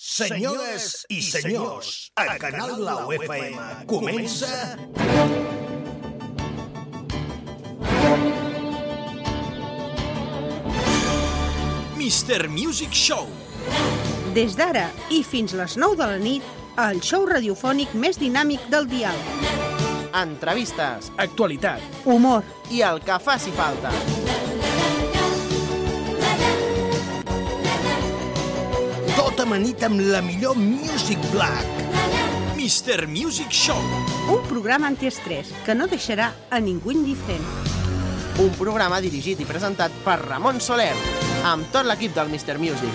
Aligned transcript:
Senyores 0.00 1.06
i 1.10 1.18
senyors, 1.18 2.12
a 2.14 2.38
Canal 2.38 2.76
Blau 2.76 3.10
FM 3.10 3.86
comença... 3.90 4.78
Mr. 11.98 12.46
Music 12.46 12.94
Show. 12.94 13.26
Des 14.38 14.54
d'ara 14.54 14.86
i 15.10 15.24
fins 15.26 15.56
les 15.58 15.74
9 15.74 15.98
de 15.98 16.06
la 16.06 16.22
nit, 16.22 16.46
el 16.78 17.02
show 17.02 17.26
radiofònic 17.26 17.98
més 17.98 18.22
dinàmic 18.22 18.70
del 18.70 18.86
dial. 18.86 19.18
entrevistes 20.14 21.10
Actualitat. 21.18 21.82
Humor, 22.06 22.46
i 22.70 22.86
el 22.86 23.02
que 23.02 23.18
faci 23.18 23.50
falta. 23.50 23.90
Tota 29.38 29.52
amanit 29.54 29.84
amb 29.86 30.00
la 30.02 30.18
millor 30.18 30.56
Music 30.58 31.20
Black. 31.30 31.66
Mr. 32.56 33.04
Music 33.06 33.52
Show. 33.54 33.78
un 34.34 34.40
programa 34.48 34.88
antiestrès 34.90 35.52
que 35.62 35.76
no 35.78 35.86
deixarà 35.86 36.32
a 36.50 36.58
ningú 36.58 36.90
indiferent. 36.90 37.46
Un 38.42 38.50
programa 38.58 38.98
dirigit 38.98 39.38
i 39.38 39.46
presentat 39.46 39.94
per 40.02 40.16
Ramon 40.24 40.58
Soler, 40.58 40.90
amb 41.46 41.70
tot 41.70 41.86
l'equip 41.86 42.16
del 42.18 42.34
Mr. 42.34 42.58
Music. 42.58 42.90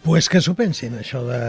Pues 0.00 0.32
que 0.32 0.40
s'ho 0.40 0.56
pensin, 0.56 0.96
això 0.96 1.20
de, 1.28 1.42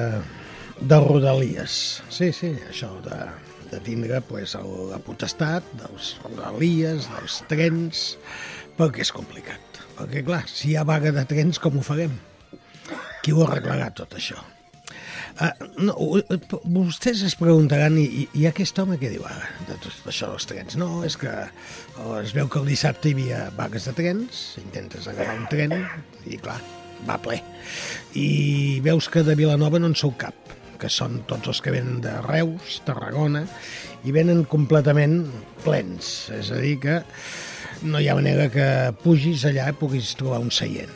de 0.81 0.99
rodalies. 1.07 2.01
Sí, 2.11 2.33
sí, 2.35 2.51
això 2.67 2.91
de, 3.07 3.23
de 3.71 3.79
tindre 3.79 4.19
pues, 4.27 4.59
el, 4.59 4.89
la 4.91 4.99
potestat 4.99 5.63
dels 5.79 6.17
rodalies, 6.25 7.07
dels 7.15 7.41
trens, 7.47 8.17
perquè 8.77 9.03
és 9.05 9.13
complicat. 9.15 9.81
Perquè, 9.97 10.21
clar, 10.25 10.43
si 10.51 10.71
hi 10.71 10.77
ha 10.77 10.85
vaga 10.87 11.13
de 11.15 11.25
trens, 11.29 11.59
com 11.61 11.79
ho 11.79 11.85
farem? 11.85 12.13
Qui 13.23 13.33
ho 13.33 13.41
arreglarà, 13.43 13.89
tot 13.97 14.13
això? 14.19 14.39
Uh, 15.37 15.51
no, 15.85 15.93
vostès 16.65 17.19
es 17.27 17.35
preguntaran, 17.37 17.97
i, 18.01 18.25
i, 18.31 18.45
aquest 18.49 18.79
home 18.81 18.97
què 18.97 19.11
diu 19.11 19.25
ara 19.27 19.51
de 19.67 19.75
tot 19.83 20.07
això 20.09 20.31
dels 20.31 20.47
trens? 20.49 20.77
No, 20.81 21.03
és 21.05 21.17
que 21.19 21.33
es 22.23 22.33
veu 22.33 22.49
que 22.49 22.61
el 22.61 22.69
dissabte 22.71 23.11
hi 23.11 23.17
havia 23.17 23.43
vagues 23.57 23.85
de 23.89 23.93
trens, 23.97 24.45
intentes 24.63 25.09
agafar 25.09 25.37
un 25.37 25.45
tren 25.51 25.75
i 26.25 26.39
clar, 26.41 26.57
va 27.09 27.19
ple. 27.21 27.37
I 28.17 28.79
veus 28.85 29.11
que 29.13 29.25
de 29.25 29.37
Vilanova 29.37 29.81
no 29.81 29.91
en 29.91 29.97
sou 29.99 30.15
cap, 30.17 30.55
que 30.81 30.89
són 30.93 31.19
tots 31.29 31.51
els 31.53 31.61
que 31.61 31.73
venen 31.73 32.01
de 32.05 32.15
Reus, 32.25 32.79
Tarragona, 32.87 33.43
i 34.05 34.13
venen 34.15 34.45
completament 34.49 35.19
plens. 35.65 36.31
És 36.33 36.49
a 36.53 36.61
dir, 36.63 36.77
que 36.81 37.01
no 37.83 37.99
hi 38.01 38.07
ha 38.09 38.15
manera 38.17 38.47
que 38.53 38.65
pugis 39.03 39.45
allà 39.47 39.67
i 39.71 39.75
puguis 39.77 40.15
trobar 40.19 40.39
un 40.43 40.49
seient. 40.53 40.93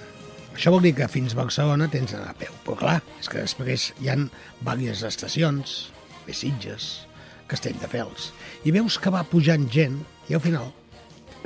Això 0.52 0.74
vol 0.74 0.84
dir 0.86 0.94
que 0.98 1.08
fins 1.12 1.34
a 1.34 1.40
Barcelona 1.40 1.88
tens 1.92 2.14
d'anar 2.14 2.34
a 2.34 2.38
peu. 2.38 2.52
Però 2.66 2.78
clar, 2.80 2.98
és 3.22 3.30
que 3.32 3.40
després 3.40 3.92
hi 4.02 4.12
han 4.12 4.28
diverses 4.62 5.06
estacions, 5.14 5.92
Besitges, 6.28 7.08
Castelldefels, 7.52 8.32
i 8.66 8.74
veus 8.76 8.98
que 9.02 9.14
va 9.14 9.26
pujant 9.28 9.68
gent 9.72 10.00
i 10.30 10.38
al 10.38 10.44
final 10.44 10.70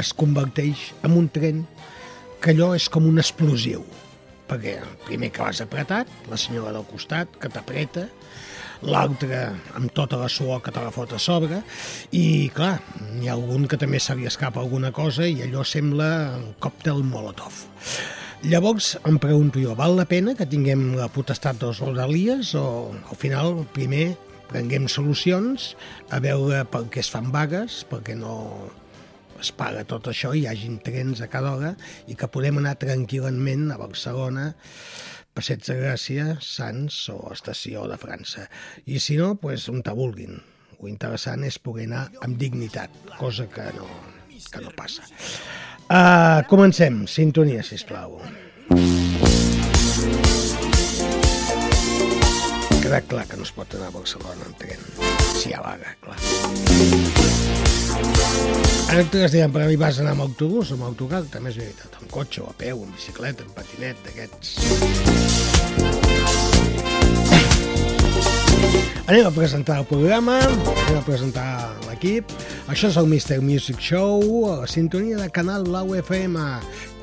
es 0.02 0.12
converteix 0.14 0.90
en 1.08 1.16
un 1.16 1.30
tren 1.32 1.64
que 2.44 2.52
allò 2.54 2.74
és 2.78 2.90
com 2.92 3.08
un 3.08 3.22
explosiu. 3.22 3.86
Perquè 4.50 4.76
el 4.82 4.98
primer 5.08 5.32
que 5.34 5.46
vas 5.46 5.62
apretat, 5.64 6.10
la 6.30 6.38
senyora 6.38 6.74
del 6.76 6.86
costat, 6.90 7.32
que 7.42 7.50
t'apreta, 7.50 8.06
l'altre 8.86 9.40
amb 9.78 9.92
tota 9.96 10.20
la 10.22 10.30
suor 10.32 10.62
que 10.64 10.74
te 10.74 10.84
la 10.84 10.94
fot 10.94 11.16
a 11.16 11.20
sobre, 11.22 11.62
i 12.16 12.50
clar, 12.56 12.78
n'hi 13.16 13.30
ha 13.30 13.36
algun 13.36 13.66
que 13.70 13.80
també 13.82 14.00
se 14.00 14.16
li 14.18 14.28
escapa 14.30 14.62
alguna 14.62 14.92
cosa 14.96 15.28
i 15.28 15.42
allò 15.46 15.66
sembla 15.66 16.10
un 16.38 16.54
còctel 16.62 17.04
molotov. 17.06 17.66
Llavors 18.46 18.94
em 19.10 19.18
pregunto 19.18 19.62
jo, 19.62 19.74
val 19.78 19.96
la 19.98 20.06
pena 20.06 20.36
que 20.38 20.46
tinguem 20.46 20.92
la 21.00 21.10
potestat 21.10 21.58
dels 21.62 21.80
rodalies 21.82 22.54
o 22.60 22.66
al 22.94 23.18
final 23.18 23.64
primer 23.74 24.12
prenguem 24.52 24.86
solucions 24.92 25.72
a 26.14 26.20
veure 26.22 26.62
per 26.70 26.84
què 26.94 27.02
es 27.02 27.10
fan 27.10 27.32
vagues, 27.34 27.82
perquè 27.90 28.14
no 28.20 28.36
es 29.42 29.50
paga 29.56 29.84
tot 29.90 30.08
això 30.12 30.32
i 30.34 30.44
hi 30.44 30.50
hagin 30.52 30.78
trens 30.84 31.22
a 31.22 31.30
cada 31.32 31.56
hora 31.56 31.74
i 32.08 32.16
que 32.16 32.30
podem 32.32 32.62
anar 32.62 32.78
tranquil·lament 32.80 33.68
a 33.74 33.80
Barcelona, 33.82 34.52
Passeig 35.36 35.66
de 35.68 35.74
Gràcia, 35.76 36.26
Sants 36.40 36.98
o 37.12 37.18
Estació 37.34 37.82
de 37.92 37.98
França. 38.00 38.46
I 38.88 39.02
si 39.04 39.18
no, 39.20 39.34
pues, 39.36 39.66
on 39.68 39.82
te 39.84 39.92
vulguin. 39.92 40.38
Lo 40.80 40.88
interessant 40.88 41.44
és 41.44 41.58
poder 41.60 41.90
anar 41.90 42.06
amb 42.24 42.40
dignitat, 42.40 42.94
cosa 43.20 43.44
que 43.52 43.66
no, 43.76 43.90
que 44.32 44.62
no 44.64 44.72
passa. 44.78 45.04
Uh, 45.90 46.40
comencem. 46.48 47.04
Sintonia, 47.12 47.66
sisplau. 47.68 48.16
Queda 52.80 53.02
clar 53.04 53.28
que 53.28 53.36
no 53.36 53.44
es 53.44 53.52
pot 53.52 53.76
anar 53.76 53.92
a 53.92 53.98
Barcelona 53.98 54.48
en 54.48 54.56
tren. 54.62 54.88
Si 55.36 55.50
hi 55.50 55.58
ha 55.58 55.62
vaga, 55.66 55.98
clar. 56.06 56.16
Ara 58.94 59.04
tu 59.12 59.20
deien, 59.20 59.52
per 59.52 59.68
mi 59.68 59.76
vas 59.84 60.00
anar 60.00 60.16
amb 60.16 60.30
autobús 60.30 60.72
o 60.72 60.80
amb 60.80 60.88
autocar, 60.94 61.26
també 61.34 61.52
és 61.52 61.60
veritat, 61.60 61.95
amb 62.06 62.14
cotxe 62.14 62.42
o 62.42 62.50
a 62.50 62.54
peu, 62.54 62.84
amb 62.86 62.94
bicicleta, 62.94 63.44
amb 63.44 63.56
patinet, 63.58 63.98
d'aquests. 64.06 64.56
Anem 69.06 69.26
a 69.28 69.32
presentar 69.34 69.80
el 69.82 69.86
programa, 69.90 70.40
anem 70.42 70.98
a 70.98 71.06
presentar 71.06 71.48
l'equip. 71.86 72.32
Això 72.70 72.90
és 72.90 72.98
el 72.98 73.10
Mr. 73.10 73.42
Music 73.42 73.82
Show, 73.82 74.22
a 74.50 74.62
la 74.64 74.70
sintonia 74.70 75.18
de 75.22 75.30
Canal 75.34 75.66
Blau 75.66 75.94
FM. 75.98 76.42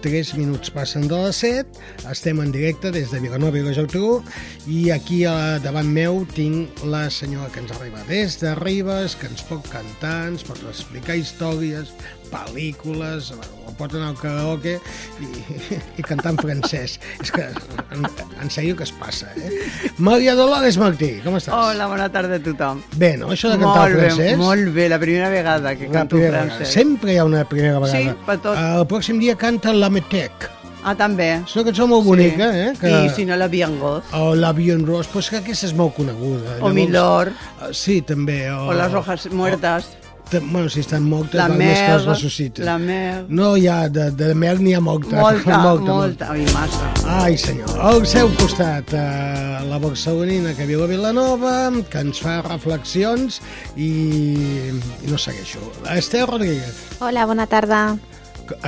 3 0.02 0.32
minuts 0.34 0.72
passen 0.74 1.06
de 1.06 1.14
les 1.14 1.36
7, 1.44 1.78
estem 2.10 2.40
en 2.42 2.50
directe 2.50 2.90
des 2.90 3.12
de 3.14 3.20
Vilanova 3.22 3.60
i 3.60 3.62
la 3.62 3.70
Geltrú 3.76 4.16
i 4.66 4.90
aquí 4.90 5.20
a 5.30 5.60
davant 5.62 5.86
meu 5.86 6.24
tinc 6.34 6.82
la 6.90 7.04
senyora 7.06 7.52
que 7.54 7.62
ens 7.62 7.70
arriba 7.76 8.02
des 8.08 8.34
de 8.40 8.56
Ribes, 8.58 9.14
que 9.14 9.30
ens 9.30 9.46
pot 9.46 9.62
cantar, 9.70 10.26
ens 10.32 10.42
pot 10.42 10.58
explicar 10.66 11.14
històries, 11.20 11.94
pel·lícules, 12.32 13.32
o 13.66 13.72
pot 13.78 13.92
anar 13.96 14.10
al 14.12 14.16
karaoke 14.20 14.74
i, 15.22 15.28
i 16.00 16.04
cantar 16.06 16.32
en 16.34 16.38
francès. 16.40 16.98
És 17.22 17.32
que, 17.34 17.44
en, 17.94 18.06
en 18.42 18.52
sèrio, 18.52 18.76
que 18.78 18.86
es 18.88 18.92
passa, 18.98 19.28
eh? 19.36 19.50
Maria 20.02 20.34
Dolores 20.38 20.78
Martí, 20.80 21.12
com 21.24 21.36
estàs? 21.38 21.54
Hola, 21.56 21.88
bona 21.92 22.08
tarda 22.12 22.40
a 22.40 22.44
tothom. 22.44 22.82
Bé, 22.96 23.14
no, 23.20 23.30
això 23.34 23.52
de 23.52 23.58
cantar 23.60 23.84
molt 23.86 23.94
en 23.98 24.00
francès... 24.06 24.24
bé, 24.32 24.40
molt 24.40 24.72
bé, 24.76 24.88
la 24.92 24.98
primera 25.02 25.28
vegada 25.32 25.76
que 25.76 25.88
La 25.88 26.00
canto 26.00 26.18
francès. 26.20 26.58
vegada. 26.58 26.72
Sempre 26.72 27.14
hi 27.14 27.20
ha 27.22 27.28
una 27.28 27.44
primera 27.48 27.78
vegada. 27.82 28.02
Sí, 28.12 28.26
per 28.26 28.38
tot. 28.44 28.58
El 28.58 28.88
pròxim 28.90 29.20
dia 29.22 29.36
canta 29.40 29.72
La 29.76 29.90
Metec. 29.92 30.50
Ah, 30.82 30.96
també. 30.98 31.28
És 31.46 31.52
una 31.54 31.62
cançó 31.68 31.84
molt 31.86 32.02
bonica, 32.02 32.48
sí. 32.50 32.58
eh? 32.66 32.70
Que... 32.80 32.90
I 33.06 33.10
si 33.14 33.22
no, 33.28 33.36
la 33.38 33.46
Biangoz. 33.46 34.08
O 34.18 34.32
la 34.34 34.50
Bien 34.56 34.82
Rose, 34.84 35.08
pues 35.12 35.28
que 35.30 35.38
aquesta 35.38 35.68
és 35.68 35.74
molt 35.78 35.94
coneguda. 35.94 36.56
O 36.66 36.72
Milor, 36.74 37.30
eh, 37.30 37.68
Sí, 37.70 38.00
també. 38.02 38.40
O, 38.50 38.64
o 38.72 38.74
les 38.74 38.96
hojas 38.98 39.28
muertas. 39.30 39.92
O, 39.94 40.01
bueno, 40.40 40.68
si 40.68 40.80
estan 40.80 41.02
mortes, 41.08 41.34
La 41.34 41.48
val 41.48 41.58
més 41.58 41.78
que 41.78 41.88
les 41.92 42.06
mer, 42.06 42.14
ressusciten. 42.14 42.64
la 42.64 42.78
mer. 42.78 43.24
No 43.28 43.56
hi 43.56 43.66
ha, 43.68 43.88
de, 43.88 44.10
de 44.10 44.34
mer 44.34 44.58
n'hi 44.60 44.74
ha 44.74 44.80
molta. 44.80 45.16
Molta, 45.22 45.58
molta, 45.58 45.92
molta. 45.92 46.30
Ai, 46.32 46.46
massa. 46.54 46.92
Ai, 47.06 47.36
senyor. 47.38 47.68
Al 47.80 48.06
seu 48.06 48.30
costat, 48.38 48.92
eh, 48.94 49.58
la 49.68 49.78
barcelonina 49.82 50.54
que 50.54 50.66
viu 50.66 50.82
a 50.84 50.86
Vilanova, 50.86 51.56
que 51.90 51.98
ens 52.06 52.20
fa 52.22 52.40
reflexions 52.46 53.40
i, 53.76 53.90
i 55.02 55.10
no 55.10 55.18
segueixo. 55.18 55.60
Esther 55.96 56.26
Rodríguez, 56.28 56.80
Hola, 57.00 57.26
bona 57.26 57.46
tarda. 57.46 57.96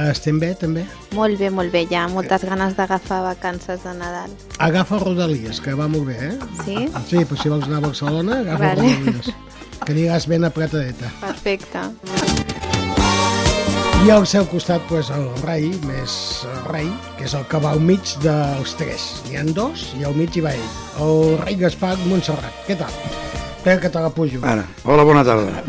estem 0.09 0.39
bé, 0.41 0.55
també? 0.57 0.85
Molt 1.13 1.37
bé, 1.39 1.51
molt 1.51 1.71
bé, 1.73 1.85
ja. 1.91 2.07
Moltes 2.09 2.45
ganes 2.47 2.75
d'agafar 2.77 3.21
vacances 3.23 3.83
de 3.85 3.93
Nadal. 3.99 4.31
Agafa 4.59 4.99
Rodalies, 5.03 5.61
que 5.61 5.75
va 5.77 5.89
molt 5.89 6.07
bé, 6.09 6.17
eh? 6.31 6.39
Sí? 6.65 6.77
Sí, 7.11 7.25
però 7.25 7.37
si 7.43 7.49
vols 7.53 7.67
anar 7.69 7.83
a 7.83 7.87
Barcelona, 7.89 8.39
agafa 8.41 8.75
Vale. 8.75 8.95
Rodalies. 8.95 9.35
Que 9.83 9.93
aniràs 9.93 10.29
ben 10.31 10.47
apretadeta. 10.47 11.11
Perfecte. 11.21 11.83
I 14.05 14.11
al 14.12 14.27
seu 14.29 14.45
costat, 14.51 14.83
pues, 14.91 15.09
el 15.11 15.27
rei, 15.43 15.71
més 15.89 16.15
rei, 16.69 16.91
que 17.17 17.25
és 17.25 17.35
el 17.39 17.47
que 17.49 17.61
va 17.65 17.73
al 17.73 17.81
mig 17.81 18.15
dels 18.25 18.75
tres. 18.76 19.06
N'hi 19.26 19.41
han 19.41 19.55
dos 19.56 19.87
i 19.99 20.05
al 20.05 20.17
mig 20.19 20.37
hi 20.37 20.44
va 20.44 20.53
ell. 20.53 20.67
El 21.00 21.38
rei 21.41 21.56
Gaspar 21.62 21.97
Montserrat. 22.05 22.65
Què 22.69 22.76
tal? 22.81 22.93
Espera 23.56 23.81
que 23.81 23.88
te 23.88 24.05
la 24.05 24.12
pujo. 24.12 24.44
Ara, 24.44 24.67
hola, 24.85 25.09
bona 25.09 25.25
tarda. 25.25 25.65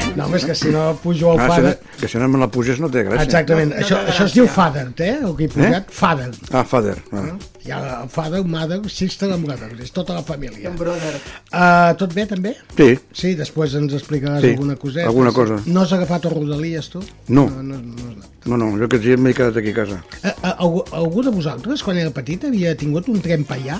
No, 0.16 0.26
home, 0.26 0.36
és 0.36 0.44
que 0.44 0.54
si 0.58 0.68
no 0.74 0.96
pujo 1.02 1.32
el 1.34 1.40
Ah, 1.40 1.46
si 1.46 1.48
father... 1.54 1.78
no, 1.80 1.98
que 2.00 2.08
si 2.08 2.18
no 2.18 2.28
me 2.28 2.38
la 2.38 2.48
puges 2.52 2.80
no 2.82 2.90
té 2.92 3.04
gràcia. 3.06 3.24
Exactament, 3.24 3.72
això, 3.78 3.98
això 4.08 4.26
es 4.28 4.34
diu 4.36 4.46
father, 4.48 4.88
eh? 4.98 5.14
El 5.22 5.36
que 5.38 5.44
he 5.46 5.48
posat, 5.52 5.90
father. 5.90 6.30
Ah, 6.52 6.64
father. 6.64 6.96
Ah. 7.12 7.24
Hi 7.62 7.70
ha 7.70 7.78
el 8.02 8.08
father, 8.10 8.40
mother, 8.44 8.80
sister 8.90 9.28
and 9.32 9.46
brother, 9.46 9.70
és 9.80 9.92
tota 9.94 10.16
la 10.18 10.22
família. 10.26 10.68
Un 10.70 10.76
brother. 10.76 11.14
Uh, 11.52 11.92
tot 12.00 12.12
bé, 12.14 12.26
també? 12.26 12.56
Sí, 12.76 12.98
Sí, 13.14 13.34
després 13.38 13.74
ens 13.78 13.94
explicaràs 13.94 14.42
Sí, 14.42 14.50
alguna 14.56 14.74
coseta. 14.76 15.06
alguna 15.08 15.30
cosa. 15.32 15.60
No 15.66 15.82
has 15.86 15.92
agafat 15.94 16.24
el 16.26 16.34
Rodalies, 16.34 16.88
tu? 16.90 17.02
No. 17.28 17.46
No, 17.48 17.62
no, 17.62 17.78
no, 17.78 18.14
no, 18.44 18.56
no, 18.56 18.70
jo 18.78 18.84
aquest 18.90 19.04
dia 19.04 19.16
m'he 19.16 19.32
quedat 19.32 19.56
aquí 19.62 19.70
a 19.70 19.78
casa. 19.78 20.02
Eh, 20.24 20.28
eh, 20.34 20.54
algú, 20.58 20.82
algú 20.90 21.22
de 21.22 21.30
vosaltres, 21.30 21.82
quan 21.86 21.96
era 22.02 22.10
petit, 22.10 22.44
havia 22.44 22.74
tingut 22.76 23.08
un 23.08 23.20
tren 23.22 23.44
paià? 23.46 23.78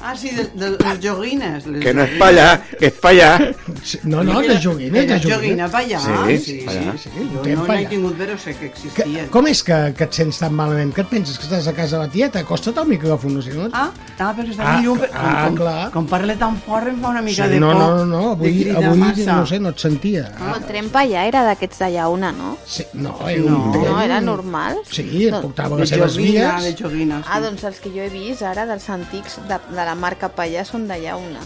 Ah, 0.00 0.14
sí, 0.16 0.30
de, 0.30 0.44
de 0.54 0.70
les 0.78 0.98
joguines. 1.02 1.66
Les 1.66 1.82
Que 1.82 1.92
no 1.94 2.04
és 2.04 2.12
pa 2.20 2.28
allà, 2.30 2.46
que 2.78 2.86
és 2.86 2.98
pa 3.02 3.10
allà. 3.10 3.30
Sí, 3.82 3.98
No, 4.04 4.22
no, 4.22 4.40
de 4.40 4.56
joguines, 4.62 4.92
de 4.92 5.00
Era 5.04 5.16
joguines. 5.18 5.34
joguina 5.36 5.68
pa 5.68 5.78
allà. 5.82 5.98
Sí, 6.00 6.38
sí, 6.38 6.58
allà. 6.68 6.92
sí. 6.96 7.10
Sí, 7.14 7.28
Jo 7.34 7.42
no 7.56 7.66
n'he 7.66 7.86
tingut, 7.90 8.14
però 8.18 8.36
sé 8.38 8.52
que 8.54 8.58
Que, 8.60 8.66
existien. 8.72 9.28
com 9.34 9.46
és 9.50 9.62
que, 9.64 9.78
que 9.98 10.04
et 10.04 10.12
sents 10.14 10.38
tan 10.38 10.54
malament? 10.54 10.92
Que 10.94 11.02
et 11.02 11.08
penses 11.10 11.38
que 11.38 11.44
estàs 11.48 11.66
a 11.66 11.72
casa 11.74 11.96
de 11.98 12.02
la 12.06 12.08
tieta? 12.12 12.38
Acosta't 12.40 12.78
al 12.78 12.86
micròfon, 12.86 13.34
no 13.34 13.42
sé, 13.42 13.54
no? 13.54 13.68
Ah, 13.72 13.90
ah, 14.18 14.32
però 14.36 14.48
està 14.48 14.62
Ah, 14.62 14.76
ah, 14.76 14.80
llum. 14.82 14.98
Com, 14.98 15.08
ah, 15.12 15.44
com, 15.48 15.56
clar. 15.56 15.90
com 15.90 16.06
parla 16.06 16.36
tan 16.38 16.56
fort 16.62 16.86
em 16.88 17.00
fa 17.02 17.08
una 17.10 17.22
mica 17.22 17.44
Sí, 17.44 17.50
de 17.50 17.60
no, 17.60 17.72
por. 17.72 17.80
no, 17.82 17.96
no, 17.96 18.04
no, 18.06 18.20
de 18.36 18.48
avui, 18.48 18.70
avui 18.70 18.98
massa. 18.98 19.32
no 19.36 19.46
sé, 19.46 19.58
no 19.58 19.70
et 19.70 19.78
sentia. 19.78 20.32
No, 20.38 20.54
el 20.56 20.64
tren 20.64 20.88
pa 20.90 21.00
allà 21.02 21.26
era 21.26 21.42
d'aquests 21.44 21.78
de 21.78 21.90
llauna, 21.96 22.30
no? 22.32 22.56
Sí, 22.66 22.84
no, 22.94 23.16
era 23.28 23.42
No. 23.50 23.56
un 23.64 23.72
tren... 23.72 23.84
No, 23.92 24.00
era 24.00 24.20
normal. 24.20 24.78
Sí, 24.90 25.28
No, 25.30 25.40
portava 25.42 25.74
De 25.76 25.80
les 25.82 25.88
seves 25.90 26.14
de 26.14 26.22
vies. 26.22 26.76
joguina. 26.78 27.18
Sí. 27.22 27.28
Ah, 27.30 27.40
doncs 27.40 27.64
els 27.64 27.80
que 27.80 27.90
jo 27.90 28.02
he 28.02 28.08
vist 28.08 28.42
ara, 28.42 28.64
dels 28.66 28.88
antics 28.90 29.38
de, 29.48 29.58
de 29.74 29.84
la 29.88 29.94
marca 29.96 30.28
Pallà, 30.36 30.64
són 30.68 30.86
de 30.90 31.00
llauna. 31.00 31.40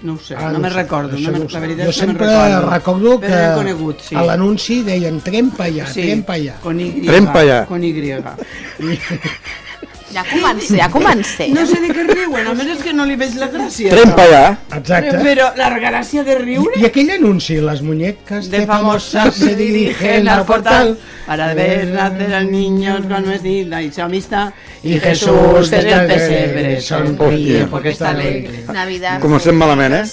No 0.00 0.14
ho 0.14 0.18
sé, 0.24 0.32
Ah, 0.32 0.46
no, 0.48 0.54
no 0.56 0.60
me'n 0.64 0.72
sé, 0.72 0.78
recordo. 0.78 1.18
No 1.18 1.32
me, 1.34 1.38
no 1.42 1.48
la 1.52 1.60
veritat 1.60 1.84
jo 1.84 1.90
no 1.90 1.96
sempre 1.96 2.26
me'n 2.26 2.38
recordo. 2.38 2.70
recordo 2.70 3.10
que 3.20 3.40
conegut, 3.58 4.00
sí. 4.06 4.14
a 4.16 4.22
l'anunci 4.24 4.78
deien 4.86 5.18
tren 5.20 5.50
pa 5.52 5.66
allà, 5.68 5.90
tren 5.92 6.22
pa 6.24 6.38
allà. 6.38 6.54
Con 6.62 6.80
Y. 6.80 7.02
Tren. 7.04 7.26
Con 7.68 7.84
Y. 7.84 7.92
Ja 10.10 10.24
comencé, 10.26 10.76
ja 10.76 10.88
comencé. 10.90 11.48
No 11.54 11.62
sé 11.68 11.78
de 11.84 11.92
què 11.94 12.02
riuen, 12.08 12.42
només 12.48 12.72
és 12.74 12.80
que 12.82 12.92
no 12.96 13.06
li 13.06 13.14
veig 13.18 13.36
la 13.38 13.46
gràcia. 13.52 13.92
Tren 13.94 14.14
pa 14.18 14.24
allà. 14.26 14.42
Exacte. 14.78 15.20
Però 15.22 15.50
la 15.58 15.68
gràcia 15.78 16.24
de 16.26 16.36
riure... 16.40 16.74
I, 16.74 16.82
I 16.82 16.88
aquell 16.88 17.12
anunci, 17.14 17.60
les 17.62 17.82
muñecas 17.86 18.50
de 18.50 18.64
famosas 18.66 19.38
se 19.38 19.54
dirigen 19.54 20.28
al 20.28 20.44
portal 20.48 20.96
para 21.26 21.52
ver 21.54 21.88
nacer 21.94 22.34
al 22.34 22.50
niño 22.50 22.98
con 23.06 23.30
vestida 23.30 23.82
y 23.82 23.92
su 23.92 24.02
amistad 24.02 24.52
y 24.82 24.98
Jesús 24.98 25.72
en 25.72 25.88
el 25.88 26.06
pesebre 26.06 26.80
sonríe 26.80 27.66
porque 27.66 27.90
está 27.90 28.10
alegre. 28.10 28.64
Navidad. 28.72 29.20
Comencem 29.20 29.54
malament, 29.54 29.94
eh? 29.94 30.04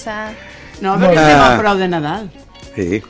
No, 0.78 0.94
perquè 0.94 1.18
estem 1.18 1.42
a 1.42 1.54
prou 1.58 1.78
de 1.80 1.88
Nadal. 1.90 2.28
Sí. 2.76 3.02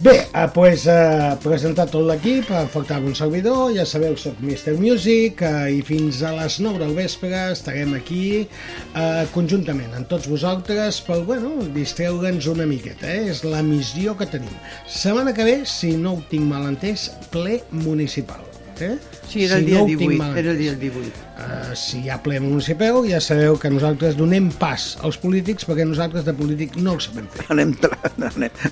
Bé, 0.00 0.28
eh, 0.32 0.46
pues, 0.54 0.84
eh, 0.86 1.34
presentat 1.42 1.90
tot 1.90 2.04
l'equip, 2.06 2.46
faltava 2.70 3.08
un 3.10 3.16
servidor, 3.18 3.72
ja 3.74 3.82
sabeu, 3.82 4.14
soc 4.14 4.38
Mr. 4.38 4.76
Music, 4.78 5.42
eh, 5.42 5.72
i 5.74 5.80
fins 5.82 6.20
a 6.22 6.30
les 6.36 6.60
9 6.62 6.78
del 6.78 6.94
vespre 6.94 7.34
estarem 7.50 7.96
aquí 7.98 8.22
eh, 8.46 9.24
conjuntament 9.34 9.96
amb 9.98 10.06
tots 10.06 10.30
vosaltres 10.30 11.00
per, 11.02 11.18
bueno, 11.26 11.50
distreure'ns 11.74 12.46
una 12.46 12.68
miqueta, 12.70 13.10
eh? 13.10 13.32
és 13.34 13.42
la 13.42 13.64
missió 13.66 14.14
que 14.14 14.30
tenim. 14.30 14.54
Setmana 14.86 15.34
que 15.34 15.50
ve, 15.50 15.56
si 15.66 15.96
no 15.98 16.14
ho 16.14 16.22
tinc 16.30 16.46
mal 16.46 16.70
entès, 16.70 17.10
ple 17.34 17.58
municipal. 17.74 18.47
Eh? 18.80 18.98
Sí, 19.28 19.44
era 19.44 19.56
el 19.56 19.64
Si 19.64 19.66
dia 19.70 19.78
no 19.78 19.84
ho 19.84 19.86
tinc 19.88 20.00
18, 20.00 20.18
mal 20.18 20.38
era 20.38 20.50
el 20.52 20.58
dia 20.58 20.72
entès. 20.72 20.92
18. 20.94 21.26
Uh, 21.38 21.74
si 21.76 22.00
hi 22.04 22.08
ha 22.10 22.16
ple 22.22 22.40
municipal, 22.40 23.02
ja 23.08 23.20
sabeu 23.20 23.58
que 23.58 23.70
nosaltres 23.70 24.16
donem 24.16 24.50
pas 24.50 24.96
als 25.02 25.18
polítics 25.18 25.66
perquè 25.68 25.84
nosaltres 25.86 26.24
de 26.24 26.32
polític 26.34 26.76
no 26.76 26.94
el 26.96 27.00
sabem 27.04 27.26
fer. 27.34 27.46
Anem, 27.54 27.74
tra- 27.74 27.98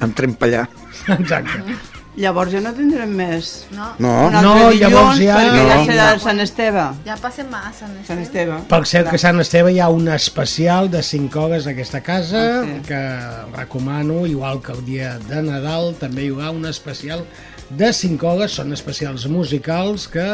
anem 0.00 0.34
pa 0.34 0.46
allà. 0.46 0.64
Exacte. 1.18 1.62
Llavors 2.16 2.48
ja 2.54 2.62
no 2.64 2.70
tindrem 2.72 3.10
més 3.12 3.66
No, 3.76 3.90
No. 4.00 4.30
No, 4.32 4.70
llavors 4.72 5.18
ja- 5.20 5.36
perquè 5.36 5.64
ja 5.68 5.74
No. 5.76 5.84
serà 5.84 6.06
el 6.14 6.20
Sant 6.24 6.40
Esteve. 6.40 6.84
ja 7.04 7.16
passem 7.20 7.52
a 7.52 7.60
Sant 7.76 7.92
Sant 8.06 8.22
Esteve. 8.22 8.54
Esteve. 8.56 8.60
Per 8.70 8.86
cert 8.88 9.10
que 9.10 9.18
Sant 9.20 9.38
Esteve 9.42 9.74
hi 9.74 9.80
ha 9.80 9.90
un 9.92 10.08
especial 10.08 10.88
de 10.90 11.02
5 11.02 11.42
hores 11.44 11.66
a 11.66 11.70
aquesta 11.76 12.00
casa 12.00 12.62
Ah, 12.62 12.64
sí. 12.64 12.80
que 12.88 13.02
recomano, 13.58 14.24
igual 14.26 14.62
que 14.62 14.72
el 14.72 14.82
dia 14.86 15.18
de 15.18 15.42
Nadal 15.42 15.94
també 16.00 16.24
hi 16.24 16.30
haurà 16.30 16.50
un 16.52 16.64
especial 16.64 17.26
de 17.70 17.92
5 17.92 18.26
hores, 18.28 18.52
són 18.58 18.72
especials 18.76 19.26
musicals 19.30 20.06
que 20.08 20.26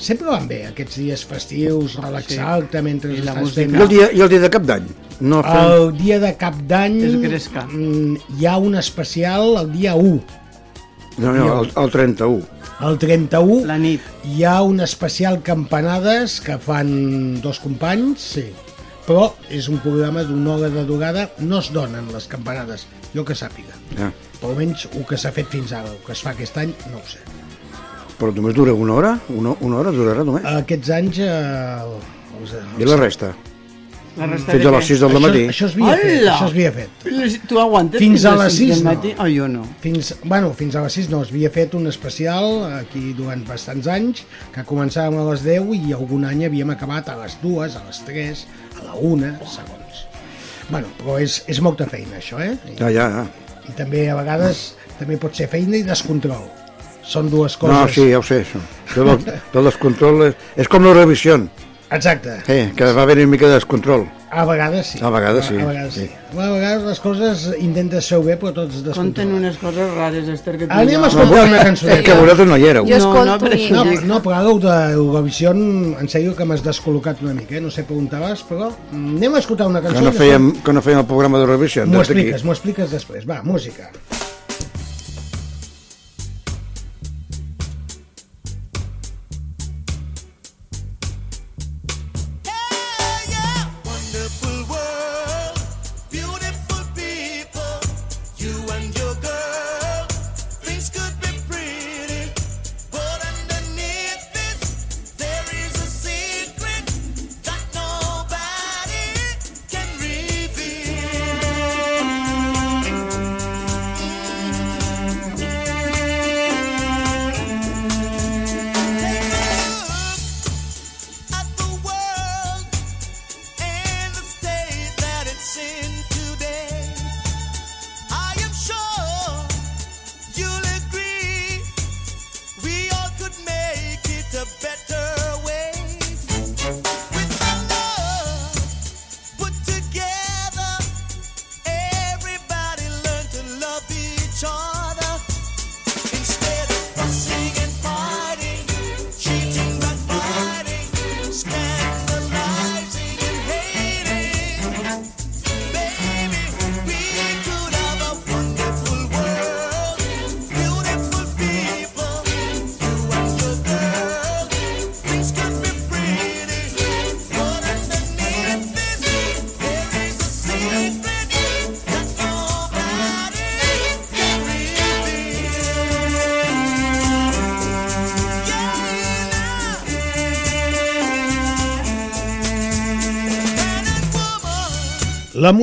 sempre 0.00 0.28
van 0.30 0.46
bé 0.48 0.62
aquests 0.68 0.96
dies 1.00 1.24
festius, 1.28 1.96
relaxar-te 2.00 2.82
mentre 2.82 3.12
I 3.12 3.20
la 3.24 3.32
estàs 3.34 3.42
música. 3.42 3.64
fent... 3.66 3.74
I 3.76 3.82
el 3.82 3.88
dia, 3.88 4.10
i 4.12 4.20
el 4.24 4.28
dia 4.32 4.40
de 4.40 4.50
cap 4.50 4.68
d'any? 4.68 4.86
No 5.20 5.42
fem... 5.44 5.58
El 5.74 5.90
dia 5.98 6.20
de 6.22 6.30
cap 6.40 6.56
d'any 6.70 7.00
mm, 7.18 8.16
hi 8.38 8.46
ha 8.46 8.56
un 8.56 8.78
especial 8.80 9.56
el 9.60 9.72
dia 9.72 9.94
1. 9.94 10.20
No, 11.18 11.32
no, 11.34 11.60
el, 11.60 11.72
el 11.76 11.90
31. 11.90 12.40
El 12.80 12.96
31 12.96 13.66
La 13.68 13.76
nit. 13.76 14.00
hi 14.24 14.44
ha 14.48 14.62
un 14.64 14.80
especial 14.80 15.42
campanades 15.44 16.38
que 16.40 16.56
fan 16.56 17.40
dos 17.44 17.58
companys, 17.60 18.22
sí. 18.38 18.46
Però 19.04 19.26
és 19.50 19.66
un 19.68 19.80
programa 19.82 20.22
d'una 20.24 20.54
hora 20.54 20.68
de 20.72 20.84
durada, 20.88 21.26
no 21.40 21.58
es 21.58 21.68
donen 21.74 22.08
les 22.14 22.28
campanades, 22.30 22.86
jo 23.12 23.24
que 23.26 23.34
sàpiga. 23.36 23.74
Ja. 23.98 24.12
Per 24.40 24.48
almenys 24.48 24.86
el 24.94 25.04
que 25.08 25.18
s'ha 25.20 25.32
fet 25.36 25.50
fins 25.52 25.74
ara, 25.76 25.92
el 25.92 26.00
que 26.06 26.14
es 26.16 26.22
fa 26.24 26.32
aquest 26.32 26.56
any, 26.62 26.72
no 26.92 27.00
ho 27.00 27.06
sé. 27.08 27.20
Però 28.20 28.32
només 28.36 28.56
dura 28.56 28.72
una 28.76 28.96
hora? 28.96 29.14
Una, 29.32 29.54
una 29.64 29.80
hora 29.80 29.92
durarà 29.96 30.24
només? 30.24 30.44
Aquests 30.48 30.90
anys... 30.96 31.20
Eh, 31.24 32.40
els, 32.40 32.56
I 32.80 32.88
la 32.88 32.96
resta? 33.00 33.34
La 34.18 34.26
resta 34.26 34.52
Fins 34.52 34.66
a 34.66 34.70
les 34.74 34.88
6 34.90 35.00
del 35.00 35.12
això, 35.12 35.20
matí? 35.22 35.42
això 35.48 35.66
es 35.68 35.74
havia 35.76 35.94
fet, 36.00 36.24
això 36.26 36.46
es 36.48 36.54
havia 36.54 36.72
fet. 36.74 37.04
Tu 37.48 37.60
aguantes 37.62 38.02
Fins 38.02 38.24
a 38.26 38.32
les 38.40 38.56
sis 38.56 38.66
del 38.66 38.76
sis, 38.76 38.82
no. 38.84 38.90
matí? 38.90 39.12
Oh, 39.22 39.28
jo 39.30 39.46
no. 39.48 39.62
Fins, 39.84 40.10
bueno, 40.24 40.50
fins 40.58 40.76
a 40.76 40.82
les 40.84 40.96
6 40.98 41.10
no, 41.12 41.22
es 41.24 41.30
havia 41.32 41.50
fet 41.54 41.76
un 41.78 41.86
especial 41.88 42.64
aquí 42.80 43.12
durant 43.16 43.44
bastants 43.48 43.88
anys, 43.92 44.24
que 44.54 44.64
començàvem 44.66 45.20
a 45.20 45.28
les 45.30 45.44
10 45.46 45.70
i 45.78 45.94
algun 45.96 46.26
any 46.28 46.44
havíem 46.48 46.74
acabat 46.74 47.12
a 47.12 47.16
les 47.22 47.38
2, 47.44 47.78
a 47.78 47.84
les 47.86 48.02
3, 48.08 48.42
a 48.80 48.88
la 48.88 48.98
1, 49.12 49.30
segons. 49.54 50.02
Bueno, 50.70 50.90
però 50.98 51.16
és, 51.22 51.40
és 51.50 51.62
molta 51.64 51.86
feina 51.90 52.18
això, 52.18 52.42
eh? 52.42 52.56
Ja, 52.80 52.90
ja, 52.90 53.06
ja. 53.14 53.49
I 53.68 53.76
també 53.76 54.06
a 54.10 54.16
vegades 54.18 54.62
també 54.98 55.18
pot 55.20 55.36
ser 55.36 55.48
feina 55.52 55.78
i 55.78 55.84
descontrol. 55.86 56.46
Són 57.06 57.30
dues 57.32 57.56
coses. 57.58 57.74
No, 57.74 57.88
sí, 57.90 58.06
ja 58.12 58.20
ho 58.20 58.24
sé, 58.26 58.42
això. 58.44 58.60
Del, 58.94 59.10
del 59.52 59.68
descontrol 59.70 60.28
és, 60.28 60.38
és 60.60 60.70
com 60.70 60.86
la 60.86 60.94
revisió. 60.94 61.38
Exacte. 61.90 62.36
Sí, 62.46 62.72
que 62.76 62.92
va 62.92 63.02
haver 63.02 63.18
una 63.18 63.26
mica 63.26 63.48
de 63.48 63.54
descontrol. 63.54 64.06
A 64.30 64.44
vegades 64.46 64.86
sí. 64.86 64.98
A 65.02 65.10
vegades 65.10 65.46
sí, 65.46 65.56
A, 65.56 65.62
a 65.62 65.66
vegades 65.66 65.94
sí. 65.94 66.00
sí. 66.06 66.38
A 66.38 66.50
vegades 66.52 66.84
les 66.84 67.00
coses 67.02 67.48
intentes 67.58 68.06
ser 68.06 68.20
bé, 68.22 68.36
però 68.38 68.52
tots 68.54 68.76
Conten 68.76 68.84
descontrolen. 68.86 69.32
unes 69.40 69.56
coses 69.58 69.90
rares, 69.96 70.28
Esther, 70.28 70.56
que 70.56 70.68
tu 70.68 70.72
Anem 70.72 70.98
a 70.98 71.00
no. 71.00 71.06
escoltar 71.08 71.44
una 71.48 71.56
És 71.58 71.64
cançoneta. 71.64 72.02
que 72.06 72.14
vosaltres 72.20 72.48
no 72.48 72.56
hi 72.56 72.68
éreu. 72.70 72.84
Jo 72.86 72.90
No, 72.90 72.94
no, 72.94 73.34
escolto 73.34 73.44
però 73.46 73.58
No, 73.74 73.84
no, 74.06 74.22
però 74.22 74.36
ara 74.38 74.54
el 74.54 74.60
d'Eurovisió, 74.94 75.50
en 75.50 76.08
sèrio 76.08 76.36
que 76.36 76.44
m'has 76.46 76.62
descol·locat 76.62 77.22
una 77.26 77.34
mica, 77.34 77.56
eh? 77.56 77.60
no 77.60 77.70
sé 77.74 77.82
per 77.82 77.96
on 77.98 78.06
te 78.06 78.22
vas, 78.22 78.44
però 78.46 78.70
anem 78.94 79.34
a 79.34 79.38
escoltar 79.42 79.66
una 79.66 79.82
cançó. 79.82 79.98
Que 79.98 80.04
no 80.06 80.12
fèiem, 80.12 80.52
que 80.62 80.72
no 80.72 80.80
fèiem 80.86 81.02
el 81.02 81.06
programa 81.10 81.42
de 81.42 81.46
revisió. 81.46 81.86
M'ho 81.86 81.98
des 81.98 82.08
d'aquí. 82.08 82.20
expliques, 82.20 82.44
m'ho 82.44 82.52
expliques 82.52 82.90
després. 82.90 83.26
Va, 83.28 83.42
música. 83.42 83.90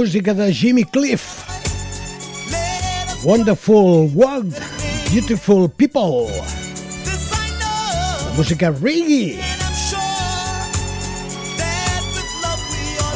Música 0.07 0.33
de 0.33 0.53
Jimmy 0.53 0.85
Cliff. 0.85 1.43
Wonderful 3.25 4.09
World, 4.15 4.55
Beautiful 5.11 5.67
People. 5.69 6.27
La 7.03 8.31
música 8.37 8.71
reggae. 8.71 9.35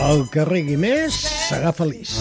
El 0.09 0.27
que 0.33 0.43
rigui 0.49 0.75
més 0.75 1.15
serà 1.47 1.71
feliç. 1.71 2.11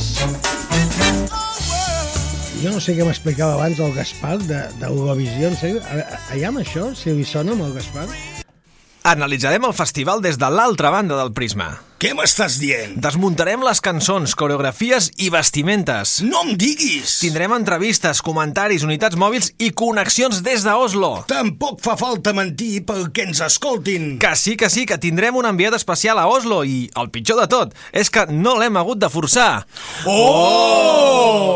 Jo 2.62 2.70
no 2.70 2.78
sé 2.78 2.94
què 2.94 3.02
m'explicava 3.08 3.56
abans 3.58 3.80
el 3.82 3.90
Gaspar 3.98 4.36
de- 4.38 4.68
d'Eurovisió. 4.78 5.48
En 5.50 5.56
sèrio, 5.58 5.82
allà 6.30 6.52
amb 6.54 6.62
això, 6.62 6.94
si 6.94 7.10
li 7.10 7.24
sona 7.24 7.58
amb 7.58 7.66
el 7.66 7.74
Gaspar? 7.74 8.06
Analitzarem 9.10 9.64
el 9.66 9.72
festival 9.74 10.20
des 10.22 10.36
de 10.38 10.46
l'altra 10.54 10.90
banda 10.94 11.16
del 11.18 11.32
prisma. 11.34 11.80
Què 11.98 12.12
m'estàs 12.14 12.60
dient? 12.62 12.92
Desmuntarem 13.02 13.64
les 13.66 13.80
cançons, 13.82 14.36
coreografies 14.38 15.08
i 15.18 15.32
vestimentes. 15.34 16.12
No 16.22 16.44
em 16.46 16.52
diguis! 16.54 17.16
Tindrem 17.18 17.56
entrevistes, 17.56 18.22
comentaris, 18.22 18.86
unitats 18.86 19.18
mòbils 19.18 19.50
i 19.58 19.72
connexions 19.74 20.44
des 20.46 20.62
d'Oslo. 20.62 21.24
Tampoc 21.26 21.82
fa 21.82 21.98
falta 21.98 22.30
mentir 22.38 22.86
perquè 22.86 23.26
ens 23.26 23.42
escoltin. 23.50 24.14
Que 24.22 24.36
sí, 24.38 24.54
que 24.54 24.70
sí, 24.70 24.86
que 24.86 25.02
tindrem 25.02 25.34
un 25.42 25.50
enviat 25.50 25.74
especial 25.80 26.22
a 26.22 26.28
Oslo 26.30 26.62
i 26.62 26.86
el 26.94 27.10
pitjor 27.10 27.42
de 27.42 27.50
tot 27.50 27.74
és 27.90 28.14
que 28.14 28.30
no 28.30 28.54
l'hem 28.62 28.78
hagut 28.78 29.02
de 29.02 29.10
forçar. 29.10 29.66
Oh! 30.06 31.50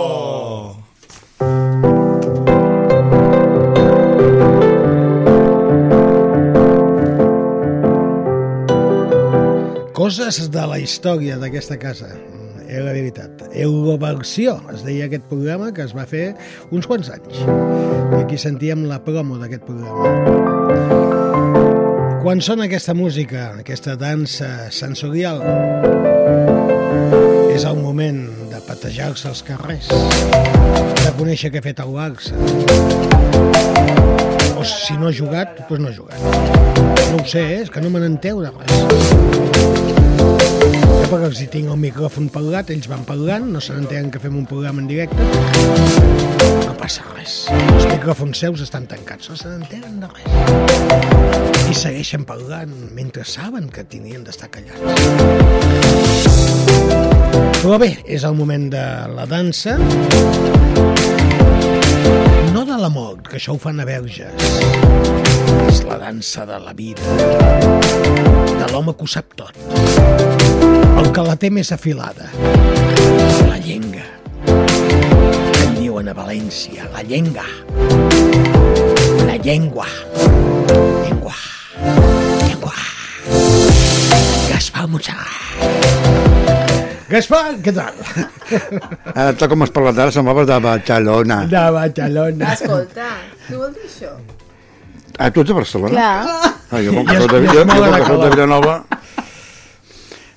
Coses 10.04 10.50
de 10.52 10.60
la 10.68 10.76
història 10.76 11.38
d'aquesta 11.40 11.78
casa. 11.80 12.10
És 12.68 12.82
la 12.84 12.92
veritat. 12.92 13.40
Euroversió, 13.56 14.58
es 14.74 14.82
deia 14.84 15.06
aquest 15.08 15.24
programa 15.30 15.70
que 15.72 15.80
es 15.80 15.94
va 15.96 16.04
fer 16.04 16.34
uns 16.76 16.84
quants 16.84 17.08
anys. 17.14 17.38
I 17.40 18.18
aquí 18.18 18.36
sentíem 18.36 18.84
la 18.90 18.98
promo 19.06 19.38
d'aquest 19.40 19.64
programa. 19.64 20.04
Quan 22.20 22.44
sona 22.44 22.68
aquesta 22.68 22.92
música, 22.92 23.56
aquesta 23.64 23.96
dansa 23.96 24.68
sensorial, 24.68 25.40
és 27.54 27.64
el 27.64 27.80
moment 27.80 28.26
de 28.52 28.60
patejar-se 28.68 29.32
als 29.32 29.40
carrers, 29.48 29.88
de 29.88 31.16
conèixer 31.16 31.48
què 31.48 31.64
ha 31.64 31.68
fet 31.72 31.80
el 31.80 31.96
Barça. 31.96 33.73
Si 35.04 35.06
no 35.06 35.10
ha 35.10 35.18
jugat, 35.18 35.58
doncs 35.68 35.82
no 35.82 35.88
ha 35.88 35.92
jugat. 35.92 36.18
No 37.10 37.18
ho 37.20 37.24
sé, 37.28 37.40
eh? 37.42 37.60
és 37.60 37.68
que 37.68 37.80
no 37.84 37.90
me 37.92 38.00
n'enteu 38.00 38.38
de 38.40 38.48
res. 38.48 38.70
Jo 40.80 41.02
perquè 41.10 41.28
hi 41.42 41.48
tinc 41.52 41.68
el 41.68 41.76
micròfon 41.82 42.30
parlat, 42.32 42.70
ells 42.72 42.88
van 42.88 43.04
parlant, 43.04 43.44
no 43.52 43.60
se 43.60 43.76
n'entenen 43.76 44.08
que 44.14 44.22
fem 44.22 44.32
un 44.40 44.46
programa 44.48 44.80
en 44.80 44.88
directe. 44.88 45.20
No 46.64 46.72
passa 46.80 47.04
res. 47.10 47.34
Els 47.52 47.84
micròfons 47.90 48.40
seus 48.46 48.64
estan 48.64 48.88
tancats, 48.88 49.28
no 49.28 49.36
se 49.36 49.52
n'entenen 49.52 50.00
de 50.00 50.08
res. 50.08 50.24
I 51.68 51.76
segueixen 51.82 52.24
parlant 52.24 52.72
mentre 52.96 53.28
saben 53.28 53.68
que 53.68 53.84
tenien 53.84 54.24
d'estar 54.24 54.48
callats. 54.56 54.80
Però 57.60 57.76
bé, 57.76 57.92
és 58.08 58.24
el 58.24 58.40
moment 58.40 58.70
de 58.72 58.86
la 59.12 59.28
dansa. 59.28 59.76
No 62.52 62.64
de 62.64 62.76
la 62.78 62.88
mort, 62.88 63.26
que 63.28 63.38
això 63.38 63.54
ho 63.54 63.58
fan 63.60 63.80
a 63.80 63.86
Verges. 63.88 64.32
És 65.68 65.82
la 65.86 65.98
dansa 65.98 66.44
de 66.46 66.58
la 66.62 66.72
vida. 66.76 67.02
De 68.58 68.66
l'home 68.72 68.94
que 68.94 69.06
ho 69.06 69.10
sap 69.10 69.34
tot. 69.38 69.56
El 70.98 71.10
que 71.14 71.24
la 71.26 71.36
té 71.40 71.50
més 71.50 71.72
afilada. 71.74 72.28
La 73.48 73.58
llenga. 73.62 74.04
En 75.64 75.74
diuen 75.78 76.10
a 76.10 76.14
València, 76.16 76.90
la 76.94 77.02
llenga. 77.06 77.46
La 79.24 79.38
llengua. 79.38 79.88
Llengua. 81.02 81.34
Llengua. 82.44 82.76
Gaspar 84.50 84.88
Montserrat. 84.88 86.33
Gaspar, 87.14 87.42
què 87.62 87.72
tal? 87.76 87.94
Ara, 89.18 89.32
tal 89.38 89.50
com 89.52 89.62
has 89.64 89.70
parlat 89.74 89.98
ara, 90.02 90.10
semblaves 90.14 90.46
de 90.50 90.56
Barcelona. 90.64 91.36
De 91.50 91.64
Barcelona. 91.76 92.52
Escolta, 92.56 93.10
què 93.46 93.58
vol 93.60 93.70
dir 93.76 93.84
això? 93.86 94.12
Ah, 95.18 95.28
tu 95.30 95.44
ets 95.44 95.50
de 95.52 95.54
Barcelona? 95.60 95.92
Clar. 95.94 96.48
Ah, 96.74 96.80
jo 96.82 96.94
com 96.96 97.06
que 97.06 97.18
soc 97.20 97.30
de, 97.30 97.40
jo, 97.44 97.52
jo, 97.60 97.66
mouen 97.70 97.84
com 97.84 97.94
a 97.94 98.00
que 98.00 98.08
soc 98.08 98.16
de 98.16 98.16
calar. 98.16 98.32
Vilanova... 98.34 98.74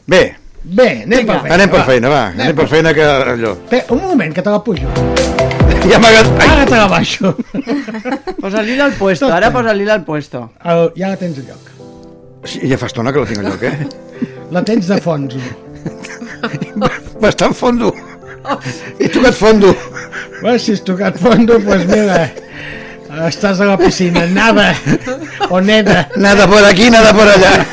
Bé, 0.08 0.22
Bé, 0.68 0.86
anem 1.08 1.26
per 1.28 1.38
feina. 1.42 1.56
anem 1.56 1.70
per 1.72 1.80
va. 1.80 1.86
feina, 1.88 2.10
va. 2.12 2.22
Anem 2.36 2.56
per 2.56 2.68
feina 2.72 2.92
que 2.96 3.04
allò... 3.08 3.54
Bé, 3.72 3.82
un 3.96 4.02
moment, 4.04 4.34
que 4.36 4.44
te 4.46 4.54
la 4.54 4.62
pujo. 4.64 4.92
Ja. 5.88 6.02
Ai, 6.04 6.18
Ara 6.44 6.66
te 6.68 6.76
la 6.76 6.88
baixo. 6.92 7.30
Posa-li 8.44 8.74
al 8.84 8.92
puesto, 9.00 9.30
ara 9.32 9.48
posa-li 9.56 9.86
al 9.88 10.02
puesto. 10.04 10.42
El, 10.68 10.90
ja 11.00 11.14
la 11.14 11.20
tens 11.22 11.38
a 11.40 11.46
lloc. 11.48 11.70
sí, 12.44 12.60
ja 12.68 12.76
fa 12.82 12.90
estona 12.92 13.14
que 13.16 13.24
la 13.24 13.30
tinc 13.30 13.40
al 13.40 13.48
lloc, 13.54 13.64
eh? 13.64 14.28
La 14.52 14.66
tens 14.68 14.90
de 14.92 14.98
fons. 15.06 15.38
Bastant 17.22 17.56
fondo. 17.56 17.94
He 19.00 19.10
tocat 19.10 19.36
fondo. 19.36 19.76
Bueno, 20.42 20.58
si 20.60 20.72
has 20.74 20.84
tocat 20.86 21.18
fondo, 21.20 21.58
doncs 21.58 21.66
pues 21.66 21.86
mira, 21.90 22.32
estàs 23.28 23.60
a 23.62 23.66
la 23.66 23.78
piscina. 23.78 24.26
Nada. 24.28 24.74
O 25.50 25.60
neda. 25.62 26.08
Nada 26.16 26.48
por 26.48 26.64
aquí, 26.64 26.90
nada 26.90 27.14
por 27.14 27.28
allá. 27.28 27.66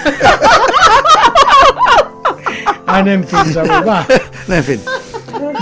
Anem 2.86 3.24
fins 3.26 3.56
avui, 3.56 3.80
va. 3.86 4.04
En 4.48 4.62
fi. 4.62 4.78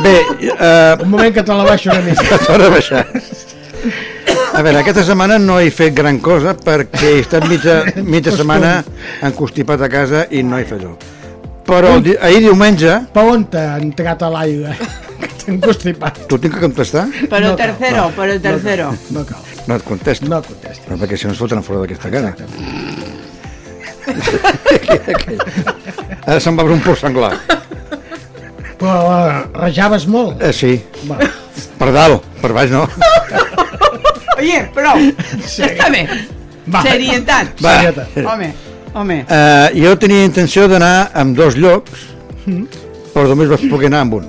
Bé, 0.02 0.14
eh, 0.42 0.96
Un 1.00 1.08
moment 1.10 1.32
que 1.34 1.42
te 1.42 1.54
la 1.54 1.64
baixo 1.64 1.90
una 1.90 2.02
mica. 2.02 2.38
T'haurà 2.46 2.68
baixat. 2.72 3.06
A 4.52 4.60
veure, 4.62 4.82
aquesta 4.82 5.04
setmana 5.06 5.38
no 5.40 5.58
he 5.60 5.70
fet 5.72 5.94
gran 5.96 6.18
cosa 6.20 6.52
perquè 6.54 7.14
he 7.16 7.20
estat 7.22 7.46
mitja, 7.48 7.78
mitja 8.04 8.34
setmana 8.36 8.82
encostipat 9.24 9.80
a 9.82 9.88
casa 9.92 10.26
i 10.30 10.42
no 10.44 10.58
he 10.60 10.66
fet 10.68 10.84
res. 10.84 11.21
Però 11.72 11.94
di 12.04 12.12
ahir 12.20 12.42
diumenge... 12.44 12.98
Per 13.14 13.24
on 13.24 13.46
t'ha 13.52 13.64
entrat 13.80 14.22
a 14.26 14.28
l'aire? 14.32 14.76
Que 15.22 15.28
t'han 15.38 15.58
constipat. 15.62 16.16
Tu 16.30 16.36
tinc 16.42 16.54
que 16.56 16.60
contestar? 16.64 17.04
Però 17.30 17.40
No 17.46 17.50
el 17.52 17.56
cal, 17.58 17.72
tercero, 17.76 18.00
no. 18.02 18.10
però 18.16 18.30
el 18.34 18.40
tercero. 18.42 18.88
No 19.14 19.22
cal. 19.26 19.38
No 19.70 19.76
et 19.78 19.84
contesto. 19.86 20.26
No 20.30 20.40
contestis. 20.42 20.82
Però 20.88 20.96
perquè 20.98 21.16
si 21.18 21.28
no 21.28 21.34
es 21.36 21.38
fotran 21.38 21.62
fora 21.66 21.82
d'aquesta 21.84 22.10
cara. 22.10 22.32
Ara 26.26 26.40
se'n 26.42 26.56
va 26.58 26.62
veure 26.66 26.74
un 26.78 26.82
por 26.84 26.98
senglar. 26.98 27.36
Però 28.82 28.96
uh, 29.06 29.30
rajaves 29.62 30.08
molt. 30.10 30.42
Eh, 30.42 30.50
sí, 30.54 30.72
Va. 31.06 31.18
per 31.78 31.90
dalt, 31.94 32.26
per 32.42 32.50
baix 32.56 32.70
no. 32.74 32.82
Oye, 34.38 34.58
prou, 34.74 34.98
ja 35.46 35.68
està 35.70 35.86
bé. 35.94 36.02
Va. 36.66 36.82
Serietat. 36.86 37.54
Va. 37.62 37.76
Serietat. 37.78 38.18
Home, 38.26 38.48
home. 38.94 39.20
Uh, 39.28 39.68
jo 39.78 39.94
tenia 39.98 40.24
intenció 40.28 40.66
d'anar 40.68 41.10
amb 41.14 41.36
dos 41.36 41.56
llocs, 41.56 42.08
però 43.14 43.26
només 43.30 43.48
vaig 43.52 43.66
poder 43.70 43.90
anar 43.92 44.00
amb 44.06 44.14
un. 44.20 44.26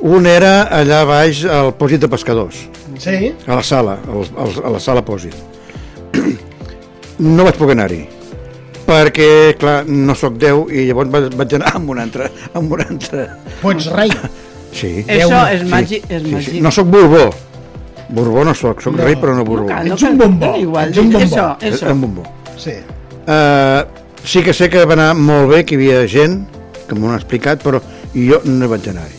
Un 0.00 0.26
era 0.26 0.68
allà 0.72 1.02
baix 1.08 1.42
al 1.44 1.72
pòsit 1.76 2.00
de 2.00 2.08
pescadors, 2.08 2.62
Sí? 3.00 3.32
a 3.46 3.54
la 3.58 3.62
sala, 3.62 3.98
al, 4.08 4.24
al, 4.36 4.54
a 4.64 4.70
la 4.76 4.80
sala 4.80 5.02
pòsit. 5.04 5.34
No 7.20 7.44
vaig 7.44 7.58
poder 7.60 7.74
anar-hi, 7.76 8.00
perquè, 8.86 9.26
clar, 9.60 9.82
no 9.86 10.14
sóc 10.16 10.38
Déu 10.40 10.62
i 10.72 10.86
llavors 10.88 11.10
vaig, 11.12 11.26
vaig 11.36 11.52
anar 11.58 11.74
amb 11.76 11.90
un 11.92 12.00
altre. 12.00 12.30
Amb 12.56 12.72
un 12.72 12.80
altre. 12.86 13.26
Pots 13.60 13.90
rei. 13.92 14.10
Sí. 14.72 15.02
Això 15.04 15.42
és 15.52 15.60
sí, 15.64 15.68
màgic, 15.68 16.06
és 16.08 16.22
sí, 16.22 16.28
sí. 16.28 16.34
màgic. 16.34 16.60
No 16.64 16.72
sóc 16.72 16.88
Borbó. 16.88 17.26
Borbó 18.10 18.44
no 18.48 18.54
sóc, 18.56 18.80
sóc 18.82 18.96
No. 18.96 19.04
rei 19.04 19.14
però 19.20 19.34
no 19.36 19.44
Borbó. 19.44 19.68
cal, 19.68 19.86
Ets 19.92 20.00
cal, 20.02 20.12
un 20.12 20.18
bombó, 20.18 20.54
Igual, 20.58 20.88
ets 20.88 20.98
un 20.98 21.12
bombó. 21.12 21.26
Això, 21.28 21.46
És 21.60 21.76
això. 21.82 21.92
un 21.92 22.00
bombó. 22.00 22.24
Sí. 22.56 22.72
Uh, 23.30 23.84
sí 24.26 24.42
que 24.42 24.52
sé 24.56 24.66
que 24.72 24.82
va 24.88 24.96
anar 24.96 25.12
molt 25.14 25.50
bé, 25.52 25.62
que 25.64 25.76
hi 25.76 25.78
havia 25.78 26.02
gent, 26.10 26.40
que 26.88 26.96
m'ho 26.98 27.10
han 27.12 27.18
explicat, 27.20 27.62
però 27.62 27.78
jo 28.14 28.40
no 28.44 28.68
vaig 28.72 28.88
anar-hi. 28.90 29.18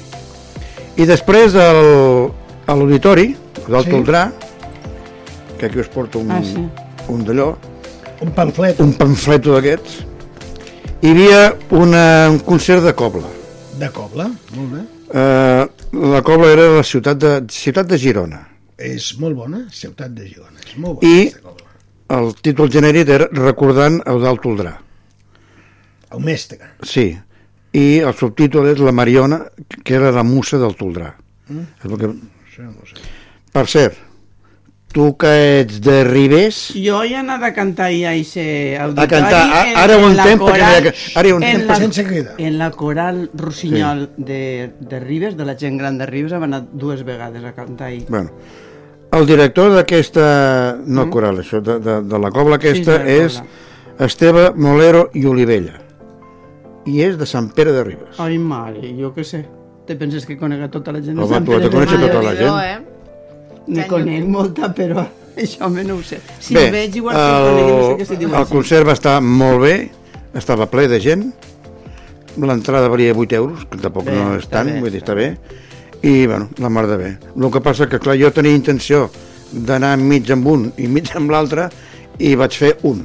I 0.99 1.05
després 1.07 1.55
al, 1.55 2.31
a 2.67 2.75
l'auditori, 2.75 3.29
del 3.67 3.83
Sí. 3.85 3.91
Toldrà, 3.93 4.25
que 5.57 5.65
aquí 5.69 5.79
us 5.79 5.87
porto 5.87 6.19
un, 6.19 6.31
Ah, 6.31 6.41
sí. 6.43 6.59
un 7.07 7.23
d'allò, 7.23 7.53
Un 8.21 8.31
pamflet. 8.35 8.79
un 8.83 8.91
pamfleto 8.99 9.53
d'aquests, 9.55 10.01
hi 11.01 11.09
havia 11.13 11.55
una, 11.71 12.29
un 12.29 12.39
concert 12.39 12.83
de 12.83 12.93
cobla. 12.93 13.29
De 13.79 13.89
cobla. 13.89 14.27
Molt 14.55 14.73
bé. 14.75 14.81
Uh, 15.11 16.11
la 16.11 16.21
cobla 16.21 16.51
era 16.51 16.63
de 16.67 16.75
la 16.77 16.83
ciutat 16.83 17.17
de, 17.17 17.31
ciutat 17.49 17.87
de 17.87 17.97
Girona. 17.97 18.43
És 18.77 19.13
molt 19.19 19.35
bona, 19.35 19.65
ciutat 19.71 20.11
de 20.13 20.27
Girona. 20.27 20.59
És 20.67 20.75
molt 20.77 20.99
bona. 21.01 21.07
I. 21.07 21.31
el 22.11 22.33
títol 22.43 22.69
genèric 22.73 23.09
era 23.09 23.27
Recordant 23.31 24.01
Eudald 24.05 24.41
Toldrà. 24.43 24.75
El 26.11 26.19
mestre. 26.27 26.59
Sí, 26.83 27.07
i 27.71 27.85
el 28.03 28.13
subtítol 28.19 28.67
és 28.73 28.79
La 28.83 28.91
Mariona, 28.91 29.45
que 29.83 29.95
era 29.95 30.11
la 30.11 30.23
musa 30.27 30.59
del 30.59 30.75
Toldrà. 30.75 31.13
Mm. 31.47 31.67
És 31.79 31.91
el 31.91 31.97
que... 32.01 32.09
Això 32.51 32.65
no 32.67 32.87
sé. 32.89 32.99
Per 33.51 33.63
cert, 33.71 33.99
tu 34.91 35.05
que 35.19 35.29
ets 35.61 35.77
de 35.83 36.01
Ribes, 36.03 36.57
Jo 36.75 36.97
he 37.07 37.13
anat 37.15 37.43
a 37.47 37.53
cantar 37.55 37.85
ahir 37.87 38.05
a 38.09 38.13
ese 38.19 38.43
auditori. 38.77 39.07
cantar. 39.13 39.41
A- 39.47 39.61
en- 39.69 39.77
ara 39.79 39.95
ho 39.97 40.09
entenc, 40.09 40.41
perquè 40.41 40.65
coral- 40.65 40.83
que- 40.83 40.93
ara 41.15 41.31
ho 41.31 41.37
en 41.37 41.43
entenc, 41.47 41.69
la- 41.69 41.77
sense 41.79 42.03
cridar. 42.09 42.35
En 42.43 42.57
la 42.59 42.71
coral 42.71 43.29
Rossinyol 43.33 44.09
de, 44.17 44.41
de 44.81 44.99
Ribes, 44.99 45.37
de 45.39 45.45
la 45.47 45.55
gent 45.55 45.79
gran 45.79 45.97
de 45.97 46.05
Ribes, 46.11 46.35
hem 46.35 46.43
anat 46.49 46.67
dues 46.73 47.05
vegades 47.07 47.43
a 47.47 47.53
cantar 47.55 47.87
ahir. 47.87 48.03
bueno, 48.09 48.31
el 49.11 49.25
director 49.27 49.71
d'aquesta, 49.75 50.25
no 50.87 51.09
coral, 51.11 51.39
això, 51.43 51.59
de, 51.63 51.79
de, 51.83 51.97
de 52.07 52.19
la 52.19 52.31
cobla 52.31 52.55
aquesta, 52.61 52.99
Mm. 53.01 53.07
Sí, 53.07 53.17
la 53.17 53.25
és 53.25 53.41
Esteve 54.01 54.51
Molero 54.55 55.09
i 55.13 55.25
Olivella. 55.29 55.79
I 56.89 57.01
és 57.05 57.17
de 57.19 57.25
Sant 57.29 57.51
Pere 57.53 57.71
de 57.75 57.83
Ribes. 57.85 58.17
Ai, 58.19 58.37
mare, 58.41 58.81
jo 58.97 59.11
què 59.13 59.23
sé. 59.27 59.43
Te 59.85 59.95
penses 59.99 60.25
que 60.25 60.37
conec 60.39 60.63
a 60.63 60.69
tota 60.71 60.91
la 60.95 61.01
gent 61.01 61.17
de 61.17 61.23
Home, 61.23 61.33
Sant 61.35 61.45
Pere 61.45 61.67
de 61.67 61.69
Ribes? 61.69 61.99
tota 62.07 62.21
la 62.23 62.35
gent. 62.35 62.55
eh? 62.63 62.79
Ne 63.67 63.85
conec 63.87 64.25
molta, 64.25 64.71
però 64.73 65.03
això 65.37 65.69
me 65.69 65.83
no 65.83 65.99
ho 65.99 66.03
sé. 66.03 66.17
Si 66.39 66.55
bé, 66.55 66.69
veig 66.73 66.95
igual 66.97 67.15
que 67.15 67.21
el 67.21 67.49
conec, 67.51 67.69
no 67.69 67.83
sé 67.85 67.97
què 68.01 68.05
se 68.09 68.17
diu. 68.17 68.33
el 68.35 68.47
concert 68.49 68.87
va 68.87 68.93
estar 68.97 69.19
molt 69.21 69.61
bé, 69.61 69.75
estava 70.33 70.65
ple 70.71 70.87
de 70.87 70.99
gent, 71.03 71.27
l'entrada 72.41 72.87
valia 72.89 73.13
8 73.13 73.35
euros, 73.35 73.65
que 73.69 73.77
tampoc 73.77 74.05
Bé, 74.07 74.15
no 74.15 74.35
és 74.39 74.47
tant, 74.49 74.71
bé, 74.71 74.79
vull 74.81 74.91
dir, 74.91 75.01
està 75.03 75.13
bé, 75.13 75.35
i, 76.03 76.25
bueno, 76.25 76.49
la 76.57 76.69
mar 76.69 76.87
de 76.87 76.97
bé. 76.97 77.17
El 77.37 77.51
que 77.51 77.61
passa 77.61 77.87
que, 77.89 77.99
clar, 77.99 78.17
jo 78.19 78.31
tenia 78.33 78.55
intenció 78.57 79.09
d'anar 79.51 79.97
mig 79.99 80.29
amb 80.31 80.47
un 80.47 80.69
i 80.77 80.87
mig 80.87 81.09
amb 81.15 81.29
l'altre, 81.33 81.69
i 82.19 82.35
vaig 82.39 82.53
fer 82.57 82.77
un, 82.87 83.01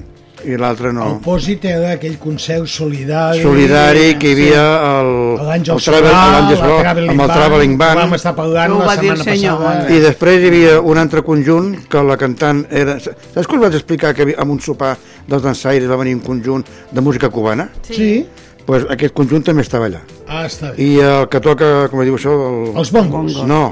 i 0.47 0.55
l'altre 0.61 0.93
no. 0.95 1.07
El 1.11 1.19
pòsit 1.25 1.65
era 1.67 1.93
aquell 1.97 2.19
concert 2.23 2.69
solidari... 2.71 3.41
Solidari, 3.43 4.05
que 4.21 4.31
hi 4.31 4.35
havia 4.37 4.65
el, 5.00 5.11
L'Àngel 5.49 5.81
Solà, 5.83 6.00
Traveling 6.05 7.11
amb 7.15 7.25
el 7.25 7.33
Traveling 7.33 7.75
que 7.75 7.81
Band, 7.83 8.00
Vam 8.05 8.15
estar 8.19 8.35
parlant 8.37 8.73
Ho 8.76 8.79
la 8.83 8.87
va 8.93 8.97
dir 9.00 9.11
el 9.11 9.17
setmana 9.19 9.37
senyor, 9.41 9.59
passada. 9.65 9.91
i 9.97 10.00
després 10.05 10.41
hi 10.45 10.50
havia 10.53 10.76
un 10.93 11.00
altre 11.03 11.25
conjunt 11.26 11.73
que 11.91 12.05
la 12.07 12.17
cantant 12.21 12.65
era... 12.71 12.99
Saps 13.00 13.47
que 13.47 13.57
us 13.59 13.65
vaig 13.65 13.75
explicar 13.81 14.15
que 14.15 14.26
havia- 14.29 14.38
amb 14.45 14.55
un 14.55 14.61
sopar 14.62 14.95
dels 15.26 15.43
dansaires 15.43 15.91
va 15.91 15.99
venir 16.05 16.15
un 16.21 16.25
conjunt 16.29 16.65
de 16.93 17.00
música 17.05 17.29
cubana? 17.33 17.69
Sí? 17.91 18.25
Pues 18.66 18.87
aquest 18.90 19.14
conjunt 19.16 19.44
també 19.46 19.62
estava 19.62 19.87
allà. 19.90 20.02
Ah, 20.26 20.44
està 20.46 20.73
bé. 20.73 20.82
I 20.82 21.00
el 21.06 21.28
que 21.32 21.40
toca, 21.42 21.88
com 21.92 22.02
diu 22.04 22.16
això... 22.18 22.32
El... 22.50 22.73
Els 22.82 22.92
bongos. 22.94 23.37
No, 23.46 23.64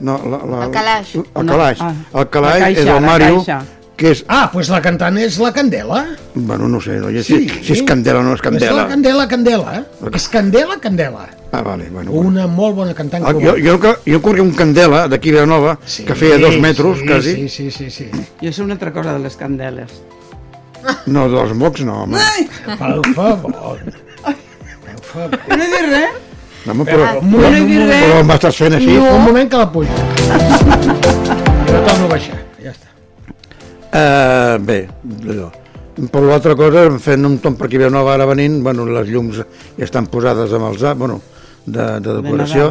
no 0.00 0.18
la, 0.24 0.42
la, 0.44 0.64
El 0.66 0.74
calaix. 0.74 1.16
El 1.16 1.48
calaix. 1.48 1.80
Ah, 1.82 1.94
el 2.12 2.28
calaix 2.30 2.60
la 2.60 2.68
caixa, 2.68 2.84
és 2.84 2.92
el 2.94 3.06
Mario, 3.06 3.40
que 3.96 4.12
és... 4.12 4.22
Ah, 4.28 4.42
doncs 4.44 4.52
pues 4.52 4.70
la 4.70 4.80
cantant 4.84 5.18
és 5.18 5.38
la 5.40 5.50
Candela. 5.56 6.02
Bueno, 6.34 6.68
no 6.68 6.80
sé, 6.84 6.98
no, 7.00 7.08
si, 7.10 7.22
si, 7.24 7.64
si 7.64 7.74
és 7.78 7.82
Candela 7.88 8.20
o 8.20 8.26
no 8.26 8.34
és 8.36 8.40
És 8.42 8.44
Candela. 8.44 8.76
la 8.82 8.86
Candela, 8.92 9.26
Candela. 9.28 9.78
Eh? 9.80 10.10
És 10.14 10.28
Candela, 10.28 10.78
Candela. 10.82 11.26
Ah, 11.50 11.62
vale, 11.62 11.88
bueno. 11.90 12.10
bueno. 12.10 12.28
Una 12.28 12.46
molt 12.46 12.76
bona 12.76 12.94
cantant 12.94 13.24
Ah, 13.24 13.32
jo, 13.32 13.54
jo, 13.56 13.94
jo 14.04 14.20
conec 14.22 14.42
un 14.44 14.52
Candela 14.52 15.06
d'aquí 15.08 15.30
a 15.32 15.38
Vilanova 15.38 15.78
Sí, 15.86 16.04
que 16.04 16.14
feia 16.18 16.38
dos 16.42 16.58
metres, 16.60 16.98
sí, 17.00 17.06
quasi. 17.06 17.34
Sí, 17.34 17.48
sí, 17.48 17.70
sí, 17.70 17.90
sí. 17.90 18.26
Jo 18.42 18.52
sé 18.52 18.62
una 18.62 18.76
altra 18.76 18.92
cosa 18.92 19.14
de 19.14 19.24
les 19.24 19.36
candeles. 19.40 20.02
No, 21.06 21.26
dels 21.32 21.54
mocs 21.56 21.82
no, 21.86 22.02
home. 22.04 22.20
Per 22.66 23.14
favor. 23.16 24.05
No 25.16 25.56
he 25.62 25.68
dit 25.70 25.86
res? 25.90 26.22
No, 26.66 26.74
però, 26.84 27.04
Un 27.20 27.30
No 27.30 27.42
he 27.46 27.50
dit 27.54 27.62
moment, 27.68 27.84
res. 27.90 28.02
però 28.06 28.18
em 28.24 28.30
estàs 28.34 28.56
fent 28.62 28.74
així. 28.78 28.96
un 28.98 29.22
moment 29.24 29.48
que 29.52 29.60
la. 29.60 29.86
I 29.86 31.72
la 31.72 31.80
torno 31.86 32.08
a 32.08 32.10
baixar. 32.10 32.40
Ja 32.64 32.72
està. 32.72 32.90
Uh, 33.96 34.58
bé, 34.66 34.78
allò. 35.30 35.50
Per 36.12 36.20
l'altra 36.26 36.54
cosa, 36.58 36.82
fent 37.00 37.24
un 37.24 37.38
tom 37.40 37.54
per 37.56 37.68
aquí 37.70 37.78
a 37.80 37.88
Nova 37.88 38.12
ara 38.14 38.26
venint, 38.28 38.58
bueno, 38.64 38.84
les 38.84 39.08
llums 39.08 39.38
ja 39.40 39.46
estan 39.86 40.06
posades 40.12 40.52
amb 40.52 40.66
els... 40.68 40.82
Bueno, 41.00 41.20
de, 41.66 41.86
de 42.00 42.12
decoració. 42.22 42.68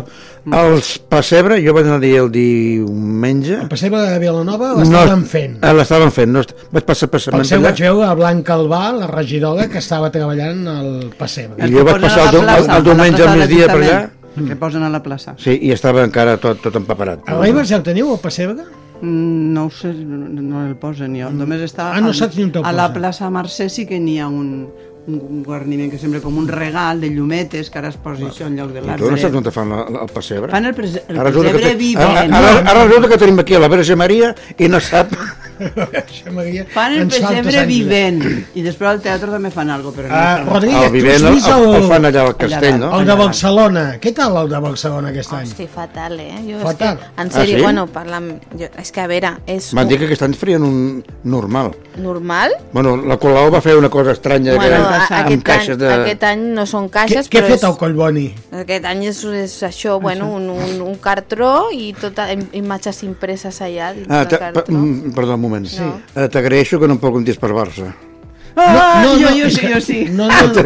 Els 0.55 0.89
pessebre, 1.11 1.57
jo 1.65 1.73
vaig 1.75 1.87
anar-hi 1.89 2.11
el 2.21 2.29
diumenge. 2.31 3.57
El 3.65 3.69
pessebre 3.71 4.01
de 4.07 4.19
Vilanova 4.21 4.73
l'estaven 4.79 5.25
fent. 5.29 5.57
eh, 5.63 5.73
L'estaven 5.73 6.11
fent, 6.15 6.31
no, 6.31 6.43
vaig 6.71 6.85
passar 6.87 7.09
per 7.11 7.21
Per 7.25 7.39
això 7.41 7.59
vaig 7.61 7.81
veure 7.81 8.05
a 8.07 8.13
Blanca 8.17 8.55
Albà, 8.55 8.83
la 8.95 9.07
regidora, 9.11 9.67
que 9.69 9.79
estava 9.83 10.11
treballant 10.13 10.67
al 10.67 10.91
pessebre. 11.17 11.67
I 11.67 11.71
jo 11.73 11.83
vaig 11.87 12.01
passar 12.01 12.29
el, 12.33 12.41
el, 12.43 12.69
el 12.77 12.83
diumenge 12.89 13.23
al 13.27 13.37
migdia 13.39 13.67
per 13.71 13.81
allà, 13.81 13.99
Que 14.35 14.55
posen 14.59 14.83
a 14.83 14.89
la 14.91 14.99
plaça. 15.01 15.35
sí, 15.39 15.53
i 15.63 15.69
estava 15.71 16.03
encara 16.03 16.35
tot, 16.37 16.59
tot 16.61 16.75
empaperat. 16.75 17.21
A 17.31 17.37
l'Aibas 17.39 17.69
ja 17.69 17.77
el 17.77 17.83
teniu, 17.83 18.09
el 18.13 18.19
pessebre? 18.19 18.65
Mm, 19.01 19.53
No 19.53 19.65
ho 19.65 19.69
sé, 19.71 19.93
no, 19.93 20.17
no 20.41 20.65
el 20.67 20.75
posen 20.75 21.15
jo. 21.15 21.29
Només 21.31 21.61
està 21.61 21.93
Ah, 21.93 22.01
no 22.01 22.09
al- 22.11 22.31
te'l 22.51 22.61
A 22.65 22.71
la 22.75 22.89
plaça 22.93 23.29
Mercè 23.31 23.69
sí 23.69 23.85
que 23.85 23.97
n'hi 23.99 24.19
ha 24.19 24.27
un, 24.27 24.67
un, 25.07 25.43
guarniment 25.45 25.91
que 25.91 25.99
sembla 26.01 26.19
com 26.23 26.37
un 26.41 26.47
regal 26.47 26.99
de 27.01 27.09
llumetes 27.13 27.69
que 27.69 27.77
ara 27.79 27.89
es 27.93 27.97
posa 28.01 28.25
això 28.29 28.47
en 28.47 28.55
lloc 28.57 28.71
de 28.73 28.79
I 28.81 28.97
tu 28.97 29.09
no 29.09 29.17
saps 29.17 29.23
l'arbre. 29.23 29.37
on 29.37 29.43
te 29.43 29.51
fan 29.51 29.69
la, 29.69 29.83
la, 29.89 30.01
el 30.07 30.13
pessebre? 30.13 30.51
Fan 30.51 30.65
el, 30.65 30.73
prese 30.73 31.03
el 31.07 31.19
Ara 31.19 31.31
que 31.31 31.37
pessebre 31.43 31.69
te- 31.69 31.75
vivent. 31.75 32.07
Ara, 32.09 32.21
ara, 32.39 32.59
ara 32.71 32.85
resulta 32.87 33.09
que 33.13 33.17
tenim 33.21 33.39
aquí 33.39 33.53
a 33.53 33.59
la 33.59 33.67
Verge 33.69 33.95
Maria 33.95 34.33
i 34.57 34.67
no 34.67 34.79
sap... 34.81 35.13
Fan 35.55 36.93
el 36.93 37.07
pessebre 37.07 37.65
vivent. 37.67 38.21
I 38.55 38.63
després 38.65 38.89
al 38.89 39.01
teatre 39.03 39.29
també 39.31 39.51
fan 39.53 39.69
alguna 39.71 39.91
cosa, 39.91 40.01
però 40.01 40.09
no 40.09 40.15
Ah. 40.15 40.43
Rodríguez, 40.45 40.85
El 40.85 40.91
vivent 40.91 41.25
el, 41.25 41.37
el, 41.37 41.75
el, 41.75 41.87
fan 41.89 42.05
allà 42.09 42.21
al 42.25 42.35
castell, 42.37 42.79
no? 42.79 42.89
el 42.99 43.05
de 43.07 43.15
Barcelona. 43.19 43.83
Què 44.01 44.13
tal 44.15 44.37
el 44.41 44.49
de 44.51 44.59
Barcelona 44.63 45.09
aquest 45.13 45.33
any? 45.33 45.47
Hosti, 45.49 45.67
fatal, 45.67 46.19
eh? 46.19 46.39
Jo, 46.47 46.59
Fatal. 46.63 46.97
És 46.97 47.03
que, 47.05 47.21
en 47.21 47.31
sèrio, 47.31 47.55
Ah, 47.55 47.57
sí? 47.59 47.63
bueno, 47.63 47.87
parlant... 47.87 48.29
Jo, 48.57 48.69
és 48.81 48.91
que, 48.91 49.01
a 49.01 49.07
veure, 49.07 49.33
és 49.47 49.71
M'han 49.75 49.87
dit 49.87 49.99
que 49.99 50.05
aquest 50.09 50.23
any 50.27 50.33
farien 50.33 50.63
un 50.63 51.03
normal. 51.23 51.73
normal? 51.97 52.51
Bueno, 52.73 52.95
la 52.97 53.17
Colau 53.17 53.51
va 53.53 53.61
fer 53.61 53.75
una 53.77 53.89
cosa 53.89 54.11
estranya 54.11 54.55
Bueno, 54.55 54.69
que, 54.69 54.75
a, 54.75 55.05
amb 55.21 55.27
aquest, 55.27 55.43
caixes 55.43 55.77
de... 55.77 55.91
aquest 55.93 56.23
any 56.23 56.41
no 56.55 56.65
són 56.65 56.87
Què, 56.89 56.91
caixes, 57.05 57.29
què 57.29 57.39
ha 57.39 57.45
però 57.45 57.53
fet 57.55 57.63
el 57.69 57.77
Collboni? 57.79 58.25
és, 58.51 58.59
aquest 58.65 58.85
any 58.85 59.03
és, 59.07 59.23
és 59.23 59.55
això, 59.63 59.99
bueno, 60.01 60.27
un, 60.35 60.49
un, 60.49 60.81
un 60.81 60.95
cartró 61.01 61.69
i 61.71 61.93
tota, 61.99 62.27
im- 62.33 62.47
imatges 62.53 63.03
impreses 63.07 63.61
allà 63.61 63.93
dins 63.95 64.07
Ah, 64.09 64.25
pa, 64.27 64.37
cartró. 64.37 64.63
mm, 64.69 65.13
perdó, 65.15 65.37
moment. 65.45 65.69
Sí. 65.71 65.85
Eh, 66.15 66.27
T'agraeixo 66.33 66.79
que 66.81 66.89
no 66.89 66.97
em 66.97 67.01
preguntis 67.01 67.37
per 67.41 67.53
Barça. 67.55 67.93
Ah, 68.55 69.01
no, 69.03 69.17
jo, 69.19 69.29
no, 69.29 69.35
jo 69.35 69.49
sí, 69.51 69.67
jo 69.67 69.79
sí. 69.83 69.97
No, 70.15 70.29
no, 70.31 70.47
no. 70.47 70.63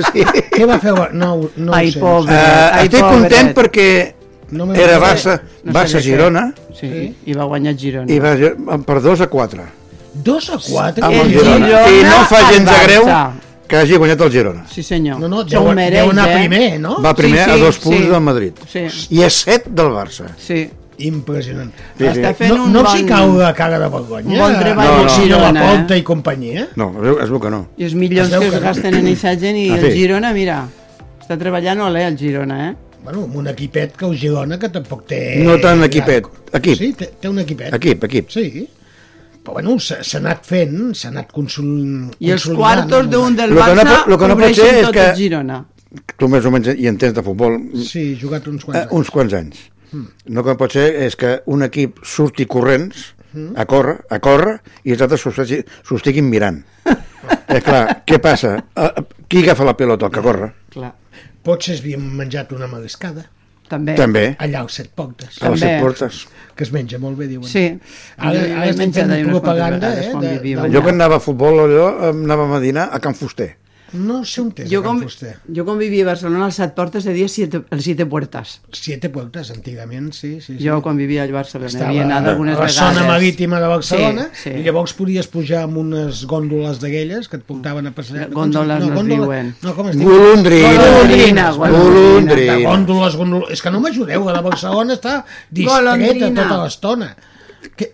Què 0.54 0.66
va 0.70 0.76
fer? 0.82 0.94
No, 1.18 1.30
no 1.58 1.74
Ai, 1.74 1.88
ho 1.90 1.96
sé. 1.96 2.00
pobre. 2.04 2.36
Uh, 2.36 2.78
Ai, 2.78 2.86
estic 2.86 3.00
pobret. 3.02 3.16
content 3.16 3.54
perquè 3.58 3.88
No 4.52 4.66
me 4.70 4.78
era 4.82 4.96
no. 5.00 5.02
Barça, 5.06 5.40
No 5.64 5.72
sé 5.72 5.76
Barça. 5.80 6.02
Girona 6.06 6.44
Sí, 6.80 6.90
i 7.26 7.34
va 7.38 7.46
guanyar 7.50 7.74
Girona. 7.78 8.10
i 8.14 8.20
va 8.22 8.36
per 8.86 9.00
2 9.02 9.22
a 9.26 9.28
4 9.28 9.66
Dos 10.14 10.50
a 10.50 10.58
quatre? 10.58 11.04
amb 11.06 11.14
El 11.14 11.20
el 11.22 11.30
Girona. 11.34 11.66
Girona 11.68 11.90
I 11.90 12.04
no 12.04 12.24
fa 12.30 12.40
gens 12.52 12.66
de 12.70 12.78
greu 12.86 13.10
que 13.70 13.78
hagi 13.78 13.98
guanyat 14.02 14.22
el 14.26 14.32
Girona. 14.34 14.64
Sí, 14.70 14.82
senyor. 14.82 15.20
No, 15.22 15.28
no, 15.30 15.42
S'ho 15.44 15.50
deu, 15.50 15.68
mereix, 15.78 16.00
deu 16.02 16.10
anar 16.10 16.28
eh? 16.30 16.38
primer, 16.40 16.80
no? 16.82 16.96
Va 17.06 17.12
primer 17.14 17.44
Sí, 17.44 17.50
a 17.52 17.54
sí, 17.54 17.62
dos 17.62 17.78
punts 17.84 18.00
sí. 18.02 18.08
del 18.10 18.22
Madrid. 18.22 18.54
Sí, 18.72 18.86
I 19.14 19.24
a 19.24 19.30
7 19.30 19.70
del 19.70 19.92
Barça. 19.94 20.30
sí. 20.38 20.70
Impressionant. 21.00 21.72
Sí, 21.98 22.04
sí. 22.04 22.08
Està 22.12 22.34
fent 22.36 22.52
No, 22.54 22.64
un 22.66 22.74
no 22.74 22.82
bon... 22.84 22.90
els 22.92 23.02
hi 23.02 23.06
cau 23.08 23.36
la 23.40 23.54
cara 23.56 23.80
de 23.80 23.88
vergonya? 23.94 24.34
Un 24.34 24.40
bon 24.44 24.58
treball 24.60 24.90
No, 24.90 24.98
no, 24.98 25.04
no. 25.04 25.10
no. 25.10 25.16
Girona, 25.22 25.52
la 25.52 25.62
eh? 25.62 25.78
Porta 25.78 25.98
i 25.98 26.04
companyia? 26.04 26.68
No, 26.76 26.90
es 27.24 27.30
veu, 27.32 27.40
que 27.40 27.50
no. 27.54 27.62
I 27.78 27.88
els 27.88 27.96
milions 27.96 28.34
Es 28.34 28.40
que 28.40 28.50
que 28.50 28.56
es 28.60 28.64
gasten 28.64 28.94
en 29.00 29.06
aquesta 29.08 29.36
gent 29.40 29.58
i 29.58 29.70
Ah, 29.70 29.78
el 29.80 29.86
sí. 29.88 29.92
Girona, 30.00 30.34
mira, 30.36 30.58
està 31.22 31.38
treballant 31.40 31.82
olé 31.88 32.04
el 32.08 32.18
Girona, 32.20 32.60
eh? 32.70 32.76
Bueno, 33.04 33.24
amb 33.30 33.36
un 33.40 33.48
equipet 33.48 33.96
que 33.96 34.06
el 34.10 34.18
Girona 34.20 34.58
que 34.60 34.68
tampoc 34.70 35.06
té... 35.08 35.22
No 35.46 35.56
tant 35.64 35.82
equipet, 35.88 36.28
equip. 36.60 36.78
Sí, 36.78 36.92
té, 37.00 37.12
té 37.22 37.30
un 37.32 37.40
equipet. 37.40 37.72
Equip, 37.80 38.04
equip. 38.10 38.30
Sí. 38.34 38.68
Però 39.40 39.54
bueno, 39.56 39.78
s'ha 39.80 40.02
anat 40.20 40.44
fent, 40.46 40.90
s'ha 41.00 41.08
anat 41.14 41.32
consol... 41.32 42.10
I 42.20 42.34
els 42.36 42.44
quartos 42.52 43.08
d'un 43.10 43.38
del 43.40 43.54
Lo 43.56 43.64
que 43.64 43.76
no 43.80 43.82
Barça 43.88 44.02
lo 44.12 44.18
que 44.20 44.28
no 44.28 44.36
pot 44.38 44.52
ser 44.54 44.74
és 44.84 44.90
que- 44.92 45.08
el 45.14 45.16
Girona. 45.16 45.62
Tu 46.20 46.28
més 46.30 46.46
o 46.46 46.52
menys 46.54 46.68
hi 46.76 46.86
entens 46.92 47.16
de 47.16 47.24
futbol 47.26 47.56
Sí, 47.82 48.12
jugat 48.20 48.46
uns 48.52 48.62
eh, 48.62 48.66
quants 48.68 48.82
anys. 48.84 48.92
uns 49.00 49.10
quants 49.10 49.34
anys. 49.34 49.62
No 50.26 50.44
que 50.46 50.56
pot 50.60 50.72
ser 50.76 50.90
és 51.06 51.16
que 51.18 51.40
un 51.50 51.64
equip 51.66 52.04
surti 52.06 52.46
corrents 52.46 53.14
a 53.56 53.66
córrer, 53.70 54.00
a 54.10 54.20
córrer 54.20 54.56
i 54.84 54.94
els 54.96 55.02
altres 55.06 55.22
s'ho 55.22 55.32
estiguin- 55.98 56.30
mirant. 56.30 56.64
eh, 57.48 57.62
clar, 57.62 58.04
què 58.06 58.20
passa? 58.22 58.56
Eh, 58.76 59.04
qui 59.28 59.44
agafa 59.44 59.66
la 59.66 59.76
pilota, 59.78 60.08
el 60.08 60.12
que 60.12 60.22
corre? 60.26 60.54
Clar, 60.74 60.94
Potser 61.44 61.78
s'havien 61.78 62.02
menjat 62.18 62.52
una 62.52 62.68
mariscada, 62.68 63.24
també. 63.70 63.94
També, 63.96 64.24
allà 64.44 64.64
als 64.66 64.76
set 64.82 64.90
portes, 64.98 65.38
a 65.42 65.50
les 65.54 65.62
També. 65.62 65.76
set 65.78 65.82
portes. 65.82 66.28
que 66.56 66.66
es 66.66 66.72
menja 66.74 66.98
molt 67.00 67.18
bé, 67.18 67.28
diuen. 67.30 67.48
Sí. 67.48 67.80
Ara, 68.18 68.42
ara 68.58 68.66
estem 68.74 68.92
fent 68.92 69.14
propaganda 69.30 69.94
eh, 69.96 70.10
de, 70.20 70.34
de, 70.44 70.56
allà. 70.58 70.74
Jo 70.74 70.82
quan 70.84 70.98
anava 70.98 71.16
a 71.22 71.24
futbol 71.24 71.62
allò, 71.64 71.86
anàvem 72.10 72.52
a 72.58 72.60
dinar 72.60 72.90
a 72.92 73.00
Can 73.00 73.16
Fuster. 73.16 73.54
No 73.94 74.24
sé 74.26 74.42
on 74.42 74.52
és 74.58 74.70
Jo 74.70 74.80
el 74.80 74.86
com, 74.86 75.00
Fuster. 75.02 75.36
jo 75.56 75.64
quan 75.66 75.78
vivia 75.80 76.04
a 76.04 76.08
Barcelona, 76.12 76.46
als 76.46 76.56
set 76.62 76.74
portes 76.76 77.04
de 77.04 77.14
dia, 77.14 77.28
siete, 77.28 77.62
el 77.70 77.82
siete 77.82 78.06
puertas. 78.06 78.62
Siete 78.72 79.10
puertes, 79.10 79.50
antigament, 79.52 80.12
sí. 80.14 80.40
sí, 80.42 80.58
sí. 80.58 80.64
Jo 80.64 80.82
quan 80.82 80.98
vivia 80.98 81.24
a 81.24 81.28
Barcelona 81.32 81.68
Estava 81.68 81.90
havia 81.90 82.04
anat 82.06 82.28
algunes 82.28 82.56
a 82.56 82.60
la 82.60 82.66
vegades. 82.68 82.98
zona 82.98 83.08
marítima 83.08 83.60
de 83.60 83.68
Barcelona 83.68 84.30
Sí, 84.34 84.44
sí. 84.44 84.56
i 84.60 84.64
llavors 84.64 84.94
podies 84.94 85.28
pujar 85.28 85.64
amb 85.64 85.78
unes 85.82 86.26
gòndoles 86.30 86.80
d'aquelles 86.80 87.28
que 87.28 87.38
et 87.38 87.44
portaven 87.44 87.88
a 87.88 87.92
passejar. 87.92 88.30
Gòndoles 88.30 88.86
no 88.86 89.00
es 89.02 89.06
diuen. 89.08 89.54
No, 89.64 89.76
com 89.76 89.90
es 89.90 89.98
diu? 89.98 90.10
Golondrina. 90.10 90.74
Golondrina, 90.80 91.52
Golondrina. 91.58 92.58
Gòndoles, 92.70 93.16
gòndoles... 93.20 93.50
És 93.56 93.62
que 93.62 93.72
no 93.72 93.80
m'ajudeu, 93.84 94.28
a 94.30 94.34
la 94.34 94.42
Barcelona 94.46 94.94
està 95.00 95.24
distreta 95.50 96.32
tota 96.36 96.64
l'estona. 96.64 97.16
Que... 97.76 97.94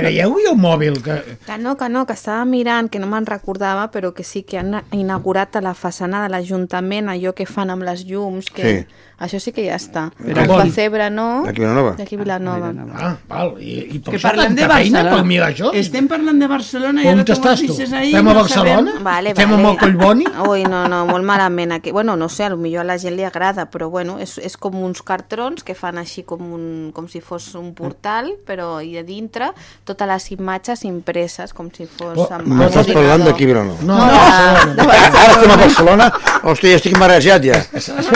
Traieu 0.00 0.34
el 0.40 0.56
mòbil, 0.58 0.98
que... 1.04 1.18
Que 1.46 1.58
no, 1.60 1.76
que 1.76 1.88
no, 1.92 2.06
que 2.08 2.16
estava 2.16 2.44
mirant, 2.48 2.88
que 2.90 3.00
no 3.02 3.06
me'n 3.10 3.26
recordava, 3.28 3.90
però 3.92 4.12
que 4.16 4.24
sí 4.24 4.42
que 4.48 4.58
han 4.58 4.80
inaugurat 4.96 5.56
a 5.56 5.62
la 5.64 5.74
façana 5.74 6.24
de 6.24 6.32
l'Ajuntament 6.32 7.12
allò 7.12 7.34
que 7.36 7.46
fan 7.46 7.70
amb 7.70 7.84
les 7.86 8.06
llums, 8.08 8.50
que 8.50 8.62
Sí. 8.62 8.86
Això 9.22 9.38
sí 9.40 9.52
que 9.54 9.64
ja 9.66 9.76
està. 9.78 10.08
Però 10.18 10.34
Però 10.34 10.42
el 10.44 10.50
on? 10.50 10.62
Pessebre 10.68 11.08
no. 11.10 11.26
Aquí 11.46 11.62
a 11.62 11.66
Vilanova. 11.68 11.92
D'aquí 11.98 12.16
a 12.16 12.18
Vilanova. 12.18 12.72
Ah, 12.98 13.12
val. 13.28 13.54
I, 13.60 13.74
i 13.94 13.98
per 14.00 14.10
Que 14.12 14.18
això 14.18 14.28
parlem 14.30 14.54
de 14.58 14.66
Barcelona. 14.66 15.10
per 15.14 15.24
mirar 15.24 15.48
això? 15.52 15.70
Estem 15.78 16.08
parlant 16.10 16.38
de 16.42 16.48
Barcelona 16.50 17.02
i 17.04 17.06
On 17.08 17.14
ara 17.20 17.24
tu 17.24 17.32
estàs 17.36 17.62
ho 17.62 17.66
tu? 17.66 17.76
deixes 17.76 17.92
ahí. 17.92 18.10
Estem 18.12 18.28
a 18.28 18.32
no 18.34 18.40
Barcelona? 18.40 18.90
sabem. 18.92 19.04
Vale, 19.04 19.30
Estem 19.30 19.50
vale. 19.50 19.60
amb 19.62 19.70
el 19.70 19.78
Collboni? 19.78 20.26
Ui, 20.48 20.64
no, 20.64 20.82
no, 20.88 21.04
molt 21.06 21.24
malament 21.24 21.72
aquí. 21.78 21.92
Bueno, 21.92 22.16
no 22.16 22.28
sé, 22.28 22.48
potser 22.50 22.78
a 22.80 22.84
la 22.84 22.98
gent 22.98 23.16
li 23.16 23.24
agrada, 23.24 23.68
però 23.70 23.88
bueno, 23.90 24.18
és, 24.18 24.38
és 24.38 24.56
com 24.56 24.74
uns 24.82 25.02
cartrons 25.02 25.62
que 25.62 25.74
fan 25.74 25.98
així 25.98 26.24
com, 26.24 26.42
un, 26.52 26.90
com 26.92 27.06
si 27.08 27.20
fos 27.20 27.54
un 27.54 27.72
portal, 27.74 28.32
però 28.46 28.80
i 28.82 28.96
a 28.98 29.02
dintre 29.06 29.52
totes 29.84 30.08
les 30.08 30.30
imatges 30.32 30.84
impreses, 30.84 31.52
com 31.52 31.70
si 31.72 31.86
fos 31.86 32.18
Oh, 32.18 32.26
amb 32.34 32.46
M'estàs 32.46 32.90
parlant 32.92 33.22
d'aquí 33.24 33.44
a 33.44 33.46
Vilanova. 33.46 33.78
No, 33.82 33.96
No, 33.96 34.74
no, 34.74 34.84
Barcelona. 34.84 35.32
estem 35.32 35.50
a 35.50 35.56
Barcelona, 35.56 36.06
hòstia, 36.42 36.70
ja 36.70 36.76
estic 36.76 36.96
marejat 36.98 37.42
ja. 37.44 37.60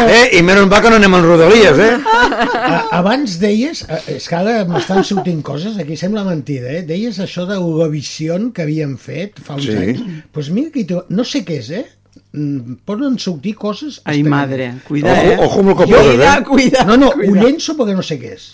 Eh, 0.06 0.38
I 0.38 0.42
menys 0.42 0.68
va 0.72 0.80
que 0.82 0.90
no 0.90 0.95
anem 0.96 1.14
en 1.18 1.24
rodalies, 1.26 1.78
eh? 1.78 1.96
A- 2.06 2.86
Abans 2.98 3.38
deies, 3.40 3.82
eh, 3.88 4.00
és 4.16 4.28
que 4.28 4.36
ara 4.38 4.64
m'estan 4.68 5.04
sortint 5.04 5.42
coses, 5.46 5.76
aquí 5.78 5.96
sembla 5.96 6.24
mentida, 6.26 6.72
eh? 6.78 6.82
Deies 6.88 7.18
això 7.22 7.46
d'Eurovision 7.48 8.50
que 8.52 8.62
havíem 8.66 8.96
fet 8.98 9.40
fa 9.44 9.54
uns 9.58 9.64
Sí. 9.68 9.76
anys. 9.76 10.00
Doncs 10.00 10.24
pues 10.32 10.50
mira 10.50 10.70
trobo- 10.74 11.06
no 11.08 11.24
sé 11.24 11.44
què 11.44 11.58
és, 11.62 11.70
eh? 11.70 11.86
Mm, 12.32 12.74
Poden 12.84 13.18
sortir 13.18 13.54
coses... 13.56 14.00
Ai, 14.04 14.20
estranyes. 14.20 14.30
madre, 14.30 14.72
cuida, 14.88 15.12
Ojo, 15.12 15.30
eh? 15.30 15.38
ojo 15.46 15.60
amb 15.60 15.68
el 15.70 15.76
que 15.76 15.84
Cuida, 15.84 15.98
poses, 15.98 16.20
eh? 16.20 16.44
Cuida, 16.44 16.84
No, 16.84 16.96
no, 16.96 17.10
cuida. 17.12 17.30
ho 17.30 17.34
llenço 17.46 17.76
perquè 17.76 17.94
no 17.96 18.02
sé 18.02 18.18
què 18.20 18.32
és. 18.34 18.46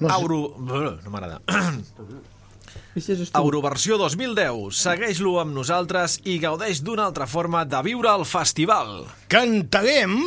No 0.00 0.08
sé. 0.08 0.20
Euro... 0.20 0.56
No 1.04 1.10
m'agrada. 1.10 1.40
Euroversió 2.94 3.96
2010. 3.96 4.76
Segueix-lo 4.76 5.38
amb 5.40 5.54
nosaltres 5.56 6.18
i 6.28 6.34
gaudeix 6.42 6.82
d'una 6.84 7.06
altra 7.08 7.24
forma 7.26 7.62
de 7.64 7.78
viure 7.86 8.10
el 8.12 8.24
festival. 8.28 9.06
Cantarem 9.32 10.18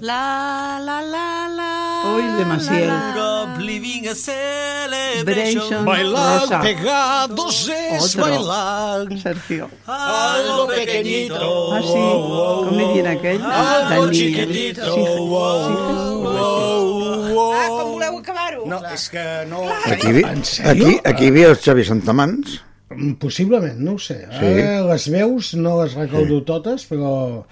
La, 0.00 0.80
la, 0.80 0.96
la, 1.04 1.26
la... 1.52 1.68
Ui, 2.16 2.24
de 2.38 2.44
Maciel. 2.48 2.88
Europe 2.88 3.60
living 3.62 4.08
a 4.08 4.14
Celebration. 4.16 5.84
Bailar 5.84 6.40
Rosa. 6.40 6.60
pegados 6.62 7.68
es 7.68 8.16
Otro. 8.16 8.22
bailar 8.24 9.06
Sergio. 9.20 9.68
algo 9.86 10.66
pequeñito. 10.68 11.72
Ah, 11.74 11.82
sí. 11.82 12.04
Com 12.64 12.72
li 12.78 12.84
diuen 12.94 13.06
aquell? 13.12 13.42
Algo 13.44 14.10
chiquitito. 14.10 14.94
Sí, 14.94 15.04
Ah, 17.36 17.68
com 17.68 17.95
voleu 18.06 18.20
acabar-ho? 18.22 18.66
No, 18.70 18.80
és 18.94 19.08
que 19.12 19.24
no... 19.50 19.64
Aquí, 19.92 20.12
vi- 20.12 20.24
aquí, 20.26 20.98
aquí 21.04 21.24
hi 21.24 21.32
havia 21.34 21.48
el 21.52 21.56
Xavi 21.56 21.84
Santamans. 21.84 22.60
Mm, 22.94 23.14
Possiblement, 23.22 23.78
no 23.82 23.96
ho 23.96 23.98
sé. 23.98 24.20
Sí. 24.30 24.44
Ara 24.52 24.84
les 24.92 25.08
veus 25.10 25.54
no 25.58 25.82
les 25.82 25.94
recordo 25.98 26.42
totes, 26.46 26.86
però... 26.86 27.44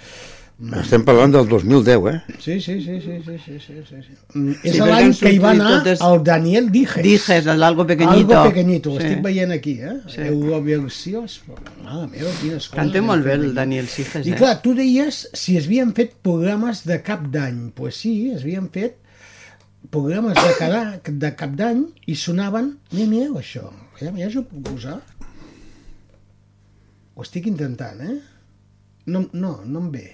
Estem 0.78 1.02
parlant 1.02 1.32
del 1.34 1.48
2010, 1.50 2.04
eh? 2.12 2.34
Sí, 2.38 2.60
sí, 2.62 2.76
sí, 2.80 3.00
sí, 3.02 3.16
sí, 3.26 3.34
sí, 3.44 3.56
sí, 3.58 3.74
sí. 3.88 3.96
sí. 4.06 4.12
Mm, 4.38 4.52
És 4.62 4.76
perquè 4.78 4.86
l'any 4.86 5.10
que 5.18 5.32
hi 5.34 5.40
va 5.42 5.50
anar 5.50 5.72
totes- 5.80 6.04
el 6.06 6.20
Daniel 6.24 6.68
Dijes. 6.70 7.02
Dijes, 7.02 7.48
el 7.50 7.62
algo 7.66 7.84
pequeñito. 7.84 8.38
Algo 8.38 8.52
pequeñito, 8.52 8.92
Sí. 8.94 9.02
estic 9.02 9.22
veient 9.26 9.50
aquí, 9.52 9.72
eh? 9.82 9.96
Sí. 10.06 10.20
Euroversió, 10.28 11.24
és- 11.26 11.40
mare 11.82 12.06
meva, 12.06 12.30
quines 12.40 12.68
coses. 12.68 12.70
Canta 12.78 13.02
molt 13.02 13.26
bé 13.26 13.32
el. 13.34 13.48
Daniel 13.54 13.88
Sijes, 13.90 14.24
I 14.30 14.30
eh? 14.30 14.36
clar, 14.38 14.62
tu 14.62 14.76
deies 14.78 15.24
si 15.34 15.56
es 15.58 15.66
havien 15.66 15.90
fet 15.92 16.14
programes 16.22 16.84
de 16.86 17.00
cap 17.02 17.26
d'any. 17.26 17.58
Doncs 17.64 17.74
pues 17.74 17.96
sí, 17.96 18.30
es 18.30 18.42
havien 18.46 18.70
fet 18.70 18.94
programes 19.90 20.34
de, 20.38 20.54
cada, 20.58 20.82
de 21.06 21.30
cap 21.36 21.52
d'any 21.58 21.84
i 22.10 22.14
sonaven... 22.18 22.72
Mira, 22.92 23.08
mireu 23.10 23.38
això. 23.40 23.68
Ja, 24.00 24.10
ja 24.18 24.28
us 24.30 24.36
ho 24.40 24.42
puc 24.48 24.62
posar. 24.70 24.96
Ho 27.14 27.22
estic 27.22 27.46
intentant, 27.50 28.00
eh? 28.02 28.16
No, 29.06 29.24
no, 29.32 29.54
no 29.64 29.82
em 29.84 29.90
ve. 29.94 30.06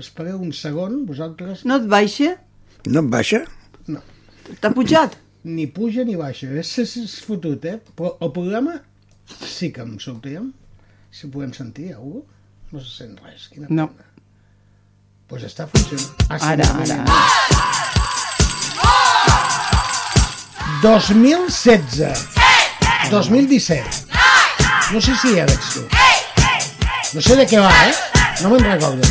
Espereu- 0.00 0.40
un 0.42 0.52
segon, 0.56 1.04
vosaltres... 1.08 1.64
No 1.68 1.78
et 1.80 1.86
baixa? 1.88 2.34
No 2.90 3.02
et 3.04 3.10
baixa? 3.12 3.42
No, 3.88 4.02
T'ha 4.60 4.72
pujat? 4.74 5.16
ni 5.44 5.64
puja 5.72 6.02
ni 6.04 6.16
baixa. 6.20 6.50
És, 6.60 6.74
és, 6.82 6.96
és 7.00 7.14
fotut, 7.24 7.64
eh? 7.64 7.78
Però 7.96 8.16
el 8.20 8.32
programa 8.36 8.74
sí 9.46 9.70
que 9.72 9.80
em 9.86 9.94
sortíem. 10.02 10.50
Si 11.10 11.26
ho 11.26 11.30
podem 11.32 11.54
sentir, 11.56 11.92
algú? 11.96 12.24
No 12.72 12.82
se 12.84 12.90
sent 12.98 13.16
res. 13.24 13.48
Quina 13.54 13.70
No. 13.70 13.88
Doncs 15.30 15.30
pues 15.30 15.44
està 15.46 15.64
funcionant. 15.70 16.26
Ah, 16.28 16.38
sí, 16.42 16.46
Ara, 16.52 16.66
un 16.74 16.80
ara. 16.82 16.96
moment. 17.04 17.89
2016. 20.82 22.28
2017. 23.10 23.84
No 24.92 25.00
sé 25.00 25.14
si 25.16 25.34
ja 25.36 25.44
veig 25.44 25.66
tu. 25.74 25.82
No 27.12 27.20
sé 27.20 27.36
de 27.36 27.44
què 27.46 27.60
va, 27.60 27.72
eh? 27.84 27.94
No 28.40 28.50
me'n 28.52 28.64
recordo. 28.64 29.04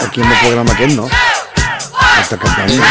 Aquí 0.00 0.20
en 0.20 0.26
el 0.26 0.38
programa 0.40 0.72
aquest 0.74 0.96
no. 0.96 1.06
Aquesta 1.06 2.40
campanya. 2.42 2.90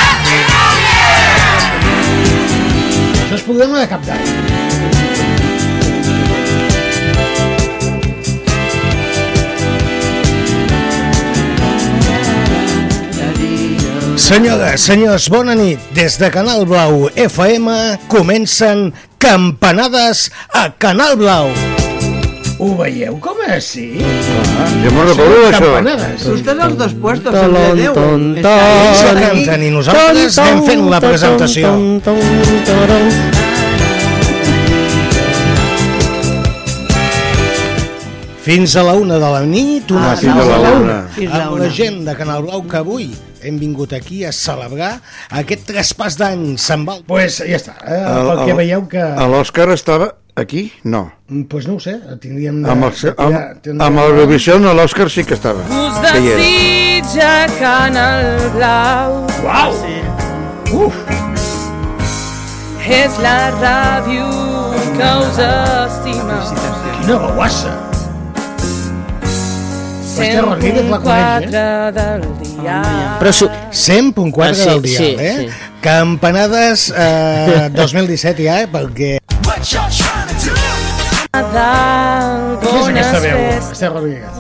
Això 3.20 3.36
és 3.36 3.44
programa 3.50 3.84
de 3.84 3.88
cap 3.92 4.08
d'any. 4.08 4.99
Senyores, 14.30 14.82
senyors, 14.86 15.26
bona 15.34 15.56
nit. 15.58 15.82
Des 15.98 16.20
de 16.22 16.28
Canal 16.30 16.62
Blau 16.70 17.08
FM 17.18 17.98
comencen 18.08 18.92
Campanades 19.18 20.28
a 20.54 20.68
Canal 20.78 21.16
Blau. 21.18 21.50
Ho 22.60 22.68
veieu 22.78 23.16
com 23.24 23.40
és, 23.48 23.66
sí? 23.74 23.88
Ah, 24.04 24.68
jo 24.84 24.92
me'n 24.94 25.08
recordo 25.10 25.40
d'això. 25.48 25.64
Campanades. 25.64 26.28
Estàs 26.36 26.62
als 26.62 26.78
dos 26.78 26.94
puestos, 27.02 27.34
el 27.42 27.56
de 27.58 27.64
Déu. 27.82 27.98
Està 28.38 28.54
Ells 28.68 29.02
ahí. 29.02 29.16
la 29.16 29.24
canten 29.24 29.64
i 29.66 29.72
nosaltres 29.74 30.38
anem 30.44 30.62
fent 30.68 30.86
la 30.94 31.00
presentació. 31.02 31.74
Fins 38.44 38.76
a 38.76 38.84
la 38.84 38.94
una 38.94 39.18
de 39.20 39.32
la 39.34 39.42
nit, 39.42 39.90
una 39.92 40.12
Ah, 40.12 40.16
fins 40.16 40.38
a 40.38 40.46
la 40.46 40.72
una. 40.78 41.00
La 41.18 41.44
amb 41.48 41.58
la 41.60 41.70
gent 41.70 42.06
de 42.06 42.16
Canal 42.16 42.44
Blau 42.44 42.62
que 42.68 42.78
avui 42.78 43.10
hem 43.44 43.60
vingut 43.62 43.94
aquí 43.94 44.24
a 44.26 44.32
celebrar 44.36 45.00
aquest 45.42 45.66
traspàs 45.70 46.18
d'any. 46.20 46.56
Se'n 46.58 46.86
va... 46.88 46.98
Pues 47.08 47.40
ja 47.44 47.58
està, 47.60 47.76
eh? 47.86 48.02
pel 48.30 48.46
que 48.46 48.58
veieu 48.60 48.88
que... 48.92 49.04
L'Òscar 49.30 49.70
estava 49.74 50.12
aquí? 50.40 50.72
No. 50.84 51.12
Pues 51.50 51.68
no 51.68 51.76
ho 51.76 51.80
sé, 51.84 51.98
tindríem 52.22 52.64
de... 52.64 52.70
Amb 52.72 52.88
el, 52.90 52.96
de 52.96 53.10
amb, 53.16 53.18
tirar- 53.20 53.56
tindríem 53.62 53.86
amb 53.88 54.00
de- 54.00 54.06
l'Eurovisió 54.08 54.60
l'Òscar 54.60 55.10
sí 55.12 55.24
que 55.28 55.36
estava. 55.38 55.66
Us 55.68 56.00
Que 56.12 56.20
hi 56.20 56.32
era. 56.34 56.40
desitja 56.44 57.34
Canal 57.60 58.50
Blau. 58.56 59.20
Uau! 59.44 59.76
Uf! 60.86 60.96
És 62.90 63.20
la 63.22 63.52
ràdio 63.60 64.26
que 64.98 65.12
us 65.28 65.38
estima. 65.46 66.40
Quina 67.02 67.20
bauassa! 67.22 67.89
Esther 70.28 70.44
Rodríguez 70.46 70.86
la 70.90 71.00
coneix, 71.00 71.50
104 71.50 71.92
del 71.98 72.22
dia. 72.44 72.82
Però 73.20 73.32
su... 73.34 73.48
100.4 73.72 74.50
Ah, 74.50 74.54
sí, 74.54 74.66
del 74.70 74.82
dial, 74.82 74.98
sí, 75.04 75.16
eh? 75.20 75.36
sí. 75.40 75.48
Campanades 75.82 76.94
eh, 76.96 77.70
2017 77.76 78.44
ja, 78.44 78.62
eh? 78.62 78.68
Perquè... 78.68 79.18
Nadal, 81.34 82.58
Qui 82.60 82.68
és 82.68 82.74
bones 82.74 83.06
aquesta 83.06 83.20
veu? 83.22 83.38
festes. 83.38 83.72
Esther 83.76 83.92
Rodríguez. 83.94 84.34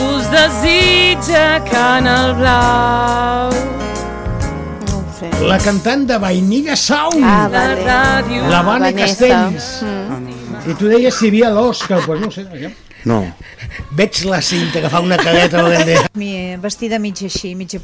Us 0.00 0.30
desitja 0.32 1.44
Canal 1.68 2.34
Blau. 2.38 3.50
Ho 4.94 5.02
sé. 5.18 5.28
La 5.46 5.58
cantant 5.60 6.06
de 6.08 6.16
Vainiga 6.22 6.76
Sound. 6.76 7.20
Ah, 7.22 7.46
La 7.52 7.74
vale. 7.76 8.42
La 8.48 8.62
Vane 8.62 8.92
Vanessa. 8.92 9.28
Castells. 9.28 9.70
Mm. 9.84 10.39
I 10.68 10.74
tu 10.76 10.88
deies 10.90 11.14
si 11.16 11.26
hi 11.26 11.30
havia 11.30 11.50
l'Òscar, 11.54 12.02
doncs 12.04 12.20
no 12.20 12.28
ho 12.28 12.34
sé. 12.34 12.44
Ja. 12.60 12.70
No. 13.08 13.20
Veig 13.96 14.18
la 14.28 14.42
cinta 14.44 14.82
que 14.84 14.90
fa 14.92 15.00
una 15.00 15.16
careta 15.16 15.62
volent 15.64 15.86
dir... 15.88 15.98
Mi, 16.20 16.56
vestida 16.60 16.98
mig 17.00 17.22
així, 17.24 17.54
mitja... 17.56 17.80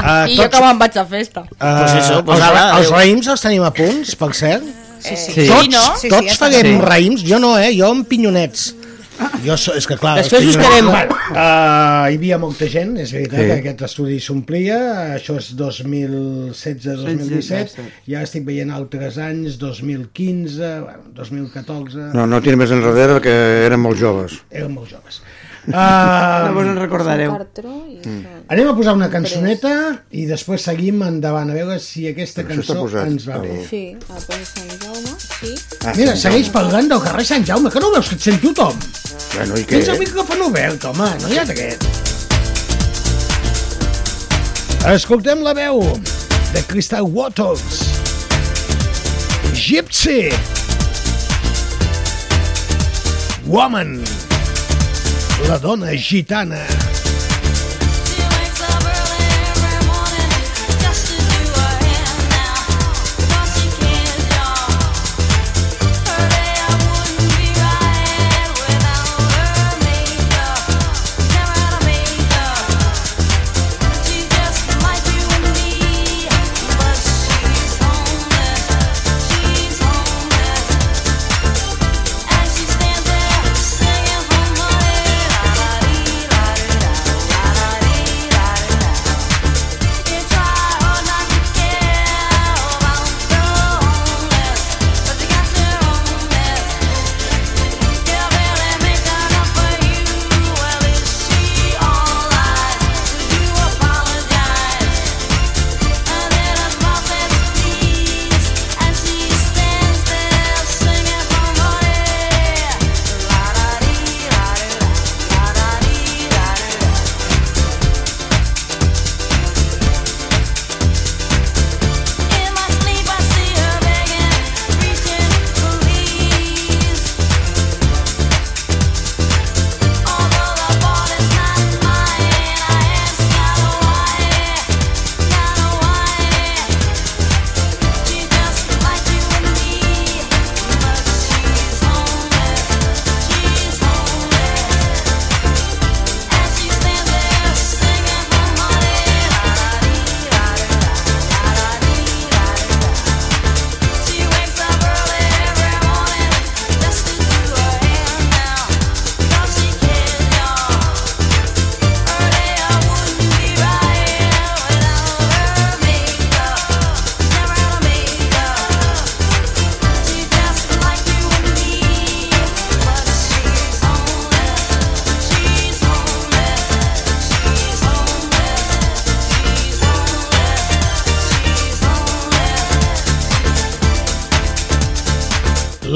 Uh, 0.00 0.24
I 0.30 0.36
jo 0.38 0.46
que 0.48 0.60
me'n 0.62 0.78
vaig 0.80 0.96
a 0.96 1.04
festa. 1.08 1.42
Uh, 1.58 1.80
Pues 1.80 1.96
eso, 1.98 2.20
pues 2.24 2.38
els, 2.38 2.46
ara, 2.46 2.62
els 2.78 2.92
raïms 2.94 3.26
els 3.28 3.42
tenim 3.42 3.64
a 3.66 3.72
punts, 3.74 4.14
per 4.16 4.30
cert? 4.36 4.64
Sí, 5.00 5.16
sí. 5.16 5.32
Sí. 5.34 5.46
Tots, 5.48 5.68
no? 5.72 5.82
Sí, 5.96 6.06
sí, 6.06 6.12
tots 6.12 6.28
ja 6.30 6.36
farem 6.40 6.76
està. 6.76 6.86
raïms? 6.92 7.24
Jo 7.26 7.40
no, 7.42 7.54
eh? 7.58 7.72
Jo 7.76 7.90
amb 7.94 8.06
pinyonets. 8.08 8.70
Jo 9.44 9.56
so, 9.60 9.72
és 9.76 9.86
que 9.88 9.96
clar... 10.00 10.14
Després 10.20 10.46
us 10.50 10.56
quedem. 10.60 10.86
Uh, 10.90 10.96
hi 12.10 12.16
havia 12.18 12.36
molta 12.40 12.66
gent, 12.70 12.92
és 13.00 13.10
veritat, 13.14 13.38
Sí. 13.40 13.46
que 13.50 13.58
aquest 13.62 13.80
estudi 13.88 14.16
s'omplia, 14.20 14.78
això 15.16 15.32
és 15.40 15.46
2016-2017, 15.56 17.84
ja 18.10 18.18
estic 18.26 18.42
veient 18.48 18.70
altres 18.74 19.14
anys, 19.20 19.52
2015, 19.60 20.80
bueno, 20.86 21.02
2014... 21.16 22.10
No, 22.16 22.22
no 22.28 22.36
tira 22.44 22.56
més 22.60 22.70
enrere 22.74 23.12
perquè 23.18 23.34
eren 23.68 23.80
molt 23.82 23.98
joves. 24.00 24.32
Eren 24.50 24.72
molt 24.76 24.88
joves. 24.92 25.14
Uh, 25.68 25.70
No 26.46 26.50
vos 26.56 26.66
en 26.66 26.76
recordareu. 26.80 27.30
Anem 28.50 28.66
a 28.70 28.74
posar 28.76 28.94
una 28.96 29.10
cançoneta 29.12 29.72
i 30.16 30.24
després 30.28 30.60
seguim 30.66 31.02
endavant, 31.06 31.50
a 31.52 31.54
veure 31.56 31.76
si 31.84 32.00
aquesta 32.08 32.42
cançó 32.48 32.74
ens 33.04 33.24
va 33.28 33.36
bé. 33.44 33.56
Sí, 33.68 33.82
Sant 34.08 34.44
Jaume, 34.48 34.79
sí. 35.20 35.54
Ah, 35.84 35.94
Mira, 35.96 36.14
segueix 36.18 36.50
parlant 36.54 36.88
del 36.90 37.02
carrer 37.04 37.24
Sant 37.28 37.46
Jaume, 37.46 37.70
que 37.72 37.82
no 37.82 37.92
veus 37.94 38.08
que 38.10 38.18
et 38.18 38.26
sent 38.28 38.40
tothom? 38.42 38.78
Bueno, 39.34 39.56
i 39.56 39.64
què? 39.64 39.78
Tens 39.78 39.92
el 39.94 40.00
micròfon 40.02 40.46
obert, 40.48 40.84
home, 40.90 41.10
no 41.22 41.30
hi 41.32 41.38
ha 41.40 41.46
dret. 41.48 41.86
Escoltem 44.90 45.42
la 45.44 45.52
veu 45.56 45.82
de 46.54 46.62
Crystal 46.70 47.04
Waters. 47.04 47.82
Gypsy. 49.54 50.30
Woman. 53.46 53.98
La 55.48 55.58
dona 55.58 55.92
gitana. 55.96 56.64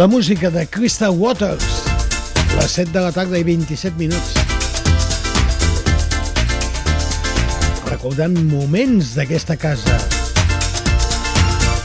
La 0.05 0.09
música 0.09 0.51
de 0.51 0.67
Crystal 0.67 1.15
Waters. 1.17 1.65
Les 2.61 2.73
7 2.73 2.91
de 2.93 3.01
la 3.01 3.11
tarda 3.11 3.39
i 3.41 3.45
27 3.49 3.97
minuts. 3.97 4.35
Recordant 7.89 8.37
moments 8.51 9.15
d'aquesta 9.17 9.57
casa. 9.57 9.97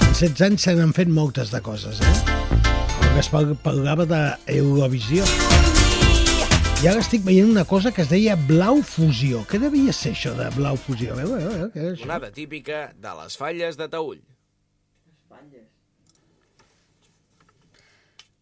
En 0.04 0.12
16 0.12 0.44
anys 0.50 0.68
se 0.68 0.76
n'han 0.76 0.92
fet 0.98 1.08
moltes 1.08 1.54
de 1.56 1.64
coses, 1.64 2.04
eh? 2.04 2.12
El 3.08 3.16
Gaspar 3.22 3.46
parlava 3.64 4.04
d'Eurovisió. 4.12 5.24
I 6.84 6.92
ara 6.92 7.00
estic 7.00 7.24
veient 7.24 7.48
una 7.48 7.64
cosa 7.64 7.94
que 7.96 8.04
es 8.04 8.12
deia 8.12 8.36
Blau 8.50 8.84
Fusió. 8.84 9.46
Què 9.48 9.64
devia 9.64 9.96
ser 9.96 10.12
això 10.18 10.36
de 10.36 10.52
Blau 10.60 10.76
Fusió? 10.76 11.16
A 11.16 11.22
veure, 11.22 11.40
a 11.40 11.54
veure, 11.54 11.72
què 11.72 11.86
és 11.86 11.96
això? 11.96 12.12
Onada 12.12 12.36
típica 12.36 12.90
de 13.00 13.16
les 13.22 13.40
falles 13.40 13.80
de 13.80 13.88
Taüll. 13.88 14.20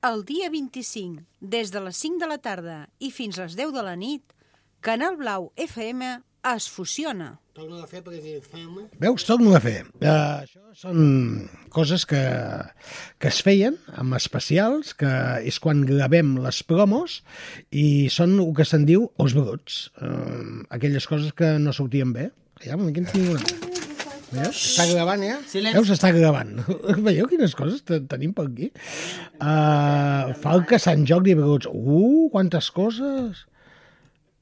El 0.08 0.22
dia 0.24 0.48
25, 0.48 1.26
des 1.41 1.72
de 1.74 1.82
les 1.84 1.98
5 2.00 2.22
de 2.22 2.28
la 2.30 2.38
tarda 2.39 2.78
i 3.04 3.10
fins 3.12 3.36
les 3.41 3.58
10 3.60 3.74
de 3.76 3.82
la 3.84 3.96
nit, 4.00 4.24
Canal 4.80 5.17
Blau 5.20 5.50
FM 5.60 6.12
es 6.54 6.67
fusiona. 6.72 7.34
Torno 7.58 7.82
a 7.82 7.89
fer 7.89 8.04
president 8.06 8.46
Veus, 9.02 9.26
torno 9.28 9.52
a 9.58 9.60
fer. 9.60 9.82
Uh, 10.00 10.46
això 10.46 10.63
són 10.80 11.50
coses 11.74 12.08
que, 12.08 12.24
que 13.20 13.34
es 13.34 13.41
feien 13.43 13.76
amb 14.00 14.15
especials, 14.15 14.93
que 14.96 15.12
és 15.43 15.60
quan 15.60 15.84
gravem 15.89 16.38
les 16.46 16.63
promos 16.63 17.20
i 17.76 18.08
són 18.08 18.39
el 18.39 18.54
que 18.56 18.70
se'n 18.70 18.88
diu 18.88 19.10
els 19.20 19.36
bruts. 19.36 19.89
Uh, 20.00 20.63
aquelles 20.70 21.10
coses 21.10 21.36
que 21.36 21.58
no 21.60 21.76
sortien 21.76 22.15
bé. 22.15 22.30
Ja, 22.63 22.80
aquí 22.80 23.04
en 23.04 23.12
tinc 23.12 23.34
una. 23.36 23.66
Veus? 24.32 24.58
Està 24.74 24.86
gravant, 24.90 25.22
ja? 25.24 25.38
Silenci. 25.48 25.78
Veus? 25.78 25.92
Està 25.96 26.10
gravant. 26.16 26.50
Veieu 27.08 27.30
quines 27.32 27.54
coses 27.56 27.84
te- 27.88 28.02
tenim 28.12 28.34
per 28.36 28.48
aquí? 28.50 28.68
Uh, 29.40 30.34
Falca, 30.44 30.80
Sant 30.84 31.06
Jordi, 31.08 31.36
Bruts. 31.40 31.70
Uh, 31.72 32.28
quantes 32.34 32.68
coses! 32.76 33.46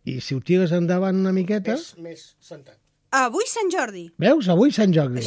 I 0.05 0.19
si 0.21 0.35
ho 0.37 0.41
tires 0.45 0.73
endavant 0.75 1.17
una 1.21 1.33
miqueta... 1.33 1.77
És 1.77 1.93
més 2.01 2.25
sentat. 2.41 2.77
Avui 3.15 3.45
Sant 3.49 3.69
Jordi. 3.73 4.07
Veus? 4.21 4.49
Avui 4.53 4.73
Sant 4.75 4.93
Jordi. 4.93 5.23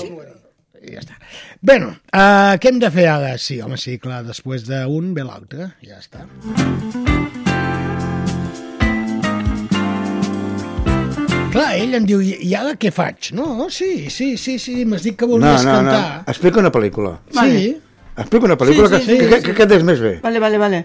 I 0.78 0.92
ja 0.94 1.00
està. 1.02 1.16
Bueno, 1.62 1.88
uh, 2.14 2.54
què 2.62 2.70
hem 2.70 2.78
de 2.82 2.90
fer 2.94 3.08
ara? 3.10 3.32
Sí, 3.42 3.58
home, 3.64 3.78
sí, 3.80 3.96
clar, 4.02 4.20
després 4.26 4.66
d'un 4.68 5.10
ve 5.16 5.26
l'altre. 5.26 5.72
Ja 5.86 5.98
està. 6.02 6.26
Clar, 11.58 11.72
ell 11.82 11.94
em 11.98 12.06
diu, 12.06 12.22
i 12.22 12.54
ara 12.54 12.76
què 12.78 12.92
faig? 12.94 13.32
No, 13.36 13.66
sí, 13.74 14.06
sí, 14.14 14.36
sí, 14.38 14.58
sí, 14.62 14.84
m'has 14.88 15.02
dit 15.06 15.16
que 15.18 15.26
No, 15.26 15.34
volies 15.36 15.64
no, 15.66 15.74
no. 15.82 15.90
cantar. 15.90 16.24
Explica 16.30 16.62
una 16.62 16.70
pel·lícula. 16.74 17.16
Sí. 17.34 17.76
Explica 18.18 18.46
una 18.50 18.56
pel·lícula 18.58 18.88
Sí, 18.88 18.94
sí, 18.94 19.06
que, 19.06 19.12
sí, 19.12 19.18
que, 19.18 19.24
sí, 19.28 19.30
que, 19.42 19.52
que 19.52 19.54
quedes 19.62 19.84
més 19.86 20.00
bé. 20.02 20.16
Vale, 20.22 20.40
vale, 20.42 20.58
vale. 20.58 20.80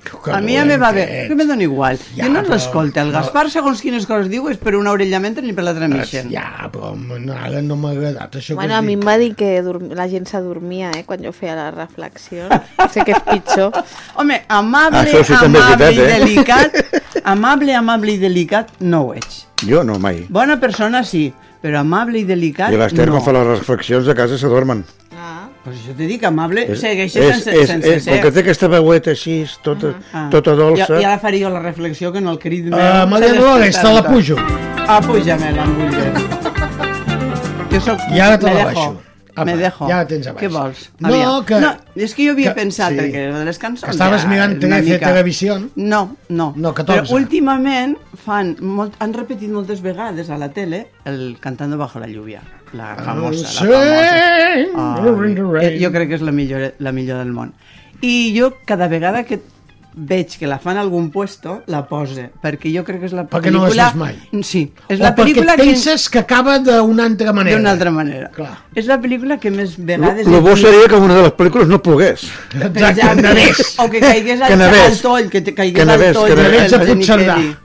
Que 0.00 0.32
A 0.32 0.40
mi 0.40 0.54
ja 0.54 0.62
no 0.64 0.70
me 0.72 0.76
va 0.80 0.92
bé, 0.92 1.26
que 1.28 1.34
me 1.36 1.44
dona 1.44 1.62
igual. 1.62 1.98
Ja, 2.16 2.24
jo 2.24 2.30
no 2.32 2.40
però- 2.40 2.54
l'escolta. 2.54 3.02
El 3.02 3.12
Gaspar, 3.12 3.50
segons 3.50 3.82
quines 3.84 4.06
coses 4.08 4.30
diu, 4.32 4.48
és 4.48 4.56
per 4.56 4.74
una 4.76 4.90
orella 4.92 5.20
m'entra 5.20 5.44
ni 5.44 5.52
per 5.52 5.62
l'altra 5.66 5.88
m'ixen. 5.92 6.30
Ja, 6.32 6.70
però 6.72 6.94
no, 6.96 7.34
ara 7.36 7.60
no 7.60 7.76
m'ha 7.76 7.90
agradat 7.90 8.36
això 8.40 8.54
Bueno, 8.56 8.72
que 8.72 8.78
a 8.78 8.82
mi 8.82 8.94
em 8.94 9.00
va 9.06 9.18
dir 9.20 9.34
que 9.36 9.50
dorm- 9.62 9.92
la 9.94 10.08
gent 10.08 10.26
s'adormia, 10.26 10.90
eh, 10.96 11.04
quan 11.04 11.20
jo 11.22 11.32
feia 11.32 11.54
la 11.54 11.70
reflexió. 11.70 12.48
Sé 12.90 13.04
que 13.04 13.12
és 13.12 13.20
pitjor. 13.28 13.72
Home, 14.16 14.40
amable, 14.48 15.22
sí, 15.24 15.32
amable 15.34 15.76
veritat, 15.76 15.92
i 15.92 16.00
eh? 16.00 16.18
delicat, 16.18 16.80
amable, 17.34 17.74
amable 17.74 18.12
i 18.12 18.18
delicat, 18.18 18.72
no 18.80 19.02
ho 19.02 19.14
ets. 19.14 19.46
Jo 19.68 19.84
no, 19.84 19.98
mai. 19.98 20.24
Bona 20.30 20.56
persona 20.58 21.04
sí, 21.04 21.26
però 21.60 21.80
amable 21.84 22.18
i 22.20 22.24
delicat, 22.24 22.72
I 22.72 22.80
l'Ester, 22.80 23.06
no. 23.06 23.18
quan 23.18 23.24
fa 23.28 23.32
les 23.36 23.46
reflexions 23.58 24.08
a 24.08 24.14
casa, 24.16 24.38
s'adormen. 24.40 24.82
Pues 25.64 25.76
això 25.76 25.92
te 25.94 26.06
dic, 26.08 26.22
amable, 26.24 26.62
segueix 26.74 27.14
és, 27.16 27.34
sense, 27.34 27.50
és, 27.52 27.66
sense 27.68 27.90
és, 27.96 28.04
ser. 28.04 28.14
perquè 28.14 28.30
té 28.32 28.40
aquesta 28.40 28.68
veueta 28.72 29.10
així, 29.12 29.44
tota, 29.62 29.90
Ah. 30.12 30.28
tota 30.32 30.54
dolça. 30.56 30.86
Ja, 30.94 31.00
ja 31.02 31.10
la 31.10 31.18
faria 31.18 31.46
jo 31.48 31.52
la 31.52 31.60
reflexió 31.60 32.10
que 32.12 32.20
no 32.22 32.30
el 32.32 32.38
crit 32.38 32.64
meu... 32.64 32.78
Uh, 32.78 33.06
Maria 33.10 33.34
Dolores, 33.34 33.76
te 33.76 33.82
la 33.84 34.00
despertat. 34.00 34.12
pujo. 34.14 34.36
Ah, 34.88 35.00
em 35.00 35.06
vull 35.06 35.22
bé. 35.90 36.12
Jo 37.70 37.80
soc... 37.80 38.00
I 38.10 38.18
ara 38.20 38.38
te 38.38 38.46
me 38.46 38.54
la 38.54 38.64
dejo. 38.70 38.80
baixo. 38.80 39.02
Apa, 39.30 39.44
me 39.44 39.56
dejo. 39.56 39.86
ja 39.88 39.96
la 40.00 40.06
tens 40.10 40.26
a 40.26 40.32
baix. 40.32 40.42
Què 40.42 40.48
vols? 40.52 40.80
No, 40.98 41.08
Aviam. 41.08 41.44
que- 41.46 41.60
no, 41.60 41.70
és 41.94 42.14
que 42.14 42.24
jo 42.26 42.32
havia 42.32 42.50
que- 42.54 42.60
pensat 42.60 42.90
sí. 42.98 43.12
que 43.12 43.26
de 43.32 43.44
les 43.44 43.58
cançons... 43.58 43.84
Que 43.84 43.90
estaves 43.92 44.22
ja, 44.22 44.28
mirant 44.28 44.56
una 44.64 44.80
13 44.80 44.90
mica- 44.94 45.06
Televisió. 45.12 45.58
No, 45.76 46.16
no. 46.28 46.52
No, 46.56 46.72
Però 46.74 46.84
14. 46.84 47.14
últimament 47.14 47.96
fan, 48.24 48.56
molt, 48.60 48.94
han 48.98 49.14
repetit 49.14 49.50
moltes 49.50 49.80
vegades 49.82 50.28
a 50.30 50.36
la 50.38 50.48
tele 50.50 50.88
el 51.04 51.36
Cantando 51.40 51.78
bajo 51.78 52.00
la 52.00 52.06
lluvia. 52.08 52.42
La 52.72 52.94
famosa, 52.96 53.64
la 53.64 53.76
famosa. 55.00 55.62
Eh, 55.62 55.78
jo 55.82 55.90
crec 55.92 56.08
que 56.12 56.14
és 56.20 56.22
la 56.22 56.32
millor, 56.32 56.72
la 56.78 56.92
millor 56.92 57.18
del 57.18 57.32
món. 57.34 57.52
I 58.00 58.32
jo 58.36 58.52
cada 58.66 58.86
vegada 58.88 59.24
que 59.24 59.40
veig 59.92 60.36
que 60.38 60.46
la 60.46 60.60
fan 60.62 60.78
a 60.78 60.80
algun 60.84 61.08
puesto, 61.10 61.62
la 61.66 61.80
pose, 61.88 62.28
perquè 62.40 62.70
jo 62.72 62.84
crec 62.86 63.00
que 63.02 63.08
és 63.10 63.12
la 63.16 63.24
Perquè 63.28 63.50
no 63.50 63.64
pel·lícula... 63.66 63.88
vist 63.90 63.96
mai. 63.98 64.42
Sí, 64.46 64.62
és 64.88 65.00
o 65.00 65.02
la 65.02 65.10
pel·lícula 65.16 65.56
perquè 65.58 65.66
penses 65.72 66.04
que... 66.08 66.20
acaba 66.22 66.60
d'una 66.62 67.08
altra 67.10 67.32
manera. 67.34 67.56
D'una 67.58 67.72
altra 67.74 67.90
manera. 67.90 68.28
Clar. 68.36 68.52
És 68.78 68.86
la 68.86 69.00
pel·lícula 69.02 69.40
que 69.42 69.50
més 69.50 69.74
vegades... 69.76 70.28
El 70.30 70.38
bo 70.46 70.54
seria 70.56 70.86
que 70.88 70.94
una 70.94 71.16
de 71.18 71.24
les 71.26 71.34
pel·lícules 71.34 71.66
no 71.68 71.82
plogués. 71.82 72.28
Per 72.54 72.84
exemple, 72.92 73.34
o 73.82 73.88
que 73.90 74.00
caigués 74.00 74.40
al, 74.40 74.48
Que 74.54 74.60
nevés. 74.62 74.86
al 74.86 74.98
toll, 75.02 75.28
que 75.34 75.40
te 75.42 75.54
caigués 75.58 75.82
Que 75.82 75.88
al 75.90 75.98
nevés, 75.98 76.14
toll. 76.14 76.28
que 76.30 76.36
nevés. 76.38 76.70
del 76.70 76.80
a 76.80 76.84
Puigcerdà. 76.86 77.36
Miqueli. 77.36 77.56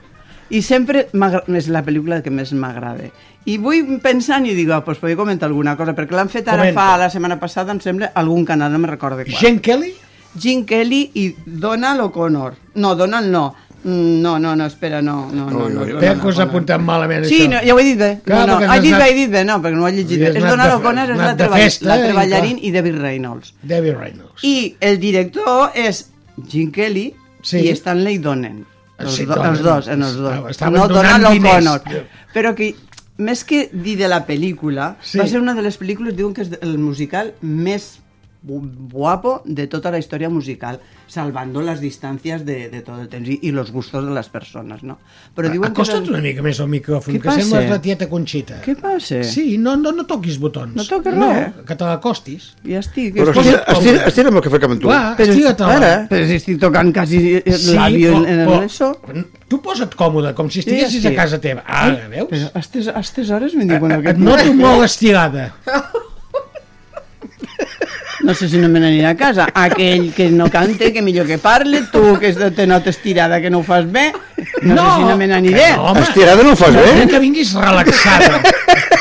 I 0.50 0.62
sempre 0.62 1.08
és 1.10 1.68
la 1.68 1.82
pel·lícula 1.84 2.22
que 2.22 2.30
més 2.30 2.52
m'agrada. 2.52 3.10
I 3.46 3.58
vull 3.58 3.98
pensant 4.02 4.46
i 4.46 4.54
dic, 4.54 4.70
ah, 4.70 4.80
pues 4.84 4.98
podria 4.98 5.16
comentar 5.16 5.48
alguna 5.48 5.76
cosa, 5.76 5.94
perquè 5.94 6.14
l'han 6.14 6.28
fet 6.28 6.48
ara 6.48 6.64
Comenta. 6.64 6.80
fa 6.80 6.96
la 6.98 7.10
setmana 7.10 7.38
passada, 7.38 7.72
em 7.72 7.80
sembla, 7.80 8.12
algun 8.14 8.44
canal, 8.44 8.72
no 8.72 8.78
me 8.78 8.88
recordo 8.88 9.22
qual. 9.22 9.36
Gene 9.38 9.60
Kelly? 9.60 9.92
Gene 10.38 10.64
Kelly 10.66 11.10
i 11.14 11.34
Donald 11.46 12.00
O'Connor. 12.00 12.54
No, 12.74 12.94
Donald 12.96 13.30
no. 13.30 13.54
Mm, 13.84 14.20
No, 14.20 14.38
no, 14.40 14.56
no, 14.56 14.66
espera, 14.66 15.00
no. 15.00 15.30
no, 15.32 15.48
no, 15.48 15.68
no, 15.68 15.84
Espera 15.84 16.16
que 16.20 16.26
us 16.26 16.38
ha 16.40 16.42
apuntat 16.48 16.80
malament, 16.80 17.24
Sí, 17.24 17.42
això. 17.44 17.50
no, 17.52 17.60
ja 17.62 17.74
ho 17.74 17.78
he 17.78 17.84
dit 17.84 17.98
bé. 17.98 18.18
Clar, 18.24 18.46
no, 18.48 18.58
no, 18.60 18.72
he 18.74 18.80
dit 18.80 18.96
bé, 18.96 19.10
he 19.10 19.14
dit 19.14 19.30
bé, 19.30 19.44
no, 19.44 19.60
perquè 19.62 19.76
no 19.76 19.84
ho 19.84 19.88
he 19.88 19.92
llegit 19.92 20.18
bé. 20.18 20.32
És 20.32 20.42
Donald 20.42 20.74
O'Connor, 20.80 21.10
és 21.10 21.16
la, 21.18 21.28
de 21.34 21.36
treball, 21.44 21.60
festa, 21.62 21.86
la 21.86 21.96
i 21.98 22.02
treballarín 22.08 22.58
i 22.62 22.72
David 22.74 22.96
Reynolds. 22.98 23.54
David 23.62 23.94
Reynolds. 23.96 24.42
I 24.42 24.74
el 24.80 24.98
director 24.98 25.70
és 25.74 26.08
Gene 26.48 26.72
Kelly 26.72 27.14
Sí. 27.42 27.58
i 27.62 27.70
Stanley 27.76 28.18
Donen. 28.18 28.64
Els, 28.98 29.14
Sí, 29.14 29.26
do, 29.28 29.36
els 29.44 29.60
dos, 29.62 29.88
en 29.88 30.02
els 30.02 30.16
dos. 30.16 30.50
Estaven 30.50 30.80
no 30.80 30.88
donant 30.88 31.26
diners. 31.32 31.66
O'Connor. 31.66 32.04
Però 32.32 32.54
que, 32.56 32.74
més 33.18 33.44
que 33.44 33.68
dir 33.72 33.96
de 33.98 34.08
la 34.08 34.22
pel·lícula, 34.26 34.96
Sí. 35.02 35.18
va 35.18 35.26
ser 35.26 35.40
una 35.40 35.54
de 35.54 35.62
les 35.62 35.78
pel·lícules, 35.80 36.14
diuen 36.16 36.32
que 36.34 36.42
és 36.42 36.50
el 36.62 36.78
musical 36.78 37.34
més 37.42 37.98
gu- 38.42 38.62
guapo 38.92 39.42
de 39.44 39.66
tota 39.66 39.90
la 39.90 39.98
història 39.98 40.30
musical, 40.30 40.80
salvando 41.06 41.62
las 41.62 41.80
distancias 41.80 42.44
de, 42.44 42.68
de 42.68 42.80
todo 42.82 43.00
el 43.00 43.08
temps 43.08 43.28
i, 43.28 43.38
i 43.46 43.52
los 43.52 43.70
gustos 43.70 44.04
de 44.04 44.10
les 44.12 44.28
persones, 44.28 44.82
no? 44.82 44.98
Però 45.36 45.48
diuen 45.52 45.70
que... 45.72 45.82
és 45.82 45.88
Acosta't 45.88 46.02
el- 46.02 46.10
una 46.14 46.20
mica 46.24 46.42
més 46.42 46.58
al 46.60 46.68
micròfon, 46.72 47.14
que 47.14 47.20
passa? 47.22 47.40
sembles 47.44 47.70
la 47.70 47.78
tieta 47.80 48.08
Conxita. 48.10 48.58
Què 48.64 48.74
passa? 48.80 49.20
Sí, 49.24 49.56
no, 49.58 49.76
no, 49.78 49.92
no 49.94 50.04
toquis 50.10 50.38
botons. 50.42 50.74
No 50.74 50.84
toques 50.88 51.14
no, 51.14 51.28
res. 51.32 51.52
que 51.68 51.76
te 51.78 51.84
l'acostis. 51.86 52.48
Ja 52.66 52.80
estic. 52.82 53.14
Però 53.20 53.30
estic- 53.30 53.62
estira, 53.76 54.02
estira 54.10 54.32
amb 54.32 54.40
el 54.40 54.44
que 54.48 54.50
fa 54.50 54.60
amb 54.66 54.80
tu. 54.82 54.88
Clar, 54.90 55.14
Però, 55.20 55.30
estira't 55.36 55.64
ara, 55.68 55.92
però 56.10 56.26
si 56.26 56.38
estic 56.42 56.58
tocant 56.66 56.92
quasi 56.96 57.20
Sí, 57.46 57.76
l'àvio 57.78 58.12
però- 58.16 58.24
en, 58.26 58.40
en 58.40 58.48
però- 58.50 58.62
eso. 58.66 58.90
Tu 59.46 59.60
posa't 59.62 59.94
còmode, 59.94 60.34
com 60.34 60.50
si 60.50 60.58
estiguessis 60.64 60.98
Sí, 61.00 61.06
a 61.06 61.10
estic. 61.12 61.20
casa 61.22 61.38
teva. 61.40 61.62
Ara, 61.64 62.08
veus? 62.10 62.26
Però 62.32 62.50
a 62.52 62.58
estes, 62.58 62.88
a 62.90 62.98
estes 62.98 63.30
hores 63.30 63.54
me 63.54 63.64
diuen 63.64 63.92
Et 63.92 63.98
aquest... 64.00 64.18
noto 64.18 64.52
molt 64.58 64.82
estirada. 64.90 65.52
No 68.20 68.34
sé 68.34 68.48
si 68.48 68.58
no 68.58 68.68
me 68.68 68.80
n'aniré 68.80 69.06
a 69.06 69.16
casa. 69.16 69.48
Aquell 69.52 70.12
que 70.14 70.30
no 70.30 70.50
cante, 70.50 70.92
que 70.92 71.02
millor 71.02 71.26
que 71.26 71.38
parle, 71.38 71.82
tu 71.92 72.18
que 72.18 72.32
te 72.32 72.66
notes 72.66 72.98
tirada, 73.02 73.40
que 73.40 73.50
no 73.50 73.60
ho 73.60 73.62
fas 73.62 73.90
bé, 73.90 74.12
no, 74.62 74.76
sé 74.76 74.96
si 74.96 75.04
no 75.04 75.16
me 75.16 75.26
n'aniré. 75.26 75.72
no, 75.76 75.92
home. 75.92 76.00
Estirada 76.00 76.42
no 76.42 76.52
ho 76.52 76.56
fas 76.56 76.74
bé? 76.74 76.86
Vull 76.92 77.10
que 77.10 77.18
vinguis 77.18 77.52
relaxada. 77.54 78.40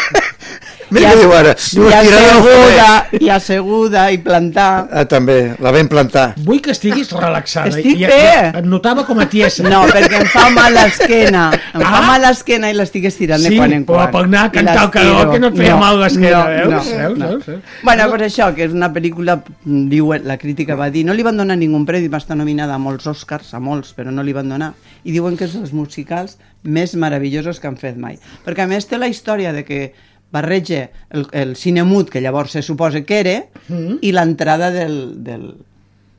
Mira 0.94 1.12
què 1.14 1.20
diu 1.20 1.32
ara. 1.34 1.54
Diu, 1.56 1.88
I 1.88 1.90
no 1.90 1.94
fa 1.96 2.36
asseguda, 2.36 2.90
i 3.20 3.30
asseguda, 3.34 4.04
i 4.14 4.18
plantar. 4.22 4.88
Ah, 4.92 5.06
també, 5.10 5.56
la 5.64 5.72
vam 5.74 5.88
plantar. 5.90 6.26
Vull 6.46 6.62
que 6.62 6.72
estiguis 6.76 7.10
relaxada. 7.16 7.72
Estic 7.74 8.02
I, 8.04 8.06
bé. 8.06 8.20
I, 8.20 8.52
et 8.62 8.68
notava 8.70 9.06
com 9.08 9.20
a 9.24 9.26
tiesa. 9.32 9.64
No, 9.66 9.84
perquè 9.90 10.20
em 10.22 10.28
fa 10.30 10.50
mal 10.54 10.74
l'esquena. 10.76 11.48
Em 11.74 11.82
fa 11.82 11.98
Ah. 11.98 12.06
mal 12.12 12.22
l'esquena 12.22 12.70
i 12.70 12.76
l'estic 12.78 13.06
estirant 13.10 13.42
de 13.42 13.50
Sí, 13.50 13.58
quan 13.58 13.74
en 13.74 13.86
però 13.86 14.04
quan. 14.06 14.12
per 14.12 14.24
anar 14.26 14.44
a 14.46 14.52
cantar 14.52 14.78
al 14.78 14.90
l'estiro. 14.90 15.16
karaoke 15.16 15.40
no 15.40 15.48
et 15.48 15.58
feia 15.58 15.76
mal 15.76 16.00
l'esquena, 16.00 16.40
no, 16.40 16.46
veus? 16.50 16.70
No, 16.70 16.98
Veus, 16.98 17.18
no. 17.18 17.28
veus, 17.30 17.46
veus? 17.46 17.62
Bueno, 17.84 18.10
pues 18.10 18.22
això, 18.32 18.54
que 18.56 18.64
és 18.66 18.72
una 18.74 18.92
pel·lícula, 18.94 19.40
diu, 19.66 20.14
la 20.24 20.38
crítica 20.38 20.76
va 20.76 20.90
dir, 20.90 21.06
no 21.06 21.14
li 21.14 21.24
van 21.24 21.38
donar 21.38 21.58
ningú 21.58 21.84
premi, 21.86 22.08
va 22.08 22.18
estar 22.18 22.36
nominada 22.38 22.76
a 22.76 22.78
molts 22.78 23.08
Oscars, 23.08 23.54
a 23.54 23.60
molts, 23.60 23.94
però 23.96 24.12
no 24.12 24.24
li 24.24 24.34
van 24.34 24.50
donar. 24.50 24.74
I 25.04 25.12
diuen 25.12 25.36
que 25.38 25.46
és 25.46 25.54
dels 25.54 25.74
musicals 25.74 26.38
més 26.64 26.96
meravellosos 26.96 27.60
que 27.60 27.68
han 27.68 27.78
fet 27.78 27.98
mai. 27.98 28.18
Perquè 28.46 28.64
a 28.64 28.68
més 28.68 28.88
té 28.88 28.98
la 28.98 29.08
història 29.08 29.52
de 29.54 29.64
que 29.64 29.94
barreja 30.36 30.90
el, 31.10 31.26
el 31.32 31.56
cine 31.56 31.84
mut, 31.88 32.10
que 32.12 32.22
llavors 32.22 32.52
se 32.58 32.62
suposa 32.62 33.02
que 33.08 33.20
era, 33.24 33.38
Mm. 33.70 33.96
i 34.06 34.12
l'entrada 34.14 34.68
del, 34.70 35.24
del, 35.24 35.48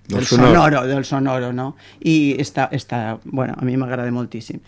Del 0.09 0.19
del 0.19 0.27
sonoro. 0.27 0.55
sonoro, 0.55 0.81
del 0.89 1.05
sonoro, 1.05 1.53
no? 1.53 1.77
I 2.03 2.35
està, 2.43 2.69
està 2.75 3.19
bueno, 3.25 3.55
a 3.59 3.65
mi 3.69 3.77
m'agrada 3.77 4.11
moltíssim. 4.11 4.59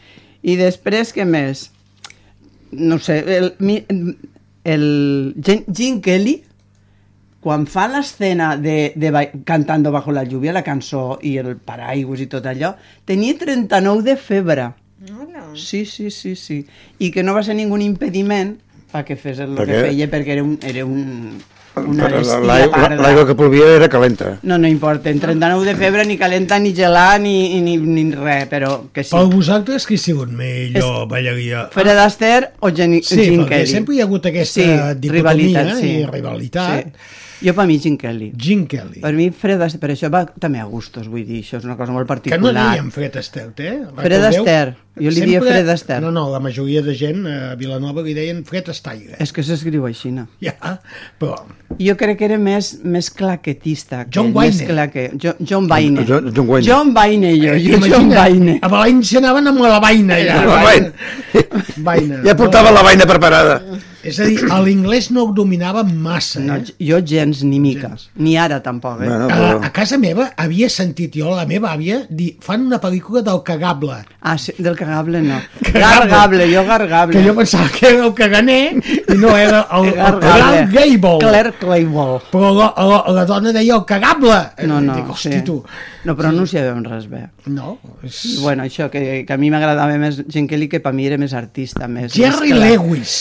I 0.43 0.55
després, 0.61 1.11
què 1.15 1.25
més? 1.27 1.71
No 2.71 2.99
sé, 3.03 3.19
el, 3.39 3.55
el 4.65 5.35
Gene, 5.43 5.65
Gene 5.75 6.01
Kelly, 6.05 6.37
quan 7.41 7.67
fa 7.71 7.87
l'escena 7.91 8.57
de, 8.59 8.93
de 8.99 9.11
ba- 9.15 9.31
Cantando 9.47 9.91
bajo 9.95 10.13
la 10.13 10.25
lluvia, 10.27 10.53
la 10.53 10.65
cançó 10.67 11.19
i 11.23 11.37
el 11.39 11.57
paraigües 11.57 12.21
i 12.25 12.27
tot 12.31 12.47
allò, 12.51 12.75
tenia 13.07 13.37
39 13.39 14.03
de 14.07 14.17
febre. 14.17 14.69
Sí, 15.55 15.85
sí, 15.87 16.11
sí, 16.11 16.35
sí. 16.37 16.65
I 16.99 17.11
que 17.15 17.23
no 17.23 17.35
va 17.35 17.43
ser 17.47 17.55
ningú 17.57 17.79
impediment 17.79 18.57
perquè 18.93 19.17
fes 19.21 19.39
el 19.45 19.55
Per 19.59 19.67
que 19.69 19.85
feia, 19.89 20.09
perquè 20.11 20.37
era 20.39 20.43
un, 20.45 20.59
era 20.63 20.85
un, 20.85 21.39
una 21.79 22.09
L'aigua 22.09 23.27
que 23.27 23.35
plovia 23.39 23.69
era 23.77 23.89
calenta. 23.89 24.39
No, 24.43 24.59
no 24.59 24.67
importa, 24.67 25.11
en 25.11 25.21
39 25.21 25.65
de 25.69 25.77
febre, 25.77 26.05
ni 26.07 26.17
calenta, 26.19 26.59
ni 26.59 26.73
gelar, 26.75 27.21
ni, 27.21 27.61
ni, 27.63 27.77
ni 27.77 28.09
res, 28.15 28.49
però 28.51 28.89
que 28.93 29.05
sí. 29.05 29.15
Per 29.15 29.27
vosaltres, 29.31 29.87
qui 29.87 29.95
ha 30.01 30.03
sigut 30.03 30.33
millor 30.35 31.07
ballaria? 31.11 31.69
Fred 31.75 31.99
Astaire 32.03 32.53
o 32.61 32.73
Gene, 32.75 33.03
Sí, 33.05 33.21
Gene 33.25 33.45
perquè 33.45 33.63
Kelly. 33.63 33.71
sempre 33.71 33.95
hi 33.95 34.01
ha 34.03 34.09
hagut 34.09 34.27
aquesta 34.33 34.61
sí, 34.61 34.67
dicotomia 34.67 35.13
rivalitat, 35.21 35.73
sí. 35.79 35.95
i 36.01 36.05
rivalitat. 36.11 36.85
Sí. 36.99 37.15
Jo 37.47 37.53
per 37.55 37.69
mi 37.71 37.79
Gene 37.79 37.97
Kelly. 37.97 38.33
Gene 38.35 38.67
Kelly. 38.67 38.99
Per 39.05 39.13
mi 39.15 39.29
Fred 39.31 39.61
Astaire, 39.63 39.79
per 39.85 39.93
això 39.95 40.11
va 40.11 40.25
també 40.27 40.59
a 40.59 40.65
gustos, 40.67 41.07
vull 41.07 41.23
dir, 41.23 41.45
això 41.45 41.61
és 41.61 41.69
una 41.69 41.77
cosa 41.79 41.93
molt 41.95 42.09
Que 42.09 42.15
particular. 42.17 42.51
no 42.57 42.71
dèiem 42.73 42.91
Fred 42.91 43.17
Astaire, 43.21 43.53
eh? 43.59 43.77
Fred 43.95 44.19
Recordeu? 44.19 44.43
Astaire. 44.43 44.77
Jo 45.01 45.11
li 45.11 45.21
dia 45.23 45.39
Sempre- 45.41 45.51
Fred 45.55 45.69
Astaire. 45.75 46.01
No, 46.05 46.11
no, 46.11 46.27
la 46.33 46.41
majoria 46.41 46.83
de 46.83 46.95
gent 46.99 47.27
a 47.27 47.55
Vilanova 47.57 48.03
li 48.03 48.15
deien 48.15 48.45
Fred 48.45 48.69
Astaire. 48.73 49.17
És 49.19 49.33
que 49.33 49.43
s'escriu 49.43 49.87
així, 49.87 50.11
no? 50.13 50.27
Ja, 50.43 50.55
però... 51.19 51.39
Jo 51.79 51.95
crec 52.01 52.17
que 52.19 52.25
era 52.25 52.39
més, 52.41 52.79
més 52.83 53.11
claquetista. 53.13 54.05
Que 54.07 54.17
John 54.17 54.31
ell, 54.31 54.35
Més 54.35 54.57
Wayne. 54.63 54.69
claque... 54.73 55.11
Jo, 55.21 55.35
John 55.41 55.69
Wayne. 55.71 56.05
John- 56.09 56.33
John 56.35 56.49
Wayne. 56.49 56.67
John 56.67 56.95
Wayne, 56.97 57.35
jo. 57.39 57.55
jo 57.61 57.81
John 57.87 58.09
Wayne. 58.11 58.59
a 58.63 58.69
València 58.73 59.21
anaven 59.21 59.47
amb 59.53 59.61
la 59.61 59.79
vaina. 59.85 60.17
Ja, 60.19 60.41
La 60.49 60.63
vaina. 60.65 60.93
vaina. 61.85 62.23
Ja 62.25 62.35
portava 62.37 62.73
la 62.75 62.83
vaina 62.83 63.07
preparada. 63.07 63.61
És 64.09 64.17
a 64.23 64.25
dir, 64.25 64.39
a 64.55 64.61
l'inglès 64.63 65.11
no 65.13 65.25
ho 65.27 65.33
dominava 65.35 65.83
massa, 65.85 66.41
No, 66.41 66.55
eh? 66.63 66.71
jo 66.87 67.01
gens 67.05 67.43
ni 67.45 67.59
mica. 67.61 67.91
Ni 68.17 68.37
ara 68.39 68.61
tampoc, 68.65 69.03
eh? 69.03 69.09
Bueno, 69.11 69.27
A, 69.27 69.29
però... 69.29 69.59
a 69.67 69.71
casa 69.75 69.99
meva 69.99 70.31
havia 70.39 70.69
sentit 70.71 71.17
jo, 71.19 71.33
la 71.37 71.45
meva 71.51 71.73
àvia, 71.75 72.05
dir, 72.09 72.37
fan 72.41 72.65
una 72.71 72.79
pel·lícula 72.81 73.21
del 73.27 73.43
cagable. 73.45 73.99
Ah, 74.23 74.37
sí, 74.39 74.55
del 74.57 74.77
cagable 74.79 74.88
no. 74.89 75.41
Cagable. 75.63 76.11
Gargable, 76.11 76.47
jo 76.55 76.65
gargable. 76.65 77.17
Que 77.17 77.25
jo 77.29 77.35
pensava 77.37 77.69
que 77.69 77.87
era 77.89 78.07
el 78.07 78.15
caganer 78.15 78.79
i 78.79 79.17
no 79.19 79.37
era 79.37 79.67
el, 79.77 79.89
el 79.89 79.95
Gargable. 80.01 80.23
Clark 80.23 80.73
Gable. 80.73 81.19
Claire 81.21 81.53
Clayball. 81.61 82.17
Però 82.33 82.53
la, 82.57 82.73
la, 82.77 83.03
la 83.19 83.27
dona 83.29 83.53
deia 83.53 83.77
el 83.77 83.85
cagable. 83.85 84.41
No, 84.67 84.81
no, 84.81 84.97
Dic, 84.97 85.13
hosti, 85.13 85.35
sí. 85.37 85.45
tu. 85.47 85.61
No 86.09 86.17
pronunciàvem 86.19 86.83
res 86.89 87.07
bé. 87.11 87.27
No, 87.53 87.77
és... 88.07 88.23
Bueno, 88.41 88.65
això, 88.65 88.89
que, 88.93 89.25
que 89.29 89.37
a 89.37 89.41
mi 89.41 89.53
m'agradava 89.53 89.99
més 90.01 90.23
Gene 90.27 90.49
Kelly, 90.49 90.71
que 90.73 90.81
per 90.85 90.95
mi 90.97 91.07
era 91.09 91.21
més 91.21 91.37
artista. 91.37 91.89
Més, 91.91 92.15
Jerry 92.17 92.55
més. 92.55 92.65
Lewis. 92.65 93.15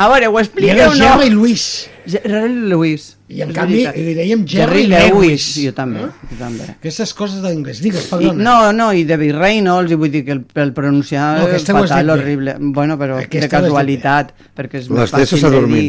A 0.00 0.06
veure, 0.08 0.28
ho 0.32 0.38
I 0.38 0.42
expliqueu 0.42 0.86
o 0.88 0.92
no? 0.94 1.00
Jerry 1.04 1.30
Lewis. 1.34 1.64
Jerry 2.08 2.54
Lewis. 2.70 3.02
I 3.30 3.42
en 3.44 3.50
És 3.52 3.56
canvi 3.56 3.82
li 3.94 4.14
dèiem 4.16 4.44
Jerry, 4.48 4.86
Jerry 4.86 4.86
Lewis. 4.88 5.10
Lewis. 5.12 5.48
Jo 5.66 5.72
també, 5.76 6.06
jo 6.30 6.38
també. 6.38 6.68
Aquestes 6.72 7.12
coses 7.14 7.42
d'anglès. 7.44 7.82
Digues, 7.84 8.06
I, 8.06 8.10
perdona. 8.10 8.42
no, 8.46 8.54
no, 8.74 8.86
i 8.96 9.04
David 9.06 9.36
Reynolds, 9.36 9.92
i 9.92 9.98
vull 10.00 10.10
dir 10.10 10.24
que 10.26 10.32
el, 10.38 10.40
el 10.64 10.72
pronunciar 10.74 11.26
No, 11.38 11.44
no, 11.44 11.52
has 11.52 11.66
fatal, 11.68 12.00
dit 12.00 12.08
bé. 12.08 12.14
horrible. 12.16 12.56
Bueno, 12.80 12.96
però 12.98 13.20
Aquesta 13.20 13.60
de 13.60 13.68
casualitat, 13.68 14.32
perquè 14.56 14.80
és 14.80 14.88
més 14.90 15.12
fàcil 15.12 15.44
de 15.46 15.62
dir. 15.68 15.84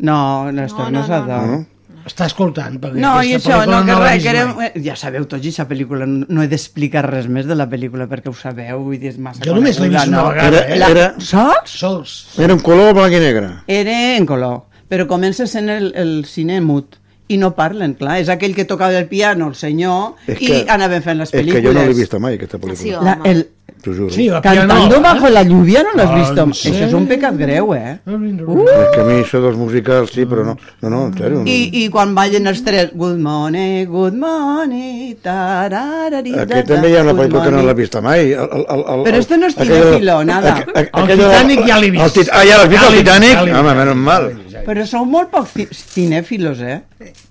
No, 0.00 0.50
no, 0.50 0.66
no, 0.90 1.04
s'ha 1.06 1.20
de... 1.28 1.42
No? 1.52 1.60
Està 2.06 2.26
escoltant. 2.26 2.78
perquè 2.80 3.00
No, 3.00 3.22
i 3.22 3.34
això, 3.36 3.58
no, 3.66 3.80
que 3.84 3.92
l'ha 3.92 3.98
res, 4.00 4.12
vist 4.14 4.24
que 4.24 4.30
era, 4.36 4.46
mai. 4.54 4.70
ja 4.84 4.96
sabeu 4.96 5.26
tots, 5.26 5.44
i 5.44 5.48
aquesta 5.50 5.66
pel·lícula, 5.68 6.06
no 6.06 6.26
no 6.28 6.42
he 6.42 6.48
d'explicar 6.48 7.04
res 7.10 7.28
més 7.28 7.46
de 7.46 7.54
la 7.54 7.66
pel·lícula 7.68 8.06
perquè 8.08 8.28
ho 8.28 8.34
sabeu, 8.34 8.78
vull 8.84 8.98
dir, 8.98 9.08
és 9.14 9.18
massa 9.18 9.42
Jo 9.44 9.54
només 9.54 9.78
l'he 9.80 9.88
vist 9.88 10.06
una 10.08 10.22
no? 10.22 10.28
vegada, 10.30 10.64
eh? 10.68 10.78
La, 10.78 10.88
Era- 10.90 11.14
Saps? 11.18 11.70
Sols. 11.82 12.14
Era 12.38 12.52
en 12.52 12.60
color 12.60 12.94
blanc 12.94 13.12
i 13.12 13.20
negre. 13.20 13.50
Era 13.66 14.16
en 14.16 14.26
color, 14.26 14.62
però 14.88 15.06
comença 15.06 15.46
sent 15.46 15.68
el, 15.68 15.92
el 15.94 16.24
cine 16.24 16.60
mut 16.60 16.96
i 17.30 17.36
no 17.38 17.52
parlen, 17.54 17.92
clar. 17.94 18.16
És 18.18 18.28
aquell 18.28 18.56
que 18.56 18.64
tocava 18.64 18.96
el 18.98 19.06
piano, 19.06 19.46
el 19.48 19.54
senyor, 19.54 20.16
És 20.26 20.40
i 20.42 20.46
que- 20.48 20.64
anaven 20.68 21.02
fent 21.04 21.18
les 21.20 21.28
És 21.28 21.32
que 21.32 21.44
pel·lícules. 21.44 21.62
jo 21.62 21.72
no 21.76 21.84
l'he 21.86 21.94
vista 21.94 22.18
mai, 22.18 22.34
aquesta 22.34 22.58
pel·lícula. 22.58 23.02
La, 23.06 23.18
el, 23.30 23.44
T'ho 23.82 23.92
juro. 23.94 24.10
Sí, 24.10 24.28
la 24.28 24.40
Cantando 24.42 24.74
pianola. 24.88 25.00
bajo 25.14 25.28
la 25.30 25.42
lluvia 25.42 25.82
no 25.82 25.90
l'has 25.94 26.10
Ah, 26.10 26.16
vist? 26.18 26.38
en 26.38 26.50
Això 26.50 26.86
és 26.86 26.92
un 26.94 27.06
pecat 27.06 27.36
greu, 27.36 27.74
eh? 27.74 27.98
Uh! 28.06 28.64
És 28.68 28.88
que 28.94 29.00
a 29.00 29.04
mi 29.04 29.14
això 29.22 29.40
dels 29.40 29.56
musicals, 29.56 30.10
sí, 30.12 30.24
però 30.26 30.44
no, 30.44 30.56
no, 30.82 30.90
no 30.90 31.06
en 31.06 31.14
sèrio. 31.14 31.38
No. 31.40 31.44
I, 31.46 31.70
I 31.84 31.88
quan 31.88 32.14
ballen 32.14 32.46
els 32.46 32.62
tres, 32.64 32.90
good 32.94 33.18
morning, 33.18 33.86
good 33.88 34.14
morning, 34.14 35.14
tararari, 35.22 36.34
Aquí 36.38 36.62
també 36.68 36.90
hi 36.90 36.96
ha 36.98 37.02
una 37.06 37.14
pel·lícula 37.14 37.44
que 37.44 37.50
no 37.54 37.62
l'he 37.66 37.74
vista 37.74 38.00
mai. 38.04 38.32
El, 38.32 38.48
el, 38.58 38.64
el, 38.76 38.84
el, 38.94 39.04
Però 39.08 39.16
este 39.22 39.38
no 39.38 39.46
és 39.46 39.56
cinèfilo, 39.56 40.24
nada. 40.24 40.54
aqu- 40.58 40.70
aqu- 40.74 40.98
El 40.98 41.04
aquella- 41.04 41.30
Titanic 41.30 41.66
ja 41.68 41.78
l'he 41.80 41.90
vist. 41.90 42.16
El 42.16 42.28
Ah, 42.32 42.44
ja 42.46 42.56
l'has 42.58 42.68
vist, 42.68 42.84
el 42.88 42.98
Titanic? 42.98 43.36
Home, 43.42 43.74
menys 43.74 43.96
mal. 43.96 44.30
Però 44.66 44.86
sou 44.86 45.04
molt 45.06 45.30
poc 45.30 45.48
ci- 45.54 45.68
cinèfilos, 45.72 46.60
eh? 46.60 46.80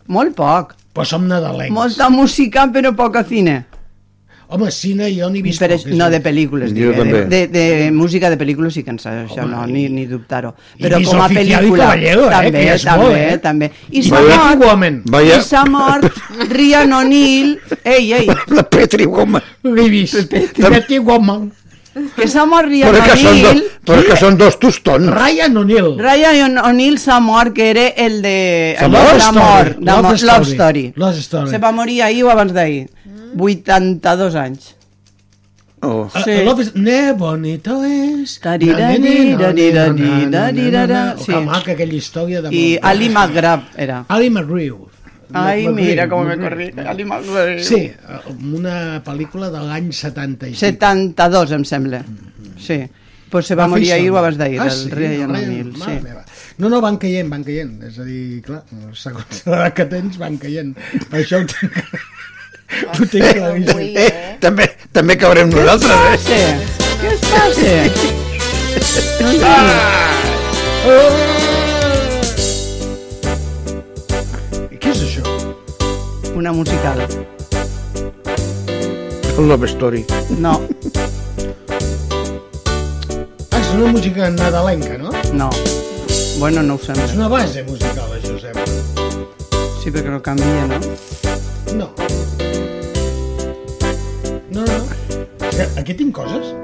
Molt 0.08 0.36
poc. 0.36 0.74
Però 0.94 1.06
som 1.06 1.28
nadalencs. 1.28 1.72
Molta 1.74 2.10
música, 2.10 2.68
però 2.74 2.96
poca 2.96 3.24
cine. 3.24 3.66
Home, 4.50 4.72
cine 4.74 5.12
jo 5.14 5.28
n'he 5.30 5.44
vist 5.46 5.62
Per, 5.62 5.68
poc, 5.76 5.84
no, 5.94 6.08
de 6.10 6.20
pel·lícules, 6.26 6.72
eh? 6.74 6.94
també. 6.98 7.20
de, 7.30 7.42
de, 7.54 7.64
de 7.84 7.92
música 7.94 8.32
de 8.34 8.38
pel·lícules 8.40 8.74
sí 8.74 8.82
que 8.82 8.90
ens 8.96 9.06
això 9.06 9.46
no, 9.46 9.60
ni, 9.70 9.84
ni 9.94 10.08
dubtar-ho. 10.10 10.56
I 10.80 10.88
Però 10.88 10.98
com 11.06 11.22
a 11.22 11.28
Oficial 11.28 11.46
i 11.52 11.54
pel·lícula, 11.70 11.84
Caballero, 11.84 12.24
eh, 12.26 12.32
també, 12.34 12.64
és 12.74 12.86
també, 12.88 13.04
molt, 13.04 13.20
eh? 13.20 13.38
també. 13.44 13.70
I 13.92 14.00
I 14.00 14.04
s'ha 14.08 14.24
mort, 14.26 14.64
Woman. 14.66 14.98
Vaya- 15.06 15.38
i 15.38 15.46
s'ha 15.46 15.64
mort 15.70 16.10
Rian 16.50 16.94
O'Neill, 16.98 17.54
ei, 17.84 18.12
ei, 18.24 18.26
La 18.58 18.64
Petri 18.66 19.06
Woman. 19.06 19.46
L'he 19.70 19.88
vist. 19.94 20.34
Pretty 20.58 20.98
Woman. 20.98 21.52
Que 22.16 22.28
s'ha 22.30 22.46
mort 22.46 22.70
do, 22.70 22.80
O'Neill, 22.86 23.62
però 23.88 24.02
que 24.06 24.18
són 24.20 24.38
dos 24.40 24.58
tostons. 24.62 25.10
Ryan 25.14 25.58
O'Neill. 25.62 25.96
Ryan 26.00 26.58
O'Neill 26.64 27.00
s'ha 27.02 27.20
mort, 27.24 27.54
que 27.56 27.70
era 27.72 27.88
el 27.90 28.22
de... 28.22 28.76
De 28.80 28.90
l'amor, 28.90 29.76
Love. 29.80 30.18
Love 30.24 30.52
Story. 30.54 30.94
Love 30.96 31.24
Story. 31.24 31.50
Se 31.50 31.58
va 31.62 31.72
morir 31.72 32.02
ahir 32.06 32.24
o 32.26 32.30
abans 32.34 32.54
d'ahir. 32.54 32.90
82 33.38 34.36
anys. 34.36 34.76
Oh. 35.82 36.10
Sí. 36.14 36.24
Sí. 36.26 36.44
Love 36.44 36.62
is... 36.64 36.76
Ne 36.76 37.14
bonito 37.14 37.84
es... 37.86 38.40
Que 38.40 38.58
maca 41.40 41.72
aquella 41.72 41.96
història 41.96 42.42
de... 42.42 42.52
I 42.52 42.80
Ali 42.82 43.10
McGrath 43.10 43.78
era. 43.78 44.06
Ali 44.10 44.30
McGrew. 44.30 44.89
Ai, 45.34 45.64
McGrew, 45.68 45.76
mira 45.76 46.08
com 46.10 46.24
me 46.26 46.38
corri. 46.42 46.70
Ali 46.86 47.04
McGrath. 47.06 47.60
Sí, 47.68 47.82
una 48.54 49.02
pel·lícula 49.06 49.50
de 49.54 49.60
l'any 49.68 49.92
75. 49.94 50.58
72, 50.60 51.52
em 51.58 51.66
sembla. 51.70 52.04
Sí. 52.60 52.80
Pues 53.30 53.46
se 53.46 53.54
va 53.54 53.68
fer 53.68 53.70
morir 53.76 53.92
ahir 53.94 54.10
o 54.10 54.18
abans 54.18 54.38
d'ahir, 54.40 54.58
ah, 54.60 54.66
el 54.66 54.72
sí, 54.74 54.90
Ryan 54.90 55.30
Ryan- 55.30 55.36
O'Neill. 55.36 55.74
Sí. 55.78 55.98
meva. 56.02 56.24
No, 56.58 56.68
no, 56.68 56.80
van 56.82 56.98
caient, 56.98 57.30
van 57.30 57.44
caient. 57.46 57.76
És 57.86 58.00
a 58.02 58.04
dir, 58.08 58.42
clar, 58.42 58.64
segons 58.98 59.44
l'edat 59.46 59.76
que 59.78 59.86
tens, 59.92 60.18
van 60.18 60.38
caient. 60.42 60.74
Això 61.14 61.44
ho 61.44 61.46
tinc, 61.46 61.78
ho 62.98 63.06
tinc 63.06 63.30
claríssim. 63.38 63.94
Eh, 64.02 64.10
també, 64.42 64.66
també 64.92 65.16
caurem 65.22 65.54
nosaltres, 65.54 65.94
eh? 65.94 66.18
Sí. 66.26 66.42
Què 67.00 67.14
es 67.14 67.22
passa? 67.30 67.78
No 69.22 69.30
I 70.90 71.49
Una 76.40 76.54
musical. 76.54 77.00
El 79.38 79.48
Love 79.50 79.66
Story. 79.66 80.06
No, 80.40 80.62
Ah, 83.52 83.60
és 83.60 83.74
una 83.76 83.92
música 83.92 84.30
nadalenca, 84.30 84.98
no? 84.98 85.12
no. 85.34 85.50
Bueno, 86.40 86.64
no 86.64 86.76
ho 86.76 86.80
És 86.80 86.86
sembla. 86.88 87.10
una 87.16 87.28
base 87.28 87.64
musical, 87.64 88.08
això 88.16 88.40
sembla. 88.40 88.64
Sí, 89.84 89.92
perquè 89.92 90.10
no 90.14 90.22
canvia, 90.22 90.64
no? 90.72 90.80
No. 91.76 91.90
No, 94.50 94.64
no. 94.64 94.80
És 95.50 95.56
que 95.58 95.68
aquí 95.82 95.94
tinc 95.94 96.16
coses. 96.16 96.56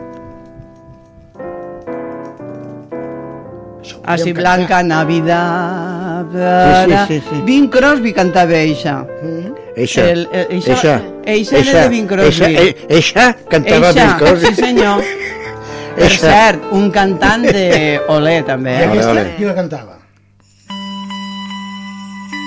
Así 4.05 4.32
Blanca 4.34 4.84
Navidad. 4.84 6.26
Sí, 6.86 6.91
sí, 6.91 7.19
sí, 7.19 7.23
sí. 7.30 7.41
Bing 7.45 7.69
Crosby 7.69 8.13
cantava 8.13 8.53
eixa. 8.61 8.99
Eixa, 9.76 10.09
El- 10.09 10.30
el- 10.32 10.47
eixa- 10.51 10.71
eixa, 10.73 11.01
eixa 11.26 11.57
era 11.57 11.82
de 11.84 11.89
Bing 11.89 12.07
Crosby. 12.07 12.45
Eixa, 12.45 12.49
eh, 12.49 12.76
eixa 12.89 13.36
cantava 13.49 13.89
Eixa, 13.89 14.05
Bing 14.05 14.17
Crosby. 14.19 14.45
sí 14.47 14.55
senyor. 14.55 15.03
Per 15.95 16.03
Eixa. 16.03 16.30
cert, 16.32 16.63
un 16.71 16.89
cantant 16.91 17.43
de 17.43 17.99
Olé, 18.07 18.41
també. 18.43 18.71
I 18.71 18.82
Eh? 18.82 18.86
aquesta, 18.86 19.13
vale. 19.13 19.36
qui 19.38 19.43
la 19.45 19.55
cantava? 19.55 19.97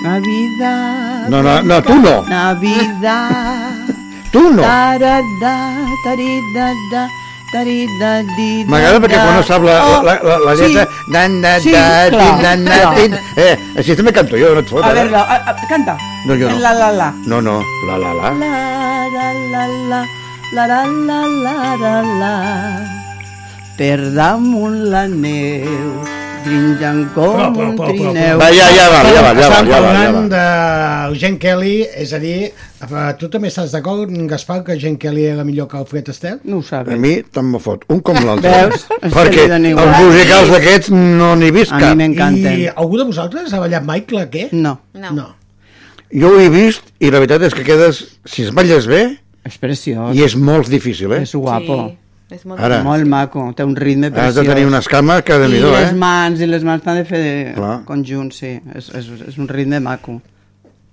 Navidad. 0.03 1.29
No, 1.29 1.43
no, 1.43 1.62
no, 1.62 1.83
tu 1.83 1.95
no. 2.01 2.22
Navidad. 2.29 3.72
Tu 4.33 4.43
no. 4.53 4.61
Tarada, 4.61 5.22
taridada, 5.41 5.87
taridadida. 6.05 7.09
M'agrada 7.49 8.99
perquè 9.01 9.16
quan 9.16 9.38
no 9.38 9.44
sap 9.46 9.62
la, 9.64 9.76
la, 10.05 10.14
la, 10.20 10.36
la 10.44 10.55
sí. 10.59 10.66
lletra... 10.68 10.84
Dan, 11.09 11.40
dan, 11.40 11.61
Sí, 11.64 11.72
dan, 11.72 12.11
clar, 12.12 12.26
dan, 12.44 12.64
dan, 12.64 12.82
clar. 12.84 12.92
dan. 12.99 13.16
Eh, 13.40 13.55
així 13.80 13.96
també 13.96 14.12
canto 14.12 14.36
jo, 14.36 14.53
no 14.53 14.61
et 14.61 14.68
fot. 14.68 14.84
A 14.84 14.90
eh? 14.92 14.96
veure, 15.01 15.16
a, 15.16 15.38
a, 15.49 15.57
canta. 15.70 15.96
No, 16.28 16.36
jo 16.36 16.51
no. 16.51 16.59
La, 16.61 16.74
la, 16.76 16.90
la. 16.92 17.09
No, 17.24 17.40
no, 17.40 17.57
la, 17.88 17.96
la, 18.05 18.12
la. 18.20 18.32
La, 18.36 18.53
la, 19.16 19.32
la, 19.55 19.64
la, 19.88 20.03
la, 20.53 20.66
la, 20.68 20.80
la, 21.09 21.20
la, 21.49 21.57
la, 21.80 21.96
la. 22.20 22.32
Per 23.78 23.99
damunt 24.12 24.80
la 24.92 25.07
neu, 25.09 25.92
grinjant 26.49 27.03
com 27.14 27.22
Prou, 27.34 27.53
prou, 27.55 27.68
un 27.70 27.76
prou, 27.76 27.92
prou, 27.92 28.12
trineu. 28.12 28.38
Va, 28.40 28.49
ja, 28.55 28.66
ja 28.74 28.86
va, 28.92 29.03
ja 29.07 29.22
va, 29.22 29.32
ja 29.36 29.49
va, 29.49 29.49
Estan 29.49 29.68
ja 29.70 29.80
va, 29.84 29.92
ja 29.99 30.11
va. 30.16 30.22
d'Eugene 30.32 31.38
Kelly, 31.42 31.74
és 32.03 32.12
a 32.16 32.20
dir, 32.22 32.36
eh, 32.53 33.12
tu 33.20 33.28
també 33.32 33.49
estàs 33.53 33.72
d'acord, 33.74 34.11
Gaspar, 34.30 34.62
que 34.64 34.72
Eugene 34.76 34.99
Kelly 34.99 35.24
era 35.32 35.44
millor 35.44 35.68
que 35.68 35.76
Alfred 35.78 36.09
Astaire? 36.12 36.38
No 36.44 36.59
ho 36.59 36.62
sabe. 36.62 36.94
A 36.94 36.96
mi 36.96 37.18
tant 37.22 37.46
me 37.53 37.61
fot, 37.62 37.84
un 37.92 38.01
com 38.01 38.18
l'altre. 38.24 38.51
Veus? 38.51 38.86
Perquè 39.14 39.46
els 39.51 39.99
musicals 40.03 40.51
d'aquests 40.55 40.90
no 40.96 41.34
n'he 41.36 41.51
vist 41.55 41.72
A 41.72 41.76
mi 41.76 41.82
cap. 41.86 41.96
m'encanten. 42.01 42.59
I 42.64 42.68
algú 42.74 42.99
de 42.99 43.09
vosaltres 43.12 43.53
ha 43.53 43.61
ballat 43.62 43.84
mai 43.84 44.03
claqué? 44.09 44.49
No, 44.53 44.78
No. 44.94 45.12
No. 45.12 45.28
Jo 46.11 46.30
ho 46.32 46.38
he 46.40 46.49
vist 46.49 46.86
i 47.05 47.11
la 47.12 47.18
veritat 47.20 47.42
és 47.51 47.53
que 47.55 47.62
quedes, 47.66 47.99
si 48.24 48.46
es 48.46 48.53
balles 48.57 48.86
bé, 48.88 49.18
és 49.44 49.59
preciós. 49.61 50.14
i 50.16 50.22
és 50.24 50.34
molt 50.40 50.66
difícil, 50.72 51.12
eh? 51.12 51.20
És 51.26 51.34
guapo. 51.36 51.76
Sí, 51.90 51.99
és 52.31 52.45
molt 52.45 52.61
Ara. 52.61 52.83
Molt 52.85 53.07
maco, 53.09 53.53
té 53.57 53.64
un 53.64 53.74
ritme 53.76 54.07
Has 54.09 54.12
preciós. 54.12 54.35
de 54.47 54.53
tenir 54.53 54.66
unes 54.68 54.89
cames 54.89 55.22
que 55.24 55.39
de 55.39 55.47
I 55.49 55.53
nhi 55.53 55.61
les 55.64 55.93
eh? 55.93 55.95
mans, 55.95 56.41
i 56.41 56.47
les 56.47 56.64
mans 56.64 56.83
t'han 56.85 56.99
de 57.01 57.05
fer 57.09 57.20
de 57.22 57.55
Clar. 57.57 57.76
conjunt, 57.89 58.33
sí. 58.37 58.61
És, 58.74 58.91
és, 58.95 59.09
és 59.29 59.39
un 59.39 59.49
ritme 59.49 59.81
maco. 59.81 60.20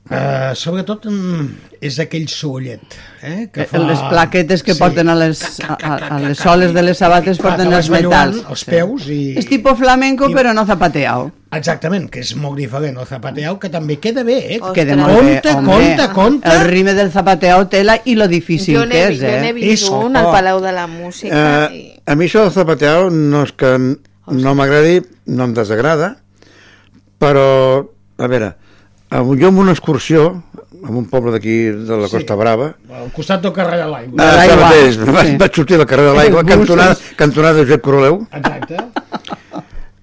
Uh, 0.05 0.51
sobretot 0.53 1.07
mm, 1.09 1.45
és 1.81 1.95
aquell 2.03 2.27
sorollet, 2.29 2.93
eh? 3.25 3.47
Que 3.49 3.63
fa... 3.65 3.79
Les 3.81 4.01
plaquetes 4.05 4.61
que 4.61 4.75
porten 4.77 5.09
a 5.09 5.15
les, 5.17 5.39
a, 5.65 5.73
a, 5.73 5.93
a 6.13 6.19
les 6.21 6.37
soles 6.37 6.75
de 6.75 6.83
les 6.85 6.99
sabates 7.01 7.39
porten 7.41 7.71
te 7.71 7.79
els 7.79 7.89
metals. 7.89 8.43
els 8.45 8.65
peus 8.69 9.07
i... 9.09 9.17
És 9.41 9.47
tipus 9.49 9.79
flamenco, 9.79 10.29
I- 10.29 10.35
però 10.37 10.51
no 10.53 10.61
zapateado. 10.69 11.31
Exactament, 11.57 12.05
que 12.13 12.19
és 12.21 12.35
molt 12.37 12.59
diferent 12.61 12.99
el 13.01 13.07
zapateau, 13.09 13.57
que 13.57 13.71
també 13.73 13.95
queda 14.03 14.21
bé, 14.27 14.35
eh? 14.43 14.59
Ostres. 14.59 14.75
Queda 14.77 14.97
molt 14.99 15.23
bé, 15.23 15.39
Compte, 15.41 15.53
compte, 15.65 16.07
compte. 16.13 16.51
El 16.53 16.67
ritme 16.69 16.93
del 16.93 17.09
zapateado 17.13 17.65
tela 17.71 17.95
i 18.05 18.13
lo 18.19 18.27
difícil 18.29 18.77
Jo 18.77 18.83
que 18.91 19.07
és, 19.07 19.17
jo 19.23 19.31
eh? 19.31 19.39
n'he 19.41 19.53
vist 19.57 19.71
És 19.87 19.87
un 19.89 20.19
al. 20.21 20.27
Palau 20.35 20.59
de 20.61 20.73
la 20.75 20.85
Música. 20.91 21.39
Eh, 21.71 21.79
i... 21.79 21.81
a 22.05 22.13
mi 22.19 22.27
això 22.29 22.43
del 22.45 22.53
zapateado 22.53 23.09
no 23.09 23.41
és 23.47 23.55
que 23.57 23.73
no 23.79 24.53
m'agradi, 24.53 24.99
no 25.33 25.47
em 25.49 25.57
desagrada, 25.57 26.11
però, 27.17 27.47
a 28.21 28.29
veure, 28.29 28.51
jo 29.11 29.47
en 29.47 29.57
una 29.57 29.71
excursió, 29.71 30.43
en 30.73 30.95
un 30.95 31.05
poble 31.09 31.31
d'aquí 31.31 31.69
de 31.71 31.97
la 31.97 32.07
Sí. 32.07 32.17
Costa 32.17 32.35
Brava, 32.35 32.75
Al 32.93 33.11
costat 33.11 33.41
del 33.41 33.53
carrer 33.53 33.79
de 33.79 33.87
l'aigua. 33.89 34.21
Ah, 34.21 34.45
sí. 34.91 34.99
vaig, 35.11 35.37
vaig 35.39 35.55
sortir 35.55 35.77
del 35.77 35.85
carrer 35.87 36.09
de 36.11 36.13
l'aigua, 36.15 36.43
cantonada, 36.43 36.97
cantonada 37.15 37.53
de 37.59 37.65
Josep 37.65 37.81
Coroleu, 37.81 38.27
Exacte. 38.31 38.77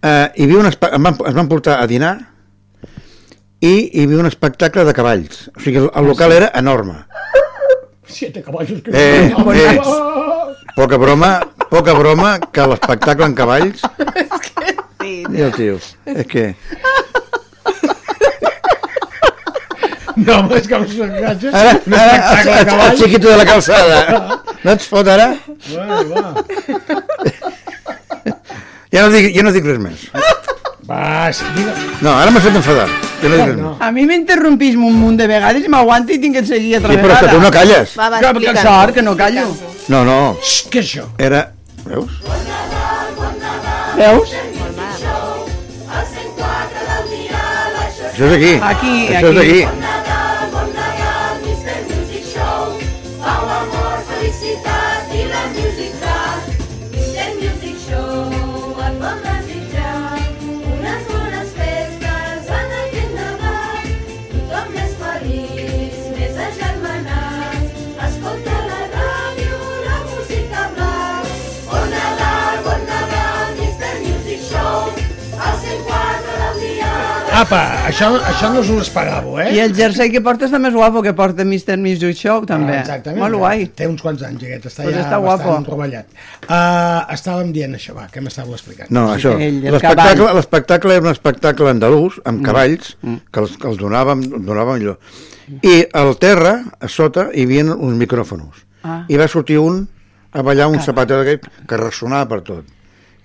eh, 0.02 0.30
hi 0.36 0.44
havia 0.44 0.58
un 0.58 0.66
em, 0.66 1.02
van, 1.02 1.18
es 1.26 1.34
van 1.34 1.48
portar 1.48 1.80
a 1.82 1.86
dinar 1.86 2.14
i 3.60 3.90
hi 3.92 4.04
havia 4.04 4.18
un 4.18 4.26
espectacle 4.26 4.84
de 4.84 4.94
cavalls. 4.94 5.48
O 5.56 5.60
sigui, 5.60 5.78
el, 5.78 5.90
el 5.94 6.06
local 6.06 6.32
era 6.32 6.50
enorme. 6.54 7.04
Siete 8.06 8.42
caballos 8.42 8.82
que... 8.82 8.90
Eh, 8.92 9.34
eh. 9.54 9.80
Poca 10.76 10.96
broma, 10.96 11.40
poca 11.70 11.92
broma 11.92 12.38
que 12.52 12.66
l'espectacle 12.66 13.26
en 13.26 13.34
cavalls... 13.34 13.82
Sí, 15.02 15.24
I 15.34 15.40
el 15.42 15.50
tio, 15.50 15.80
és 16.06 16.26
que... 16.30 16.42
No, 20.26 20.38
home, 20.38 20.58
és 20.58 20.66
que 20.68 20.78
us 20.78 20.96
enganxa. 21.06 21.52
Ara, 21.56 21.72
ara, 21.98 22.16
el, 22.42 22.72
el, 22.90 22.98
xiquito 22.98 23.30
de 23.30 23.36
la 23.40 23.46
calçada. 23.48 24.00
No 24.62 24.76
et 24.76 24.84
fot 24.86 25.08
ara? 25.10 25.32
Va, 25.72 26.02
va. 26.06 26.34
Ja 28.92 29.06
no 29.06 29.08
dic, 29.10 29.32
ja 29.34 29.42
no 29.42 29.50
dic 29.54 29.64
res 29.66 29.80
més. 29.82 30.04
Va, 30.86 31.32
sí, 31.34 31.48
digue... 31.56 31.72
No, 32.04 32.12
ara 32.12 32.30
m'has 32.30 32.44
fet 32.46 32.58
enfadar. 32.60 32.86
Ja 33.22 33.30
no 33.32 33.38
dic 33.40 33.48
res 33.48 33.58
No. 33.58 33.72
A 33.82 33.90
mi 33.96 34.04
m'interrompís 34.06 34.76
un 34.78 35.00
munt 35.00 35.18
de 35.18 35.26
vegades 35.30 35.66
i 35.66 35.72
m'aguanta 35.72 36.14
i 36.14 36.20
tinc 36.22 36.38
que 36.38 36.44
seguir 36.46 36.76
altra 36.78 36.94
Sí, 36.94 37.02
però 37.02 37.16
és 37.16 37.24
que 37.24 37.34
tu 37.34 37.42
no 37.42 37.50
calles. 37.56 37.96
Va, 37.98 38.10
va, 38.12 38.22
Que, 38.22 38.32
que 38.44 38.54
sort, 38.60 38.94
que 38.94 39.06
no 39.08 39.16
callo. 39.18 39.48
No, 39.90 40.04
no, 40.06 40.20
Xxt, 40.38 40.70
què 40.70 40.84
és 40.84 40.92
això? 40.92 41.08
era... 41.18 41.46
Veus? 41.82 42.20
Veus? 43.98 44.36
Això 48.12 48.28
és 48.28 48.36
aquí. 48.36 48.52
Aquí, 48.60 48.94
Això 49.16 49.32
és 49.32 49.42
aquí. 49.42 49.91
Apa, 77.32 77.58
això, 77.88 78.10
això 78.28 78.50
no 78.52 78.60
us 78.60 78.68
ho 78.68 78.76
esperàveu, 78.82 79.38
eh? 79.40 79.46
I 79.56 79.60
el 79.64 79.72
jersei 79.76 80.10
que 80.12 80.20
porta 80.24 80.44
està 80.44 80.58
més 80.60 80.74
guapo 80.76 81.00
que 81.04 81.14
porta 81.16 81.46
Mr. 81.46 81.78
Music 81.80 82.18
Show, 82.18 82.42
també. 82.48 82.74
Ah, 82.76 82.82
exactament. 82.82 83.22
Molt 83.22 83.38
guai. 83.40 83.64
Té 83.78 83.88
uns 83.88 84.02
quants 84.04 84.20
anys, 84.26 84.42
aquest. 84.44 84.66
Està 84.68 84.84
Pues 84.84 84.96
ja 84.98 85.04
està 85.06 85.20
bastant 85.22 85.64
guapo. 85.64 85.72
rovellat. 85.72 86.10
Uh, 86.44 87.00
estàvem 87.14 87.54
dient 87.56 87.72
això, 87.78 87.94
va, 87.96 88.04
què 88.12 88.20
m'estàveu 88.20 88.52
explicant? 88.58 88.90
No, 88.92 89.06
això. 89.14 89.32
L'espectacle 89.38 90.28
l'espectacle 90.36 90.98
era 90.98 91.06
un 91.06 91.12
espectacle 91.14 91.70
andalús, 91.72 92.20
amb 92.28 92.44
cavalls, 92.44 92.96
que 93.00 93.40
els, 93.40 93.56
que 93.56 93.68
els 93.72 93.80
donàvem, 93.80 94.26
donàvem 94.44 94.76
allò. 94.76 94.96
I 95.62 95.86
al 95.98 96.14
terra, 96.20 96.58
a 96.80 96.88
sota, 96.88 97.30
hi 97.32 97.48
havia 97.48 97.64
uns 97.74 97.96
micròfons. 97.98 98.62
Ah. 98.84 99.02
I 99.08 99.16
va 99.16 99.28
sortir 99.28 99.58
un 99.62 99.86
a 100.32 100.42
ballar 100.42 100.68
un 100.68 100.80
zapatero 100.80 101.22
d'aquest 101.24 101.48
que 101.68 101.76
ressonava 101.80 102.28
per 102.28 102.40
tot. 102.44 102.64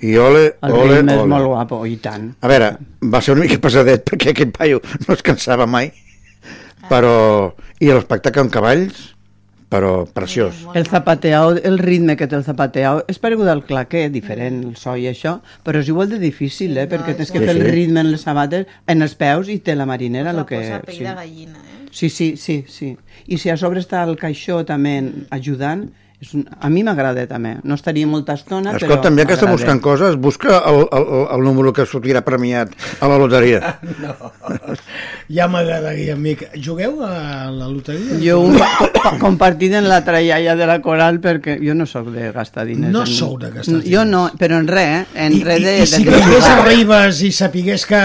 I 0.05 0.15
ole, 0.21 0.43
El 0.61 0.73
ole, 0.77 0.97
ritme 0.99 1.15
és 1.15 1.21
ole. 1.23 1.31
molt 1.31 1.49
guapo, 1.49 1.81
i 1.89 1.95
tant. 2.01 2.29
A 2.41 2.49
veure, 2.51 2.71
va 3.01 3.21
ser 3.21 3.33
una 3.33 3.45
mica 3.47 3.59
pesadet 3.63 4.05
perquè 4.09 4.33
aquest 4.33 4.53
paio 4.57 4.81
no 5.07 5.13
es 5.15 5.23
cansava 5.25 5.69
mai, 5.69 5.91
però... 6.89 7.53
I 7.77 7.91
l'espectacle 7.93 8.41
amb 8.41 8.49
cavalls, 8.49 9.01
però 9.69 10.07
preciós. 10.09 10.63
El 10.73 10.87
zapateado, 10.87 11.57
el 11.61 11.77
ritme 11.77 12.15
que 12.17 12.25
té 12.25 12.37
el 12.37 12.45
zapateado 12.45 13.03
és 13.11 13.19
paregut 13.21 13.49
al 13.51 13.61
claqué, 13.67 14.07
diferent 14.09 14.63
el 14.63 14.75
so 14.79 14.95
i 14.97 15.05
això, 15.09 15.35
però 15.61 15.83
és 15.83 15.91
igual 15.91 16.09
de 16.09 16.17
difícil, 16.21 16.77
eh? 16.77 16.87
perquè 16.89 17.13
tens 17.17 17.29
que 17.29 17.41
Sí, 17.41 17.45
fer 17.45 17.53
el 17.53 17.67
ritme 17.67 18.01
en 18.01 18.09
les 18.13 18.23
sabates, 18.25 18.65
en 18.87 19.05
els 19.05 19.13
peus 19.19 19.51
i 19.53 19.59
té 19.59 19.75
la 19.75 19.85
marinera, 19.85 20.31
el 20.31 20.41
la 20.41 20.45
que... 20.47 20.61
posa 20.63 20.79
pell 20.87 20.97
sí. 21.01 21.05
de 21.05 21.13
gallina, 21.19 21.59
eh? 21.61 21.77
Sí, 21.91 22.09
sí, 22.09 22.35
sí, 22.37 22.63
sí. 22.67 22.95
I 23.27 23.37
si 23.37 23.49
a 23.49 23.57
sobre 23.57 23.81
està 23.83 24.01
el 24.07 24.17
caixó 24.17 24.63
també 24.65 24.99
ajudant, 25.35 25.87
és 26.19 26.31
un... 26.33 26.47
a 26.49 26.69
mi 26.73 26.81
m'agrada 26.81 27.27
també. 27.29 27.57
No 27.63 27.75
estaria 27.77 28.07
molta 28.09 28.33
estona, 28.33 28.71
però 28.73 28.87
Escolta, 28.87 29.03
també 29.05 29.25
que 29.29 29.35
està 29.37 29.45
buscant 29.51 29.77
coses, 29.85 30.15
busca 30.17 30.63
el, 30.65 30.87
el, 30.97 31.05
el 31.35 31.43
número 31.45 31.69
que 31.77 31.85
sortirà 31.85 32.23
premiat 32.25 32.71
a 33.01 33.09
la 33.11 33.19
loteria. 33.21 33.75
No, 33.97 34.13
ja 35.29 35.47
m'agradaria, 35.51 36.13
amic. 36.15 36.43
Jugueu 36.63 37.01
a 37.05 37.49
la 37.51 37.67
loteria? 37.69 38.17
Jo 38.21 38.39
un 38.45 38.57
pa- 38.57 38.87
pa- 38.95 39.13
compartit 39.19 39.73
en 39.77 39.87
la 39.89 39.99
traialla 40.05 40.55
de 40.55 40.67
la 40.69 40.77
coral 40.81 41.19
perquè 41.23 41.57
jo 41.61 41.75
no 41.77 41.85
sóc 41.89 42.09
de 42.13 42.29
gastar 42.35 42.65
diners. 42.69 42.91
No 42.93 43.03
en- 43.05 43.11
sou 43.11 43.37
de 43.41 43.49
gastar 43.51 43.81
Jo 43.85 44.05
no, 44.07 44.27
però 44.39 44.59
en 44.61 44.67
res, 44.69 45.07
eh? 45.13 45.25
En 45.27 45.35
I, 45.37 45.41
res 45.45 45.59
i, 45.61 45.65
de... 45.67 45.75
i 45.83 45.87
si 45.91 46.03
de- 46.07 46.13
vingués 46.17 46.47
a 46.49 46.55
Ribes 46.65 47.21
i 47.27 47.31
sapigués 47.35 47.85
que, 47.89 48.01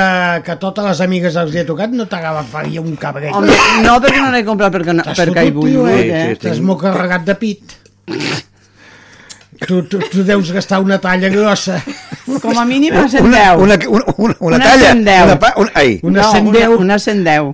que 0.46 0.56
totes 0.62 0.84
les 0.90 1.00
amigues 1.04 1.36
els 1.40 1.54
hi 1.54 1.62
ha 1.62 1.66
tocat, 1.68 1.94
no 1.96 2.08
t'agafaria 2.10 2.82
un 2.82 2.96
cabret. 2.96 3.32
Home, 3.36 3.54
no, 3.86 3.98
perquè 4.02 4.20
no 4.24 4.32
l'he 4.34 4.44
comprat 4.48 4.74
perquè, 4.74 4.96
no, 4.96 5.06
perquè 5.16 5.46
hi 5.48 5.54
vull, 5.54 5.78
eh? 5.86 6.00
eh? 6.02 6.26
Sí, 6.32 6.40
sí, 6.40 6.42
tinc- 6.48 6.66
molt 6.72 6.82
carregat 6.88 7.24
de 7.28 7.38
pit. 7.40 7.78
Tu, 9.66 9.82
tu, 9.86 9.98
tu 10.10 10.24
deus 10.26 10.50
gastar 10.50 10.80
una 10.82 10.98
talla 10.98 11.28
grossa. 11.30 11.76
Com 12.42 12.58
a 12.58 12.64
mínim 12.66 12.96
una 12.96 13.08
110. 13.08 13.60
Una, 13.62 13.76
una, 13.86 14.14
una, 14.16 14.36
una, 14.40 14.58
talla, 14.58 14.92
110. 14.92 15.24
una, 15.24 15.38
pa, 15.38 15.52
una, 15.56 15.70
ai, 15.74 16.00
Una 16.02 16.22
no, 16.22 16.32
110. 16.32 16.68
Una, 16.68 16.78
una 16.78 16.98
110. 16.98 17.52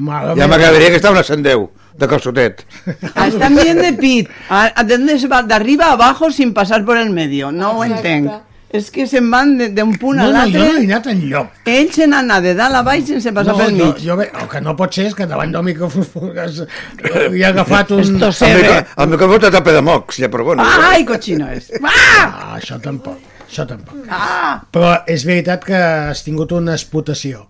Mare 0.00 0.34
ja 0.36 0.48
m'agradaria 0.48 0.90
que 0.90 1.00
estava 1.00 1.16
una 1.16 1.24
110 1.24 1.68
de 2.00 2.08
calçotet. 2.08 2.66
Están 3.14 3.56
bien 3.56 3.80
de 3.80 3.92
pit. 3.94 4.28
¿A, 4.48 4.72
a 4.74 5.92
abajo 5.92 6.30
sin 6.30 6.52
pasar 6.52 6.84
por 6.84 6.98
el 6.98 7.10
medio. 7.10 7.52
No 7.52 7.72
ho 7.78 7.84
entenc. 7.84 8.30
És 8.72 8.86
que 8.94 9.02
se'n 9.10 9.26
van 9.32 9.56
de- 9.58 9.68
d'un 9.74 9.96
punt 9.98 10.16
No, 10.16 10.22
a 10.22 10.26
no, 10.26 10.30
jo 10.30 10.36
l'altre. 10.38 10.60
no 10.60 10.78
he 10.78 10.84
anat 10.86 11.06
enlloc. 11.10 11.48
Ells 11.66 11.94
se 11.98 12.06
n'han 12.06 12.28
anat 12.30 12.42
de 12.44 12.52
dalt 12.54 12.74
a 12.78 12.82
baix 12.86 13.04
sense 13.08 13.32
passar 13.34 13.52
No, 13.52 13.58
pel 13.58 13.76
no, 13.76 13.86
mig. 13.86 14.04
jo, 14.04 14.16
ve- 14.16 14.30
el 14.40 14.48
que 14.48 14.60
no 14.60 14.76
pot 14.78 14.94
ser 14.94 15.06
és 15.08 15.14
que 15.18 15.26
davant 15.26 15.50
del 15.50 15.64
micròfon 15.66 16.38
has- 16.38 16.62
hi 17.34 17.42
ha 17.42 17.48
agafat 17.48 17.90
un... 17.90 18.00
Esto 18.00 18.30
se 18.32 18.52
El, 18.52 18.62
ve. 18.62 18.86
el 18.96 19.08
micròfon 19.08 19.40
té 19.40 19.50
tapa 19.50 19.72
de 19.72 19.82
mocs, 19.82 20.16
ja, 20.22 20.28
però 20.30 20.44
bueno. 20.44 20.62
Ai, 20.64 21.04
cochino 21.04 21.48
és. 21.50 21.72
Ah! 21.82 22.28
Ah, 22.30 22.56
això 22.60 22.78
tampoc, 22.80 23.18
això 23.48 23.66
tampoc. 23.66 23.96
Ah! 24.08 24.62
Però 24.70 25.02
és 25.06 25.24
veritat 25.26 25.64
que 25.64 25.74
has 25.74 26.22
tingut 26.22 26.52
una 26.52 26.74
explotació. 26.78 27.48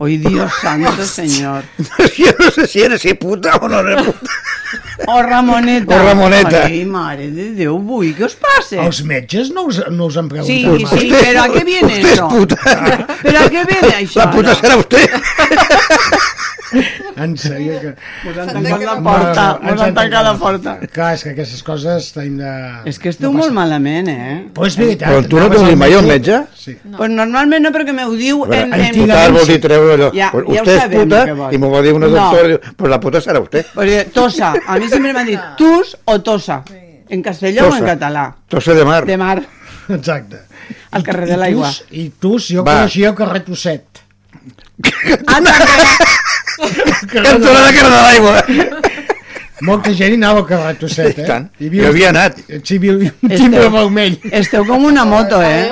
Oi, 0.00 0.16
Dios 0.18 0.50
santo, 0.60 1.04
senyor. 1.06 1.62
Jo 2.18 2.32
no 2.40 2.50
sé 2.50 2.66
si 2.66 2.80
era 2.82 2.96
si 2.98 3.12
puta 3.14 3.56
o 3.60 3.68
no 3.68 3.78
era 3.84 4.02
puta. 4.02 4.30
O 5.06 5.22
Ramoneta. 5.22 5.94
O 5.94 5.98
Ramoneta. 6.06 6.64
Ai, 6.64 6.84
mare 6.84 7.28
de 7.30 7.50
Déu, 7.58 7.78
vull, 7.78 8.12
què 8.16 8.24
us 8.24 8.36
passa? 8.40 8.78
Els 8.84 9.02
metges 9.04 9.50
no 9.52 9.66
us, 9.68 9.80
no 9.90 10.06
us 10.10 10.16
han 10.16 10.30
Sí, 10.30 10.62
preguntat 10.64 10.92
mai? 10.92 11.00
sí, 11.00 11.12
pero 11.20 11.42
¿a 11.42 11.48
qué 11.52 11.64
viene 11.64 11.92
usted 11.92 12.06
es 12.06 12.12
eso? 12.14 12.28
puta. 12.28 12.56
¿Pero 13.22 13.38
a 13.38 13.48
qué 13.50 13.64
viene 13.68 13.92
això? 13.98 14.18
La 14.24 14.30
puta 14.30 14.50
ara? 14.50 14.60
serà 14.60 14.76
usted. 14.80 15.10
En 17.16 17.36
sèrio 17.38 17.76
que... 17.80 17.90
Mos 18.24 18.38
han 18.42 18.48
tancat 18.54 18.82
la 18.86 18.94
porta, 19.04 19.44
mos 19.62 19.82
han 19.84 19.94
tancat 19.94 20.24
la 20.26 20.32
porta. 20.40 20.72
Clar, 20.94 21.10
és 21.14 21.22
que 21.26 21.32
aquestes 21.34 21.62
coses 21.66 22.08
tenim 22.16 22.38
de... 22.42 22.52
És 22.90 22.98
que 22.98 23.12
esteu 23.12 23.32
molt 23.34 23.54
malament, 23.54 24.08
eh? 24.10 24.36
Però 24.56 24.66
és 24.68 24.76
veritat. 24.80 25.08
Però 25.12 25.22
tu 25.30 25.38
no 25.38 25.48
t'ho 25.52 25.62
dius 25.64 25.78
mai 25.80 25.94
al 25.94 26.06
metge? 26.08 26.40
Sí. 26.58 26.76
No. 26.84 26.96
Pues 26.98 27.12
normalment 27.14 27.64
no, 27.66 27.72
perquè 27.74 27.94
m'ho 27.96 28.08
diu 28.18 28.42
veure, 28.44 28.64
en... 28.66 28.74
en... 28.88 28.98
putar 29.02 29.26
vol 29.36 29.46
dir 29.52 29.58
treure 29.62 29.94
allò. 29.98 30.10
Ja, 30.16 30.30
Pues 30.34 30.48
ja 30.50 30.62
ho 30.62 30.66
sabem, 30.80 31.04
puta 31.04 31.50
i 31.54 31.60
m'ho 31.62 31.70
va 31.74 31.82
dir 31.86 31.92
una 31.94 32.08
No. 32.08 32.16
doctora, 32.16 32.48
diu, 32.54 32.60
pues 32.76 32.90
la 32.94 33.00
puta 33.00 33.20
serà 33.24 33.40
usted. 33.44 33.68
Perquè 33.74 34.04
tosa, 34.14 34.52
a 34.66 34.78
mi 34.82 34.88
sempre 34.90 35.12
m'han 35.14 35.26
dit 35.30 35.40
tus 35.60 35.94
o 36.04 36.18
tosa, 36.26 36.62
en 37.08 37.22
castellà 37.22 37.64
o 37.68 37.70
en 37.72 37.78
Tosa. 37.78 37.90
català. 37.94 38.24
Tossa 38.48 38.74
de 38.74 38.84
mar. 38.88 39.02
De 39.06 39.16
mar, 39.20 39.38
Exacte. 39.88 40.42
al 40.90 41.02
carrer 41.04 41.26
de 41.28 41.36
l'aigua. 41.36 41.70
I 41.92 42.08
tus, 42.18 42.48
jo 42.54 42.64
Va. 42.64 42.80
coneixia 42.80 43.10
el 43.12 43.14
carrer 43.18 43.44
Tosset. 43.44 44.00
Ah. 45.28 45.40
Cantonada 47.12 47.72
cara 47.72 47.88
de 47.90 48.02
l'aigua. 48.08 48.34
Molta 49.64 49.92
gent 49.96 50.12
hi 50.12 50.16
anava 50.18 50.40
al 50.42 50.46
carrer 50.48 50.72
Tosset, 50.76 51.18
eh? 51.18 51.22
I 51.22 51.26
tant. 51.28 51.44
Hi 51.62 51.68
Jo 51.72 51.86
havia 51.88 52.08
anat. 52.10 52.40
Sí, 52.66 52.74
hi 52.82 52.90
havia 52.90 53.12
un 53.22 53.30
timbre 53.30 53.68
vermell. 53.72 54.16
Esteu 54.34 54.64
com 54.66 54.82
una 54.84 55.04
moto, 55.08 55.38
eh? 55.40 55.70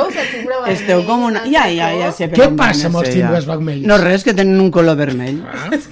Esteu 0.70 1.02
com 1.04 1.24
una... 1.26 1.42
Ja, 1.50 1.64
ja, 1.68 1.88
ja 1.98 2.12
sé. 2.14 2.28
per 2.30 2.38
Què 2.38 2.46
passa 2.56 2.86
amb 2.88 3.00
els 3.02 3.10
timbres 3.12 3.44
vermells? 3.48 3.84
No, 3.90 3.98
res, 4.00 4.22
que 4.24 4.32
tenen 4.38 4.60
un 4.62 4.70
color 4.72 4.96
vermell. 4.96 5.40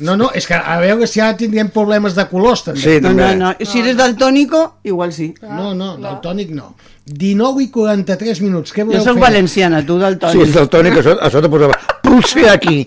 No, 0.06 0.14
no, 0.16 0.30
és 0.38 0.46
que 0.48 0.54
a 0.56 0.78
veure 0.80 1.08
si 1.10 1.20
ara 1.20 1.36
tindríem 1.36 1.68
problemes 1.74 2.14
de 2.16 2.24
colors, 2.30 2.62
també. 2.70 2.80
Sí, 2.80 2.94
No, 3.02 3.08
també. 3.10 3.26
no, 3.34 3.50
no. 3.50 3.66
Si 3.72 3.82
eres 3.82 3.98
daltónico, 3.98 4.62
igual 4.84 5.12
sí. 5.12 5.34
No, 5.42 5.74
no, 5.74 5.96
del 5.98 6.20
tònic 6.24 6.54
no. 6.56 6.70
19 7.10 7.64
i 7.66 7.68
43 7.74 8.40
minuts, 8.46 8.72
què 8.72 8.84
voleu 8.86 9.00
Jo 9.02 9.08
sóc 9.10 9.18
fer? 9.18 9.24
valenciana, 9.26 9.82
tu 9.84 9.98
Sí, 9.98 10.04
daltònic. 10.06 10.46
és 10.46 10.54
del 10.54 10.68
tònic, 10.70 10.96
a 11.00 11.02
sota, 11.02 11.26
a 11.26 11.30
sota 11.34 11.50
posava 11.50 11.76
pulse 12.06 12.48
aquí. 12.48 12.84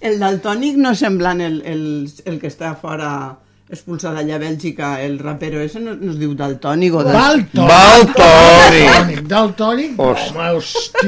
El 0.00 0.18
daltònic 0.20 0.76
no 0.76 0.94
semblant 0.94 1.40
el, 1.40 1.62
el, 1.64 1.82
el 2.24 2.38
que 2.40 2.48
està 2.52 2.74
fora 2.80 3.10
expulsat 3.66 4.14
allà 4.14 4.36
a 4.36 4.38
Bèlgica, 4.38 5.00
el 5.02 5.16
rapero 5.18 5.58
ese 5.58 5.80
no, 5.82 5.96
no 5.98 6.12
es 6.12 6.18
diu 6.20 6.36
daltònic 6.38 6.94
o 6.94 7.00
dal... 7.02 7.40
Daltònic. 7.50 8.12
Daltònic. 8.14 9.22
Daltònic. 9.26 9.96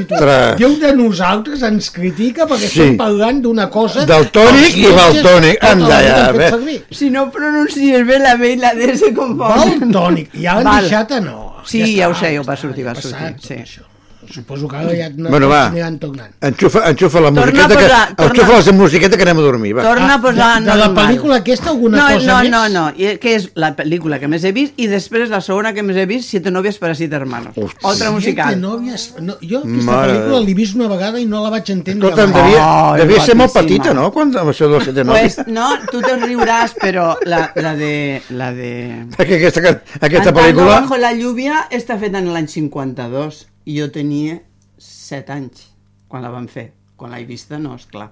Tu. 0.09 0.17
Déu 0.59 0.73
de 0.81 0.91
nosaltres 0.97 1.63
ens 1.63 1.87
critica 1.95 2.43
perquè 2.49 2.67
Sí. 2.67 2.81
estem 2.81 2.97
parlant 2.99 3.39
d'una 3.45 3.69
cosa... 3.71 4.03
Daltònic 4.09 4.75
i 4.75 4.91
valtònic. 4.91 5.55
tota 5.61 5.71
Anda, 5.71 6.01
ja, 6.03 6.31
bé. 6.35 6.49
Si 6.91 7.09
no 7.13 7.29
pronuncies 7.31 8.03
bé 8.07 8.19
la 8.19 8.35
B 8.35 8.51
i 8.53 8.59
la 8.59 8.73
D 8.75 8.91
se 8.97 9.13
confonen. 9.15 9.79
Daltònic. 9.87 10.35
I 10.35 10.45
ara 10.47 10.59
han 10.59 10.67
Val. 10.67 10.83
deixat 10.83 11.15
a 11.15 11.21
no. 11.23 11.37
Sí, 11.63 11.79
ja, 11.95 12.09
ho 12.09 12.11
està, 12.11 12.25
sé, 12.27 12.39
ho 12.39 12.43
va 12.43 12.57
està, 12.57 12.61
sortir, 12.67 12.83
ja 12.83 12.91
va 12.91 12.99
sortir. 12.99 13.19
passat, 13.19 13.39
Sí. 13.47 13.53
això. 13.63 13.87
Suposo 14.31 14.67
que 14.67 14.75
ara 14.77 14.91
ja 14.95 15.09
no, 15.09 15.29
Bueno, 15.29 15.47
va. 15.49 15.67
aniran 15.67 15.97
tornant. 15.99 16.31
Enxufa, 16.41 16.83
enxufa 16.89 17.19
la 17.19 17.31
Torna 17.31 17.41
musiqueta, 17.51 17.67
que, 17.67 17.85
posar- 17.85 18.15
torna- 18.15 18.27
enxufa 18.43 18.71
la 18.71 18.77
musiqueta 18.77 19.17
que 19.17 19.23
anem 19.23 19.37
a 19.39 19.41
dormir, 19.41 19.71
va. 19.77 19.83
Torna 19.83 20.13
a 20.13 20.21
posar 20.21 20.49
Ah, 20.49 20.59
de, 20.59 20.65
de 20.71 20.75
la 20.77 20.89
pel·lícula 20.93 21.35
aquesta 21.37 21.69
alguna 21.71 21.97
no, 21.97 22.13
cosa 22.13 22.27
no, 22.27 22.39
més? 22.41 22.49
no, 22.51 22.69
no, 22.69 22.83
I, 22.95 23.17
que 23.17 23.35
és 23.35 23.49
la 23.55 23.75
pel·lícula 23.75 24.19
que 24.19 24.27
més 24.27 24.43
he 24.43 24.51
vist 24.51 24.73
i 24.77 24.87
després 24.87 25.29
la 25.29 25.41
segona 25.41 25.73
que 25.73 25.81
més 25.83 25.97
he 25.97 26.05
vist, 26.05 26.29
Siete 26.29 26.51
novias 26.51 26.77
para 26.77 26.93
siete 26.95 27.15
hermanos. 27.15 27.55
Hòstia. 27.57 27.79
Otra 27.81 27.95
Siete 27.97 28.11
musical. 28.13 28.61
Nòvies... 28.61 29.13
No, 29.19 29.35
jo 29.41 29.59
aquesta 29.63 29.85
Mare 29.91 30.13
pel·lícula 30.13 30.39
de- 30.39 30.45
l'he 30.45 30.53
vist 30.53 30.75
una 30.75 30.87
vegada 30.87 31.19
i 31.19 31.25
no 31.25 31.41
la 31.43 31.49
vaig 31.49 31.69
entendre 31.71 32.09
Escolta, 32.09 32.27
devia, 32.39 32.93
Ai, 32.93 32.99
devia 33.01 33.21
ser 33.25 33.35
molt 33.35 33.53
petita, 33.53 33.93
no?, 33.93 34.11
quan 34.13 34.29
amb 34.37 34.49
això 34.53 34.69
del 34.69 34.81
sete 34.85 35.03
Pues 35.05 35.37
novis. 35.39 35.47
no, 35.47 35.69
tu 35.91 36.01
te 36.01 36.15
riuràs, 36.21 36.73
però 36.79 37.15
la, 37.25 37.51
la 37.55 37.73
de... 37.75 38.21
La 38.29 38.51
de... 38.53 39.05
Aquesta, 39.17 39.81
aquesta 39.99 40.31
pel·lícula... 40.33 40.81
bajo 40.81 40.97
la 40.97 41.13
lluvia 41.13 41.65
està 41.71 41.97
feta 41.97 42.19
en 42.19 42.31
l'any 42.33 42.47
52 42.47 43.47
i 43.65 43.79
jo 43.79 43.89
tenia 43.91 44.39
7 44.79 45.35
anys 45.35 45.67
quan 46.07 46.23
la 46.23 46.31
van 46.33 46.47
fer. 46.47 46.69
Quan 46.99 47.13
l'he 47.13 47.25
vista, 47.27 47.59
no, 47.59 47.75
és 47.79 47.85
clar. 47.89 48.09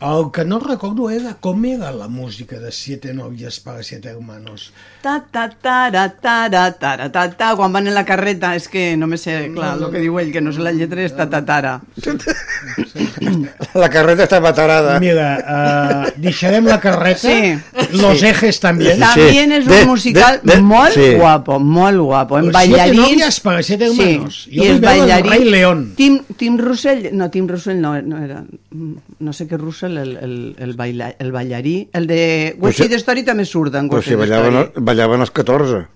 El 0.00 0.30
que 0.32 0.46
no 0.46 0.58
recordo 0.58 1.10
era 1.12 1.34
com 1.44 1.64
era 1.68 1.90
la 1.92 2.08
música 2.08 2.58
de 2.58 2.72
Siete 2.72 3.12
novias 3.12 3.60
para 3.60 3.82
siete 3.82 4.08
hermanos. 4.08 4.72
Ta, 5.02 5.22
ta, 5.30 5.50
tara, 5.50 6.08
tara, 6.08 6.72
tara, 6.72 7.12
ta, 7.12 7.30
ta, 7.36 7.54
quan 7.56 7.72
van 7.72 7.86
en 7.86 7.94
la 7.94 8.04
carreta, 8.08 8.54
és 8.56 8.68
que 8.68 8.96
no 8.96 9.06
me 9.06 9.18
sé, 9.20 9.50
clar, 9.52 9.74
el 9.76 9.90
que 9.92 10.00
diu 10.00 10.16
ell, 10.20 10.32
que 10.32 10.40
no 10.40 10.52
sé 10.56 10.64
la 10.64 10.72
lletra, 10.72 11.04
és 11.04 11.12
ta, 11.16 11.28
ta, 11.28 11.42
tara. 11.44 11.74
La 13.80 13.88
carreta 13.92 14.24
està 14.26 14.40
batarada. 14.42 14.96
Mira, 15.02 15.28
uh, 15.40 16.10
deixarem 16.20 16.66
la 16.68 16.80
carreta, 16.80 17.20
Sí. 17.20 17.54
los 17.92 18.22
ejes 18.22 18.60
també. 18.60 18.96
También 18.98 19.52
es 19.52 19.66
un 19.66 19.86
musical 19.88 20.40
molt 20.62 20.96
guapo, 21.18 21.58
molt 21.60 22.00
guapo, 22.00 22.38
en 22.38 22.44
Siete 22.50 22.58
ballarins... 22.58 22.96
novias 22.96 23.40
para 23.40 23.62
siete 23.62 23.86
hermanos. 23.86 24.44
Sí, 24.44 24.56
Jo 24.56 24.64
i 24.64 24.68
el 24.68 24.80
ballarins... 24.80 25.30
Rei 25.30 25.44
León. 25.44 25.92
Tim, 25.96 26.20
Tim 26.36 26.58
Russell, 26.58 27.08
no, 27.12 27.30
Tim 27.30 27.48
Russell 27.48 27.80
no, 27.80 28.00
no 28.02 28.22
era... 28.24 28.44
No 29.20 29.32
sé 29.32 29.46
què 29.48 29.58
Russell, 29.58 29.89
el, 29.98 30.16
el, 30.16 30.34
el, 30.58 30.74
baila, 30.74 31.14
el 31.18 31.32
ballarí... 31.32 31.88
El 31.92 32.06
de 32.06 32.56
Pues 32.58 32.78
West 32.78 32.82
Side 32.90 32.96
Story 33.02 33.24
també 33.24 33.44
surt 33.44 33.74
en 33.74 33.88
Però 33.88 33.98
West 33.98 34.08
si 34.08 34.14
Side 34.14 34.22
ballaven, 34.26 34.60
Story. 34.64 34.84
ballaven 34.84 35.20
els 35.20 35.30
14. 35.30 35.86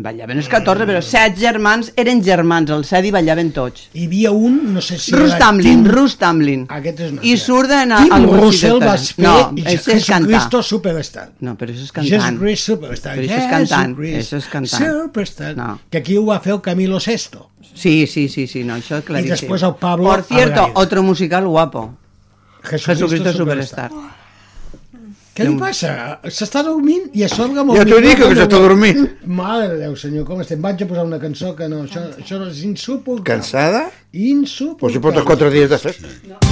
Ballaven 0.00 0.38
els 0.38 0.46
14, 0.48 0.84
però 0.86 1.00
set 1.02 1.34
germans 1.40 1.88
eren 1.98 2.20
germans, 2.22 2.70
els 2.70 2.86
set 2.92 3.04
i 3.04 3.10
ballaven 3.10 3.48
tots. 3.52 3.88
Hi 3.96 4.04
havia 4.06 4.30
un, 4.30 4.58
no 4.74 4.80
sé 4.84 4.96
si 5.00 5.12
Rus 5.16 5.32
Tamlin, 5.40 5.82
Tim- 5.82 5.88
Rus 5.90 6.14
Tamlin. 6.20 6.62
Aquest 6.70 7.00
és 7.00 7.10
una 7.16 7.24
I 7.26 7.32
surten 7.40 7.92
a, 7.96 7.98
Tim 8.04 8.12
al 8.14 8.26
Russell 8.28 8.78
vas 8.80 9.08
fer 9.16 9.24
no, 9.26 9.34
i. 9.56 9.64
Jesucristo 9.66 10.62
Superstar. 10.62 11.30
No, 11.40 11.56
però 11.58 11.72
això 11.74 11.82
és 11.82 11.90
Jesus 11.90 12.22
cantant. 12.22 12.38
Christ 12.38 12.70
Superstar. 12.70 13.16
Però 13.16 13.26
això 13.26 13.40
és 13.40 13.50
cantant, 13.50 13.96
això 13.98 14.40
és 14.40 14.48
cantant. 14.52 14.86
Superstar. 14.86 15.56
No. 15.58 15.70
Que 15.90 15.98
aquí 16.04 16.16
ho 16.16 16.24
va 16.28 16.38
fer 16.44 16.52
el 16.54 16.60
Camilo 16.60 17.00
Sesto. 17.00 17.48
Sí, 17.74 18.06
sí, 18.06 18.28
sí, 18.28 18.46
sí, 18.46 18.62
no, 18.64 18.76
això 18.76 18.98
és 19.00 19.04
claríssim. 19.04 19.30
después 19.36 19.62
el 19.62 19.74
Pablo 19.80 20.08
Por 20.10 20.22
cierto, 20.22 20.70
otro 20.74 21.02
musical 21.02 21.46
guapo. 21.48 21.96
Jesucristo 22.64 23.32
Superstar. 23.36 23.90
Què 25.30 25.46
li 25.46 25.54
passa? 25.56 25.92
S'està 26.26 26.60
dormint 26.66 27.06
i 27.16 27.24
a 27.24 27.28
sobre 27.30 27.62
amb 27.62 27.72
el 27.72 27.78
Ja 27.78 27.86
t'ho 27.88 28.00
dic, 28.04 28.18
que 28.18 28.28
s'està 28.34 28.60
dormint. 28.60 29.00
Mare 29.40 29.70
de 29.70 29.80
Déu, 29.84 29.96
senyor, 29.96 30.26
com 30.28 30.42
estem? 30.44 30.60
Vaig 30.64 30.84
a 30.84 30.90
posar 30.90 31.06
una 31.06 31.22
cançó 31.22 31.54
que 31.56 31.70
no, 31.70 31.84
això, 31.86 32.04
això 32.20 32.42
és 32.50 32.62
insuportable. 32.66 33.28
Cansada? 33.30 33.86
Insuportable. 34.12 34.80
Pues 34.84 34.98
si 34.98 35.04
portes 35.06 35.28
4 35.32 35.52
dies 35.54 35.70
de 35.70 35.84
festa. 35.86 36.16
That 36.28 36.49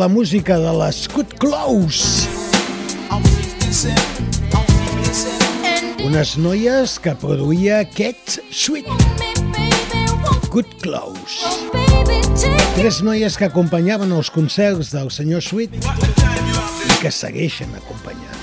la 0.00 0.08
música 0.08 0.56
de 0.58 0.72
les 0.72 1.06
Good 1.12 1.34
Close. 1.36 2.26
Unes 6.00 6.30
noies 6.40 6.94
que 7.04 7.12
produïa 7.20 7.82
Cat 7.84 8.38
Sweet. 8.48 8.88
Good 10.48 10.72
Close. 10.80 11.44
Tres 12.78 13.02
noies 13.04 13.36
que 13.36 13.50
acompanyaven 13.50 14.16
els 14.16 14.32
concerts 14.32 14.94
del 14.96 15.12
senyor 15.12 15.44
Sweet 15.44 15.76
i 15.76 16.96
que 17.02 17.12
segueixen 17.12 17.76
acompanyant. 17.76 18.40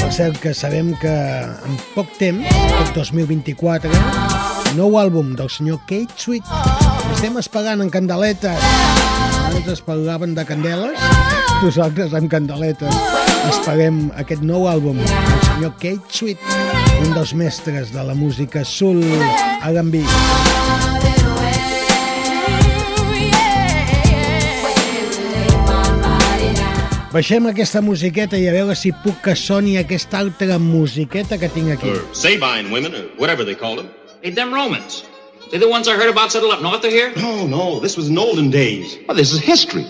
Per 0.00 0.10
cert 0.10 0.42
que 0.42 0.58
sabem 0.58 0.90
que 0.98 1.14
en 1.14 1.78
poc 1.94 2.10
temps, 2.18 2.50
aquest 2.50 2.98
2024, 2.98 3.94
nou 4.74 4.98
àlbum 4.98 5.36
del 5.38 5.54
senyor 5.54 5.78
Kate 5.86 6.18
Sweet. 6.18 6.73
Estem 7.24 7.38
esperant 7.40 7.80
en 7.80 7.88
candeletes. 7.88 8.64
Abans 9.48 9.68
es 9.72 9.80
parlaven 9.80 10.34
de 10.36 10.42
candeles, 10.44 11.04
nosaltres 11.62 12.12
amb 12.12 12.28
candeletes. 12.28 12.98
Esperem 13.48 14.10
aquest 14.20 14.42
nou 14.44 14.66
àlbum 14.68 14.98
del 15.00 15.38
senyor 15.46 15.72
Kate 15.80 16.12
Sweet, 16.12 16.42
un 17.00 17.14
dels 17.16 17.32
mestres 17.32 17.94
de 17.94 18.04
la 18.04 18.12
música 18.12 18.60
soul 18.68 19.00
R&B. 19.00 20.02
Baixem 27.16 27.48
aquesta 27.54 27.80
musiqueta 27.80 28.36
i 28.36 28.52
a 28.52 28.54
veure 28.58 28.76
si 28.76 28.92
puc 29.00 29.24
que 29.24 29.38
soni 29.46 29.78
aquesta 29.80 30.20
altra 30.20 30.60
musiqueta 30.60 31.40
que 31.40 31.48
tinc 31.56 31.72
aquí. 31.78 31.96
Sabine 32.12 32.68
women, 32.68 32.92
or 32.92 33.08
whatever 33.16 33.48
they 33.48 33.56
call 33.56 33.80
them. 33.80 33.88
Hey, 34.20 34.36
them 34.36 34.52
Romans. 34.52 35.06
They 35.54 35.60
the 35.60 35.68
ones 35.68 35.86
I 35.86 35.94
heard 35.94 36.08
about 36.08 36.32
settled 36.32 36.52
up 36.52 36.62
north 36.62 36.82
of 36.82 36.90
here? 36.90 37.12
No, 37.14 37.46
no, 37.46 37.78
this 37.78 37.96
was 37.96 38.08
in 38.08 38.18
olden 38.18 38.50
days. 38.50 38.98
Well, 39.06 39.16
this 39.16 39.32
is 39.32 39.38
history. 39.38 39.86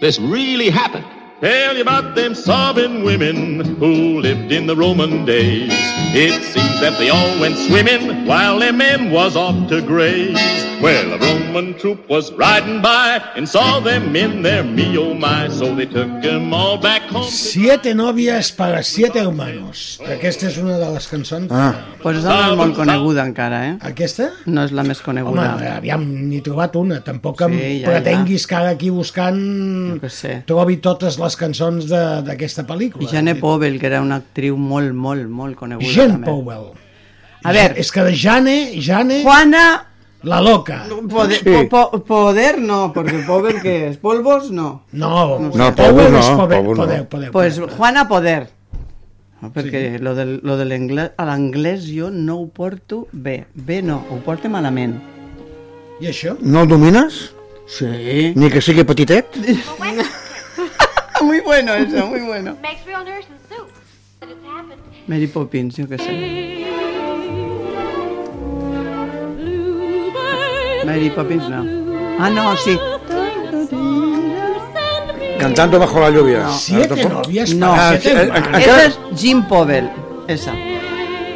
This 0.00 0.16
really 0.20 0.70
happened. 0.70 1.06
Tell 1.40 1.76
you 1.76 1.82
about 1.82 2.16
them 2.16 2.34
sobbing 2.34 3.04
women 3.04 3.60
who 3.78 4.18
lived 4.20 4.50
in 4.50 4.66
the 4.66 4.74
Roman 4.74 5.24
days. 5.24 5.70
It 6.10 6.42
seems 6.42 6.80
that 6.80 6.98
they 6.98 7.10
all 7.10 7.38
went 7.40 7.56
swimming 7.56 8.26
while 8.26 8.58
their 8.58 8.72
men 8.72 9.12
was 9.12 9.36
off 9.36 9.68
to 9.68 9.80
graze. 9.80 10.34
Well, 10.82 11.12
a 11.14 11.18
Roman 11.18 11.74
troop 11.74 12.08
was 12.08 12.30
riding 12.34 12.80
by 12.80 13.20
and 13.34 13.48
saw 13.48 13.80
them 13.80 14.14
in 14.14 14.42
their 14.42 14.62
me 14.62 14.96
oh 14.96 15.12
my, 15.12 15.48
so 15.48 15.74
they 15.74 15.86
took 15.86 16.06
them 16.22 16.54
all 16.54 16.78
back 16.78 17.02
home. 17.02 17.24
Siete 17.30 17.94
novias 17.96 18.52
para 18.52 18.82
siete 18.84 19.18
hermanos. 19.18 19.98
Aquesta 20.06 20.46
és 20.46 20.56
una 20.62 20.78
de 20.78 20.86
les 20.94 21.08
cançons. 21.10 21.50
Ah. 21.50 21.74
Pues 21.98 22.22
no 22.22 22.30
és 22.30 22.54
molt 22.60 22.76
coneguda 22.78 23.24
encara, 23.26 23.58
eh? 23.72 23.74
Aquesta? 23.90 24.28
No 24.46 24.62
és 24.68 24.70
la 24.72 24.84
més 24.86 25.00
Home, 25.02 25.18
coneguda. 25.24 25.74
aviam, 25.76 26.04
n'he 26.30 26.38
trobat 26.46 26.76
una. 26.78 27.00
Tampoc 27.02 27.42
em 27.48 27.58
Sí, 27.58 27.72
ja, 27.82 27.90
pretenguis 27.90 28.46
que 28.46 28.54
ara 28.54 28.70
aquí 28.78 28.90
buscant 28.94 29.34
Jo 29.38 29.98
què 29.98 30.10
sé. 30.14 30.36
trobi 30.46 30.76
totes 30.78 31.18
les 31.18 31.27
cançons 31.36 31.86
de- 31.88 32.22
d'aquesta 32.22 32.64
pel·lícula. 32.66 33.08
Jane 33.10 33.34
Powell, 33.34 33.78
que 33.80 33.86
era 33.86 34.00
una 34.00 34.16
actriu 34.16 34.56
molt, 34.56 34.92
molt, 34.94 35.28
molt 35.28 35.56
coneguda. 35.56 35.90
Jane 35.92 36.12
també. 36.14 36.26
Powell. 36.30 36.70
A 37.44 37.52
veure. 37.52 37.74
És 37.78 37.92
que 37.92 38.02
de 38.02 38.14
Jane... 38.16 38.80
Jane... 38.80 39.22
Juana 39.22 39.84
La 40.22 40.40
loca. 40.40 40.84
Poder, 41.08 41.36
Sí. 41.38 41.44
po- 41.70 41.90
po- 41.90 42.04
poder 42.04 42.60
no, 42.60 42.92
porque 42.92 43.18
poder 43.26 43.60
que 43.62 43.88
es 43.88 43.96
polvos 43.98 44.50
no. 44.50 44.82
No, 44.92 45.38
No, 45.38 45.50
no, 45.54 45.68
és 45.68 45.74
poder, 45.74 45.92
power 45.92 46.10
no. 46.10 46.36
poder, 46.76 47.08
poder, 47.08 47.30
Pues 47.30 47.58
poder. 47.60 47.76
Juana 47.76 48.08
Poder. 48.08 48.50
No, 49.40 49.52
perquè 49.52 50.00
lo 50.00 50.16
del, 50.16 50.40
lo 50.42 50.56
de 50.56 50.64
l'anglès, 50.64 51.12
a 51.16 51.24
l'anglès 51.24 51.84
jo 51.86 52.10
no 52.10 52.40
ho 52.40 52.48
porto 52.48 53.06
bé. 53.12 53.46
Bé 53.54 53.80
no, 53.82 54.04
ho 54.10 54.16
porto 54.26 54.48
malament. 54.50 54.96
I 56.00 56.06
això? 56.10 56.36
No 56.40 56.62
el 56.62 56.68
domines? 56.68 57.32
Sí. 57.68 58.32
Ni 58.34 58.50
que 58.50 58.60
sigui 58.60 58.82
petitet? 58.82 59.26
muy 61.24 61.40
bueno 61.40 61.74
eso, 61.74 62.06
muy 62.06 62.20
bueno. 62.20 62.56
Mary 65.08 65.26
Poppins, 65.26 65.76
jo 65.78 65.86
què 65.88 65.96
sé. 65.96 66.14
Mary 70.84 71.10
Poppins 71.10 71.48
no. 71.48 71.62
Ah, 72.18 72.28
no, 72.30 72.56
sí. 72.56 72.76
Cantando 75.38 75.78
bajo 75.78 76.00
la 76.00 76.10
lluvia. 76.10 76.42
No. 76.42 76.52
Siete 76.52 77.04
novias 77.08 77.54
No. 77.54 77.70
para 77.70 77.88
Ah, 77.90 77.96
siete 78.00 78.10
sí, 78.10 78.16
eh, 78.16 78.32
hermanos. 78.34 78.60
Esa 78.60 78.84
és 78.86 78.98
Jim 79.16 79.42
Povell, 79.48 79.88
esa. 80.26 80.52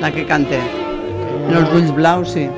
La 0.00 0.10
que 0.10 0.26
cante. 0.26 0.58
En 1.48 1.54
els 1.56 1.72
ulls 1.72 1.94
blaus, 1.94 2.32
sí. 2.32 2.48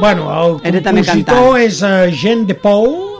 Bueno, 0.00 0.60
el 0.62 0.82
compositor 0.82 1.58
és 1.60 1.80
uh, 1.82 2.10
Jean 2.10 2.46
de 2.46 2.54
Paul 2.54 3.13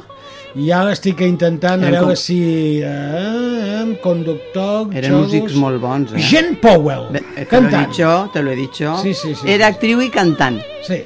i 0.55 0.69
ara 0.71 0.93
estic 0.95 1.21
intentant 1.27 1.83
a 1.83 1.89
Eren 1.89 1.97
veure 1.99 2.15
com- 2.15 2.21
si... 2.21 2.39
Uh, 2.85 3.97
conductor... 4.03 4.87
Eren 4.93 5.11
Charles- 5.11 5.25
músics 5.33 5.57
molt 5.61 5.81
bons, 5.83 6.13
eh? 6.15 6.21
Jean 6.31 6.55
Powell, 6.63 7.09
eh, 7.15 7.21
te 7.21 7.33
lo 7.35 7.43
he 7.43 7.47
cantant. 7.51 7.89
dicho, 7.91 8.13
te 8.33 8.43
lo 8.43 8.51
he 8.53 8.57
dicho. 8.57 8.97
Sí, 9.03 9.15
sí, 9.15 9.35
sí, 9.35 9.49
Era 9.51 9.69
actriu 9.73 10.01
i 10.03 10.11
cantant. 10.15 10.61
Sí. 10.87 11.03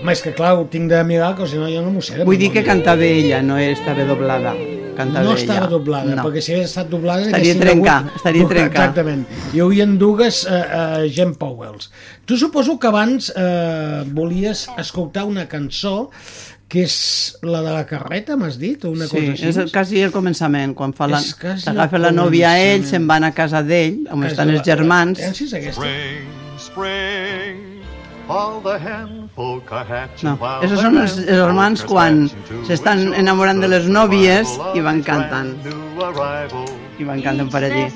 Home, 0.00 0.12
és 0.12 0.20
que 0.24 0.32
clar, 0.36 0.54
ho 0.58 0.64
tinc 0.68 0.90
de 0.90 0.98
mirar, 1.06 1.34
que 1.38 1.46
si 1.48 1.56
no 1.56 1.68
jo 1.70 1.80
no 1.84 1.92
m'ho 1.94 2.02
sé. 2.04 2.24
Vull 2.26 2.36
dir 2.40 2.50
que 2.52 2.64
cantava 2.66 3.04
ella, 3.06 3.38
no 3.42 3.56
estava 3.62 4.04
doblada. 4.04 4.52
Cantava 4.98 5.24
no 5.24 5.32
ella. 5.32 5.40
estava 5.40 5.66
doblada, 5.70 6.14
No. 6.18 6.24
perquè 6.26 6.42
si 6.44 6.52
hagués 6.52 6.68
estat 6.72 6.90
doblada... 6.92 7.24
Estaria 7.30 7.54
trencar, 7.60 7.96
hagut- 8.02 8.16
estaria 8.20 8.48
trencar. 8.50 8.88
Exactament. 8.90 9.24
Hi 9.54 9.62
haurien 9.64 9.96
dues 9.98 10.42
uh, 10.44 10.50
uh, 10.60 11.06
Jean 11.08 11.32
Powells. 11.40 11.88
Tu 12.26 12.36
suposo 12.36 12.76
que 12.78 12.86
abans 12.90 13.30
uh, 13.32 14.04
volies 14.12 14.66
escoltar 14.78 15.24
una 15.30 15.46
cançó 15.48 16.10
que 16.74 16.82
és 16.88 16.94
la 17.46 17.60
de 17.62 17.70
la 17.70 17.84
carreta, 17.86 18.34
m'has 18.36 18.58
dit? 18.58 18.82
O 18.84 18.90
una 18.90 19.06
Sí, 19.06 19.14
cosa 19.16 19.32
així? 19.32 19.46
és 19.52 19.56
el, 19.62 19.70
quasi 19.72 20.00
el 20.02 20.10
començament, 20.14 20.74
quan 20.74 20.92
fa 20.96 21.06
la, 21.06 21.20
t'agafa 21.22 22.00
la 22.02 22.10
nòvia 22.14 22.50
a 22.56 22.58
ell, 22.58 22.82
se'n 22.88 23.06
van 23.06 23.24
a 23.24 23.30
casa 23.36 23.62
d'ell, 23.62 24.00
on 24.10 24.20
Quasi 24.24 24.32
estan 24.34 24.50
els 24.50 24.58
la- 24.58 24.64
germans. 24.64 25.20
la- 25.22 25.32
si 25.34 25.44
és 25.46 25.54
aquesta? 25.54 25.86
Spring, 26.58 27.80
all 28.28 28.60
the 28.64 28.74
hen 28.82 29.28
folk 29.36 29.70
are 29.72 29.84
hatching 29.86 30.30
No, 30.30 30.38
esos 30.62 30.80
són 30.80 30.98
els 30.98 31.16
hen 31.18 31.26
germans 31.28 31.82
quan 31.84 32.24
s'estan 32.66 33.12
enamorant 33.14 33.60
de 33.60 33.68
les 33.68 33.86
nòvies 33.86 34.56
i 34.74 34.80
van 34.80 35.02
cantant. 35.02 35.54
I 36.98 37.04
van 37.04 37.22
cantant 37.22 37.50
per 37.52 37.62
allí. 37.64 37.86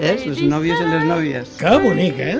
És? 0.00 0.24
Les 0.26 0.42
nòvies 0.48 0.80
i 0.80 0.84
les 0.88 1.04
nòvies. 1.04 1.48
Que 1.60 1.78
bonic, 1.82 2.18
eh? 2.18 2.38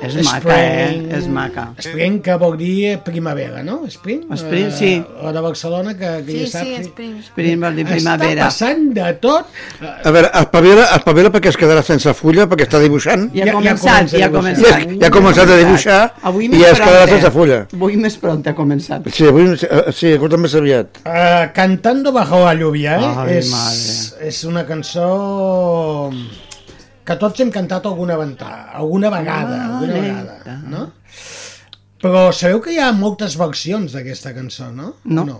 És 0.00 0.14
maca, 0.22 0.54
eh? 0.54 1.08
És 1.18 1.26
maca. 1.26 1.64
Spring, 1.82 2.20
que 2.22 2.34
vol 2.38 2.54
dir 2.56 2.98
primavera, 3.04 3.64
no? 3.66 3.80
Spring? 3.90 4.20
Spring, 4.38 4.68
Eh, 4.68 4.74
sí. 4.76 4.90
La 5.22 5.32
de 5.32 5.40
Barcelona, 5.42 5.94
que, 5.98 6.10
que 6.24 6.32
Sí, 6.32 6.38
ja 6.38 6.46
sí, 6.46 6.74
saps. 6.76 6.86
Spring. 6.92 7.16
Spring 7.26 7.60
vol 7.64 7.74
dir 7.76 7.84
primavera. 7.88 8.46
Està 8.46 8.50
passant 8.52 8.84
de 8.94 9.08
tot. 9.22 9.46
A 9.82 10.12
veure, 10.14 10.30
espavila, 10.40 10.84
espavila 10.96 11.32
perquè 11.34 11.50
es 11.50 11.58
quedarà 11.58 11.82
sense 11.82 12.14
fulla, 12.14 12.46
perquè 12.48 12.68
està 12.68 12.80
dibuixant. 12.82 13.26
Ja 13.34 13.42
ha 13.42 13.46
Ja- 13.46 13.52
ja 13.52 13.56
començat, 13.58 13.88
comença 13.88 14.16
a 14.16 14.20
ja 14.20 14.26
ha 14.26 14.30
començat. 14.30 14.64
Ja, 14.68 14.96
ja 15.00 15.06
ha 15.06 15.10
començat 15.10 15.48
a 15.50 15.56
dibuixar 15.58 16.00
Avui 16.22 16.46
i 16.46 16.60
ja 16.62 16.70
es 16.70 16.78
quedarà 16.80 17.02
pront, 17.04 17.10
sense 17.16 17.26
eh? 17.26 17.30
fulla. 17.30 17.58
Avui 17.74 17.96
més 17.96 18.16
pront 18.16 18.46
ha 18.46 18.54
començat. 18.54 19.08
Sí, 19.12 19.26
avui, 19.26 19.48
eh, 19.52 19.92
sí, 19.92 20.12
ha 20.14 20.36
més 20.38 20.54
aviat. 20.54 21.02
Uh, 21.04 21.50
Cantando 21.54 22.12
bajo 22.12 22.44
la 22.44 22.54
lluvia, 22.54 22.98
eh? 23.00 23.14
Ai, 23.24 23.36
és, 23.38 23.50
madre. 23.50 24.28
és 24.28 24.44
una 24.44 24.64
cançó 24.66 26.10
que 27.08 27.16
tots 27.16 27.40
hem 27.40 27.50
cantat 27.54 27.86
alguna, 27.88 28.18
venta, 28.20 28.48
alguna 28.76 29.08
vegada, 29.12 29.58
alguna 29.66 30.00
vegada, 30.02 30.56
no? 30.68 30.82
Però 32.02 32.26
sabeu 32.36 32.60
que 32.62 32.74
hi 32.74 32.80
ha 32.82 32.90
moltes 32.94 33.36
versions 33.40 33.94
d'aquesta 33.96 34.34
cançó, 34.36 34.68
no? 34.74 34.92
No. 35.04 35.22
O 35.22 35.26
no? 35.30 35.38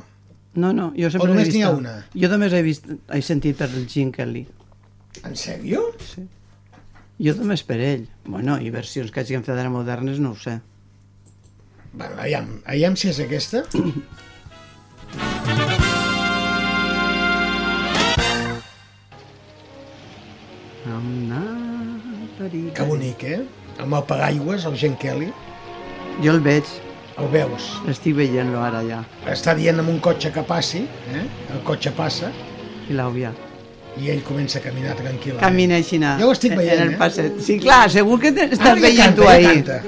No, 0.59 0.73
no, 0.73 0.89
jo 0.97 1.07
O 1.07 1.11
sempre 1.13 1.29
només 1.31 1.51
he 1.51 1.53
n'hi 1.53 1.61
vist... 1.61 1.69
ha 1.69 1.77
una? 1.77 1.93
Jo 2.17 2.31
només 2.33 2.53
he 2.57 2.63
vist, 2.67 2.89
he 2.89 3.21
sentit 3.23 3.61
per 3.61 3.69
el 3.69 3.85
Gene 3.91 4.15
Kelly. 4.17 4.47
En 5.29 5.37
sèrio? 5.39 5.85
Sí. 6.03 6.25
Jo 7.23 7.35
només 7.39 7.63
per 7.69 7.79
ell. 7.85 8.09
Bueno, 8.27 8.57
i 8.63 8.73
versions 8.75 9.13
que 9.13 9.23
hagin 9.23 9.45
fet 9.47 9.59
ara 9.59 9.71
modernes 9.71 10.19
no 10.25 10.33
ho 10.33 10.41
sé. 10.41 10.57
Bueno, 11.93 12.17
aviam, 12.17 12.47
aviam 12.65 12.97
si 12.99 13.13
és 13.13 13.21
aquesta. 13.23 13.67
Que 22.39 22.85
bonic, 22.87 23.25
eh? 23.27 23.41
Amb 23.83 23.95
el 23.99 24.05
paraigües, 24.07 24.65
el 24.69 24.77
Gen 24.79 24.95
Kelly. 24.97 25.33
Jo 26.23 26.33
el 26.37 26.41
veig, 26.41 26.65
El 27.19 27.27
veus? 27.33 27.65
estic 27.91 28.15
veient-lo 28.15 28.61
ara 28.63 28.83
ja. 28.87 29.01
Està 29.27 29.55
dient 29.59 29.81
amb 29.83 29.91
un 29.91 29.99
cotxe 29.99 30.31
que 30.35 30.43
passi, 30.47 30.85
eh? 31.11 31.25
El 31.55 31.65
cotxe 31.67 31.91
passa 31.97 32.31
I 32.89 32.95
l'àvia. 32.95 33.33
i 33.99 34.11
ell 34.13 34.23
comença 34.23 34.59
a 34.61 34.63
caminar 34.63 34.95
tranquil·lament. 34.95 35.41
Camina 35.41 35.75
així. 35.83 35.99
Jo 35.99 36.29
ho 36.29 36.33
estic 36.33 36.55
veient, 36.55 36.79
en 36.79 36.87
el 36.89 36.95
eh? 36.95 36.99
passet. 36.99 37.41
Sí, 37.43 37.59
clar, 37.59 37.91
segur 37.91 38.21
que 38.21 38.31
te- 38.31 38.47
estàs 38.53 38.61
Ara 38.71 38.75
ja 38.77 38.81
veient 38.87 39.03
canta, 39.03 39.17
tu 39.17 39.27
ja 39.27 39.33
ahí. 39.33 39.45
canta. 39.45 39.83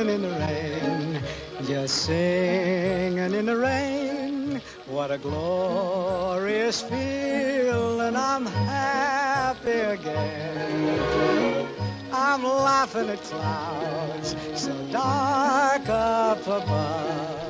Singing 0.00 0.14
in 0.14 0.22
the 0.22 0.30
rain, 0.30 1.22
just 1.66 2.04
singing 2.04 3.34
in 3.34 3.46
the 3.46 3.56
rain. 3.56 4.62
What 4.86 5.10
a 5.10 5.18
glorious 5.18 6.80
feeling, 6.80 8.16
I'm 8.16 8.46
happy 8.46 9.70
again. 9.70 11.68
I'm 12.12 12.42
laughing 12.42 13.10
at 13.10 13.22
clouds 13.22 14.36
so 14.54 14.72
dark 14.90 15.88
up 15.88 16.46
above. 16.46 17.49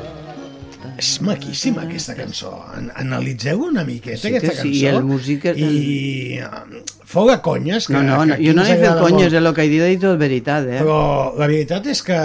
És 1.01 1.11
maquíssima 1.25 1.87
aquesta 1.87 2.13
cançó. 2.19 2.51
An 2.77 2.91
analitzeu 3.01 3.63
una 3.71 3.85
miqueta 3.89 4.19
Sí 4.21 4.31
que 4.35 4.41
aquesta 4.41 4.63
sí, 4.63 4.73
cançó. 4.73 4.83
i 4.83 4.87
el 4.91 5.05
músic- 5.09 5.47
I 5.57 6.39
eh, 6.39 6.83
fou 7.09 7.29
de 7.31 7.39
conyes. 7.41 7.87
Que, 7.89 7.95
No, 7.95 8.03
no, 8.03 8.19
que 8.21 8.27
no, 8.27 8.37
jo 8.49 8.55
no 8.59 8.65
he 8.67 8.77
fet 8.77 8.99
conyes, 9.01 9.33
el 9.33 9.49
que 9.55 9.65
he 9.65 9.69
dit 9.73 9.81
he 9.81 9.89
dit 9.95 10.03
tot 10.05 10.19
veritat, 10.21 10.67
eh? 10.69 10.81
Però 10.83 10.99
la 11.39 11.47
veritat 11.47 11.87
és 11.87 12.03
que 12.05 12.19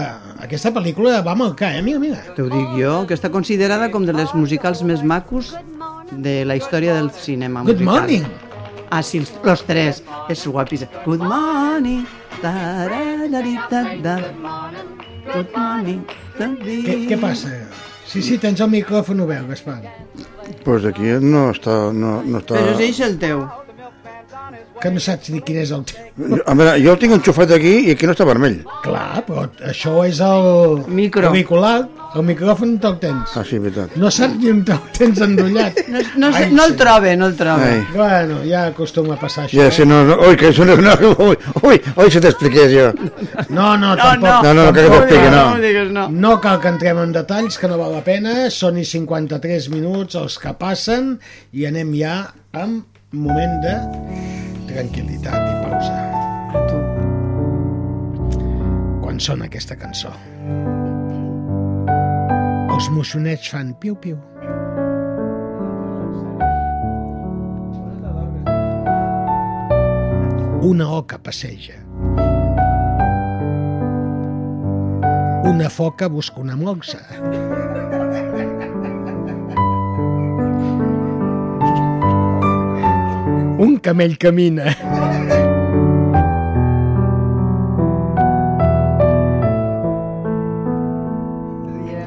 aquesta 0.44 0.74
pel·lícula 0.76 1.22
va 1.24 1.36
marcar, 1.40 1.72
eh? 1.78 1.82
Mira, 1.86 2.00
mira. 2.00 2.20
T'ho 2.36 2.50
dic 2.52 2.76
jo, 2.82 3.06
que 3.08 3.16
està 3.16 3.32
considerada 3.32 3.90
com 3.92 4.06
de 4.06 4.14
les 4.14 4.34
musicals 4.36 4.84
més 4.84 5.02
macos 5.04 5.56
de 6.12 6.44
la 6.46 6.56
història 6.60 6.94
del 7.00 7.12
cinema 7.12 7.64
Good 7.64 7.80
musical. 7.80 8.02
morning. 8.02 8.28
Ah, 8.92 9.02
sí, 9.02 9.18
els, 9.24 9.32
los 9.44 9.64
tres. 9.66 10.04
És 10.30 10.46
guapíssim. 10.46 10.88
Good 11.06 11.24
morning. 11.24 12.04
Da. 12.44 12.86
Good 15.34 15.50
morning. 15.56 16.04
Da, 16.38 16.48
di. 16.62 16.84
Què, 16.86 16.96
què 17.10 17.18
passa? 17.20 17.50
Sí, 18.06 18.22
sí, 18.22 18.38
tens 18.38 18.62
el 18.62 18.70
micròfon 18.72 19.24
obert, 19.26 19.48
Gaspar. 19.50 19.80
Doncs 19.82 20.64
pues 20.64 20.86
aquí 20.86 21.14
no 21.22 21.50
està... 21.54 21.78
No, 21.94 22.20
no 22.24 22.42
està... 22.42 22.58
Però 22.58 22.76
és 22.78 23.00
ell 23.00 23.08
el 23.10 23.22
teu. 23.22 23.46
Que 24.86 24.92
no 24.94 25.02
saps 25.02 25.32
ni 25.34 25.40
quin 25.42 25.58
és 25.64 25.72
el 25.74 25.82
teu. 25.90 26.38
A 26.46 26.54
veure, 26.54 26.76
jo 26.84 26.92
el 26.94 27.00
tinc 27.02 27.16
enxufat 27.18 27.50
aquí 27.56 27.72
i 27.88 27.94
aquí 27.96 28.06
no 28.06 28.14
està 28.14 28.26
vermell. 28.30 28.60
Clar, 28.86 29.24
però 29.26 29.48
això 29.66 29.98
és 30.06 30.20
el... 30.22 30.84
Micro. 30.94 31.32
Auricular. 31.32 31.78
El 32.16 32.24
micròfon 32.24 32.76
te'l 32.80 32.94
tens. 33.02 33.34
Ah, 33.36 33.42
sí, 33.44 33.58
veritat. 33.60 33.96
No 34.00 34.08
saps 34.14 34.38
ni 34.40 34.48
on 34.54 34.62
te'l 34.68 34.78
tens 34.96 35.18
endollat. 35.26 35.82
No, 35.92 36.00
no, 36.22 36.30
Ai, 36.38 36.46
no 36.54 36.68
el 36.70 36.76
sí. 36.76 36.78
trobe, 36.80 37.16
no 37.20 37.28
el 37.32 37.34
trobe. 37.36 37.66
Ai. 37.74 37.82
Bueno, 37.96 38.38
ja 38.48 38.62
acostuma 38.70 39.18
a 39.18 39.20
passar 39.20 39.48
això. 39.50 39.58
Ja, 39.58 39.68
si 39.74 39.84
no, 39.90 40.04
no, 40.08 40.16
ui, 40.30 40.38
que 40.40 40.52
això 40.54 40.64
no, 40.70 40.78
no, 40.80 40.94
ui, 41.26 41.36
ui, 41.66 41.82
ui, 41.98 42.14
si 42.14 42.22
t'expliqués 42.24 42.72
jo. 42.72 42.86
No, 43.50 43.74
no, 43.76 43.90
No, 43.90 43.98
tampoc. 43.98 44.30
no. 44.30 44.38
No, 44.46 44.54
no, 44.62 44.70
que 44.78 44.86
t'expliqui, 44.86 45.28
no. 45.34 45.44
No 45.58 45.60
digues 45.66 45.92
no. 45.98 46.08
No 46.14 46.36
cal 46.46 46.62
que 46.64 46.72
entrem 46.72 47.02
en 47.04 47.12
detalls, 47.18 47.58
que 47.60 47.68
no 47.74 47.82
val 47.82 47.92
la 47.98 48.04
pena. 48.06 48.38
Són 48.54 48.78
i 48.80 48.86
53 48.88 49.68
minuts 49.76 50.16
els 50.22 50.38
que 50.40 50.54
passen 50.62 51.16
i 51.52 51.66
anem 51.68 51.92
ja 52.00 52.20
amb 52.54 52.86
moment 53.12 53.60
de 53.66 53.76
tranquil·litat 54.76 55.40
i 55.40 55.54
pausa. 55.64 55.94
Quan 59.00 59.22
sona 59.24 59.48
aquesta 59.48 59.78
cançó? 59.80 60.12
Els 62.76 62.90
moixonets 62.92 63.54
fan 63.54 63.72
piu-piu. 63.80 64.20
Una 70.66 70.90
oca 70.98 71.22
passeja. 71.24 71.80
Una 75.46 75.70
foca 75.70 76.10
busca 76.10 76.42
una 76.42 76.58
molsa. 76.60 77.00
Un 83.66 83.80
camell 83.82 84.14
camina. 84.22 84.66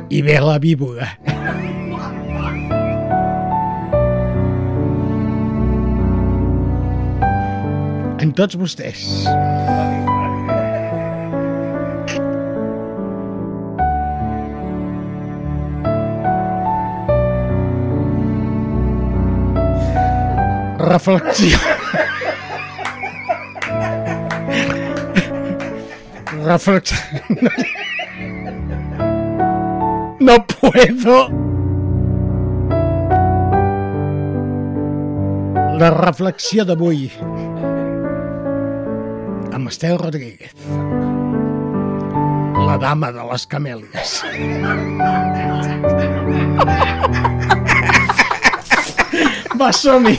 I 0.08 0.20
ve 0.22 0.36
la 0.38 0.58
víbora. 0.62 1.08
En 8.22 8.30
tots 8.38 8.54
vostès. 8.62 9.02
Reflexió. 20.88 21.58
Reflexió. 26.46 26.96
No 30.20 30.46
puedo. 30.46 31.28
La 35.78 35.90
reflexió 35.90 36.64
d'avui 36.64 37.10
amb 39.52 39.68
Estel 39.68 39.98
Rodríguez. 40.00 40.56
La 42.64 42.78
dama 42.80 43.12
de 43.12 43.28
les 43.30 43.46
camèlies. 43.46 44.22
Va, 49.58 49.72
som-hi. 49.72 50.16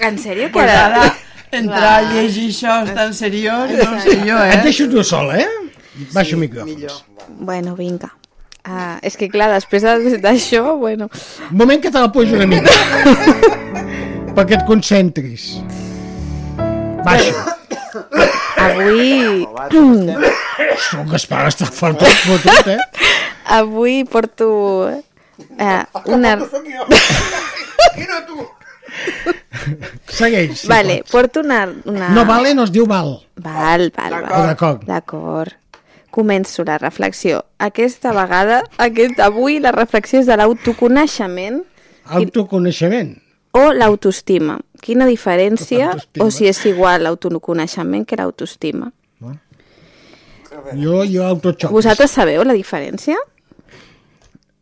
En 0.00 0.18
sèrio? 0.18 0.46
Que 0.48 0.52
Pues 0.56 0.70
ara... 0.70 1.14
entrar 1.52 1.80
Va. 1.80 1.96
a 1.98 2.12
llegir 2.14 2.48
això 2.50 2.78
tan 2.94 3.12
seriós, 3.14 3.70
no 3.76 4.00
sé 4.00 4.16
jo, 4.24 4.38
eh? 4.40 4.54
Et 4.54 4.62
deixo 4.64 4.86
tu 4.88 5.02
sola, 5.04 5.36
eh? 5.40 5.48
Baixa 6.14 6.36
micròfons. 6.40 7.02
Bueno, 7.38 7.74
vinga. 7.76 8.08
Ah, 8.64 8.96
és 9.02 9.16
que 9.18 9.28
clar, 9.28 9.50
després 9.52 9.82
de- 9.82 10.18
d'això, 10.22 10.76
bueno... 10.78 11.10
Un 11.50 11.56
moment 11.58 11.82
que 11.82 11.90
te 11.90 11.98
la 12.00 12.08
pujo 12.12 12.36
una 12.38 12.46
mica. 12.46 12.70
perquè 14.36 14.56
et 14.60 14.64
concentris. 14.68 15.58
Baixa. 17.04 17.58
Avui... 18.62 19.44
Ostres, 19.52 21.10
Gaspar, 21.10 21.46
està 21.50 21.66
fort 21.68 22.00
fotut, 22.24 22.68
eh? 22.70 22.78
Avui 23.58 24.04
porto 24.08 24.48
eh, 24.88 25.82
una... 26.06 26.36
Segueix, 30.18 30.60
si 30.60 30.68
vale, 30.68 30.98
pots. 31.02 31.10
porto 31.12 31.40
una, 31.40 31.64
una... 31.84 32.10
No 32.14 32.24
vale, 32.28 32.54
no 32.54 32.66
es 32.66 32.72
diu 32.74 32.86
val. 32.86 33.14
Val, 33.36 33.90
val, 33.96 34.16
val. 34.26 34.46
D'acord. 34.52 34.86
D'acord. 34.88 35.58
Començo 36.12 36.64
la 36.68 36.76
reflexió. 36.78 37.42
Aquesta 37.58 38.12
vegada, 38.12 38.62
aquest, 38.76 39.20
avui, 39.24 39.60
la 39.64 39.72
reflexió 39.72 40.20
és 40.20 40.26
de 40.28 40.36
l'autoconeixement 40.36 41.62
Autoconeixement. 42.04 43.14
o 43.56 43.70
l'autoestima. 43.72 44.58
Quina 44.82 45.06
diferència, 45.08 45.94
o 46.20 46.28
si 46.34 46.48
és 46.50 46.60
igual 46.68 47.06
l'autoconeixement 47.06 48.04
que 48.04 48.18
l'autoestima. 48.20 48.90
Jo, 50.76 51.02
jo 51.08 51.24
autoxoc. 51.24 51.70
Vosaltres 51.72 52.10
sabeu 52.12 52.44
la 52.44 52.52
diferència? 52.52 53.16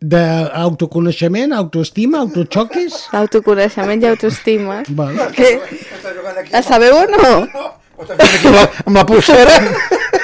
D'autoconeixement, 0.00 1.52
autoestima, 1.52 2.22
autoxoquis? 2.24 2.94
L'autoconeixement 3.12 4.00
i 4.00 4.08
autoestima. 4.08 4.78
Val. 4.96 5.18
Què? 5.36 5.50
La 6.54 6.62
sabeu 6.64 6.96
o 6.96 7.04
no? 7.12 7.34
La, 8.08 8.64
amb 8.86 8.96
la 8.96 9.04
pulsera. 9.04 9.58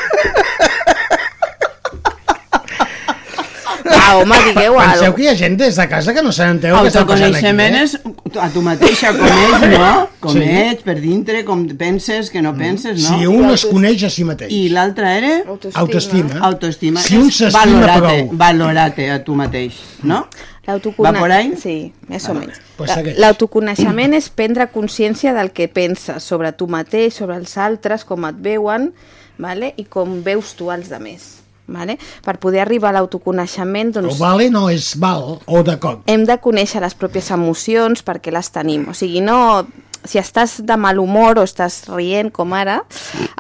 Va, 3.87 4.16
home, 4.18 4.37
digueu 4.47 4.74
Penseu 4.76 4.82
alguna 5.05 5.14
que 5.16 5.22
hi 5.22 5.28
ha 5.28 5.34
gent 5.39 5.57
des 5.61 5.76
de 5.76 5.87
casa 5.89 6.14
que 6.14 6.22
no 6.22 6.32
s'enteu 6.32 6.74
què 6.76 6.89
està 6.91 7.05
passant 7.07 7.34
aquí, 7.34 7.47
Autoconeixement 7.47 7.74
eh? 7.74 7.82
és 7.84 7.95
a 8.43 8.49
tu 8.51 8.62
mateixa, 8.62 9.12
com 9.16 9.26
ets, 9.26 9.66
no? 9.78 9.93
Com 10.20 10.32
Sí. 10.37 10.43
ets, 10.43 10.82
per 10.82 10.97
dintre, 11.01 11.45
com 11.45 11.66
penses, 11.78 12.30
que 12.30 12.43
no 12.43 12.55
penses, 12.57 13.03
no? 13.03 13.18
Si 13.18 13.26
un 13.26 13.51
es 13.51 13.64
coneix 13.66 14.03
a 14.05 14.11
si 14.11 14.24
mateix. 14.24 14.53
I 14.53 14.68
l'altre 14.74 15.12
era? 15.18 15.32
Autoestima. 15.74 16.41
Autoestima. 16.41 17.01
Si 17.01 17.16
un 17.16 17.30
s'estima 17.30 17.64
valorate, 17.64 18.24
prou. 18.26 18.37
Valorate 18.37 19.11
a 19.11 19.22
tu 19.24 19.34
mateix, 19.34 19.74
no? 20.03 20.26
L'autocone- 20.66 21.12
Va 21.12 21.20
por 21.20 21.30
ahí? 21.30 21.53
Sí, 21.62 21.93
més 22.09 22.28
o 22.28 22.34
menys. 22.34 22.59
Pues. 22.76 22.91
L'autoconeixement 23.16 24.14
és 24.14 24.28
prendre 24.30 24.66
consciència 24.72 25.32
del 25.32 25.53
que 25.53 25.68
penses 25.68 26.22
sobre 26.24 26.51
tu 26.53 26.66
mateix, 26.66 27.14
sobre 27.14 27.37
els 27.37 27.57
altres, 27.57 28.05
com 28.05 28.24
et 28.26 28.34
veuen, 28.43 28.93
vale? 29.39 29.74
i 29.76 29.84
com 29.84 30.22
veus 30.24 30.55
tu 30.57 30.70
als 30.70 30.89
altres. 30.91 31.43
Vale? 31.68 31.98
Per 32.24 32.36
poder 32.38 32.60
arribar 32.62 32.90
a 32.90 33.00
l'autoconeixement, 33.00 33.90
O 33.96 34.00
doncs, 34.02 34.18
vale 34.20 34.50
no 34.50 34.68
és 34.70 34.92
val, 34.98 35.40
o 35.46 35.62
d'acord. 35.66 36.02
hem 36.06 36.24
de 36.24 36.36
conèixer 36.38 36.80
les 36.80 36.94
pròpies 36.94 37.30
emocions 37.34 38.04
perquè 38.06 38.30
les 38.32 38.50
tenim. 38.50 38.88
O 38.88 38.94
sigui, 38.94 39.20
no... 39.20 39.66
Si 40.06 40.20
estàs 40.20 40.60
de 40.62 40.76
mal 40.78 41.00
humor 41.02 41.40
o 41.40 41.42
estàs 41.42 41.88
rient, 41.90 42.28
com 42.30 42.52
ara, 42.54 42.76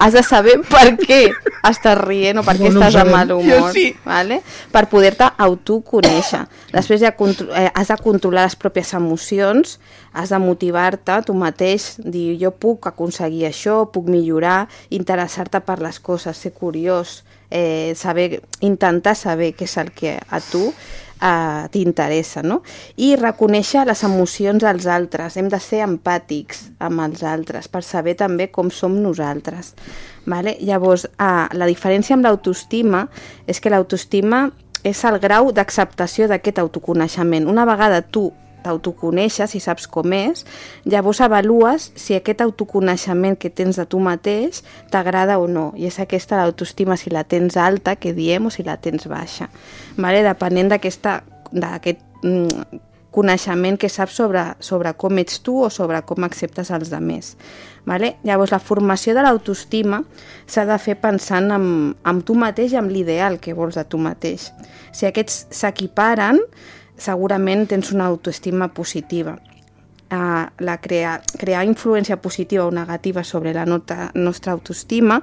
has 0.02 0.12
de 0.16 0.22
saber 0.26 0.56
per 0.72 0.96
què 0.98 1.28
estàs 1.62 1.94
rient 2.00 2.40
o 2.40 2.42
per 2.42 2.56
què 2.58 2.72
No, 2.72 2.80
estàs 2.80 2.96
de 2.98 3.04
mal 3.06 3.28
Jo 3.28 3.36
humor. 3.38 3.70
sí. 3.70 3.92
Vale? 4.02 4.40
Per 4.72 4.82
poder-te 4.90 5.28
autoconèixer. 5.38 6.40
Després 6.72 7.00
ja 7.04 7.12
eh, 7.14 7.70
has 7.72 7.86
de 7.92 7.96
controlar 8.02 8.48
les 8.48 8.56
pròpies 8.58 8.90
emocions, 8.98 9.78
has 10.12 10.30
de 10.34 10.38
motivar-te 10.42 11.20
tu 11.28 11.34
mateix, 11.38 12.00
dir 12.02 12.34
jo 12.40 12.50
puc 12.50 12.86
aconseguir 12.90 13.46
això, 13.46 13.84
puc 13.86 14.08
millorar, 14.10 14.66
interessar-te 14.90 15.60
per 15.60 15.78
les 15.78 16.00
coses, 16.00 16.36
ser 16.36 16.50
curiós, 16.52 17.20
eh, 17.50 17.94
saber, 17.96 18.42
intentar 18.60 19.16
saber 19.16 19.52
què 19.56 19.66
és 19.68 19.76
el 19.80 19.92
que 19.96 20.16
a 20.18 20.40
tu 20.40 20.68
eh, 21.20 21.68
t'interessa, 21.72 22.42
no? 22.42 22.60
I 22.96 23.14
reconèixer 23.20 23.86
les 23.88 24.02
emocions 24.06 24.62
dels 24.62 24.86
altres. 24.86 25.36
Hem 25.36 25.50
de 25.52 25.60
ser 25.62 25.82
empàtics 25.86 26.70
amb 26.78 27.04
els 27.06 27.24
altres 27.26 27.68
per 27.68 27.82
saber 27.86 28.16
també 28.18 28.50
com 28.52 28.70
som 28.70 28.98
nosaltres. 29.02 29.74
Vale? 30.26 30.56
Llavors, 30.60 31.06
eh, 31.06 31.46
la 31.52 31.68
diferència 31.70 32.16
amb 32.16 32.26
l'autoestima 32.26 33.06
és 33.46 33.60
que 33.60 33.70
l'autoestima 33.70 34.48
és 34.86 35.04
el 35.04 35.18
grau 35.18 35.50
d'acceptació 35.52 36.28
d'aquest 36.30 36.60
autoconeixement. 36.62 37.48
Una 37.50 37.64
vegada 37.66 38.02
tu 38.02 38.30
t'autoconeixes 38.66 39.54
i 39.56 39.62
saps 39.62 39.86
com 39.90 40.12
és, 40.16 40.44
llavors 40.84 41.22
avalues 41.24 41.90
si 41.94 42.16
aquest 42.18 42.42
autoconeixement 42.44 43.38
que 43.38 43.50
tens 43.50 43.78
de 43.78 43.86
tu 43.86 44.00
mateix 44.02 44.64
t'agrada 44.92 45.38
o 45.38 45.46
no. 45.48 45.70
I 45.78 45.88
és 45.90 46.00
aquesta 46.02 46.42
l'autoestima, 46.42 46.98
si 46.98 47.14
la 47.14 47.24
tens 47.24 47.56
alta, 47.56 47.96
que 47.96 48.12
diem, 48.16 48.50
o 48.50 48.52
si 48.52 48.66
la 48.66 48.76
tens 48.82 49.08
baixa. 49.10 49.48
Vale? 49.96 50.24
Depenent 50.26 50.74
d'aquest 50.74 51.08
mm, 52.22 52.82
coneixement 53.16 53.78
que 53.80 53.88
saps 53.88 54.18
sobre, 54.18 54.42
sobre 54.60 54.92
com 55.00 55.16
ets 55.22 55.40
tu 55.40 55.56
o 55.64 55.70
sobre 55.72 56.02
com 56.04 56.26
acceptes 56.26 56.68
els 56.70 56.92
altres. 56.92 57.32
Vale? 57.86 58.16
Llavors, 58.26 58.52
la 58.52 58.60
formació 58.60 59.14
de 59.16 59.22
l'autoestima 59.24 60.02
s'ha 60.44 60.66
de 60.68 60.76
fer 60.82 60.98
pensant 61.00 61.48
en, 61.54 61.68
en 61.96 62.22
tu 62.26 62.34
mateix 62.36 62.74
i 62.74 62.80
en 62.80 62.90
l'ideal 62.92 63.38
que 63.40 63.54
vols 63.56 63.78
de 63.78 63.86
tu 63.88 64.00
mateix. 64.02 64.50
Si 64.92 65.06
aquests 65.08 65.46
s'equiparen, 65.54 66.42
segurament 66.98 67.66
tens 67.68 67.92
una 67.92 68.06
autoestima 68.06 68.68
positiva. 68.68 69.36
Uh, 70.06 70.46
la 70.62 70.76
crear, 70.78 71.16
crear 71.34 71.64
influència 71.66 72.14
positiva 72.22 72.62
o 72.62 72.70
negativa 72.70 73.24
sobre 73.26 73.50
la 73.50 73.64
nota, 73.66 74.12
nostra 74.14 74.52
autoestima 74.54 75.16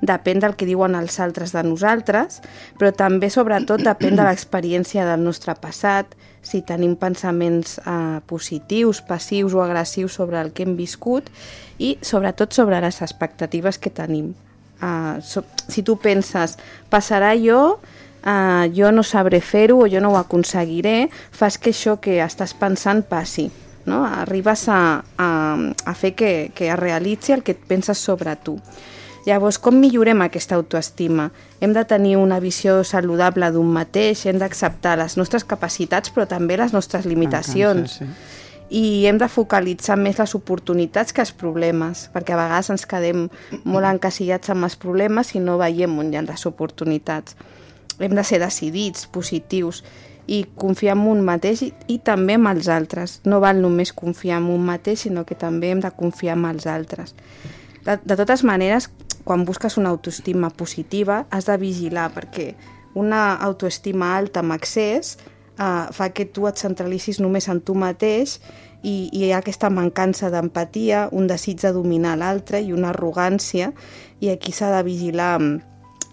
depèn 0.00 0.40
del 0.40 0.54
que 0.56 0.64
diuen 0.64 0.96
els 0.96 1.18
altres 1.20 1.52
de 1.52 1.60
nosaltres, 1.66 2.38
però 2.80 2.88
també, 2.96 3.28
sobretot, 3.28 3.84
depèn 3.84 4.16
de 4.16 4.24
l'experiència 4.24 5.04
del 5.04 5.20
nostre 5.26 5.52
passat, 5.60 6.16
si 6.40 6.62
tenim 6.64 6.96
pensaments 6.96 7.76
uh, 7.84 8.24
positius, 8.24 9.02
passius 9.04 9.52
o 9.52 9.60
agressius 9.60 10.16
sobre 10.16 10.40
el 10.40 10.54
que 10.56 10.64
hem 10.64 10.72
viscut 10.78 11.28
i, 11.76 11.98
sobretot, 12.00 12.56
sobre 12.56 12.80
les 12.80 13.02
expectatives 13.04 13.76
que 13.76 13.92
tenim. 13.92 14.32
Uh, 14.80 15.20
so, 15.20 15.44
si 15.68 15.84
tu 15.84 15.98
penses, 16.00 16.56
passarà 16.88 17.34
jo, 17.36 17.76
uh, 18.24 18.68
jo 18.76 18.92
no 18.92 19.02
sabré 19.02 19.40
fer-ho 19.40 19.80
o 19.84 19.88
jo 19.90 20.00
no 20.00 20.12
ho 20.14 20.20
aconseguiré, 20.20 21.10
fas 21.30 21.58
que 21.58 21.74
això 21.74 21.98
que 22.00 22.20
estàs 22.24 22.54
pensant 22.54 23.04
passi 23.08 23.50
no? 23.86 24.04
arribes 24.04 24.68
a, 24.68 25.04
a, 25.18 25.28
a 25.84 25.94
fer 25.94 26.14
que, 26.14 26.52
que 26.54 26.70
es 26.70 26.78
realitzi 26.78 27.34
el 27.36 27.42
que 27.42 27.56
et 27.56 27.68
penses 27.68 27.98
sobre 27.98 28.36
tu. 28.36 28.58
Llavors, 29.26 29.58
com 29.60 29.76
millorem 29.76 30.22
aquesta 30.24 30.56
autoestima? 30.56 31.28
Hem 31.60 31.74
de 31.76 31.84
tenir 31.84 32.14
una 32.16 32.38
visió 32.40 32.80
saludable 32.88 33.50
d'un 33.52 33.68
mateix, 33.68 34.24
hem 34.26 34.38
d'acceptar 34.40 34.96
les 34.96 35.18
nostres 35.20 35.44
capacitats, 35.44 36.08
però 36.14 36.24
també 36.28 36.56
les 36.56 36.72
nostres 36.72 37.04
limitacions. 37.04 38.00
Mancances, 38.00 38.38
i 38.70 39.04
hem 39.10 39.18
de 39.18 39.26
focalitzar 39.26 39.96
més 39.98 40.20
les 40.20 40.32
oportunitats 40.38 41.12
que 41.12 41.24
els 41.24 41.32
problemes, 41.34 42.04
perquè 42.14 42.36
a 42.36 42.38
vegades 42.38 42.70
ens 42.70 42.86
quedem 42.86 43.24
molt 43.64 43.88
encasillats 43.94 44.54
amb 44.54 44.68
els 44.68 44.78
problemes 44.78 45.34
i 45.34 45.42
no 45.42 45.58
veiem 45.60 45.98
on 45.98 46.12
hi 46.12 46.20
ha 46.20 46.22
les 46.24 46.46
oportunitats. 46.46 47.34
Hem 48.00 48.16
de 48.16 48.24
ser 48.24 48.40
decidits, 48.42 49.06
positius 49.12 49.82
i 50.30 50.44
confiar 50.56 50.96
en 50.96 51.06
un 51.10 51.22
mateix 51.26 51.64
i, 51.66 51.70
i 51.90 51.98
també 52.06 52.36
en 52.38 52.46
els 52.50 52.68
altres. 52.70 53.18
No 53.26 53.40
val 53.42 53.60
només 53.62 53.92
confiar 53.96 54.40
en 54.40 54.50
un 54.52 54.64
mateix, 54.66 55.06
sinó 55.06 55.24
que 55.26 55.38
també 55.38 55.72
hem 55.72 55.80
de 55.84 55.90
confiar 55.96 56.38
en 56.38 56.46
els 56.52 56.68
altres. 56.70 57.14
De, 57.84 57.96
de 57.96 58.16
totes 58.16 58.44
maneres, 58.44 58.90
quan 59.24 59.44
busques 59.44 59.76
una 59.76 59.90
autoestima 59.90 60.50
positiva, 60.50 61.24
has 61.30 61.48
de 61.48 61.56
vigilar, 61.60 62.10
perquè 62.14 62.54
una 62.94 63.34
autoestima 63.36 64.16
alta 64.16 64.42
amb 64.42 64.56
excés 64.56 65.16
eh, 65.60 65.86
fa 65.92 66.10
que 66.14 66.26
tu 66.26 66.48
et 66.50 66.58
centralicis 66.58 67.20
només 67.20 67.48
en 67.48 67.60
tu 67.62 67.76
mateix 67.78 68.38
i, 68.82 69.08
i 69.12 69.26
hi 69.26 69.32
ha 69.32 69.40
aquesta 69.42 69.70
mancança 69.70 70.30
d'empatia, 70.32 71.08
un 71.12 71.28
desig 71.30 71.60
de 71.62 71.72
dominar 71.76 72.16
l'altre 72.18 72.62
i 72.64 72.72
una 72.72 72.90
arrogància 72.94 73.72
i 74.20 74.30
aquí 74.32 74.52
s'ha 74.56 74.72
de 74.74 74.82
vigilar 74.86 75.34
mm, 75.38 75.60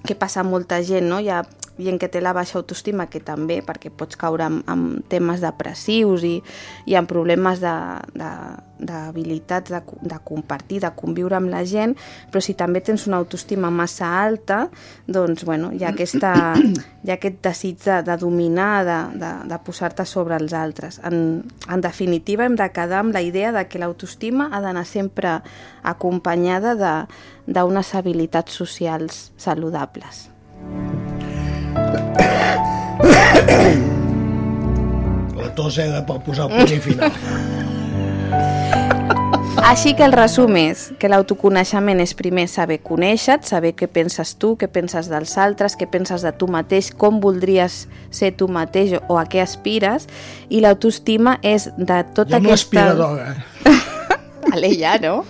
què 0.08 0.18
passa 0.20 0.44
molta 0.44 0.82
gent, 0.84 1.08
no? 1.10 1.20
Hi 1.20 1.32
ha 1.32 1.42
gent 1.78 2.00
que 2.02 2.10
té 2.12 2.22
la 2.22 2.34
baixa 2.34 2.58
autoestima, 2.60 3.08
que 3.12 3.20
també, 3.24 3.62
perquè 3.66 3.90
pots 3.94 4.18
caure 4.20 4.46
en, 4.48 4.62
en 4.70 5.04
temes 5.10 5.42
depressius 5.44 6.24
i, 6.28 6.44
i 6.90 6.96
en 6.98 7.06
problemes 7.10 7.60
d'habilitats 7.62 9.72
de, 9.72 9.80
de, 9.80 9.86
de, 10.02 10.10
de 10.14 10.20
compartir, 10.26 10.82
de 10.84 10.92
conviure 10.98 11.36
amb 11.38 11.50
la 11.52 11.64
gent, 11.68 11.96
però 12.32 12.42
si 12.44 12.54
també 12.58 12.80
tens 12.86 13.08
una 13.10 13.20
autoestima 13.22 13.70
massa 13.74 14.08
alta, 14.22 14.58
doncs, 15.08 15.44
bueno, 15.48 15.72
hi 15.74 15.84
ha, 15.86 15.90
aquesta, 15.94 16.32
hi 17.04 17.10
ha 17.12 17.16
aquest 17.18 17.38
desig 17.46 17.78
de, 17.86 17.98
de 18.08 18.16
dominar, 18.22 18.86
de, 18.88 19.00
de, 19.22 19.32
de 19.52 19.58
posar-te 19.66 20.06
sobre 20.06 20.36
els 20.40 20.54
altres. 20.58 20.94
En, 21.08 21.16
en 21.70 21.80
definitiva, 21.84 22.46
hem 22.46 22.56
de 22.60 22.70
quedar 22.74 23.00
amb 23.04 23.14
la 23.16 23.24
idea 23.26 23.50
de 23.56 23.64
que 23.70 23.82
l'autoestima 23.82 24.44
ha 24.52 24.60
d'anar 24.64 24.86
sempre 24.88 25.30
acompanyada 25.88 26.76
d'unes 27.48 27.94
habilitats 27.96 28.58
socials 28.58 29.32
saludables. 29.38 30.28
La 35.38 35.54
tos 35.56 35.78
era 35.78 36.04
per 36.06 36.20
posar 36.26 36.50
el 36.50 36.68
punt 36.68 36.82
final. 36.90 37.12
Així 39.68 39.92
que 39.98 40.06
el 40.06 40.14
resum 40.14 40.56
és 40.56 40.84
que 41.02 41.10
l'autoconeixement 41.12 42.00
és 42.00 42.14
primer 42.16 42.46
saber 42.48 42.78
conèixer 42.86 43.40
saber 43.44 43.74
què 43.76 43.90
penses 43.92 44.36
tu, 44.40 44.54
què 44.56 44.70
penses 44.72 45.10
dels 45.12 45.34
altres, 45.44 45.76
què 45.76 45.90
penses 45.92 46.24
de 46.24 46.32
tu 46.32 46.48
mateix, 46.48 46.92
com 46.96 47.20
voldries 47.24 47.82
ser 48.14 48.32
tu 48.38 48.48
mateix 48.48 48.96
o 49.02 49.18
a 49.20 49.26
què 49.28 49.42
aspires, 49.44 50.08
i 50.48 50.62
l'autoestima 50.64 51.40
és 51.44 51.68
de 51.76 52.00
tota 52.14 52.38
Jo 52.38 52.44
amb 52.44 52.54
aquesta... 52.54 53.84
Vale, 54.50 54.70
ja, 54.78 54.98
no? 55.02 55.26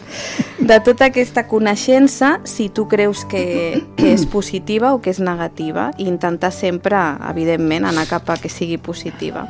De 0.59 0.79
tota 0.85 1.05
aquesta 1.09 1.45
coneixença, 1.47 2.39
si 2.45 2.69
tu 2.69 2.87
creus 2.87 3.23
que, 3.29 3.83
que 3.97 4.11
és 4.13 4.25
positiva 4.29 4.93
o 4.93 5.01
que 5.01 5.09
és 5.13 5.19
negativa, 5.23 5.91
i 5.97 6.07
intentar 6.09 6.51
sempre, 6.51 6.97
evidentment, 7.29 7.85
anar 7.89 8.07
cap 8.09 8.29
a 8.29 8.37
que 8.41 8.49
sigui 8.49 8.77
positiva. 8.77 9.45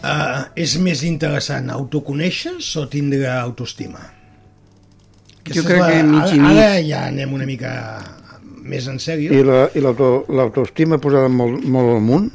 Uh, 0.00 0.46
és 0.56 0.78
més 0.80 1.02
interessant 1.04 1.68
autoconèixer-se 1.74 2.78
o 2.80 2.86
tindre 2.88 3.26
autoestima? 3.30 4.00
Jo 5.50 5.60
Aquesta 5.60 5.60
és 5.60 5.66
crec 5.66 5.84
que 5.90 6.02
mig 6.08 6.32
i 6.34 6.40
mig. 6.40 6.56
Ara 6.56 6.80
ja 6.86 7.04
anem 7.10 7.32
una 7.36 7.46
mica 7.48 7.72
més 8.62 8.86
en 8.88 8.98
sèrio. 9.02 9.32
I 9.32 9.42
la- 9.44 9.68
i 9.74 9.80
l'auto- 9.82 10.24
l'autoestima 10.28 10.98
posada 10.98 11.28
molt, 11.28 11.64
molt 11.64 11.96
amunt 11.96 12.30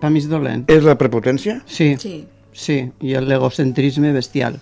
Per 0.00 0.10
mi 0.10 0.18
és 0.18 0.28
dolent. 0.28 0.64
és 0.70 0.82
la 0.84 0.96
prepotència? 0.98 1.60
Sí. 1.66 1.94
Sí. 2.00 2.24
Sí, 2.56 2.78
i 3.04 3.12
l'egocentrisme 3.20 4.12
bestial. 4.12 4.56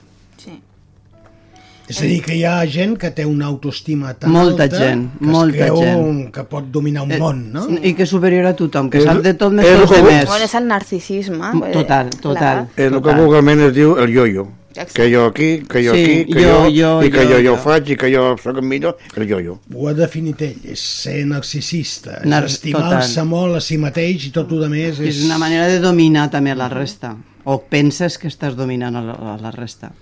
És 1.87 1.99
a 2.01 2.05
dir, 2.09 2.23
que 2.25 2.35
hi 2.35 2.45
ha 2.49 2.65
gent 2.67 2.97
que 2.97 3.11
té 3.13 3.27
una 3.29 3.45
autoestima 3.47 4.15
tan 4.15 4.31
Molta 4.33 4.63
alta 4.65 4.79
gent, 4.79 5.03
que 5.19 5.27
molta 5.27 5.67
es 5.67 5.71
creu 5.71 5.77
gent. 5.83 6.31
que 6.33 6.45
pot 6.49 6.65
dominar 6.73 7.03
un 7.05 7.13
Eh, 7.13 7.19
món, 7.21 7.53
no? 7.53 7.67
I 7.83 7.93
que 7.95 8.05
és 8.05 8.09
superior 8.09 8.47
a 8.47 8.55
tothom, 8.57 8.89
que 8.89 8.99
És- 8.99 9.05
sap 9.05 9.21
de 9.23 9.35
tot 9.35 9.53
més 9.53 9.67
és 9.67 9.71
que 9.77 9.83
els 9.83 9.91
el 9.91 9.97
que- 9.97 10.03
demés. 10.11 10.27
Bueno, 10.27 10.45
és 10.45 10.55
el 10.55 10.67
narcisisme. 10.67 11.51
Total, 11.73 12.11
total. 12.21 12.69
És 12.77 12.91
el 12.93 13.03
que 13.03 13.15
vulgarment 13.15 13.61
es 13.61 13.75
diu 13.75 13.97
el 13.99 14.09
yo-yo. 14.13 14.49
Que 14.93 15.07
jo 15.15 15.27
aquí, 15.27 15.63
que 15.69 15.85
jo 15.87 15.95
Sí, 15.95 16.03
aquí, 16.03 16.33
que 16.33 16.43
jo, 16.43 16.65
jo, 16.65 16.71
jo, 16.75 17.03
i 17.05 17.11
que 17.11 17.19
jo, 17.19 17.31
jo, 17.31 17.37
jo, 17.39 17.51
jo. 17.51 17.57
faig, 17.63 17.91
i 17.91 17.97
que 17.97 18.09
jo 18.17 18.37
sóc 18.43 18.57
el 18.57 18.63
millor, 18.63 18.97
el 19.15 19.29
yo-yo. 19.29 19.61
Ho 19.73 19.87
ha 19.89 19.95
definit 19.95 20.41
ell, 20.43 20.57
és 20.65 20.81
ser 20.81 21.25
narcisista, 21.27 22.17
és 22.23 22.27
Nar- 22.27 22.47
estimar-se 22.47 23.15
total. 23.21 23.29
molt 23.29 23.57
a 23.57 23.61
si 23.61 23.79
mateix 23.79 24.27
i 24.27 24.31
tot 24.31 24.51
el 24.51 24.69
més 24.69 24.99
és... 24.99 25.17
És 25.19 25.25
una 25.27 25.39
manera 25.39 25.69
de 25.69 25.79
dominar 25.79 26.29
també 26.31 26.57
la 26.57 26.69
resta. 26.69 27.15
O 27.45 27.61
penses 27.63 28.19
que 28.19 28.27
estàs 28.27 28.57
dominant 28.57 28.97
a 28.97 29.03
la, 29.03 29.13
a 29.13 29.37
la 29.41 29.51
resta. 29.53 29.93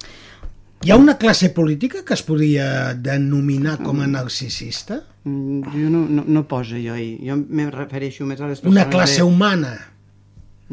Hi 0.82 0.90
ha 0.90 0.96
una 0.98 1.14
classe 1.16 1.50
política 1.54 2.00
que 2.02 2.14
es 2.16 2.22
podria 2.26 2.94
denominar 2.98 3.76
com 3.86 4.00
a 4.02 4.08
narcisista? 4.10 4.98
Mm, 5.22 5.70
Jo 5.70 5.90
no, 5.94 6.00
no, 6.10 6.24
no 6.26 6.42
poso 6.50 6.74
jo 6.74 6.96
ahí. 6.96 7.12
Jo 7.22 7.36
me 7.38 7.68
refereixo 7.70 8.26
més 8.26 8.40
a 8.40 8.48
les 8.50 8.58
persones... 8.58 8.74
Una 8.74 8.88
classe 8.90 9.20
de... 9.20 9.28
humana? 9.28 9.72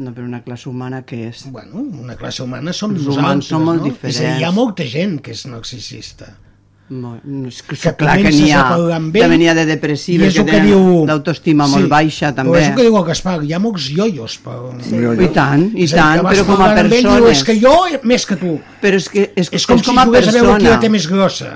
No, 0.00 0.10
però 0.16 0.26
una 0.26 0.40
classe 0.42 0.66
humana 0.70 1.04
què 1.06 1.20
és? 1.28 1.44
Bueno, 1.54 1.84
una 2.02 2.16
classe 2.18 2.42
humana 2.42 2.72
som 2.74 2.96
Els 2.96 3.04
nosaltres, 3.04 3.22
humans 3.22 3.50
són 3.52 3.66
molt 3.68 3.84
no? 3.86 3.92
És 3.92 4.18
a 4.18 4.24
dir, 4.24 4.26
hi 4.26 4.30
ha 4.32 4.34
diferents. 4.40 4.56
molta 4.56 4.86
gent 4.96 5.18
que 5.22 5.34
és 5.36 5.44
narcisista. 5.46 6.32
No, 6.90 7.12
és 7.46 7.60
que, 7.62 7.76
Que 7.78 7.92
clar 7.94 8.16
que 8.18 8.32
n'hi 8.34 8.48
ha. 8.50 8.64
També 8.74 9.36
n'hi 9.38 9.46
ha 9.46 9.54
de 9.54 9.62
depressives 9.68 10.34
que 10.34 10.42
que 10.42 10.50
tenen 10.50 10.66
diu... 10.66 11.04
l'autoestima 11.06 11.68
molt 11.70 11.86
baixa, 11.90 12.32
també. 12.34 12.56
Però 12.56 12.64
és 12.64 12.70
el 12.72 12.78
que 12.80 12.86
diu 12.88 12.96
el 12.98 13.04
Gaspar, 13.06 13.36
hi 13.46 13.54
ha 13.54 13.60
molts 13.62 13.86
ioios. 13.94 14.34
Per... 14.42 14.56
Sí. 14.88 14.98
I 14.98 15.28
tant, 15.36 15.68
i 15.70 15.86
És 15.86 15.94
dir, 15.94 16.00
tant, 16.00 16.24
però 16.26 16.46
com 16.48 16.64
a 16.66 16.72
i 16.72 16.74
diu, 16.74 16.88
persones. 16.90 17.36
És 17.36 17.44
que 17.46 17.56
jo 17.62 17.76
més 18.10 18.26
que 18.26 18.40
tu. 18.40 18.56
Però 18.82 18.98
és 18.98 19.06
que 19.12 19.28
és, 19.28 19.46
És 19.46 19.68
com, 19.70 19.78
és 19.78 19.86
com 19.86 19.94
si 19.94 20.02
a 20.02 20.08
jugués 20.08 20.32
a 20.32 20.34
veure 20.34 20.48
qui 20.48 20.56
persona. 20.56 20.74
la 20.74 20.80
té 20.82 20.90
més 20.90 21.06
grossa. 21.06 21.52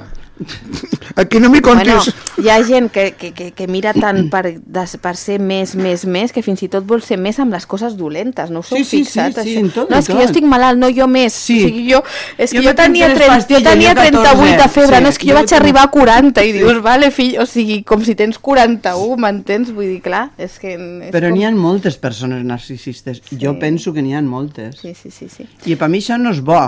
Aquí 1.16 1.38
no 1.38 1.48
m'hi 1.48 1.60
Bueno, 1.60 1.80
contis. 1.94 2.14
hi 2.42 2.48
ha 2.50 2.56
gent 2.66 2.88
que, 2.90 3.12
que, 3.14 3.30
que, 3.32 3.52
que 3.54 3.66
mira 3.70 3.92
tant 3.94 4.28
per, 4.32 4.58
des, 4.58 4.96
per 4.98 5.12
ser 5.16 5.36
més, 5.38 5.76
més, 5.78 6.02
més, 6.10 6.32
que 6.34 6.42
fins 6.42 6.62
i 6.66 6.68
tot 6.72 6.84
vol 6.88 7.02
ser 7.06 7.18
més 7.22 7.38
amb 7.38 7.54
les 7.54 7.66
coses 7.70 7.94
dolentes, 7.96 8.50
no 8.50 8.64
us 8.64 8.72
heu 8.72 8.78
Sí, 8.80 8.84
sí, 8.84 9.02
fixat, 9.04 9.36
sí, 9.38 9.42
sí, 9.42 9.52
això? 9.54 9.60
en 9.62 9.70
tot, 9.76 9.90
no, 9.92 10.00
és 10.00 10.08
que 10.10 10.16
jo 10.18 10.24
estic 10.26 10.48
malalt, 10.50 10.80
no 10.80 10.90
jo 10.90 11.06
més. 11.06 11.36
Sí. 11.44 11.60
O 11.62 11.68
sigui, 11.68 11.84
jo, 11.92 12.00
és 12.36 12.50
que 12.50 12.58
Jo 12.58 12.64
jo, 12.64 12.68
me 12.72 12.74
tenia, 12.80 13.10
prendo 13.12 13.20
30, 13.20 13.46
tres 13.46 13.46
jo 13.52 13.62
tenia 13.68 13.92
jo 13.92 14.00
14, 14.00 14.10
38 14.10 14.62
de 14.64 14.68
febre, 14.74 14.96
sí. 14.96 15.02
no, 15.04 15.12
és 15.14 15.18
que 15.22 15.28
jo 15.28 15.34
Jo 15.34 15.38
vaig 15.38 15.54
arribar 15.60 15.84
a 15.86 15.92
40 15.94 16.44
i 16.48 16.52
dius, 16.58 16.82
vale, 16.82 17.10
fill, 17.14 17.38
o 17.38 17.46
sigui, 17.46 17.78
com 17.86 18.02
si 18.04 18.16
tens 18.18 18.38
41, 18.42 19.16
m'entens? 19.22 19.70
Vull 19.74 19.92
dir, 19.92 20.00
clar, 20.02 20.24
és 20.38 20.58
que... 20.58 20.74
És 20.74 21.14
Però 21.14 21.30
com... 21.30 21.38
n'hi 21.38 21.46
ha 21.46 21.54
moltes 21.54 21.96
persones 22.02 22.42
narcisistes. 22.44 23.22
Jo 23.38 23.54
penso 23.62 23.92
que 23.94 24.02
n'hi 24.02 24.14
ha 24.18 24.22
moltes. 24.22 24.80
Sí, 24.82 24.94
sí, 24.98 25.10
sí, 25.14 25.30
sí. 25.30 25.46
I 25.70 25.78
per 25.78 25.88
mi 25.92 26.02
això 26.02 26.18
no 26.18 26.34
és 26.34 26.42
bo. 26.42 26.58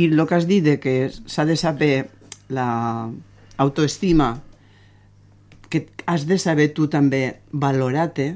I 0.00 0.08
el 0.08 0.24
que 0.26 0.34
has 0.38 0.46
dit 0.48 0.64
de 0.64 0.78
que 0.80 0.96
s'ha 1.26 1.44
de 1.44 1.56
saber 1.60 2.08
la 2.52 3.10
autoestima, 3.56 4.42
que 5.72 5.86
has 6.06 6.26
de 6.28 6.36
saber 6.38 6.72
tu 6.76 6.88
també 6.92 7.40
valorar-te 7.52 8.34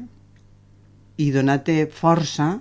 i 1.21 1.31
donar-te 1.35 1.85
força 1.93 2.55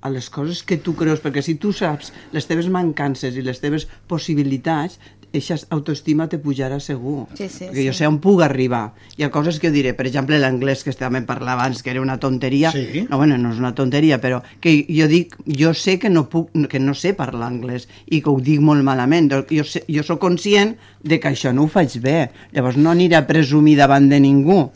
a 0.00 0.10
les 0.10 0.28
coses 0.30 0.62
que 0.62 0.78
tu 0.78 0.94
creus, 0.98 1.22
perquè 1.22 1.42
si 1.42 1.56
tu 1.58 1.72
saps 1.74 2.12
les 2.34 2.46
teves 2.46 2.68
mancances 2.70 3.34
i 3.34 3.42
les 3.42 3.62
teves 3.62 3.88
possibilitats, 4.10 4.98
eixa 5.32 5.58
autoestima 5.74 6.28
te 6.28 6.38
pujarà 6.40 6.78
segur. 6.80 7.26
Sí, 7.36 7.48
sí, 7.48 7.68
perquè 7.68 7.84
jo 7.86 7.92
sí. 7.92 8.00
sé 8.00 8.08
on 8.08 8.18
puc 8.22 8.42
arribar. 8.44 8.94
Hi 9.16 9.26
ha 9.26 9.30
coses 9.34 9.58
que 9.60 9.68
jo 9.68 9.74
diré, 9.74 9.92
per 9.98 10.06
exemple, 10.08 10.38
l'anglès 10.40 10.84
que 10.86 10.94
també 10.96 11.20
parlava 11.28 11.62
abans, 11.62 11.82
que 11.82 11.92
era 11.92 12.02
una 12.02 12.18
tonteria. 12.20 12.72
Sí. 12.72 13.04
No, 13.10 13.18
bueno, 13.20 13.38
no 13.38 13.52
és 13.52 13.60
una 13.60 13.74
tonteria, 13.76 14.20
però 14.22 14.40
que 14.64 14.74
jo 14.88 15.08
dic, 15.10 15.36
jo 15.46 15.74
sé 15.74 15.98
que 15.98 16.10
no 16.10 16.26
puc, 16.32 16.52
que 16.70 16.80
no 16.80 16.94
sé 16.94 17.14
parlar 17.18 17.50
anglès 17.52 17.88
i 18.06 18.22
que 18.22 18.32
ho 18.32 18.40
dic 18.40 18.64
molt 18.64 18.84
malament. 18.86 19.30
Jo, 19.50 19.64
sé, 19.64 19.84
jo 19.88 20.04
sóc 20.06 20.20
conscient 20.22 20.76
de 21.04 21.20
que 21.20 21.32
això 21.32 21.52
no 21.52 21.66
ho 21.66 21.72
faig 21.72 21.98
bé. 22.02 22.18
Llavors 22.56 22.78
no 22.80 22.92
aniré 22.94 23.18
a 23.18 23.26
presumir 23.28 23.76
davant 23.78 24.08
de 24.08 24.20
ningú. 24.22 24.68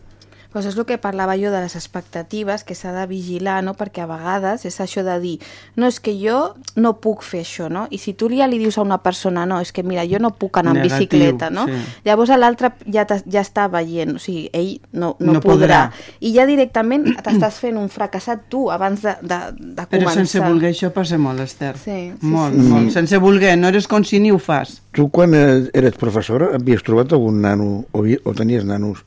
Pues 0.52 0.66
és 0.68 0.76
el 0.76 0.84
que 0.84 0.98
parlava 1.00 1.32
jo 1.40 1.48
de 1.50 1.62
les 1.64 1.74
expectatives, 1.78 2.62
que 2.64 2.74
s'ha 2.76 2.92
de 2.92 3.06
vigilar, 3.08 3.62
no? 3.64 3.72
perquè 3.72 4.02
a 4.04 4.06
vegades 4.10 4.66
és 4.68 4.76
això 4.84 5.00
de 5.06 5.14
dir, 5.22 5.38
no, 5.80 5.86
és 5.88 5.98
que 6.00 6.12
jo 6.20 6.54
no 6.76 6.92
puc 7.00 7.22
fer 7.24 7.40
això, 7.40 7.70
no? 7.72 7.86
I 7.90 7.96
si 7.98 8.12
tu 8.12 8.28
ja 8.28 8.46
li 8.46 8.58
dius 8.60 8.76
a 8.76 8.82
una 8.84 8.98
persona, 9.00 9.46
no, 9.48 9.60
és 9.64 9.72
que 9.72 9.82
mira, 9.82 10.04
jo 10.08 10.20
no 10.20 10.30
puc 10.36 10.58
anar 10.60 10.74
en 10.76 10.82
Negatiu, 10.82 11.06
bicicleta, 11.08 11.48
no? 11.50 11.64
sí. 11.66 11.78
Llavors 12.04 12.34
l'altre 12.36 12.72
ja, 12.84 13.06
ja 13.08 13.40
està 13.40 13.64
veient, 13.72 14.16
o 14.16 14.20
sigui, 14.20 14.50
ell 14.52 14.74
no, 14.92 15.14
no, 15.20 15.32
No 15.38 15.40
podrà. 15.40 15.88
podrà. 15.88 16.10
I 16.20 16.34
ja 16.36 16.44
directament 16.46 17.08
t'estàs 17.24 17.58
fent 17.62 17.80
un 17.80 17.88
fracassat 17.88 18.44
tu 18.52 18.66
abans 18.70 19.00
de, 19.00 19.16
de, 19.22 19.40
de 19.56 19.86
Però 19.88 20.02
començar. 20.04 20.18
sense 20.20 20.44
voler 20.44 20.74
això 20.74 20.92
passa 20.92 21.16
molt, 21.18 21.40
Esther. 21.40 21.74
Sí, 21.80 22.12
sí, 22.12 22.26
molt, 22.26 22.54
sí, 22.58 22.68
molt. 22.68 22.88
sí. 22.90 22.96
Sense 22.98 23.16
voler, 23.24 23.56
no 23.56 23.72
eres 23.72 23.88
conscient 23.88 24.22
ni 24.26 24.32
ho 24.32 24.38
fas. 24.38 24.82
Tu, 24.92 25.08
quan 25.08 25.32
eres 25.34 25.96
professora, 25.96 26.52
havies 26.60 26.84
trobat 26.84 27.12
algun 27.16 27.40
nano, 27.40 27.86
o, 27.96 28.04
o 28.04 28.34
tenies 28.36 28.66
nanos 28.68 29.00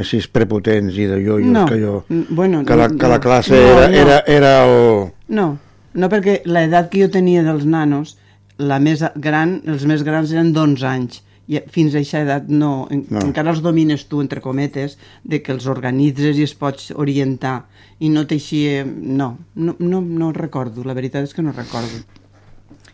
així 0.00 0.20
prepotents 0.32 0.96
i 0.96 1.06
de 1.10 1.18
jo-jo, 1.24 1.52
No, 1.52 1.66
que 1.66 1.78
jo... 1.82 2.04
mm, 2.08 2.34
bueno, 2.34 2.64
que, 2.64 2.76
la, 2.76 2.88
que 2.88 3.08
la 3.10 3.20
classe 3.20 3.54
No, 3.56 3.80
era, 3.80 3.88
no. 3.88 3.96
era, 3.96 4.18
era 4.26 4.52
el... 4.64 5.12
No, 5.28 5.46
no 5.94 6.08
perquè 6.12 6.40
l'edat 6.46 6.90
que 6.92 7.02
jo 7.04 7.10
tenia 7.10 7.42
dels 7.46 7.64
nanos, 7.66 8.16
la 8.58 8.78
més 8.82 9.02
gran, 9.16 9.60
els 9.66 9.84
més 9.86 10.02
grans 10.06 10.32
eren 10.34 10.52
d'11 10.52 10.86
anys. 10.88 11.22
I 11.48 11.62
fins 11.72 11.94
a 11.94 12.00
aquesta 12.02 12.20
edat 12.26 12.48
no, 12.52 12.86
en, 12.92 13.06
No. 13.08 13.20
no, 13.20 13.26
encara 13.30 13.50
els 13.54 13.62
domines 13.64 14.02
tu, 14.10 14.20
entre 14.20 14.42
cometes, 14.44 14.98
de 15.24 15.38
que 15.42 15.52
els 15.54 15.64
organitzes 15.66 16.36
i 16.36 16.42
es 16.44 16.52
pots 16.54 16.90
orientar. 16.94 17.62
I 18.04 18.10
no 18.12 18.26
t'eixia... 18.28 18.82
No, 18.84 19.38
no, 19.54 19.74
no, 19.78 20.02
no 20.02 20.28
recordo, 20.36 20.84
la 20.84 20.92
veritat 20.94 21.24
és 21.24 21.32
que 21.34 21.42
no 21.42 21.54
recordo. 21.56 22.02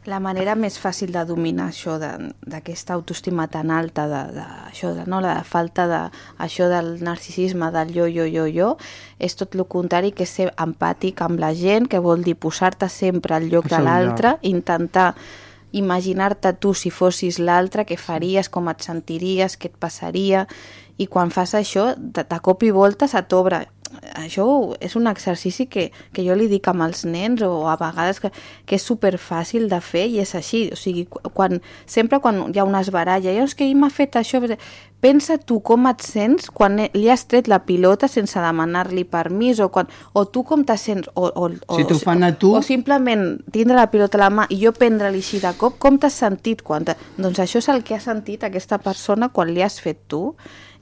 La 0.07 0.19
manera 0.21 0.55
més 0.55 0.77
fàcil 0.79 1.13
de 1.13 1.23
dominar 1.25 1.71
això 1.71 1.99
de- 1.99 2.33
d'aquesta 2.47 2.93
autoestima 2.95 3.47
tan 3.49 3.71
alta 3.71 4.07
de, 4.09 4.23
de, 4.35 4.45
això 4.71 4.93
de, 4.95 5.07
no, 5.07 5.21
la 5.25 5.43
falta 5.45 5.87
de, 5.89 6.01
això 6.39 6.69
del 6.69 6.99
narcisisme 7.03 7.71
del 7.73 7.95
jo, 7.95 8.07
jo, 8.13 8.27
jo, 8.29 8.45
jo 8.53 8.77
és 9.19 9.35
tot 9.37 9.55
el 9.57 9.65
contrari 9.67 10.13
que 10.13 10.27
ser 10.27 10.51
empàtic 10.61 11.23
amb 11.25 11.41
la 11.41 11.55
gent 11.55 11.89
que 11.89 11.99
vol 12.05 12.23
dir 12.23 12.35
posar-te 12.37 12.89
sempre 12.89 13.35
al 13.35 13.49
lloc 13.49 13.65
Al 13.73 13.79
de 13.79 13.85
l'altre 13.85 14.37
intentar 14.43 15.15
imaginar-te 15.73 16.53
tu 16.55 16.73
si 16.75 16.91
fossis 16.91 17.41
l'altre, 17.43 17.83
què 17.85 17.97
faries, 17.99 18.49
com 18.49 18.69
et 18.71 18.81
sentiries, 18.85 19.57
què 19.59 19.73
et 19.73 19.79
passaria, 19.83 20.45
i 21.03 21.09
quan 21.11 21.33
fas 21.35 21.55
això, 21.59 21.95
de, 21.99 22.23
de 22.23 22.39
cop 22.41 22.63
i 22.63 22.71
volta 22.71 23.09
se 23.11 23.19
t'obre. 23.27 23.65
Això 24.15 24.45
és 24.81 24.95
un 24.97 25.07
exercici 25.11 25.67
que, 25.67 25.91
que 26.13 26.25
jo 26.27 26.35
li 26.39 26.47
dic 26.51 26.67
amb 26.71 26.83
els 26.87 27.05
nens 27.05 27.43
o 27.43 27.67
a 27.69 27.77
vegades 27.81 28.21
que, 28.23 28.31
que 28.67 28.77
és 28.79 28.83
super 28.83 29.15
fàcil 29.19 29.69
de 29.69 29.81
fer 29.81 30.07
i 30.09 30.19
és 30.23 30.35
així. 30.35 30.69
O 30.73 30.77
sigui, 30.79 31.07
qu- 31.11 31.23
quan, 31.35 31.61
sempre 31.87 32.21
quan 32.21 32.45
hi 32.55 32.59
ha 32.59 32.65
una 32.69 32.81
esbaralla, 32.85 33.33
és 33.45 33.55
que 33.55 33.67
ell 33.69 33.77
m'ha 33.79 33.91
fet 33.91 34.17
això... 34.21 34.43
Pensa 35.05 35.35
tu 35.37 35.59
com 35.61 35.85
et 35.91 36.01
sents 36.01 36.47
quan 36.49 36.79
li 36.95 37.09
has 37.13 37.27
tret 37.29 37.45
la 37.53 37.59
pilota 37.67 38.09
sense 38.09 38.41
demanar-li 38.41 39.03
permís 39.05 39.59
o, 39.61 39.67
quan, 39.69 39.85
o 40.17 40.23
tu 40.33 40.41
com 40.49 40.63
te 40.65 40.79
sents... 40.81 41.11
O, 41.13 41.27
o, 41.29 41.51
o, 41.69 41.77
Si 41.77 41.85
t'ho 41.85 41.99
fan 42.01 42.25
a 42.25 42.31
tu- 42.33 42.55
O 42.57 42.63
simplement 42.65 43.35
tindre 43.53 43.77
la 43.77 43.91
pilota 43.93 44.17
a 44.17 44.23
la 44.25 44.31
mà 44.33 44.47
i 44.49 44.63
jo 44.63 44.73
prendre-li 44.73 45.21
així 45.21 45.43
de 45.45 45.53
cop, 45.61 45.77
com 45.79 45.99
t'has 46.01 46.17
sentit? 46.25 46.63
Quan 46.65 46.89
te... 46.89 46.97
Doncs 47.21 47.43
això 47.45 47.61
és 47.61 47.69
el 47.75 47.85
que 47.85 47.99
ha 47.99 48.01
sentit 48.01 48.49
aquesta 48.49 48.79
persona 48.81 49.29
quan 49.29 49.53
li 49.53 49.61
has 49.67 49.77
fet 49.85 50.07
tu 50.09 50.31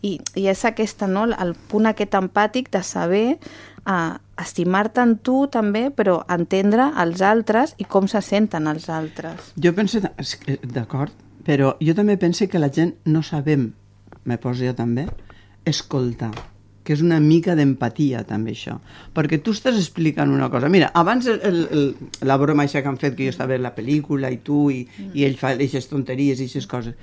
i, 0.03 0.18
i 0.36 0.46
és 0.50 0.64
aquesta, 0.68 1.09
no? 1.09 1.24
el 1.30 1.55
punt 1.70 1.88
aquest 1.90 2.14
empàtic 2.18 2.70
de 2.74 2.82
saber 2.86 3.24
uh, 3.86 4.18
estimar-te 4.42 5.03
en 5.03 5.16
tu 5.22 5.46
també, 5.53 5.88
però 5.94 6.20
entendre 6.30 6.90
els 7.03 7.22
altres 7.22 7.76
i 7.78 7.86
com 7.88 8.09
se 8.11 8.22
senten 8.22 8.68
els 8.70 8.88
altres. 8.90 9.53
Jo 9.57 9.74
penso, 9.76 10.03
d'acord, 10.62 11.14
però 11.46 11.76
jo 11.80 11.94
també 11.98 12.18
penso 12.18 12.48
que 12.48 12.62
la 12.62 12.72
gent 12.74 12.96
no 13.07 13.22
sabem, 13.22 13.70
me 14.24 14.38
poso 14.38 14.66
jo 14.66 14.74
també, 14.78 15.07
escoltar 15.64 16.32
que 16.82 16.96
és 16.96 17.03
una 17.03 17.20
mica 17.22 17.55
d'empatia 17.55 18.24
també 18.26 18.57
això, 18.57 18.72
perquè 19.14 19.38
tu 19.38 19.53
estàs 19.55 19.76
explicant 19.78 20.32
una 20.34 20.48
cosa, 20.50 20.66
mira, 20.72 20.88
abans 20.98 21.28
el, 21.30 21.38
el, 21.46 21.61
el, 21.70 21.84
la 22.26 22.36
broma 22.42 22.66
que 22.66 22.82
han 22.82 22.98
fet 22.98 23.14
que 23.14 23.28
jo 23.28 23.34
estava 23.34 23.53
veient 23.53 23.62
la 23.62 23.74
pel·lícula 23.76 24.32
i 24.34 24.40
tu 24.42 24.64
i, 24.74 24.80
mm. 24.82 25.12
i 25.14 25.26
ell 25.28 25.38
fa 25.38 25.53
aquestes 25.55 25.86
tonteries 25.92 26.40
i 26.40 26.48
aquestes 26.48 26.66
coses 26.66 26.98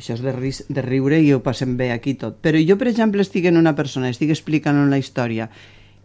això 0.00 0.16
és 0.16 0.22
de, 0.24 0.32
ris, 0.32 0.62
de 0.68 0.82
riure 0.84 1.20
i 1.20 1.32
ho 1.34 1.42
passem 1.44 1.76
bé 1.76 1.90
aquí 1.92 2.16
tot. 2.18 2.38
Però 2.42 2.60
jo, 2.60 2.76
per 2.80 2.88
exemple, 2.90 3.22
estic 3.24 3.50
en 3.50 3.60
una 3.60 3.74
persona, 3.76 4.10
estic 4.10 4.32
explicant 4.32 4.80
una 4.80 4.98
història, 5.00 5.50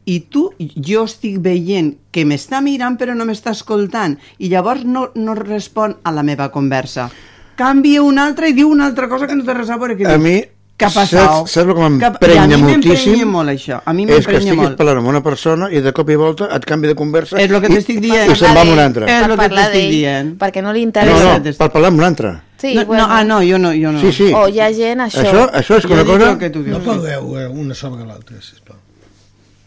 i 0.05 0.19
tu, 0.29 0.49
jo 0.59 1.05
estic 1.07 1.39
veient 1.41 1.95
que 2.13 2.25
m'està 2.29 2.59
mirant 2.61 2.97
però 2.99 3.15
no 3.17 3.25
m'està 3.25 3.55
escoltant, 3.55 4.19
i 4.37 4.51
llavors 4.51 4.85
no, 4.85 5.07
no 5.15 5.37
respon 5.39 5.97
a 6.03 6.13
la 6.13 6.25
meva 6.27 6.51
conversa. 6.53 7.07
Canvia 7.55 8.03
una 8.03 8.27
altra 8.27 8.51
i 8.51 8.53
diu 8.53 8.69
una 8.69 8.85
altra 8.85 9.07
cosa 9.09 9.29
que 9.29 9.37
no 9.37 9.47
té 9.47 9.55
res 9.55 9.71
a 9.71 9.79
veure. 9.79 9.95
Que 9.97 10.05
A 10.05 10.17
diu, 10.17 10.25
mi, 10.27 10.35
què 10.77 10.85
ha 10.85 10.89
passat? 10.91 11.21
saps, 11.23 11.51
saps 11.51 11.69
el 11.69 11.73
que 11.73 11.81
a 11.85 11.89
m'emprenya 11.89 12.57
mi 12.57 12.63
moltíssim? 12.63 13.11
m'emprenya 13.13 13.25
molt 13.31 13.49
això, 13.49 13.81
a 13.85 13.93
mi 13.93 14.03
és 14.03 14.27
que 14.27 14.37
estiguis 14.37 14.57
molt. 14.59 14.77
parlant 14.77 14.97
amb 14.97 15.07
una 15.07 15.21
persona 15.23 15.69
i 15.71 15.79
de 15.81 15.93
cop 15.95 16.09
i 16.09 16.15
volta 16.19 16.49
et 16.55 16.65
canvia 16.65 16.89
de 16.91 16.95
conversa 16.95 17.39
És 17.39 17.49
el 17.49 17.61
que 17.61 17.67
i- 17.67 18.01
dient. 18.01 18.31
i 18.31 18.35
se'n 18.35 18.55
va 18.55 18.61
amb 18.61 18.71
una 18.73 18.85
altra. 18.85 19.05
És 19.07 19.23
el 19.27 19.37
que 19.37 19.49
t'estic 19.49 19.89
dient. 19.89 20.37
perquè 20.37 20.61
no 20.61 20.73
li 20.73 20.81
No, 20.81 20.87
interessa. 20.89 21.37
no, 21.37 21.53
per 21.57 21.71
parlar 21.71 21.87
amb 21.87 21.97
una 21.99 22.07
altra. 22.07 22.43
Sí, 22.57 22.73
no, 22.73 22.85
bueno. 22.85 23.07
no, 23.07 23.13
ah, 23.13 23.23
no, 23.23 23.39
jo 23.41 23.57
no, 23.59 23.71
jo 23.73 23.91
no. 23.91 23.99
Sí, 24.01 24.11
sí. 24.11 24.31
O 24.33 24.47
hi 24.47 24.59
ha 24.59 24.71
gent, 24.73 24.99
això... 25.01 25.21
Això, 25.21 25.49
això 25.51 25.77
és 25.77 25.85
que 25.85 25.95
Jo 25.95 26.01
una 26.01 26.05
cosa... 26.05 26.37
que 26.39 26.49
tu 26.49 26.63
dius. 26.63 26.77
No 26.77 26.83
parleu 26.83 27.37
eh, 27.39 27.47
una 27.47 27.73
sobre 27.75 28.05
l'altra, 28.05 28.37
sisplau. 28.41 28.77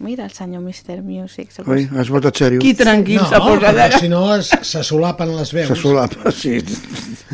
Mira 0.00 0.24
el 0.26 0.30
senyor 0.30 0.62
Mr. 0.62 1.02
Music. 1.02 1.50
se 1.50 1.62
Ui, 1.66 1.88
has 1.98 2.08
votat 2.08 2.36
sèrio. 2.38 2.60
Qui 2.62 2.72
tranquil 2.78 3.16
no, 3.18 3.24
s'ha 3.26 3.40
posat 3.42 3.74
però 3.74 3.86
allà. 3.88 3.98
si 3.98 4.08
no 4.08 4.20
es, 4.36 4.50
se 4.62 4.82
solapen 4.86 5.32
les 5.36 5.50
veus. 5.52 5.66
Se 5.72 5.74
solapa, 5.74 6.30
sí. 6.30 6.52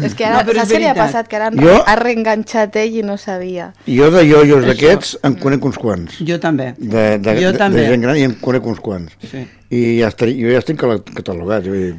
És 0.03 0.15
que 0.17 0.25
ara, 0.25 0.43
No, 0.43 0.55
saps 0.57 0.71
què 0.73 0.79
li 0.81 0.87
ha 0.89 0.95
passat? 0.97 1.29
Que 1.29 1.37
ara 1.37 1.51
Jo- 1.53 1.83
ha 1.87 1.97
reenganxat 2.01 2.77
ell 2.81 2.97
i 2.97 3.03
no 3.05 3.19
sabia. 3.21 3.75
Jo 3.87 4.09
de 4.11 4.25
iojos 4.25 4.65
d'aquests 4.65 5.19
en 5.29 5.35
conec 5.43 5.63
uns 5.65 5.77
quants. 5.77 6.17
Jo 6.25 6.41
també. 6.41 6.73
De, 6.79 7.19
de, 7.19 7.37
Jo 7.43 7.53
de, 7.53 7.59
també. 7.59 7.83
de 7.83 7.87
gent 7.93 8.01
gran 8.09 8.17
i 8.17 8.23
en 8.31 8.35
conec 8.41 8.65
uns 8.67 8.81
quants. 8.81 9.13
Sí. 9.31 9.45
I 9.71 9.85
ja 10.01 10.09
estic, 10.09 10.33
jo 10.41 10.49
ja 10.51 10.59
estic 10.65 10.81
catalogat. 11.15 11.69
Vull 11.69 11.79
dir, 11.85 11.95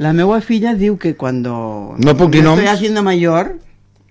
La 0.00 0.14
meva 0.16 0.40
filla 0.40 0.72
diu 0.74 0.96
que 0.96 1.14
cuando 1.14 1.94
No 1.98 2.16
puc 2.16 2.30
dir 2.32 2.42
noms. 2.42 2.58
estoy 2.62 2.72
haciendo 2.74 3.02
mayor, 3.02 3.58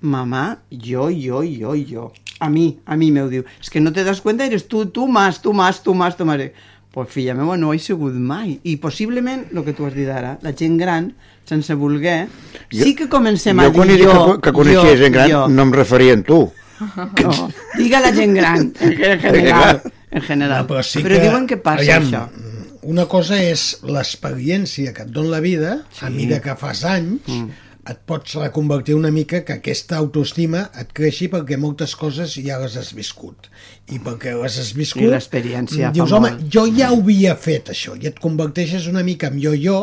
mamá, 0.01 0.59
yo, 0.69 1.09
yo, 1.09 1.41
yo, 1.41 1.73
yo. 1.73 2.11
A 2.39 2.49
mí, 2.49 2.79
a 2.85 2.95
mí 2.95 3.11
me 3.11 3.21
ho 3.21 3.29
diu. 3.29 3.43
Es 3.61 3.69
que 3.69 3.81
no 3.81 3.91
te 3.91 4.03
das 4.03 4.21
cuenta, 4.21 4.45
eres 4.45 4.67
tú, 4.67 4.85
tú 4.87 5.07
más, 5.07 5.41
tú 5.41 5.53
más, 5.53 5.83
tú 5.83 5.93
más, 5.93 6.15
tu 6.17 6.25
mare. 6.25 6.53
Pues 6.91 7.09
filla 7.09 7.35
meva, 7.35 7.55
no 7.57 7.69
ho 7.69 7.73
he 7.73 7.79
sigut 7.79 8.13
mai. 8.15 8.59
I 8.63 8.77
possiblement, 8.77 9.43
el 9.53 9.63
que 9.63 9.73
tu 9.77 9.85
has 9.85 9.93
dit 9.93 10.07
ara, 10.09 10.37
la 10.41 10.53
gent 10.57 10.79
gran, 10.79 11.11
sense 11.45 11.73
voler, 11.75 12.27
Jo- 12.71 12.83
sí 12.83 12.95
que 12.95 13.07
comencem 13.09 13.57
jo 13.59 13.61
a 13.61 13.69
dir 13.69 13.75
quan 13.75 13.89
he 13.91 13.97
dit 13.99 14.07
jo, 14.07 14.15
que, 14.33 14.41
que 14.47 14.53
coneixia 14.55 14.95
gent 14.97 15.13
gran 15.13 15.29
jo. 15.29 15.43
no 15.49 15.67
em 15.67 15.73
referia 15.75 16.15
a 16.17 16.23
tu. 16.23 16.39
No, 16.79 17.49
diga 17.77 17.99
la 17.99 18.13
gent 18.15 18.33
gran, 18.33 18.71
en 18.79 18.95
general. 19.21 19.81
En 20.09 20.21
general. 20.21 20.63
No, 20.63 20.67
però 20.71 20.81
sí 20.81 21.03
però 21.03 21.19
que, 21.19 21.27
diuen 21.27 21.45
que 21.45 21.57
passa 21.61 21.83
aviam, 21.83 22.07
això. 22.07 22.47
Una 22.89 23.05
cosa 23.11 23.37
és 23.43 23.81
l'experiència 23.85 24.93
que 24.95 25.03
et 25.05 25.09
dona 25.13 25.35
la 25.35 25.41
vida, 25.43 25.73
sí. 25.91 26.05
a 26.07 26.09
mesura 26.09 26.39
que 26.41 26.55
fas 26.57 26.85
anys, 26.87 27.27
mm. 27.27 27.68
Et 27.89 27.97
pots 28.05 28.35
reconvertir 28.37 28.93
una 28.95 29.09
mica 29.11 29.41
que 29.45 29.55
aquesta 29.57 29.97
autoestima 29.97 30.67
et 30.79 30.91
creixi 30.93 31.29
perquè 31.31 31.57
moltes 31.57 31.95
coses 31.97 32.35
ja 32.37 32.59
les 32.61 32.75
has 32.77 32.91
viscut. 32.93 33.49
I 33.89 33.97
perquè 34.03 34.35
les 34.37 34.59
has 34.61 34.71
viscut... 34.77 35.07
I 35.07 35.13
l'experiència 35.15 35.91
Dius, 35.95 36.09
fa 36.11 36.19
home, 36.19 36.33
molt." 36.35 36.45
jo 36.53 36.67
ja 36.69 36.91
ho 36.93 36.99
havia 37.01 37.35
fet, 37.39 37.71
això, 37.73 37.95
i 37.97 38.09
et 38.11 38.19
converteixes 38.21 38.87
una 38.91 39.03
mica 39.03 39.31
en 39.31 39.39
jo-jo 39.41 39.79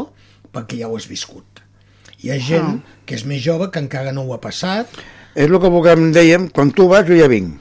perquè 0.55 0.79
ja 0.83 0.91
ho 0.91 0.97
has 0.97 1.09
viscut. 1.11 1.63
Hi 2.23 2.31
ha 2.33 2.39
gent 2.41 2.79
Ah. 2.79 3.01
que 3.05 3.15
és 3.19 3.27
més 3.29 3.43
jove 3.43 3.71
que 3.71 3.83
encara 3.83 4.13
no 4.13 4.25
ho 4.25 4.33
ha 4.35 4.41
passat. 4.41 4.87
És 5.35 5.51
el 5.51 5.59
que 5.61 5.93
em 5.93 6.13
dèiem, 6.13 6.49
quan 6.49 6.71
tu 6.73 6.89
vas 6.89 7.05
jo 7.07 7.17
ja 7.19 7.29
vinc. 7.29 7.59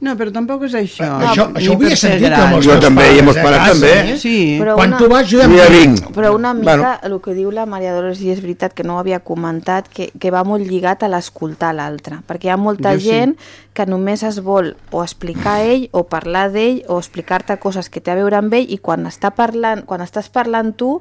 No, 0.00 0.12
però 0.14 0.30
tampoc 0.30 0.62
és 0.62 0.74
això. 0.78 1.06
això 1.18 1.48
Ni 1.50 1.58
això 1.58 1.72
ho 1.72 1.74
havia 1.74 1.96
sentit 1.96 2.28
gran. 2.28 2.40
amb 2.44 2.54
els 2.56 2.64
Jo 2.64 2.70
teus 2.76 2.84
també, 2.84 3.06
i 3.16 3.18
amb 3.18 3.28
els 3.32 3.38
pares 3.42 3.64
també. 3.72 4.16
Sí. 4.16 4.56
Però 4.60 4.76
Quan 4.76 4.90
una- 4.92 4.98
tu 4.98 5.08
vas 5.08 5.26
jo 5.28 5.40
ja, 5.40 5.66
vinc. 5.74 6.04
Però 6.14 6.32
una 6.36 6.54
mica, 6.54 6.76
Bueno. 6.76 6.98
el 7.16 7.20
que 7.20 7.34
diu 7.34 7.50
la 7.50 7.66
Maria 7.66 7.92
Dolors, 7.94 8.20
i 8.22 8.30
és 8.30 8.40
veritat 8.40 8.72
que 8.74 8.84
no 8.84 8.94
ho 8.94 8.98
havia 9.00 9.18
comentat, 9.18 9.88
que, 9.88 10.12
que 10.16 10.30
va 10.30 10.44
molt 10.44 10.64
lligat 10.64 11.02
a 11.02 11.08
l'escoltar 11.08 11.74
l'altre, 11.74 12.20
perquè 12.28 12.44
hi 12.44 12.48
ha 12.50 12.56
molta 12.56 12.92
Jo 12.94 13.00
sí. 13.00 13.06
gent 13.08 13.36
que 13.74 13.86
només 13.86 14.22
es 14.22 14.40
vol 14.40 14.76
o 14.92 15.02
explicar 15.02 15.56
a 15.58 15.62
ell, 15.64 15.88
o 15.90 16.04
parlar 16.04 16.52
d'ell, 16.52 16.84
o 16.86 16.98
explicar-te 16.98 17.58
coses 17.58 17.88
que 17.90 18.00
té 18.00 18.12
a 18.12 18.14
veure 18.14 18.36
amb 18.36 18.54
ell, 18.54 18.66
i 18.70 18.78
quan, 18.78 19.04
està 19.06 19.32
parlant, 19.34 19.84
quan 19.84 20.00
estàs 20.00 20.28
parlant 20.30 20.76
tu, 20.76 21.00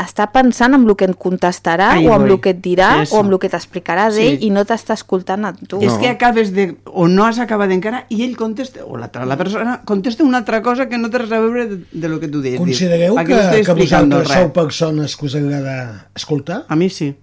està 0.00 0.30
pensant 0.32 0.74
en 0.74 0.86
el 0.88 0.96
que 0.96 1.04
et 1.04 1.14
contestarà, 1.16 1.90
Ahí 1.92 2.06
o 2.08 2.14
amb 2.14 2.24
voy. 2.26 2.32
el 2.34 2.40
que 2.40 2.50
et 2.54 2.60
dirà, 2.64 3.02
Eso. 3.02 3.16
o 3.16 3.20
amb 3.20 3.32
el 3.32 3.38
que 3.38 3.48
t'explicarà 3.52 4.08
d'ell, 4.10 4.38
Sí. 4.38 4.46
i 4.46 4.50
no 4.50 4.64
t'està 4.64 4.94
escoltant 4.94 5.44
a 5.44 5.52
tu. 5.52 5.80
És 5.82 5.92
que 6.00 6.08
acabes 6.08 6.52
de... 6.52 6.76
o 6.86 7.06
no 7.08 7.24
has 7.26 7.38
acabat 7.38 7.70
encara 7.70 8.06
i 8.08 8.22
ell 8.24 8.36
contesta, 8.36 8.84
o 8.84 8.96
l'altra, 8.96 9.24
la 9.26 9.36
persona 9.36 9.82
contesta 9.84 10.24
una 10.24 10.38
altra 10.38 10.62
cosa 10.62 10.88
que 10.88 10.98
no 10.98 11.10
té 11.10 11.18
res 11.18 11.32
a 11.32 11.40
veure 11.40 11.66
de, 11.66 11.78
de 11.92 12.08
lo 12.08 12.18
que 12.20 12.28
tu 12.28 12.40
dius. 12.40 12.58
Considereu 12.58 13.14
que, 13.16 13.22
no 13.22 13.50
que 13.50 13.60
explicando 13.60 14.16
vosaltres 14.16 14.28
res. 14.28 14.38
sou 14.44 14.52
persones 14.52 15.16
que 15.16 15.26
us 15.26 15.34
agrada 15.34 16.08
escoltar? 16.14 16.64
A 16.68 16.76
mi 16.76 16.88
sí. 16.90 17.14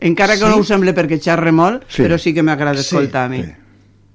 Encara 0.00 0.34
que 0.34 0.44
Sí? 0.44 0.50
no 0.50 0.56
ho 0.58 0.64
sembla 0.64 0.92
perquè 0.94 1.18
xerre 1.20 1.50
molt, 1.50 1.82
Sí. 1.88 2.02
però 2.04 2.18
sí 2.18 2.32
que 2.34 2.42
m'agrada 2.42 2.76
Sí, 2.78 2.94
escoltar 2.94 3.24
a 3.26 3.28
mi. 3.28 3.42
sí. 3.42 3.52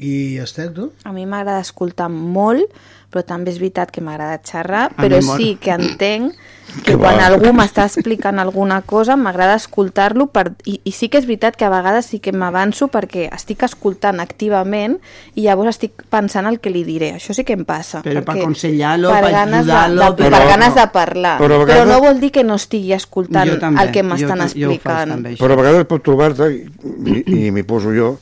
I 0.04 0.38
Esther, 0.44 0.72
tu? 0.76 0.92
A 1.08 1.14
mi 1.16 1.26
m'agrada 1.26 1.62
escoltar 1.64 2.10
molt, 2.12 2.68
però 3.14 3.22
també 3.30 3.52
és 3.54 3.60
veritat 3.62 3.92
que 3.94 4.02
m'agrada 4.02 4.40
xerrar, 4.44 4.88
A 4.92 5.02
però 5.04 5.20
sí 5.22 5.54
que 5.62 5.72
entenc 5.72 6.34
que 6.74 6.94
Que 6.94 6.96
quan 6.98 7.20
va. 7.20 7.28
algú 7.28 7.52
m'està 7.54 7.84
explicant 7.86 8.40
alguna 8.42 8.80
cosa 8.82 9.14
m'agrada 9.20 9.54
escoltar-lo 9.60 10.26
per... 10.34 10.54
I, 10.66 10.80
i 10.84 10.92
sí 10.96 11.10
que 11.14 11.20
és 11.22 11.28
veritat 11.30 11.56
que 11.60 11.68
a 11.68 11.70
vegades 11.70 12.08
sí 12.10 12.18
que 12.24 12.32
m'avanço 12.34 12.88
perquè 12.90 13.28
estic 13.36 13.62
escoltant 13.68 14.18
activament 14.24 14.96
i 15.36 15.44
llavors 15.46 15.76
estic 15.76 16.02
pensant 16.10 16.50
el 16.50 16.58
que 16.64 16.72
li 16.74 16.82
diré. 16.88 17.12
Això 17.20 17.36
sí 17.38 17.46
que 17.46 17.54
em 17.54 17.62
passa. 17.70 18.02
Però 18.02 18.24
per 18.26 18.40
aconsellar-lo, 18.40 19.12
per 19.14 19.22
per 19.28 19.32
ganes 19.38 19.66
de- 19.68 19.72
ajudar-lo, 19.78 20.02
de, 20.02 20.18
per- 20.18 20.32
per 20.32 20.40
Però- 20.40 20.50
ganes 20.56 20.76
de 20.82 20.88
parlar. 20.98 21.38
però 21.38 21.46
a 21.46 21.50
Però, 21.60 21.66
vegades- 21.68 21.94
no 21.94 22.02
vol 22.08 22.20
dir 22.20 22.32
que 22.32 22.44
no 22.44 22.56
estigui 22.58 22.94
escoltant 22.98 23.50
Jo 23.54 23.60
també, 23.62 23.84
el 23.86 23.92
que 23.94 24.02
jo 24.02 24.10
m'estan 24.10 24.40
jo 24.40 24.50
explicant. 24.50 25.10
també, 25.14 25.36
això. 25.36 25.44
Però 25.46 25.54
a 25.54 25.62
vegades 25.62 25.86
pot 25.86 26.02
trobar-te, 26.10 26.50
i, 26.50 27.48
i 27.48 27.52
m'hi 27.52 27.64
poso 27.64 27.94
jo, 27.94 28.16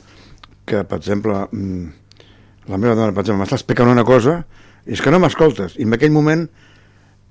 que, 0.66 0.82
per 0.84 0.98
exemple, 0.98 1.34
mm, 1.52 1.86
la 2.70 2.78
meva 2.78 2.94
dona, 2.94 3.12
per 3.12 3.24
exemple, 3.24 3.42
m'està 3.44 3.58
explicant 3.58 3.88
una 3.90 4.04
cosa, 4.04 4.44
i 4.86 4.92
és 4.96 5.00
que 5.02 5.10
no 5.10 5.18
m'escoltes. 5.22 5.76
I 5.78 5.86
en 5.86 5.94
aquell 5.98 6.12
moment 6.14 6.48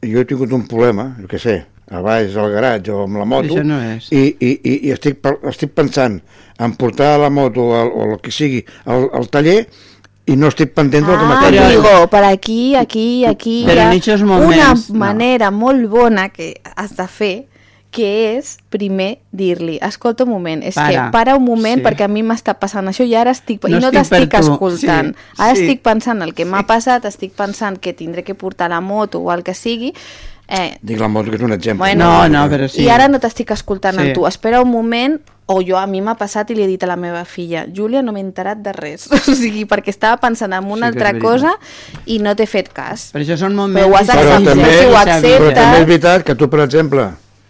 jo 0.03 0.19
he 0.21 0.25
tingut 0.25 0.51
un 0.55 0.65
problema, 0.67 1.11
jo 1.21 1.27
què 1.32 1.39
sé, 1.39 1.57
a 1.91 1.99
baix 2.01 2.36
al 2.39 2.51
garatge 2.53 2.91
o 2.95 3.03
amb 3.03 3.17
la 3.19 3.25
moto, 3.27 3.57
no 3.67 3.77
és. 3.95 4.07
i, 4.15 4.21
i, 4.39 4.51
i, 4.63 4.75
i 4.88 4.91
estic, 4.95 5.19
estic 5.49 5.73
pensant 5.75 6.21
en 6.61 6.75
portar 6.79 7.17
la 7.19 7.29
moto 7.29 7.65
al, 7.75 7.89
o 7.91 8.05
el 8.13 8.19
que 8.23 8.32
sigui 8.32 8.61
al, 8.86 9.09
al 9.13 9.27
taller 9.34 9.65
i 10.32 10.38
no 10.39 10.47
estic 10.47 10.71
pendent 10.77 11.03
del 11.07 11.17
que 11.17 11.25
Ah, 11.25 11.29
m'està 11.34 11.49
dient. 11.51 11.69
digo, 11.73 12.07
per 12.07 12.23
aquí, 12.29 12.75
aquí, 12.79 13.25
aquí 13.25 13.63
Però 13.67 13.75
hi 13.75 13.79
ha 13.84 13.89
en 13.91 13.97
aquests 13.99 14.23
moments, 14.23 14.89
una 14.89 14.99
no. 14.99 14.99
manera 15.05 15.51
molt 15.51 15.88
bona 15.91 16.29
que 16.29 16.53
has 16.75 16.95
de 16.95 17.07
fer 17.07 17.34
que 17.92 18.38
és 18.38 18.58
primer 18.72 19.20
dir-li, 19.32 19.78
escolta 19.84 20.24
un 20.24 20.30
moment, 20.32 20.63
és 20.63 20.76
Para. 20.76 20.89
que 21.08 21.12
para 21.12 21.36
un 21.36 21.43
moment 21.43 21.82
Sí. 21.82 21.84
perquè 21.86 22.05
a 22.05 22.08
mi 22.08 22.24
m'està 22.24 22.55
passant 22.58 22.88
això 22.88 23.05
i 23.05 23.13
ara 23.16 23.32
estic, 23.32 23.62
No 23.68 23.78
i 23.78 23.82
no 23.82 23.92
t'estic 23.92 24.34
escoltant. 24.34 25.13
Sí, 25.16 25.22
Ara 25.38 25.55
sí. 25.55 25.62
estic 25.66 25.82
pensant 25.84 26.22
el 26.22 26.34
que 26.34 26.46
m'ha 26.46 26.63
passat, 26.66 27.04
estic 27.05 27.34
pensant 27.34 27.78
que 27.78 27.92
tindré 27.93 28.24
que 28.24 28.34
portar 28.34 28.70
la 28.70 28.80
moto 28.82 29.20
o 29.20 29.32
el 29.34 29.43
que 29.43 29.54
sigui, 29.54 29.93
Eh, 30.54 30.78
Dic 30.82 31.00
la 31.00 31.08
moto 31.08 31.30
que 31.30 31.38
és 31.38 31.42
un 31.43 31.54
exemple. 31.54 31.78
Bueno, 31.78 32.28
No, 32.28 32.28
no, 32.28 32.50
però 32.50 32.68
sí. 32.68 32.82
I 32.84 32.89
ara 32.89 33.08
no 33.08 33.20
t'estic 33.22 33.51
escoltant 33.51 33.96
Sí. 33.96 34.01
amb 34.01 34.13
tu. 34.13 34.28
Espera 34.28 34.59
un 34.62 34.70
moment, 34.70 35.22
o 35.46 35.62
jo 35.62 35.78
a 35.78 35.88
mi 35.88 36.01
m'ha 36.01 36.16
passat 36.16 36.50
i 36.51 36.55
li 36.55 36.63
he 36.63 36.68
dit 36.68 36.84
a 36.84 36.88
la 36.88 36.97
meva 36.97 37.24
filla 37.24 37.66
Júlia, 37.74 38.01
no 38.01 38.12
m'he 38.12 38.20
enterat 38.20 38.58
de 38.58 38.74
res. 38.74 39.08
O 39.30 39.34
sigui, 39.34 39.63
perquè 39.66 39.88
estava 39.88 40.18
pensant 40.18 40.51
en 40.51 40.66
una 40.66 40.92
Sí 40.92 40.97
altra 40.97 41.18
cosa 41.20 41.54
i 42.05 42.20
no 42.20 42.36
t'he 42.36 42.47
fet 42.47 42.68
cas. 42.74 43.12
Per 43.13 43.22
això 43.22 43.38
són 43.38 43.54
Però 43.54 43.62
moments... 43.62 43.88
ho 43.88 43.96
has 43.96 44.08
Però 44.09 44.20
acceptat, 44.20 44.43
també, 44.43 44.80
si 44.80 44.86
ho 44.86 44.92
però 45.39 45.54
també 45.54 45.80
és 45.80 45.88
veritat 45.88 46.24
que 46.26 46.36
tu, 46.36 46.50
per 46.50 46.59
exemple, 46.59 47.08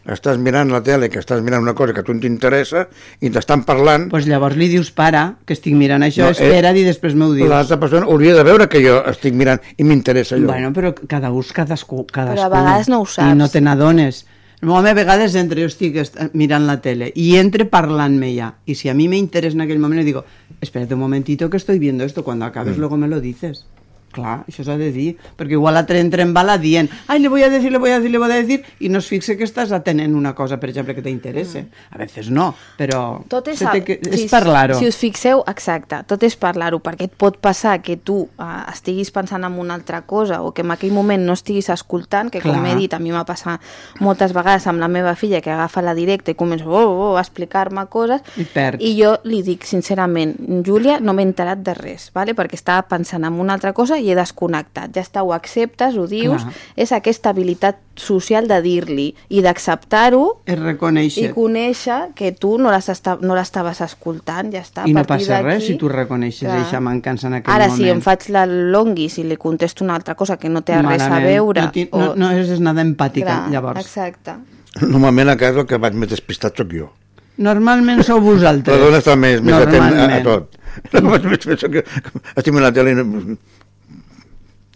estàs 0.09 0.37
mirant 0.41 0.71
la 0.73 0.81
tele, 0.81 1.09
que 1.09 1.19
estàs 1.19 1.41
mirant 1.45 1.61
una 1.61 1.73
cosa 1.77 1.93
que 1.93 1.99
a 2.01 2.03
tu 2.03 2.15
t'interessa 2.19 2.87
i 3.21 3.29
t'estan 3.29 3.61
parlant... 3.67 4.07
Pues 4.09 4.25
llavors 4.25 4.55
li 4.57 4.67
dius, 4.71 4.89
para, 4.91 5.35
que 5.45 5.53
estic 5.53 5.75
mirant 5.77 6.01
això, 6.07 6.25
No, 6.25 6.31
no, 6.31 6.37
eh, 6.39 6.47
espera't 6.49 6.77
i 6.81 6.83
després 6.87 7.13
m'ho 7.15 7.31
dius. 7.33 7.49
L'altra 7.49 7.77
persona 7.79 8.05
hauria 8.09 8.33
de 8.35 8.43
veure 8.43 8.67
que 8.71 8.81
jo 8.81 8.97
estic 9.11 9.33
mirant 9.37 9.61
i 9.77 9.83
m'interessa 9.85 10.35
allò. 10.35 10.47
Bueno, 10.53 10.73
però 10.73 10.93
cada 11.07 11.29
ús, 11.31 11.53
cadascú, 11.53 12.05
cadascú. 12.07 12.41
Però 12.41 12.49
a 12.49 12.53
vegades 12.55 12.89
no 12.89 13.01
ho 13.01 13.05
saps. 13.05 13.29
I 13.31 13.37
no 13.37 13.49
te 13.49 13.61
n'adones. 13.61 14.25
Home, 14.61 14.91
a 14.91 14.93
vegades 14.93 15.33
entre, 15.35 15.61
jo 15.63 15.67
estic 15.71 15.95
est- 15.97 16.17
mirant 16.37 16.67
la 16.67 16.75
tele 16.81 17.11
i 17.15 17.35
entre 17.39 17.65
parlant-me 17.65 18.33
ja. 18.35 18.51
I 18.69 18.75
si 18.77 18.89
a 18.89 18.93
mi 18.93 19.07
me 19.09 19.17
interesa 19.17 19.55
en 19.57 19.61
aquell 19.65 19.79
moment, 19.81 20.03
digo, 20.05 20.23
espérate 20.61 20.93
un 20.93 20.99
momentito 20.99 21.49
que 21.49 21.57
estoy 21.57 21.79
viendo 21.79 22.03
esto, 22.03 22.23
cuando 22.23 22.45
acabes 22.45 22.77
Mm. 22.77 22.79
luego 22.79 22.97
me 22.97 23.07
lo 23.07 23.19
dices. 23.21 23.65
Clar, 24.11 24.41
això 24.49 24.65
s'ha 24.67 24.77
de 24.79 24.91
dir, 24.91 25.15
perquè 25.39 25.55
igual 25.55 25.77
l'altre 25.77 25.99
entra 26.03 26.23
en 26.25 26.33
bala 26.35 26.57
dient 26.59 26.89
ai, 27.07 27.19
le 27.19 27.29
voy 27.29 27.43
a 27.43 27.49
decir, 27.49 27.71
le 27.71 27.77
voy 27.77 27.91
a 27.91 27.99
decir, 27.99 28.11
le 28.11 28.17
voy 28.17 28.31
a 28.31 28.35
decir, 28.35 28.63
i 28.79 28.89
no 28.89 28.99
es 28.99 29.07
fixe 29.07 29.37
que 29.37 29.45
estàs 29.47 29.71
atenent 29.71 30.15
una 30.15 30.33
cosa, 30.35 30.59
per 30.59 30.69
exemple, 30.69 30.95
que 30.95 31.03
t'interessa. 31.05 31.63
A 31.91 31.99
vegades 31.99 32.29
no, 32.31 32.51
però 32.77 33.21
Tot 33.31 33.47
és, 33.51 33.59
té 33.61 33.83
que, 33.85 33.97
és 34.01 34.25
si, 34.25 34.27
parlar-ho. 34.31 34.77
Si 34.79 34.89
us 34.89 34.97
fixeu, 34.99 35.43
exacte, 35.49 36.01
tot 36.09 36.23
és 36.27 36.35
parlar-ho, 36.39 36.81
perquè 36.83 37.07
et 37.09 37.15
pot 37.17 37.37
passar 37.41 37.77
que 37.83 37.97
tu 37.97 38.23
uh, 38.25 38.49
estiguis 38.71 39.11
pensant 39.13 39.45
en 39.47 39.59
una 39.59 39.75
altra 39.77 40.01
cosa 40.09 40.41
o 40.41 40.51
que 40.55 40.65
en 40.65 40.73
aquell 40.75 40.93
moment 40.95 41.23
no 41.25 41.35
estiguis 41.37 41.69
escoltant, 41.73 42.31
que 42.33 42.41
com 42.43 42.55
Clar. 42.55 42.71
he 42.71 42.75
dit, 42.83 42.93
a 42.93 42.99
mi 42.99 43.13
m'ha 43.13 43.23
passat 43.27 43.61
moltes 44.03 44.35
vegades 44.35 44.67
amb 44.67 44.81
la 44.81 44.89
meva 44.91 45.15
filla 45.15 45.41
que 45.41 45.51
agafa 45.53 45.83
la 45.85 45.95
directa 45.97 46.33
i 46.33 46.37
comença 46.39 46.67
oh, 46.67 46.81
oh, 46.81 47.15
a 47.15 47.23
explicar-me 47.23 47.85
coses 47.91 48.21
I 48.37 48.45
perds. 48.49 48.83
i 48.83 48.93
jo 48.97 49.15
li 49.27 49.41
dic 49.45 49.65
sincerament, 49.67 50.35
Júlia, 50.65 50.99
no 50.99 51.15
m'he 51.15 51.25
enterat 51.27 51.61
de 51.63 51.75
res, 51.77 52.09
vale? 52.15 52.35
perquè 52.37 52.57
estava 52.57 52.85
pensant 52.89 53.25
en 53.27 53.39
una 53.39 53.55
altra 53.57 53.73
cosa 53.77 53.99
i 54.01 54.09
he 54.11 54.15
desconnectat. 54.17 54.91
Ja 54.95 55.01
està, 55.05 55.21
ho 55.23 55.31
acceptes, 55.33 55.95
ho 55.97 56.07
dius, 56.09 56.41
Clar. 56.43 56.53
és 56.75 56.91
aquesta 56.91 57.29
habilitat 57.31 57.77
social 57.95 58.47
de 58.49 58.57
dir-li 58.63 59.07
i 59.29 59.41
d'acceptar-ho 59.45 60.41
i 60.47 61.27
conèixer 61.35 62.13
que 62.15 62.31
tu 62.31 62.57
no 62.57 62.71
les 62.71 62.87
esta- 62.89 63.17
no 63.21 63.35
l'estaves 63.35 63.81
escoltant, 63.81 64.51
ja 64.53 64.61
està. 64.61 64.83
a 64.85 64.87
I 64.89 64.93
no 64.93 65.03
passa 65.05 65.41
res 65.41 65.65
si 65.67 65.75
tu 65.77 65.89
reconeixes 65.89 66.47
clar. 66.47 66.59
aquesta 66.61 66.79
mancança 66.79 67.27
en 67.27 67.35
aquell 67.39 67.53
Ara, 67.53 67.67
moment. 67.67 67.83
si 67.83 67.89
em 67.89 68.01
faig 68.01 68.29
la 68.29 68.45
longuis 68.45 69.17
i 69.19 69.23
li 69.23 69.37
contesto 69.37 69.83
una 69.83 69.95
altra 69.95 70.15
cosa 70.15 70.37
que 70.37 70.49
no 70.49 70.61
té 70.61 70.73
res 70.81 71.01
a 71.01 71.09
Malament. 71.09 71.25
veure... 71.27 71.61
No, 71.61 71.71
ti- 71.71 71.89
no, 71.91 72.15
no 72.15 72.31
és 72.31 72.59
nada 72.59 72.81
empàtica, 72.81 73.25
Clar, 73.45 73.49
llavors. 73.51 73.79
Exacte. 73.85 74.35
Normalment 74.81 75.29
a 75.29 75.37
casa 75.37 75.59
el 75.61 75.67
que 75.67 75.77
vaig 75.77 75.93
més 75.93 76.09
despistat 76.09 76.55
sóc 76.57 76.71
jo. 76.73 76.89
Normalment 77.37 78.03
sou 78.03 78.19
vosaltres. 78.21 78.77
La 78.77 78.85
dona 78.85 78.97
està 78.99 79.15
més, 79.17 79.41
més 79.41 79.53
atent 79.55 79.81
a, 79.81 79.87
a 79.87 79.91
Normalment. 79.91 80.23
tot. 80.23 80.57
Vaig 81.03 81.25
més 81.27 81.63
que 81.67 81.81
estic 81.83 82.53
mirant 82.53 82.69
la 82.69 82.71
tele 82.71 82.91
i 82.91 82.95
no, 82.95 83.03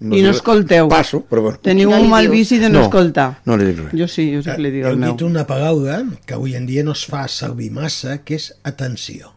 I 0.01 0.21
no 0.21 0.31
escolteu. 0.31 0.89
Passo, 0.91 1.21
però 1.23 1.41
bueno. 1.41 1.59
Teniu 1.63 1.89
un 1.89 2.09
mal 2.11 2.27
vici 2.27 2.57
de 2.59 2.67
no, 2.69 2.79
No, 2.79 2.85
escoltar. 2.89 3.39
no 3.45 3.55
li 3.57 3.65
dic 3.71 3.77
res. 3.79 3.93
Jo 3.99 4.07
sí, 4.11 4.25
jo 4.33 4.41
sí 4.43 4.49
que 4.51 4.61
li 4.61 4.71
dic 4.71 4.83
Heu 4.83 4.91
el 4.91 4.97
meu. 4.99 5.13
dit 5.13 5.21
una 5.23 5.45
paraula 5.47 6.03
que 6.25 6.33
avui 6.35 6.55
en 6.55 6.65
dia 6.67 6.83
no 6.83 6.91
es 6.91 7.05
fa 7.05 7.27
servir 7.31 7.71
massa, 7.71 8.17
que 8.23 8.35
és 8.35 8.53
atenció. 8.63 9.31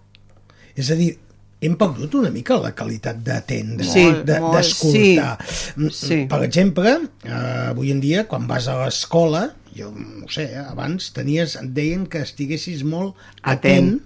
És 0.74 0.90
a 0.90 0.96
dir, 0.98 1.16
hem 1.60 1.76
perdut 1.78 2.14
una 2.14 2.30
mica 2.30 2.58
la 2.58 2.72
qualitat 2.74 3.16
d'atendre, 3.22 3.84
Sí, 3.86 4.04
de- 4.24 4.40
molt, 4.40 4.56
d'escoltar. 4.56 5.38
sí, 5.46 5.90
sí. 5.90 6.26
Per 6.30 6.42
exemple, 6.42 6.98
eh, 7.24 7.30
avui 7.70 7.90
en 7.92 8.00
dia, 8.00 8.26
quan 8.26 8.46
vas 8.46 8.66
a 8.68 8.84
l'escola, 8.84 9.54
jo 9.76 9.92
no 9.94 10.26
sé, 10.28 10.44
eh, 10.54 10.58
abans 10.58 11.12
tenies, 11.12 11.54
et 11.56 11.70
deien 11.74 12.06
que 12.06 12.18
estiguessis 12.18 12.82
molt 12.84 13.14
atent, 13.42 13.94
Atent. 13.94 14.02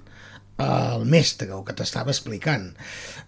Al 0.62 1.06
mestre, 1.08 1.48
el 1.52 1.64
que 1.66 1.74
t'estava 1.78 2.12
explicant. 2.12 2.72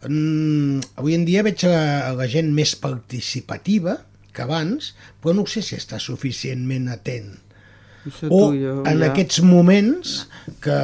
Mm, 0.07 0.81
avui 1.01 1.15
en 1.17 1.25
dia 1.29 1.43
veig 1.47 1.65
a, 1.69 2.11
a 2.11 2.13
la 2.19 2.27
gent 2.31 2.53
més 2.55 2.75
participativa 2.77 4.01
que 4.35 4.43
abans, 4.45 4.93
però 5.23 5.35
no 5.39 5.47
sé 5.47 5.63
si 5.63 5.77
està 5.79 6.01
suficientment 6.03 6.89
atent. 6.93 7.33
Això 8.05 8.29
O 8.29 8.39
tu, 8.53 8.57
jo, 8.61 8.73
en 8.85 8.99
ja. 9.01 9.07
aquests 9.09 9.39
moments 9.41 10.11
que 10.61 10.75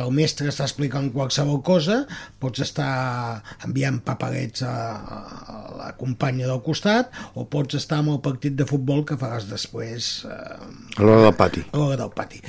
el 0.00 0.14
mestre 0.16 0.48
està 0.48 0.64
explicant 0.64 1.10
qualsevol 1.12 1.58
cosa, 1.66 1.98
pots 2.40 2.62
estar 2.64 3.42
enviant 3.66 3.98
paperets 4.06 4.64
a, 4.64 4.72
a 4.72 5.58
la 5.76 5.90
companya 6.00 6.48
del 6.48 6.62
costat 6.64 7.12
o 7.36 7.44
pots 7.52 7.76
estar 7.76 7.98
amb 8.00 8.14
el 8.14 8.22
partit 8.24 8.56
de 8.56 8.64
futbol 8.64 9.04
que 9.04 9.18
faràs 9.20 9.50
després 9.50 10.08
eh, 10.24 10.38
A 10.96 11.04
l'hora 11.04 11.26
del 11.28 11.36
pati. 11.36 11.66
a 11.68 11.76
l'hora 11.76 12.00
del 12.00 12.14
pati. 12.16 12.40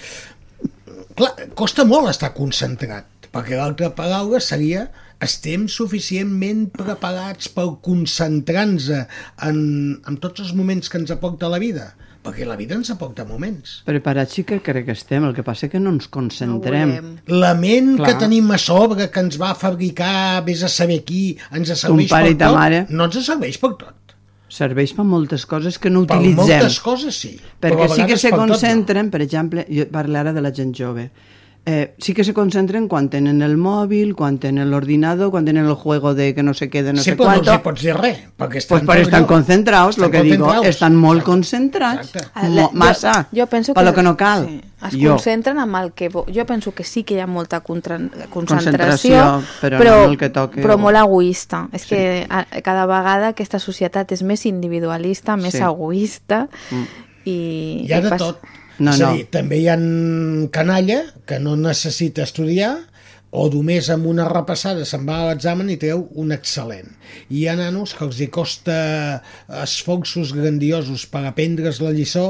Clar, 1.19 1.33
costa 1.59 1.83
molt 1.83 2.07
estar 2.13 2.31
concentrat, 2.37 3.10
perquè 3.31 3.57
l'altra 3.59 3.91
paraula 3.95 4.39
seria 4.43 4.89
estem 5.21 5.67
suficientment 5.69 6.67
preparats 6.73 7.49
per 7.53 7.67
concentrar-nos 7.85 8.87
en, 8.91 9.59
en 10.07 10.17
tots 10.23 10.41
els 10.41 10.53
moments 10.57 10.89
que 10.89 10.97
ens 10.97 11.11
aporta 11.13 11.49
la 11.51 11.59
vida, 11.61 11.91
perquè 12.25 12.45
la 12.45 12.55
vida 12.57 12.73
ens 12.77 12.89
aporta 12.93 13.25
moments. 13.29 13.79
Preparats 13.85 14.33
sí 14.37 14.43
que 14.49 14.59
crec 14.65 14.87
que 14.89 14.95
estem, 14.97 15.23
el 15.29 15.35
que 15.37 15.45
passa 15.45 15.69
que 15.69 15.79
no 15.81 15.93
ens 15.93 16.09
concentrem. 16.09 16.95
La 17.29 17.53
ment 17.57 17.95
Clar. 17.99 18.09
que 18.09 18.19
tenim 18.25 18.49
a 18.53 18.57
sobre, 18.61 19.07
que 19.13 19.23
ens 19.23 19.37
va 19.41 19.53
fabricar, 19.57 20.41
vés 20.45 20.65
a 20.65 20.69
saber 20.69 21.03
qui, 21.05 21.37
ens 21.53 21.69
serveix 21.77 22.09
pare 22.11 22.31
per 22.31 22.35
i 22.35 22.39
ta 22.41 22.49
tot, 22.49 22.57
mare. 22.59 22.83
no 22.89 23.05
ens 23.09 23.21
serveix 23.25 23.61
per 23.61 23.75
tot. 23.77 23.97
Serveix 24.51 24.91
per 24.97 25.05
moltes 25.07 25.45
coses 25.47 25.77
que 25.79 25.89
no 25.93 26.01
Per 26.05 26.17
utilitzem. 26.17 26.41
moltes 26.43 26.79
coses 26.83 27.15
sí. 27.15 27.37
Perquè 27.61 27.85
sí 27.93 28.03
que 28.09 28.17
se 28.19 28.33
per 28.33 28.39
tot 28.41 28.47
no. 28.49 28.53
concentren, 28.57 29.09
per 29.13 29.21
exemple, 29.23 29.63
jo 29.71 29.85
parlo 29.93 30.17
ara 30.19 30.33
de 30.35 30.41
la 30.43 30.51
gent 30.51 30.73
jove, 30.75 31.05
eh, 31.65 31.93
sí 31.99 32.13
que 32.15 32.23
se 32.23 32.33
concentren 32.33 32.87
quan 32.87 33.09
tenen 33.09 33.41
el 33.43 33.55
mòbil, 33.55 34.15
quan 34.15 34.39
tenen 34.39 34.71
l'ordinador, 34.71 35.29
quan 35.29 35.45
tenen 35.45 35.65
el 35.67 35.75
juego 35.75 36.15
de 36.15 36.33
que 36.33 36.41
no 36.41 36.55
sé 36.55 36.69
què, 36.71 36.81
de 36.81 36.93
no 36.93 37.01
sí, 37.03 37.11
sé 37.11 37.15
però 37.15 37.17
no 37.17 37.25
quanto. 37.35 37.51
els 37.51 37.59
hi 37.59 37.63
pots 37.63 37.81
dir 37.81 37.93
res, 37.95 38.17
perquè 38.37 38.57
estan, 38.57 38.79
Pues 38.79 38.87
per 38.87 38.95
per 38.95 39.01
estan 39.03 39.25
lo 39.99 40.07
Estan 40.07 40.11
que 40.11 40.23
digo, 40.31 40.47
estan 40.69 40.95
molt 40.95 41.23
concentrats, 41.23 42.11
Ah, 42.33 42.47
mo- 42.49 42.71
massa, 42.73 43.27
jo, 43.31 43.41
jo 43.43 43.47
penso 43.47 43.73
per 43.75 43.83
lo 43.85 43.93
que 43.93 44.01
no 44.03 44.17
cal. 44.17 44.47
Sí, 44.47 44.61
es 44.87 44.95
Jo. 45.03 45.09
concentren 45.11 45.59
en 45.59 45.75
el 45.75 45.91
que... 45.93 46.09
vo- 46.09 46.25
Jo 46.33 46.45
penso 46.47 46.73
que 46.73 46.83
sí 46.83 47.03
que 47.03 47.13
hi 47.13 47.19
ha 47.19 47.27
molta 47.27 47.59
contra, 47.61 47.99
concentració, 48.31 49.21
Concentració, 49.21 49.43
però 49.61 49.77
no 49.85 50.03
en 50.05 50.09
el 50.09 50.17
que 50.17 50.29
toque 50.29 50.63
però 50.63 50.73
o- 50.73 50.77
molt 50.79 50.97
egoista. 50.97 51.67
És 51.71 51.85
que 51.85 52.25
a, 52.27 52.45
cada 52.63 52.87
vegada 52.87 53.27
aquesta 53.35 53.59
societat 53.59 54.11
és 54.11 54.23
més 54.23 54.47
individualista, 54.47 55.37
més 55.37 55.53
Sí. 55.53 55.59
egoista 55.61 56.47
Mm. 56.71 56.83
i... 57.25 57.85
Hi 57.87 57.93
ha 57.93 57.99
i 57.99 58.01
de 58.01 58.09
pas- 58.09 58.17
tot. 58.19 58.39
No, 58.81 58.93
és 58.93 59.01
a 59.01 59.09
no. 59.11 59.17
dir, 59.17 59.27
també 59.33 59.61
hi 59.61 59.67
ha 59.71 59.77
canalla 60.53 61.03
que 61.29 61.39
no 61.39 61.57
necessita 61.59 62.25
estudiar 62.25 62.73
o 63.31 63.45
només 63.47 63.87
amb 63.93 64.09
una 64.11 64.25
repassada 64.27 64.83
se'n 64.87 65.05
va 65.07 65.21
a 65.21 65.27
l'examen 65.29 65.69
i 65.71 65.77
treu 65.79 66.01
un 66.19 66.33
excel·lent. 66.35 66.89
I 67.31 67.37
hi 67.39 67.45
ha 67.47 67.53
nanos 67.55 67.93
que 67.95 68.03
els 68.03 68.19
hi 68.19 68.27
costa 68.27 68.75
esforços 69.61 70.33
grandiosos 70.35 71.05
per 71.11 71.23
aprendre's 71.29 71.79
la 71.83 71.93
lliçó 71.95 72.25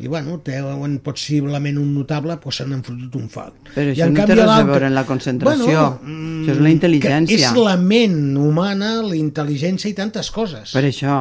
i, 0.00 0.08
bueno, 0.08 0.38
treuen 0.46 0.96
possiblement 1.04 1.76
un 1.80 1.92
notable, 1.98 2.38
però 2.40 2.54
se 2.56 2.64
n'han 2.68 2.80
fotut 2.86 3.18
un 3.20 3.28
fort. 3.32 3.58
Però 3.74 3.90
I 3.90 3.92
això 3.92 4.08
en 4.08 4.16
no 4.16 4.22
té 4.22 4.32
canvi 4.32 4.40
res 4.40 4.54
a 4.54 4.70
veure 4.70 4.88
amb 4.88 4.96
la 4.96 5.04
concentració. 5.08 5.84
mm, 6.00 6.40
Això 6.46 6.56
és 6.56 6.64
la 6.64 6.72
intel·ligència. 6.72 7.52
És 7.52 7.60
la 7.60 7.76
ment 7.76 8.18
humana, 8.40 8.94
la 9.04 9.18
intel·ligència 9.18 9.92
i 9.92 9.98
tantes 9.98 10.32
coses. 10.32 10.72
Per 10.72 10.86
això. 10.88 11.18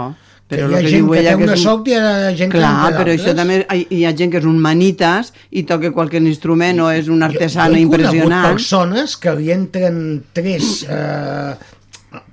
Però 0.48 0.68
Que 0.70 0.76
hi 0.76 0.78
ha 0.78 0.82
que 0.86 0.90
gent 0.92 1.08
que 1.10 1.22
té 1.26 1.30
que 1.32 1.44
una 1.44 1.54
un- 1.56 1.58
sort 1.58 1.88
i 1.90 1.92
hi 1.92 1.96
ha 1.98 2.36
gent 2.38 2.52
que 2.54 2.60
Clar, 2.60 2.74
en 2.76 2.92
té 2.94 2.98
però 3.00 3.14
això 3.16 3.32
també 3.36 3.56
hi, 3.90 4.04
ha 4.06 4.12
gent 4.14 4.30
que 4.32 4.38
és 4.38 4.46
un 4.46 4.60
manitas 4.62 5.32
i 5.50 5.64
toca 5.66 5.90
qualque 5.92 6.18
instrument 6.22 6.80
o 6.86 6.92
és 6.94 7.08
un 7.10 7.24
artesano 7.26 7.74
jo 7.74 7.80
he 7.80 7.82
impressionant. 7.88 8.46
persones 8.52 9.18
que 9.18 9.34
li 9.40 9.50
entren 9.52 9.98
tres, 10.38 10.86
eh, 10.88 11.56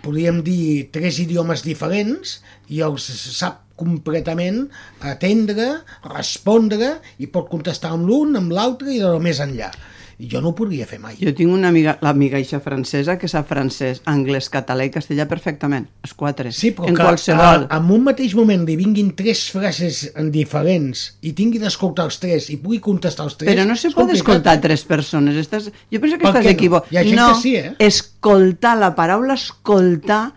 podríem 0.04 0.42
dir, 0.44 0.90
tres 0.92 1.18
idiomes 1.24 1.62
diferents 1.64 2.42
i 2.68 2.82
els 2.84 3.02
sap 3.38 3.62
completament 3.82 4.68
atendre, 5.00 5.80
respondre 6.04 6.98
i 7.18 7.26
pot 7.32 7.48
contestar 7.50 7.94
amb 7.96 8.06
l'un, 8.06 8.36
amb 8.36 8.52
l'altre 8.52 8.92
i 8.92 9.00
de 9.00 9.18
més 9.24 9.40
enllà. 9.40 9.70
I 10.18 10.28
jo 10.28 10.40
no 10.42 10.50
ho 10.52 10.54
podria 10.54 10.86
fer 10.86 10.98
mai. 11.00 11.16
Jo 11.20 11.32
tinc 11.34 11.50
una 11.52 11.68
amiga, 11.72 11.96
l'amiga 12.02 12.36
eixa 12.38 12.60
francesa, 12.60 13.16
que 13.18 13.28
sap 13.28 13.48
francès, 13.48 14.02
anglès, 14.10 14.48
català 14.52 14.84
i 14.84 14.90
castellà 14.92 15.26
perfectament, 15.30 15.86
els 16.04 16.12
quatre, 16.14 16.52
Sí, 16.52 16.70
però 16.76 16.88
en 16.88 16.94
que 16.94 17.02
qualsevol. 17.02 17.66
a, 17.68 17.76
en 17.78 17.90
un 17.90 18.04
mateix 18.04 18.34
moment 18.38 18.64
li 18.68 18.76
vinguin 18.76 19.14
tres 19.16 19.46
frases 19.50 20.02
diferents 20.30 21.16
i 21.22 21.32
tingui 21.32 21.58
d'escoltar 21.62 22.04
els 22.10 22.18
tres 22.22 22.50
i 22.50 22.56
pugui 22.56 22.78
contestar 22.80 23.24
els 23.26 23.36
tres... 23.40 23.50
Però 23.54 23.64
no 23.68 23.76
se 23.76 23.90
pot 23.90 24.10
escoltar 24.12 24.58
tres 24.60 24.84
persones. 24.84 25.36
Estàs... 25.36 25.70
Jo 25.92 26.00
penso 26.00 26.18
que 26.18 26.24
Per 26.26 26.32
estàs 26.34 26.44
no? 26.44 26.50
equivocat. 26.50 27.12
No, 27.16 27.28
que 27.34 27.40
sí, 27.40 27.56
eh? 27.56 27.74
escoltar, 27.78 28.76
la 28.78 28.94
paraula 28.94 29.34
escoltar, 29.34 30.32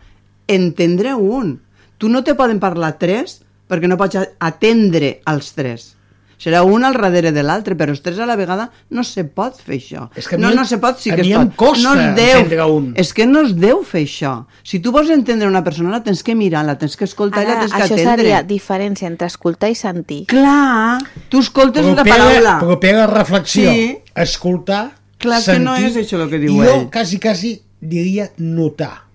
entendre 0.47 1.13
un. 1.15 1.59
Tu 1.97 2.09
no 2.09 2.23
te 2.23 2.35
poden 2.35 2.59
parlar 2.59 2.97
tres 2.99 3.41
perquè 3.69 3.87
no 3.89 3.97
pots 3.97 4.17
atendre 4.39 5.19
els 5.25 5.51
tres. 5.57 5.94
Serà 6.37 6.63
un 6.67 6.83
al 6.83 6.93
darrere 6.99 7.31
de 7.31 7.41
l'altre, 7.43 7.75
però 7.79 7.93
els 7.93 8.01
tres 8.03 8.17
a 8.19 8.25
la 8.27 8.35
vegada 8.35 8.69
no 8.89 9.03
se 9.07 9.23
pot 9.23 9.55
fer 9.55 9.77
això. 9.79 10.09
És 10.19 10.27
que 10.27 10.35
a 10.35 10.37
no, 10.37 10.49
mi- 10.49 10.55
no 10.55 10.65
se 10.65 10.77
pot, 10.83 10.99
sí 10.99 11.11
que 11.11 11.21
es 11.21 11.29
pot. 11.31 11.55
costa 11.55 11.81
no 11.83 11.93
es 12.01 12.15
deu, 12.49 12.67
un. 12.75 12.89
És 12.99 13.13
que 13.13 13.25
no 13.25 13.41
es 13.45 13.53
deu 13.55 13.83
fer 13.83 14.03
això. 14.03 14.45
Si 14.63 14.79
tu 14.79 14.91
vols 14.91 15.09
entendre 15.09 15.47
una 15.47 15.63
persona, 15.63 15.89
la 15.89 16.03
tens 16.03 16.21
que 16.23 16.35
mirar, 16.35 16.65
la 16.65 16.77
tens 16.77 16.97
que 16.97 17.05
escoltar 17.05 17.43
i 17.43 17.47
la 17.47 17.51
Ara, 17.53 17.61
tens 17.61 17.71
que 17.73 17.81
això 17.83 17.93
atendre. 17.95 18.17
seria 18.17 18.43
diferència 18.43 19.07
entre 19.07 19.27
escoltar 19.27 19.69
i 19.71 19.75
sentir. 19.75 20.25
Clar, 20.27 20.99
tu 21.29 21.39
escoltes 21.39 21.85
la 21.85 21.95
propera, 22.03 22.17
paraula. 22.17 22.59
propera 22.59 23.07
reflexió. 23.07 23.71
Sí. 23.71 23.97
Escoltar, 24.13 24.91
Clar, 25.17 25.39
és 25.39 25.45
que 25.45 25.59
no 25.59 25.75
és 25.77 25.95
això 25.95 26.21
el 26.21 26.29
que 26.29 26.37
diu 26.39 26.55
jo 26.59 26.63
ell. 26.63 26.89
quasi, 26.91 27.17
quasi 27.19 27.61
diria 27.79 28.29
notar. 28.37 29.05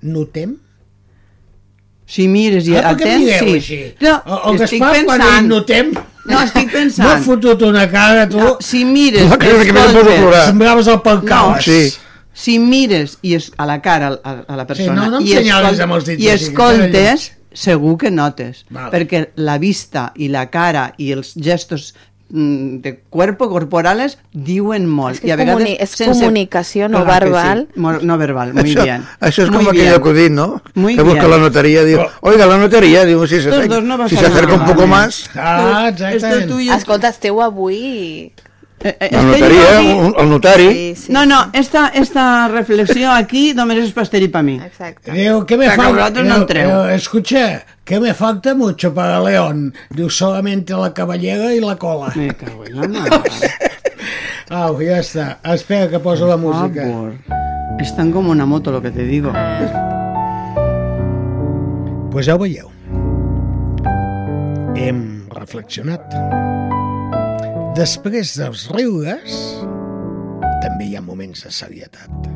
Notem? 0.00 0.56
Si 2.06 2.28
mires 2.30 2.66
i 2.68 2.76
Ah, 2.76 2.82
per 2.92 2.96
què 3.00 3.08
atents, 3.08 3.24
mireu 3.26 3.46
sí. 3.48 3.54
així? 3.58 3.78
No, 4.00 4.22
el, 4.24 4.54
el 4.54 4.62
estic 4.62 4.80
Gaspar, 4.80 5.04
quan 5.04 5.18
pensant... 5.20 5.38
ell 5.42 5.48
notem... 5.50 5.90
No, 6.28 6.40
estic 6.42 6.72
pensant. 6.72 7.06
M'ha 7.08 7.18
fotut 7.24 7.62
una 7.62 7.84
cara, 7.90 8.28
tu. 8.28 8.38
No, 8.40 8.56
si 8.60 8.84
mires, 8.84 9.28
No, 9.30 9.38
que 9.38 9.52
no, 9.52 9.60
que 9.64 9.72
me 9.72 9.80
escoltes- 9.80 10.02
poso 10.02 10.10
a 10.10 10.16
plorar. 10.20 10.46
Semblaves 10.46 10.86
el 10.86 11.00
Palcales. 11.02 11.64
Sí. 11.64 11.94
si 12.36 12.58
mires 12.60 13.14
i 13.22 13.30
es, 13.34 13.46
a 13.56 13.64
la 13.64 13.80
cara 13.80 14.10
a, 14.22 14.32
a 14.46 14.56
la 14.58 14.66
persona 14.66 15.06
no, 15.06 15.10
no 15.14 15.18
em 15.22 15.26
i, 15.26 15.30
senyalis 15.38 15.78
amb 15.80 15.94
els 15.96 16.04
dits 16.04 16.20
i 16.22 16.28
escoltes, 16.28 17.30
segur 17.56 17.94
que 18.02 18.10
notes. 18.12 18.66
Vale. 18.68 18.90
Perquè 18.92 19.22
la 19.36 19.54
vista 19.62 20.10
i 20.20 20.28
la 20.28 20.42
cara 20.52 20.90
i 21.00 21.12
els 21.16 21.32
gestos 21.40 21.94
de 22.28 23.00
cuerpo 23.08 23.48
corporales 23.48 24.18
diuen 24.32 24.86
molt. 24.88 25.14
És 25.14 25.20
que 25.20 25.28
I 25.28 25.30
a 25.30 25.36
vegades 25.36 25.62
comuni- 25.62 25.76
és 25.78 25.94
comunicació 25.96 26.88
no 26.88 27.04
Clar 27.04 27.20
verbal. 27.22 27.68
Sí. 27.72 27.80
No 28.02 28.18
verbal, 28.18 28.52
muy 28.54 28.64
això, 28.74 28.82
bien. 28.82 29.04
Això 29.20 29.44
és 29.44 29.50
Muy 29.50 29.64
com 29.64 29.68
aquell 29.74 29.94
acudit, 29.94 30.32
¿no? 30.32 30.62
Muy 30.74 30.96
que 30.96 31.02
busca 31.02 31.20
bien. 31.20 31.30
la 31.30 31.38
notaría, 31.38 31.84
diu, 31.84 32.00
oiga, 32.22 32.46
la 32.46 32.58
notaría, 32.58 33.04
diu, 33.04 33.24
si 33.26 33.36
se, 33.40 33.42
si 33.42 33.48
a 33.48 34.08
se 34.18 34.26
acerca 34.26 34.54
un 34.54 34.64
poco 34.66 34.86
más, 34.86 35.30
Ah, 35.36 35.88
Esto 35.92 36.04
exactament. 36.06 36.50
tuyo- 36.50 36.74
Escolta, 36.74 37.08
esteu 37.08 37.40
avui... 37.42 38.32
Eh, 38.78 38.94
eh, 39.00 39.08
la 39.10 39.22
notaria, 39.22 39.78
aquí- 39.78 39.92
un- 39.92 40.14
el 40.18 40.28
notari, 40.30 40.68
Sí, 40.72 40.94
sí. 41.06 41.12
No, 41.12 41.24
no, 41.26 41.48
esta, 41.54 41.88
esta 41.88 42.46
reflexió 42.48 43.10
aquí 43.10 43.54
només 43.54 43.78
és 43.82 43.92
per 43.92 44.04
i 44.22 44.28
per 44.28 44.42
mi. 44.44 44.56
Exacte. 44.60 45.10
Diu, 45.12 45.44
¿qué 45.46 45.56
me 45.56 45.70
falta? 45.70 46.10
no 46.22 46.34
Diu, 46.34 46.36
entreu. 46.42 46.68
diu, 46.68 46.88
escucha, 46.94 47.64
que 47.84 47.98
me 47.98 48.12
falta 48.14 48.54
mucho 48.54 48.92
para 48.92 49.18
León. 49.20 49.72
Diu, 49.90 50.10
solamente 50.10 50.74
la 50.74 50.92
cabellera 50.92 51.54
y 51.54 51.60
la 51.60 51.76
cola. 51.76 52.12
Me 52.14 52.28
cago 52.34 52.64
en 52.66 52.76
la 52.76 52.86
mare. 52.88 53.10
Au, 54.50 54.76
ja 54.78 55.00
està. 55.00 55.38
Espera 55.42 55.88
que 55.90 55.98
poso 55.98 56.26
la 56.28 56.36
música. 56.36 56.82
favor. 56.86 57.14
Es 57.80 57.96
tan 57.96 58.12
como 58.12 58.30
una 58.30 58.46
moto 58.46 58.70
lo 58.70 58.80
que 58.80 58.90
te 58.90 59.02
digo. 59.02 59.32
Pues 62.12 62.26
ja 62.26 62.34
ho 62.34 62.38
veieu. 62.38 62.70
Hem 64.76 65.26
reflexionat. 65.30 66.14
Després 67.76 68.30
dels 68.38 68.62
riures, 68.72 69.34
també 70.62 70.86
hi 70.86 70.94
ha 70.96 71.02
moments 71.04 71.42
de 71.44 71.50
serietat. 71.52 72.28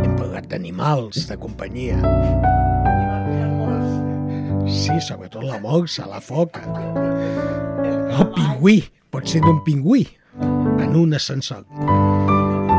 Hem 0.00 0.14
parlat 0.16 0.46
d'animals, 0.48 1.26
de 1.28 1.36
companyia. 1.42 1.98
Sí, 4.64 4.96
sobretot 5.04 5.44
la 5.44 5.60
morsa, 5.60 6.08
la 6.08 6.22
foca. 6.24 6.64
El 7.84 8.32
pingüí, 8.32 8.78
pot 9.12 9.28
ser 9.28 9.44
d'un 9.44 9.60
pingüí, 9.66 10.06
en 10.40 10.96
un 10.96 11.12
ascensor. 11.20 11.66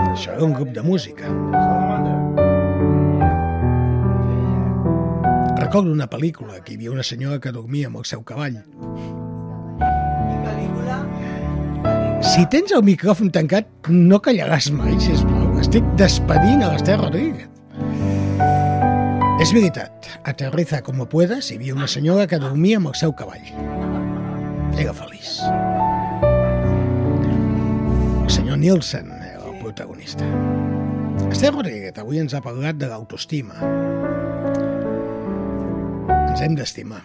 Això 0.09 0.33
era 0.33 0.47
un 0.47 0.57
grup 0.57 0.73
de 0.73 0.81
música. 0.81 1.29
Recordo 5.61 5.93
una 5.93 6.09
pel·lícula 6.09 6.63
que 6.65 6.73
hi 6.73 6.81
havia 6.81 6.97
una 6.97 7.05
senyora 7.05 7.37
que 7.39 7.53
dormia 7.53 7.93
amb 7.93 8.01
el 8.01 8.09
seu 8.09 8.25
cavall. 8.25 8.63
Si 12.31 12.45
tens 12.47 12.71
el 12.71 12.83
micròfon 12.87 13.31
tancat, 13.35 13.67
no 13.91 14.21
callaràs 14.23 14.69
mai, 14.71 14.93
sisplau. 15.03 15.49
Estic 15.59 15.85
despedint 15.99 16.61
a 16.63 16.69
l'Ester 16.71 16.95
Rodríguez. 17.01 17.49
És 19.41 19.51
veritat, 19.51 20.07
aterriza 20.29 20.79
como 20.85 21.07
puedas, 21.09 21.49
hi 21.49 21.57
havia 21.57 21.75
una 21.75 21.89
senyora 21.91 22.27
que 22.31 22.39
dormia 22.39 22.79
amb 22.79 22.91
el 22.93 22.95
seu 22.99 23.11
cavall. 23.19 23.51
Era 24.79 24.93
feliç. 24.95 25.41
El 28.23 28.29
senyor 28.31 28.61
Nielsen 28.63 29.11
era 29.11 29.41
el 29.51 29.57
protagonista. 29.59 30.29
Esther 31.27 31.51
Rodríguez 31.51 31.97
avui 31.99 32.21
ens 32.21 32.37
ha 32.37 32.43
parlat 32.45 32.79
de 32.79 32.87
l'autoestima. 32.91 33.57
Ens 36.29 36.45
hem 36.45 36.55
d'estimar. 36.55 37.01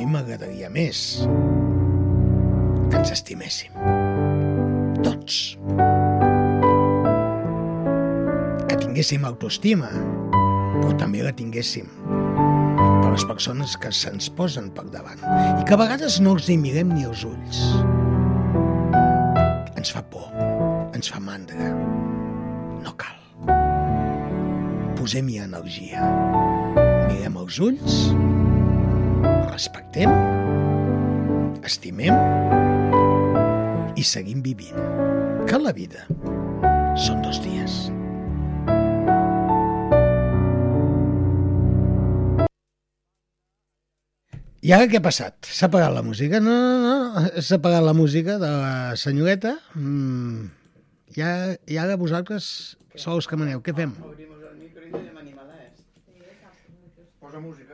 Mi 0.00 0.06
m'agradaria 0.08 0.70
més 0.72 1.20
que 2.88 2.96
ens 2.96 3.10
estiméssim. 3.12 3.74
Tots. 5.04 5.58
Que 8.70 8.78
tinguéssim 8.80 9.26
autoestima, 9.28 9.90
però 10.78 10.94
també 11.02 11.20
la 11.20 11.34
tinguéssim 11.36 11.92
per 12.00 13.12
les 13.12 13.26
persones 13.28 13.76
que 13.76 13.92
se'ns 13.92 14.30
posen 14.40 14.72
per 14.72 14.86
davant 14.88 15.20
i 15.20 15.68
que 15.68 15.76
a 15.76 15.80
vegades 15.82 16.16
no 16.24 16.32
els 16.38 16.48
hi 16.48 16.56
mirem 16.56 16.96
ni 16.96 17.04
els 17.04 17.28
ulls. 17.28 17.60
Ens 19.76 19.92
fa 19.92 20.00
por, 20.00 20.32
ens 20.96 21.12
fa 21.12 21.20
mandra. 21.20 21.74
No 22.80 22.96
cal. 22.96 23.20
Posem-hi 24.96 25.42
energia. 25.44 26.08
Mirem 27.10 27.36
els 27.44 27.60
ulls, 27.68 28.00
respectem, 29.50 30.10
estimem 31.66 32.14
i 33.98 34.04
seguim 34.06 34.42
vivint. 34.42 34.76
Que 35.50 35.58
la 35.58 35.72
vida 35.76 36.06
són 36.98 37.22
dos 37.24 37.40
dies. 37.42 37.88
I 44.60 44.74
ara 44.76 44.86
què 44.92 44.98
ha 45.00 45.04
passat? 45.04 45.48
S'ha 45.48 45.70
apagat 45.70 45.94
la 45.94 46.02
música? 46.04 46.38
No, 46.44 46.52
no, 46.52 46.96
no, 47.16 47.28
s'ha 47.40 47.56
apagat 47.56 47.84
la 47.86 47.94
música 47.96 48.36
de 48.42 48.50
la 48.52 48.96
senyoreta. 49.00 49.54
Mm. 49.72 50.50
I, 51.16 51.22
ara, 51.24 51.54
I 51.64 51.78
ara 51.80 51.96
vosaltres 52.00 52.50
sou 52.94 53.16
els 53.16 53.26
que 53.30 53.38
maneu. 53.40 53.62
Què 53.64 53.72
fem? 53.74 53.94
Posa 57.20 57.40
música. 57.40 57.69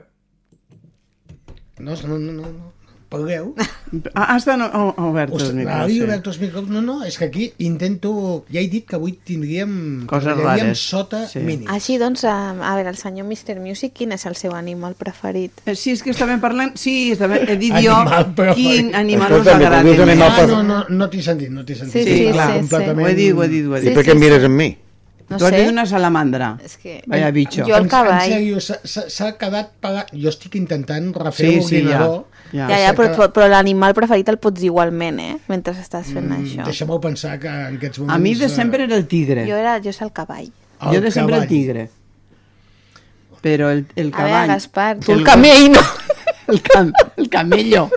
No, 1.78 1.92
no, 2.06 2.18
no, 2.18 2.32
no. 2.32 2.42
no. 2.42 2.72
Parleu. 3.08 3.52
Ah, 4.18 4.34
estan 4.34 4.60
o- 4.66 4.94
oberts 4.98 5.30
els 5.30 5.42
Ostres, 5.44 5.54
micros. 5.54 5.74
havia 5.78 5.94
sí. 5.94 6.00
obert 6.02 6.26
els 6.26 6.38
micros. 6.42 6.64
No, 6.74 6.80
no, 6.82 6.96
és 7.06 7.14
que 7.20 7.28
aquí 7.28 7.44
intento... 7.62 8.10
Ja 8.50 8.58
he 8.58 8.66
dit 8.66 8.82
que 8.88 8.96
avui 8.98 9.12
tindríem... 9.22 9.76
Coses 10.10 10.34
rares, 10.40 10.80
sota 10.90 11.20
sí. 11.30 11.38
mínim. 11.38 11.68
Així, 11.70 11.94
doncs, 12.02 12.24
a, 12.26 12.34
a 12.58 12.72
veure, 12.74 12.90
el 12.90 12.98
senyor 12.98 13.28
Mr. 13.30 13.60
Music, 13.62 13.92
quin 13.94 14.10
és 14.16 14.26
el 14.26 14.34
seu 14.34 14.56
animal 14.58 14.96
preferit? 14.98 15.62
Eh, 15.70 15.76
Sí, 15.78 15.94
és 15.94 16.02
que 16.02 16.10
estàvem 16.10 16.42
parlant... 16.42 16.74
Sí, 16.82 17.12
estàvem, 17.14 17.46
he 17.46 17.56
dit 17.62 17.76
jo 17.78 17.94
Animal 17.94 18.26
preferit. 18.34 18.58
quin 18.82 18.90
animal 18.98 19.36
us 19.38 19.52
agrada. 19.54 19.84
dius 19.86 20.00
més. 20.02 20.08
animal 20.08 20.34
Ah, 20.34 20.46
no, 20.50 20.62
no, 20.66 20.80
no 20.90 21.08
t'he 21.12 21.22
sentit, 21.22 21.54
no 21.54 21.62
t'he 21.64 21.78
sentit. 21.78 21.94
Sí, 22.02 22.10
sí, 22.10 22.26
clar, 22.34 22.48
sí, 22.48 22.58
sí. 22.58 22.58
completament... 22.66 23.06
Ho 23.06 23.12
he 23.12 23.14
dit, 23.22 23.30
ho 23.38 23.46
he 23.46 23.48
dit, 23.54 23.70
ho 23.70 23.76
he 23.78 23.84
I 23.84 23.86
dit. 23.86 23.94
per 24.00 24.04
què 24.10 24.16
em 24.18 24.22
mires 24.26 24.48
amb 24.50 24.58
mi? 24.64 24.68
No 25.28 25.38
tu 25.38 25.44
has 25.44 25.50
sé. 25.50 25.60
dit 25.60 25.68
una 25.72 25.84
salamandra. 25.90 26.52
És 26.62 26.76
que... 26.78 27.00
Vaya 27.10 27.30
bicho. 27.34 27.64
Jo 27.66 27.74
el 27.76 27.82
En- 27.82 27.88
cavall. 27.90 28.22
En 28.22 28.32
sèrio, 28.36 28.60
s'ha- 28.62 29.32
quedat 29.40 29.72
pagat... 29.82 30.12
Jo 30.14 30.28
estic 30.30 30.54
intentant 30.54 31.08
refer 31.18 31.48
Sí, 31.48 31.62
sí, 31.66 31.80
l'ordinador. 31.82 32.26
ja. 32.52 32.68
Ja, 32.70 32.78
ja, 32.84 32.92
però, 32.94 33.10
però, 33.16 33.26
però 33.34 33.48
l'animal 33.50 33.92
preferit 33.98 34.28
el 34.30 34.38
pots 34.38 34.60
dir 34.60 34.68
igualment, 34.70 35.18
eh? 35.20 35.32
Mentre 35.50 35.74
estàs 35.74 36.12
fent 36.14 36.28
Mm, 36.30 36.38
això. 36.44 36.64
Deixa-m'ho 36.68 37.00
pensar 37.02 37.40
que 37.42 37.48
en 37.50 37.74
aquests 37.80 37.98
moments... 37.98 38.14
A 38.14 38.18
mi 38.22 38.34
de 38.38 38.46
eh, 38.46 38.48
sempre 38.54 38.84
era 38.86 38.94
el 38.94 39.06
tigre. 39.10 39.42
Jo, 39.50 39.56
era, 39.58 39.80
jo 39.82 39.90
és 39.90 40.00
el 40.06 40.12
cavall. 40.14 40.46
el 40.80 40.94
jo 40.94 41.00
de 41.00 41.10
sempre 41.10 41.34
el 41.34 41.42
cavall. 41.42 41.48
tigre. 41.48 41.88
Però 43.42 43.70
el, 43.70 43.84
el 43.96 44.12
A 44.14 44.16
veure, 44.16 44.30
cavall... 44.30 44.48
Gaspar, 44.54 44.98
tu 45.00 45.12
el 45.12 45.18
el 45.18 45.24
camell, 45.26 45.70
no? 45.72 45.80
El, 46.46 46.60
cam, 46.62 46.92
el 47.16 47.28
camello. 47.28 47.88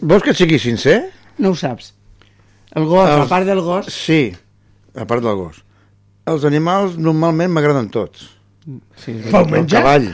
Vols 0.00 0.22
que 0.24 0.30
et 0.32 0.38
sigui 0.40 0.58
sincer? 0.58 1.10
No 1.36 1.50
ho 1.52 1.54
saps. 1.60 1.92
El 2.74 2.86
gos, 2.88 3.04
Els- 3.08 3.26
a 3.26 3.28
part 3.28 3.44
del 3.46 3.60
gos... 3.60 3.90
Sí, 3.92 4.32
a 4.98 5.06
part 5.08 5.22
del 5.24 5.36
gos. 5.38 5.62
Els 6.28 6.44
animals 6.44 6.96
normalment 7.00 7.52
m'agraden 7.54 7.88
tots. 7.94 8.26
Sí, 9.00 9.14
és 9.14 9.30
Pel 9.30 9.44
El 9.46 9.52
menjar? 9.54 9.80
cavall. 9.82 10.08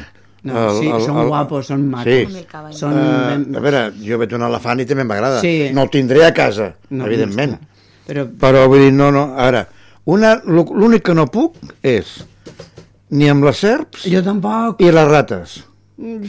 No, 0.45 0.63
sí, 0.77 0.91
són 1.07 1.23
guapos, 1.31 1.67
són 1.71 1.87
macos. 1.89 2.35
Sí. 2.37 2.45
Són 2.77 2.93
Uh, 2.93 3.57
a 3.57 3.61
veure, 3.65 3.81
jo 4.05 4.19
veig 4.21 4.35
un 4.37 4.43
elefant 4.45 4.83
i 4.83 4.85
també 4.87 5.07
m'agrada. 5.09 5.41
Sí. 5.41 5.71
No 5.73 5.87
el 5.87 5.91
tindré 5.91 6.27
a 6.27 6.35
casa, 6.37 6.75
No, 6.91 7.07
evidentment. 7.09 7.57
Però 8.07 8.27
Però 8.39 8.67
vull 8.69 8.85
dir, 8.85 8.93
no, 8.93 9.09
no, 9.11 9.31
ara, 9.41 9.65
una, 10.05 10.35
l'únic 10.45 11.03
que 11.07 11.15
no 11.17 11.25
puc 11.33 11.57
és 11.83 12.19
ni 13.11 13.31
amb 13.33 13.45
les 13.49 13.57
serps 13.65 14.05
jo 14.05 14.21
tampoc. 14.23 14.83
i 14.85 14.91
les 14.93 15.09
rates. 15.09 15.65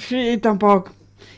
Sí, 0.08 0.38
tampoc. 0.42 0.92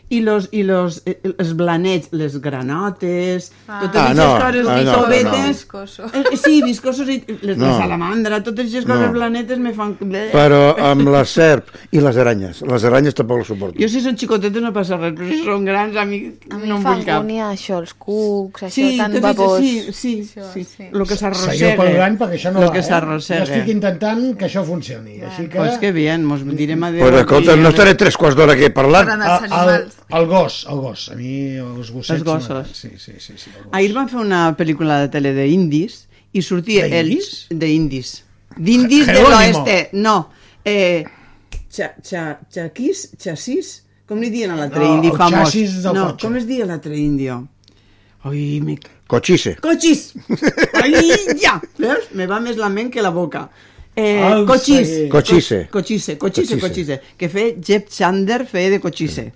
I 0.09 0.21
los, 0.21 0.47
i 0.55 0.63
los, 0.63 1.01
eh, 1.05 1.19
els 1.37 1.53
blanets, 1.59 2.07
les 2.11 2.39
granotes, 2.41 3.51
Ah. 3.67 3.81
totes 3.81 4.01
Ah, 4.01 4.13
no, 4.13 4.27
coses 4.39 4.67
ah, 4.67 4.81
no, 4.83 4.91
tovetes, 5.03 5.47
Viscoso. 5.47 6.05
Eh, 6.13 6.37
sí, 6.37 6.61
viscosos 6.63 7.09
i 7.09 7.23
les, 7.41 7.57
No. 7.57 7.67
la 7.67 7.77
salamandra, 7.77 8.41
totes 8.43 8.67
aquestes 8.67 8.85
coses 8.85 9.07
No. 9.07 9.11
blanetes 9.13 9.59
me 9.59 9.73
fan... 9.73 9.97
Però 9.99 10.75
amb 10.79 11.09
la 11.09 11.25
serp 11.25 11.67
i 11.91 11.99
les 11.99 12.15
aranyes. 12.17 12.61
Les 12.61 12.83
aranyes 12.87 13.13
tampoc 13.15 13.39
les 13.39 13.47
suporto. 13.47 13.75
Jo 13.79 13.89
si 13.89 13.99
són 13.99 14.15
xicotetes 14.17 14.61
no 14.63 14.71
passa 14.71 14.95
res, 14.97 15.13
però 15.13 15.27
si 15.27 15.43
són 15.43 15.65
grans 15.65 15.95
a 15.97 16.05
mi, 16.05 16.21
A 16.51 16.55
mi 16.57 16.67
no 16.69 16.77
em 16.77 16.83
fa 16.83 16.93
vull 16.95 17.03
cap. 17.05 17.19
angúnia 17.19 17.51
això, 17.51 17.79
els 17.81 17.93
cucs, 17.93 18.63
això 18.63 18.71
Sí, 18.77 18.97
tan 18.97 19.11
això, 19.11 19.57
sí, 19.59 19.91
sí, 19.91 20.15
Això, 20.23 20.47
sí. 20.53 20.63
sí. 20.63 20.83
Lo 20.91 21.05
que 21.05 21.15
Seguiu 21.17 21.33
s'arrossega. 21.33 21.75
parlant 21.83 22.17
perquè 22.17 22.39
això 22.39 22.53
no 22.53 22.61
Lo 22.61 22.67
va, 22.67 22.73
que 22.73 22.79
eh? 22.79 22.83
s'arrossega. 22.83 23.45
Jo 23.45 23.51
estic 23.53 23.67
intentant 23.75 24.37
que 24.37 24.45
això 24.45 24.63
funcioni, 24.63 25.19
així 25.21 25.49
que... 25.49 25.57
Pues 25.57 25.77
que 25.79 25.91
bien, 25.91 26.23
mos 26.23 26.45
direm 26.55 26.81
adéu. 26.83 27.03
Pues 27.07 27.19
escolta, 27.25 27.55
no 27.57 27.69
estaré 27.69 27.95
tres 27.95 28.15
quarts 28.15 28.37
d'hora 28.37 28.53
aquí 28.53 28.69
parlant. 28.69 29.09
El, 29.09 29.51
el, 29.51 29.87
el 30.09 30.25
gos, 30.27 30.65
el 30.69 30.79
gos. 30.83 31.09
A 31.11 31.15
mi 31.15 31.31
els 31.59 31.91
gossets... 31.91 32.15
Els 32.19 32.23
gossos. 32.23 32.71
Sí, 32.73 32.91
sí, 32.97 33.13
sí. 33.19 33.33
sí 33.35 33.49
el 33.51 33.63
gos. 33.65 33.73
Ahir 33.75 33.93
van 33.95 34.07
fer 34.11 34.19
una 34.21 34.45
pel·lícula 34.57 35.01
de 35.03 35.11
tele 35.13 35.33
d'indis 35.35 36.05
i 36.33 36.41
sortia 36.45 36.85
el... 36.87 37.11
D'indis? 37.11 37.47
D'indis. 37.51 38.13
D'indis 38.57 39.05
de 39.09 39.19
l'oeste. 39.19 39.77
No. 39.99 40.15
Eh, 40.65 41.03
xa, 41.71 41.91
xa, 42.03 42.23
xaquís, 42.53 43.09
xassís? 43.19 43.73
Com 44.07 44.21
li 44.23 44.29
diuen 44.31 44.53
a 44.55 44.61
l'altre 44.61 44.79
No, 44.85 44.93
indi 44.95 45.11
famós? 45.11 45.53
no, 45.83 45.93
cotxe. 46.13 46.23
com 46.23 46.35
es 46.39 46.45
diu 46.47 46.65
l'altre 46.65 46.95
indio? 46.95 47.41
Ai, 48.23 48.59
me... 48.63 48.77
Cochise. 49.07 49.55
Cochís! 49.63 50.13
Ai, 50.81 50.93
ja! 51.39 51.57
Veus? 51.79 52.07
Me 52.15 52.27
va 52.27 52.39
més 52.43 52.57
la 52.59 52.69
ment 52.71 52.89
que 52.91 53.03
la 53.03 53.11
boca. 53.15 53.49
Eh, 53.97 54.43
cochís. 54.47 54.87
seguir. 54.87 55.09
Cochise. 55.09 55.59
Cochise, 55.71 56.17
cochise, 56.17 56.55
Cochise. 56.55 56.59
cochise. 56.61 57.01
Que 57.17 57.29
fe 57.29 57.45
Jeff 57.63 57.89
Chander 57.91 58.45
feia 58.47 58.69
de 58.69 58.79
cochise. 58.79 59.31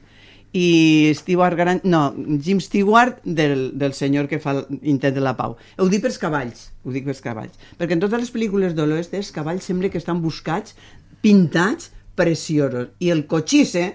I 0.53 1.13
Stewart 1.15 1.55
Gran... 1.55 1.79
No, 1.83 2.13
Jim 2.43 2.59
Stewart 2.59 3.21
del, 3.23 3.71
del 3.79 3.93
senyor 3.95 4.27
que 4.27 4.39
fa 4.43 4.57
l'intent 4.67 5.15
de 5.15 5.23
la 5.23 5.35
pau. 5.37 5.55
Ho 5.79 5.87
dic 5.87 6.03
pels 6.03 6.19
cavalls, 6.19 6.69
ho 6.83 6.91
dic 6.91 7.05
pels 7.07 7.23
cavalls. 7.23 7.55
Perquè 7.79 7.95
en 7.95 8.03
totes 8.03 8.19
les 8.19 8.33
pel·lícules 8.33 8.75
de 8.75 8.85
l'oest 8.87 9.15
els 9.15 9.31
cavalls 9.31 9.63
sembla 9.63 9.89
que 9.89 10.01
estan 10.01 10.19
buscats, 10.21 10.75
pintats, 11.23 11.91
preciosos. 12.19 12.91
I 12.99 13.13
el 13.15 13.25
cochise 13.31 13.85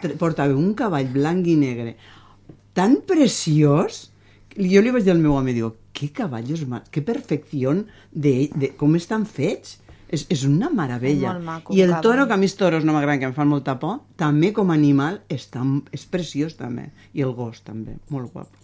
tr- 0.00 0.14
portava 0.20 0.54
un 0.54 0.74
cavall 0.78 1.10
blanc 1.10 1.46
i 1.50 1.56
negre 1.58 1.96
tan 2.74 3.00
preciós 3.06 4.08
jo 4.54 4.80
li 4.82 4.90
vaig 4.94 5.02
dir 5.06 5.12
al 5.14 5.22
meu 5.22 5.34
home, 5.34 5.52
digo, 5.54 5.76
que 5.94 6.10
caballos 6.14 6.66
más, 6.66 6.88
que 6.90 7.02
perfecció 7.02 7.72
de, 8.12 8.50
de 8.54 8.70
com 8.78 8.94
estan 8.94 9.26
fets. 9.26 9.80
És, 10.14 10.26
és 10.30 10.44
una 10.46 10.68
meravella. 10.70 11.32
És 11.36 11.44
maco, 11.44 11.74
I 11.74 11.82
el 11.82 11.94
toro, 12.04 12.26
que 12.28 12.34
a 12.36 12.40
mi 12.40 12.46
els 12.46 12.54
toros 12.60 12.84
no 12.86 12.92
m'agraden, 12.94 13.20
que 13.22 13.30
em 13.32 13.34
fan 13.36 13.48
molta 13.50 13.74
por, 13.82 14.00
també 14.20 14.52
com 14.54 14.70
a 14.70 14.74
animal 14.78 15.20
està, 15.32 15.62
és 15.92 16.04
preciós 16.06 16.54
també. 16.58 16.90
I 17.14 17.24
el 17.26 17.32
gos 17.34 17.62
també, 17.66 17.96
molt 18.14 18.30
guapo. 18.32 18.60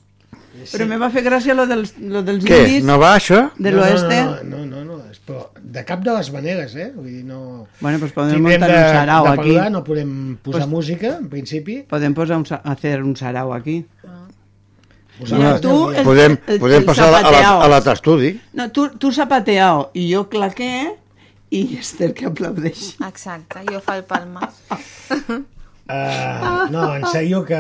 Però 0.70 0.85
me 0.86 0.97
va 0.98 1.09
fer 1.14 1.22
gràcia 1.22 1.55
lo 1.55 1.64
dels, 1.66 1.93
lo 2.02 2.20
dels 2.27 2.43
Què? 2.47 2.56
indis 2.66 2.85
No 2.86 2.97
va 2.98 3.12
això? 3.16 3.51
de 3.59 3.70
No, 3.70 3.77
no, 3.77 3.82
l'oeste. 3.82 4.16
No, 4.24 4.35
no, 4.51 4.64
no, 4.66 4.81
no, 4.85 4.97
és, 5.10 5.18
però 5.27 5.44
de 5.62 5.85
cap 5.86 6.02
de 6.06 6.14
les 6.16 6.31
maneres, 6.35 6.74
eh? 6.74 6.89
Vull 6.94 7.06
dir, 7.06 7.24
no... 7.24 7.66
Bueno, 7.81 7.98
pues 8.02 8.12
podem 8.12 8.35
Tindrem 8.39 8.59
muntar 8.60 8.70
de, 8.70 8.81
un 8.82 8.94
sarau 8.98 9.24
de 9.24 9.31
aquí. 9.31 9.55
parlar, 9.55 9.70
no 9.74 9.82
podem 9.86 10.12
posar 10.43 10.60
Pues- 10.62 10.70
música, 10.70 11.12
en 11.18 11.28
principi. 11.31 11.81
Podem 11.90 12.14
posar 12.14 12.39
un, 12.39 12.47
hacer 12.64 13.02
un 13.02 13.14
sarau 13.16 13.52
aquí. 13.55 13.85
Posar 15.20 15.39
Mira, 15.39 15.52
les 15.52 15.60
tu, 15.60 15.90
el- 15.90 16.05
podem 16.05 16.39
el- 16.47 16.60
podem 16.60 16.78
el 16.81 16.85
passar 16.89 17.09
a 17.09 17.10
la- 17.10 17.18
a 17.18 17.22
la- 17.22 17.28
zapateao. 17.31 17.60
a 17.62 17.68
l'altre 17.68 17.93
estudi. 17.93 18.40
No, 18.55 18.70
tu, 18.72 18.89
tu 18.98 19.12
zapateao 19.12 19.90
i 19.94 20.12
jo 20.14 20.28
claqué 20.32 20.97
i 21.51 21.62
Esther 21.78 22.12
que 22.14 22.28
aplaudeix. 22.31 22.94
Exacte, 23.06 23.64
jo 23.70 23.81
fa 23.85 23.98
el 24.01 24.05
palmas. 24.05 24.60
Uh, 25.90 26.68
no, 26.70 26.85
en 26.94 27.02
sèrio 27.10 27.40
que 27.43 27.59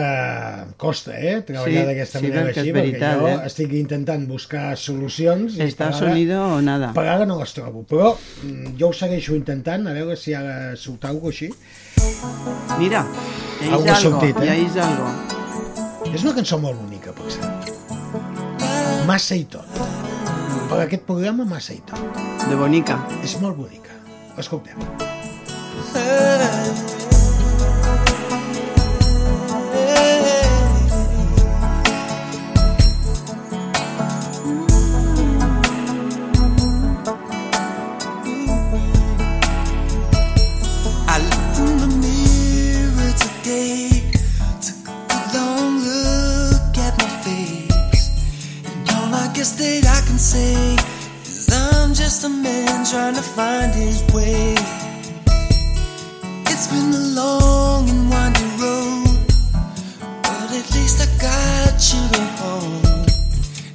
costa, 0.78 1.16
eh? 1.18 1.40
Treballar 1.42 1.80
Sí, 1.82 1.86
d'aquesta 1.88 2.20
sí, 2.20 2.28
manera 2.28 2.52
així, 2.52 2.72
veritat, 2.76 3.16
perquè 3.18 3.22
jo 3.24 3.30
eh? 3.32 3.48
estic 3.48 3.72
intentant 3.74 4.26
buscar 4.28 4.76
solucions 4.78 5.56
i 5.58 5.64
Està 5.64 5.88
sonido 5.96 6.38
o 6.44 6.60
nada. 6.62 6.92
Per 6.94 7.08
ara 7.10 7.26
no 7.26 7.40
les 7.40 7.50
trobo, 7.56 7.82
però 7.90 8.12
mm, 8.14 8.76
jo 8.78 8.92
ho 8.92 8.94
segueixo 8.94 9.34
intentant, 9.34 9.88
a 9.90 9.96
veure 9.96 10.14
si 10.20 10.36
ara 10.38 10.76
surt 10.78 11.08
alguna 11.10 11.26
cosa 11.26 11.48
així. 11.48 11.50
Mira, 12.78 13.02
ja 13.64 13.72
Algo 13.72 13.82
és 13.82 13.90
ha 13.90 13.96
algo, 13.96 14.12
sortit, 14.12 14.38
eh? 14.38 14.46
ja 14.46 14.54
és 14.62 14.78
algo. 14.86 16.14
És 16.14 16.22
una 16.22 16.36
cançó 16.38 16.60
molt 16.62 16.78
bonica, 16.78 17.16
per 17.18 17.34
cert. 17.34 17.74
Massa 19.10 19.42
i 19.42 19.48
tot. 19.50 20.09
Per 20.70 20.78
aquest 20.78 21.02
programa, 21.02 21.42
massa 21.50 21.74
i 21.74 21.80
tot. 21.82 22.20
De 22.46 22.54
bonica. 22.54 22.94
És 23.26 23.34
molt 23.42 23.58
bonica. 23.58 23.96
Escoltem. 24.38 24.78
I 25.90 26.89
say 50.30 50.76
is 51.24 51.48
I'm 51.52 51.92
just 51.92 52.24
a 52.24 52.28
man 52.28 52.84
trying 52.86 53.16
to 53.16 53.22
find 53.22 53.74
his 53.74 53.98
way. 54.14 54.54
It's 56.50 56.66
been 56.70 56.90
a 56.94 57.04
long 57.20 57.88
and 57.90 58.08
winding 58.08 58.54
road, 58.62 59.26
but 60.22 60.48
at 60.60 60.66
least 60.76 60.98
I 61.02 61.08
got 61.28 61.74
you 61.90 62.02
to 62.16 62.24
hold, 62.38 63.10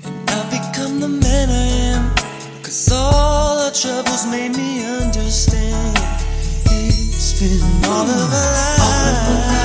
and 0.06 0.30
I've 0.38 0.49
become 0.57 1.02
the 1.02 1.10
man 1.10 1.49
I 1.49 1.68
am. 1.91 2.03
Cause 2.64 2.90
all 2.90 3.60
our 3.65 3.72
troubles 3.72 4.26
made 4.27 4.56
me 4.56 4.86
understand. 5.03 5.98
It's 6.72 7.34
been 7.38 7.64
all 7.91 8.07
of 8.07 8.32
a 8.32 8.45
life. 8.56 9.64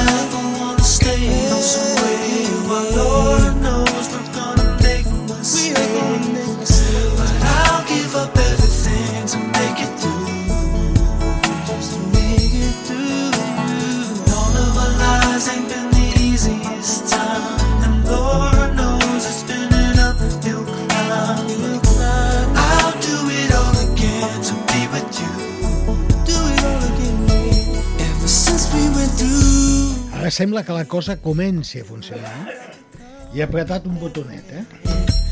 Sembla 30.30 30.64
que 30.64 30.72
la 30.72 30.84
cosa 30.86 31.16
comenci 31.20 31.80
a 31.80 31.84
funcionar. 31.84 32.34
I 33.34 33.38
he 33.40 33.42
apretat 33.46 33.86
un 33.86 33.98
botonet, 34.00 34.44
eh? 34.52 34.64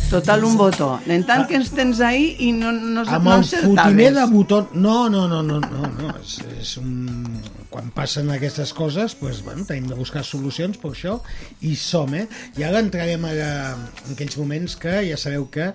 Total 0.09 0.41
un 0.47 0.55
botó. 0.57 0.95
En 1.13 1.21
tant 1.29 1.43
que 1.47 1.59
ens 1.59 1.69
tens 1.77 1.99
ahí 2.01 2.31
i 2.41 2.47
no, 2.57 2.71
no, 2.73 3.03
Amb 3.05 3.27
no 3.27 3.35
el 3.35 3.43
encertaves. 3.43 3.75
fotimer 3.77 4.15
de 4.15 4.23
botó... 4.31 4.61
No, 4.73 5.09
no, 5.13 5.27
no, 5.29 5.43
no, 5.43 5.59
no, 5.61 5.91
no. 5.99 6.15
És, 6.23 6.39
és 6.61 6.71
un... 6.81 7.27
Quan 7.69 7.91
passen 7.93 8.31
aquestes 8.33 8.73
coses, 8.73 9.19
doncs, 9.21 9.43
bueno, 9.45 9.67
tenim 9.69 9.91
de 9.91 9.99
buscar 9.99 10.23
solucions 10.25 10.79
per 10.81 10.95
això 10.95 11.19
i 11.61 11.75
som, 11.77 12.15
eh? 12.17 12.25
I 12.57 12.65
ara 12.65 12.81
entrarem 12.81 13.27
ara 13.29 13.51
en 13.75 14.15
aquells 14.15 14.39
moments 14.41 14.79
que 14.81 15.03
ja 15.11 15.19
sabeu 15.21 15.45
que 15.53 15.69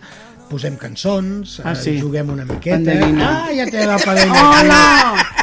posem 0.49 0.79
cançons, 0.81 1.59
Ah, 1.63 1.75
eh, 1.75 1.83
sí. 1.83 1.99
juguem 2.01 2.33
una 2.33 2.45
miqueta... 2.49 2.79
Endevina. 2.81 3.29
Ah, 3.43 3.53
ja 3.53 3.69
té 3.69 3.85
la 3.85 3.99
parella 4.01 4.49
Hola! 4.49 4.81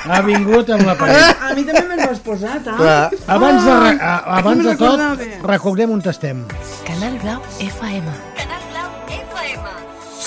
Ha 0.09 0.21
vingut 0.25 0.71
amb 0.71 0.87
la 0.89 0.95
parella. 0.97 1.35
A 1.51 1.55
mi 1.55 1.65
també 1.69 1.83
me'n 1.91 2.01
vas 2.07 2.21
posar, 2.25 2.57
ah? 2.65 2.77
Clar. 2.79 3.11
Abans 3.37 3.65
de, 3.65 3.75
re- 3.85 3.99
a, 4.01 4.15
Ah, 4.15 4.39
abans 4.39 4.63
no 4.65 4.71
de 4.71 4.77
tot, 4.81 5.25
recordem 5.51 5.91
on 5.93 6.03
estem. 6.15 6.45
Canal 6.87 7.19
Blau 7.23 7.41
FM. 7.61 8.09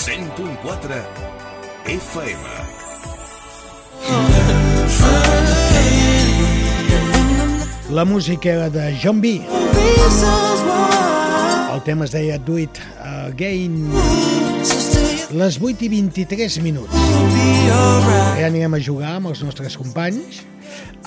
100.4 0.04 1.02
FM. 1.86 2.44
La 7.90 8.04
música 8.04 8.48
era 8.50 8.70
de 8.70 8.98
John 9.02 9.20
B. 9.20 9.42
El 11.72 11.82
tema 11.82 12.04
es 12.04 12.12
deia 12.12 12.38
Do 12.38 12.58
It 12.58 12.78
Again. 13.02 13.90
Les 15.32 15.56
8 15.56 15.86
i 15.86 15.88
23 15.88 16.58
minuts. 16.60 16.92
Ja 18.36 18.48
anirem 18.48 18.74
a 18.76 18.80
jugar 18.82 19.14
amb 19.16 19.30
els 19.30 19.40
nostres 19.44 19.76
companys 19.80 20.42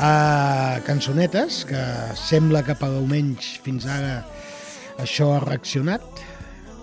a 0.02 0.80
cançonetes, 0.88 1.62
que 1.70 1.82
sembla 2.18 2.64
que 2.66 2.74
per 2.80 2.90
almenys 2.90 3.58
fins 3.66 3.86
ara 3.86 4.24
això 5.04 5.30
ha 5.36 5.44
reaccionat, 5.44 6.02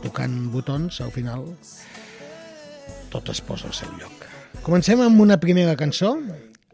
tocant 0.05 0.37
botons, 0.53 1.01
al 1.03 1.11
final 1.15 1.49
tot 3.11 3.31
es 3.35 3.43
posa 3.43 3.67
al 3.71 3.75
seu 3.75 3.91
lloc. 3.99 4.29
Comencem 4.63 5.03
amb 5.03 5.21
una 5.25 5.41
primera 5.43 5.75
cançó. 5.81 6.15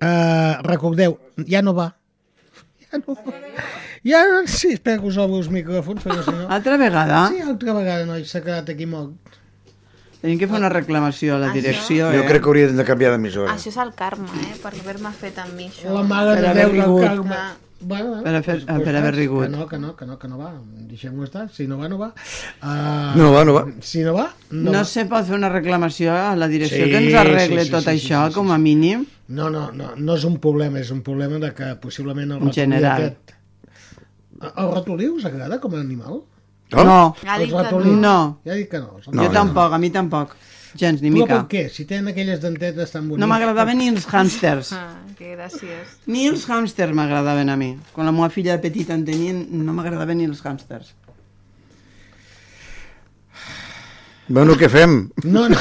Uh, 0.00 0.60
recordeu, 0.66 1.16
ja 1.48 1.64
no 1.64 1.76
va. 1.76 1.90
Ja 2.90 3.00
no 3.00 3.16
va. 3.16 3.40
Ara 4.00 4.44
sí, 4.48 4.72
espero 4.72 5.02
que 5.02 5.10
us 5.12 5.18
obro 5.20 5.40
els 5.40 5.50
micròfons, 5.52 6.00
perquè 6.04 6.22
si 6.24 6.32
no... 6.32 6.46
Altra 6.52 6.78
vegada? 6.80 7.26
Sí, 7.32 7.42
altra 7.44 7.74
vegada, 7.76 8.06
noi, 8.08 8.24
s'ha 8.24 8.40
quedat 8.44 8.72
aquí 8.72 8.88
mort. 8.88 9.19
Tenim 10.20 10.38
que 10.38 10.46
fer 10.46 10.58
una 10.58 10.68
reclamació 10.68 11.36
a 11.36 11.38
la 11.38 11.46
Això- 11.48 11.54
direcció, 11.62 12.10
Jo 12.12 12.20
eh? 12.20 12.26
crec 12.28 12.42
que 12.42 12.48
haurien 12.50 12.76
de 12.76 12.84
canviar 12.84 13.12
d'emissora. 13.12 13.54
Això 13.54 13.68
és 13.72 13.76
el 13.80 13.92
karma, 13.96 14.28
eh? 14.42 14.54
Per 14.62 14.72
haver-me 14.74 15.10
fet 15.16 15.38
amb 15.38 15.54
mi 15.56 15.68
això. 15.70 15.94
La 15.94 16.02
mare 16.02 16.34
Per 16.36 16.42
de 16.42 16.54
Déu 16.54 16.68
del 16.68 16.72
rigut. 16.82 17.02
Carme. 17.04 17.34
Ah. 17.34 17.56
Bueno, 17.82 18.22
Per 18.22 18.34
a 18.34 18.42
fer- 18.42 18.58
doncs, 18.66 18.84
per 18.84 18.94
haver 18.94 19.14
rigut. 19.14 19.44
Que 19.44 19.48
no, 19.48 19.66
que 19.66 19.78
no, 19.78 19.96
que 19.96 20.04
no, 20.04 20.18
que 20.18 20.28
no 20.28 20.36
va. 20.36 20.50
Deixem-ho 20.90 21.24
estar. 21.24 21.48
Si 21.48 21.66
no 21.66 21.78
va, 21.78 21.88
no 21.88 21.96
va. 21.96 22.08
Uh, 22.62 23.16
No 23.16 23.32
va, 23.32 23.42
no 23.46 23.54
va. 23.54 23.64
Si 23.80 24.02
no 24.04 24.12
va, 24.12 24.34
no, 24.50 24.70
No, 24.70 24.78
va. 24.80 24.84
se 24.84 25.06
pot 25.06 25.24
fer 25.24 25.34
una 25.34 25.48
reclamació 25.48 26.12
a 26.12 26.36
la 26.36 26.46
direcció 26.48 26.84
Sí, 26.84 26.90
que 26.90 26.98
ens 26.98 27.14
arregle 27.14 27.60
sí, 27.62 27.66
sí, 27.68 27.70
tot 27.72 27.84
sí, 27.84 27.98
sí, 27.98 28.06
això, 28.12 28.26
sí, 28.26 28.32
sí, 28.32 28.34
com 28.34 28.52
a 28.52 28.58
mínim. 28.58 29.06
No, 29.28 29.48
no, 29.48 29.70
no, 29.72 29.94
no 29.96 30.14
és 30.16 30.24
un 30.24 30.36
problema, 30.38 30.78
és 30.78 30.90
un 30.90 31.00
problema 31.00 31.38
de 31.38 31.54
que 31.54 31.74
possiblement 31.76 32.30
el 32.32 32.42
En 32.42 32.52
general. 32.52 33.00
aquest... 33.00 33.32
El 34.58 34.70
ratolí 34.74 35.08
us 35.08 35.24
agrada 35.24 35.58
com 35.58 35.74
a 35.74 35.80
animal? 35.80 36.20
No. 36.72 37.14
Ha 37.26 37.36
Els 37.36 37.44
dit 37.48 37.50
que 37.56 37.62
ratolins. 37.62 37.98
no. 38.00 38.40
Ja 38.44 38.54
dic 38.54 38.68
que 38.70 38.78
no. 38.78 38.92
els 38.96 39.04
Jo 39.06 39.10
ratolins. 39.12 39.32
tampoc, 39.34 39.72
a 39.72 39.78
mi 39.78 39.90
tampoc. 39.90 40.36
Gens, 40.78 41.00
ni 41.02 41.10
Però 41.10 41.24
mica. 41.24 41.38
per 41.40 41.48
què? 41.50 41.68
Si 41.74 41.84
tenen 41.84 42.08
aquelles 42.12 42.40
dentetes 42.40 42.92
tan 42.92 43.08
boniques... 43.08 43.18
No 43.18 43.26
m'agradaven 43.26 43.76
ni 43.78 43.88
els 43.90 44.06
hàmsters. 44.06 44.70
Ah, 44.72 44.92
que 45.18 45.32
gràcies. 45.34 45.96
Ni 46.06 46.28
els 46.28 46.44
hàmsters 46.48 46.94
m'agradaven 46.94 47.50
a 47.50 47.56
mi. 47.58 47.72
Quan 47.92 48.06
la 48.06 48.12
meva 48.14 48.28
filla 48.30 48.52
de 48.54 48.62
petita 48.62 48.94
en 48.94 49.04
tenien, 49.04 49.40
no 49.50 49.72
m'agradaven 49.74 50.18
ni 50.18 50.28
els 50.30 50.44
hàmsters. 50.46 50.92
Bueno, 54.28 54.54
què 54.54 54.68
fem? 54.70 55.10
No, 55.24 55.48
no. 55.50 55.58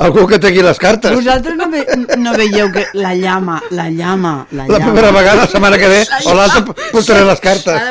Algú 0.00 0.24
que 0.26 0.38
tegui 0.40 0.62
les 0.64 0.78
cartes. 0.80 1.12
Vosaltres 1.12 1.56
no, 1.58 1.66
ve, 1.68 1.82
no 2.16 2.32
veieu 2.32 2.70
que 2.72 2.86
la 2.96 3.12
llama, 3.14 3.58
la 3.70 3.90
llama, 3.90 4.46
la 4.50 4.64
La 4.66 4.78
llama... 4.78 4.86
primera 4.92 5.10
vegada, 5.12 5.42
la 5.42 5.46
setmana 5.46 5.76
que 5.78 5.88
ve, 5.92 5.98
o 6.24 6.34
l'altra 6.34 6.64
portaré 6.90 7.24
les 7.28 7.40
cartes. 7.40 7.82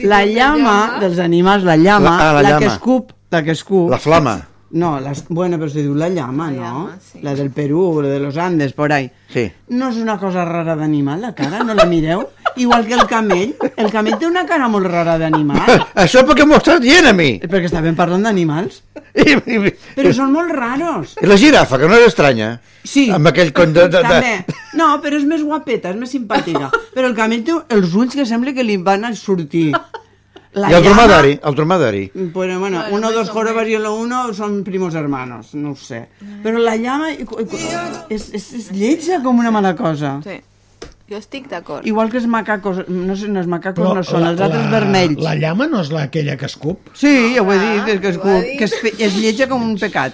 La 0.00 0.24
llama 0.24 0.96
dels 1.00 1.18
animals, 1.20 1.64
la 1.68 1.76
llama, 1.76 2.16
La- 2.16 2.30
ah, 2.30 2.32
la 2.32 2.42
la, 2.42 2.48
que 2.58 2.64
llama. 2.64 2.74
escup, 2.74 3.12
la 3.30 3.42
que 3.44 3.50
escup... 3.52 3.90
La 3.90 3.98
flama. 3.98 4.38
No, 4.70 5.00
las, 5.00 5.24
bueno, 5.28 5.56
pero 5.58 5.70
se 5.70 5.80
diu 5.80 5.94
la 5.96 6.10
llama, 6.10 6.50
¿no? 6.50 6.90
La 7.22 7.34
del 7.34 7.50
Perú, 7.50 8.00
la 8.02 8.08
de 8.10 8.18
los 8.20 8.36
Andes, 8.36 8.74
por 8.74 8.92
ahí. 8.92 9.10
Sí. 9.32 9.50
No 9.68 9.88
és 9.88 9.96
una 9.96 10.18
cosa 10.20 10.44
rara 10.44 10.74
d'animal, 10.76 11.22
la 11.24 11.34
cara? 11.34 11.62
No 11.64 11.72
la 11.74 11.84
mireu? 11.88 12.26
Igual 12.56 12.86
que 12.86 12.94
el 12.94 13.06
camell. 13.06 13.54
El 13.76 13.90
camell 13.92 14.18
té 14.18 14.26
una 14.26 14.44
cara 14.48 14.68
molt 14.70 14.88
rara 14.90 15.18
d'animal. 15.20 15.68
Això 16.04 16.24
perquè 16.26 16.46
m'ho 16.48 16.58
estàs 16.58 16.80
dient 16.82 17.06
a 17.10 17.12
mi. 17.16 17.30
Perquè 17.42 17.68
estàvem 17.70 17.96
parlant 17.98 18.24
d'animals. 18.26 18.82
Però 19.14 20.14
són 20.14 20.32
molt 20.34 20.50
raros. 20.54 21.16
I 21.22 21.28
la 21.30 21.38
girafa, 21.40 21.78
que 21.78 21.90
no 21.90 21.98
és 21.98 22.08
estranya. 22.10 22.56
Sí. 22.84 23.08
Amb 23.14 23.30
aquell 23.30 23.52
con 23.56 23.72
de... 23.76 23.86
de, 23.88 24.02
de... 24.02 24.02
També. 24.02 24.58
No, 24.78 24.90
però 25.04 25.18
és 25.20 25.24
més 25.28 25.44
guapeta, 25.44 25.92
és 25.92 26.00
més 26.00 26.12
simpàtica. 26.14 26.72
Però 26.94 27.08
el 27.10 27.16
camell 27.18 27.44
té 27.46 27.56
els 27.76 27.94
ulls 27.94 28.18
que 28.18 28.26
sembla 28.28 28.54
que 28.56 28.66
li 28.66 28.78
van 28.82 29.08
a 29.08 29.14
sortir. 29.18 29.70
La 30.58 30.70
I 30.72 30.74
el 30.78 30.82
dromedari, 30.82 31.38
el 31.44 31.54
dromedari. 31.54 32.10
Bueno, 32.14 32.58
bueno, 32.58 32.82
uno, 32.90 33.12
dos 33.12 33.28
jorobas 33.30 33.68
y 33.68 33.74
el 33.74 33.86
uno 33.86 34.32
son 34.32 34.64
primos 34.64 34.94
hermanos, 34.94 35.54
no 35.54 35.72
ho 35.72 35.76
sé. 35.76 36.08
Però 36.42 36.58
la 36.58 36.74
llama 36.80 37.12
és, 37.12 38.30
és, 38.32 38.46
és 38.56 38.70
lletja 38.72 39.20
com 39.22 39.38
una 39.38 39.52
mala 39.54 39.76
cosa. 39.76 40.16
Sí. 40.24 40.40
Jo 41.08 41.16
estic 41.16 41.46
d'acord. 41.48 41.86
Igual 41.88 42.10
que 42.12 42.18
els 42.20 42.26
macacos, 42.28 42.82
no 42.92 43.14
sé, 43.16 43.30
els 43.32 43.46
macacos 43.48 43.80
Però 43.80 43.94
no 43.96 44.02
són, 44.04 44.20
la- 44.20 44.30
els 44.34 44.40
altres 44.44 44.64
la- 44.66 44.70
vermells. 44.74 45.22
La 45.24 45.34
llama 45.40 45.66
no 45.66 45.80
és 45.80 45.88
la, 45.90 46.02
aquella 46.10 46.36
que 46.36 46.44
escup? 46.44 46.90
Sí, 46.92 47.32
ja 47.34 47.40
ho 47.42 47.52
he 47.52 47.56
Ah, 47.56 47.86
dit, 47.86 47.94
és 47.94 48.00
que, 48.00 48.08
és, 48.08 48.18
que 48.58 48.64
és, 48.64 48.74
fe- 48.82 48.92
és 49.06 49.16
lletja 49.16 49.46
com 49.48 49.62
un 49.64 49.78
pecat. 49.80 50.12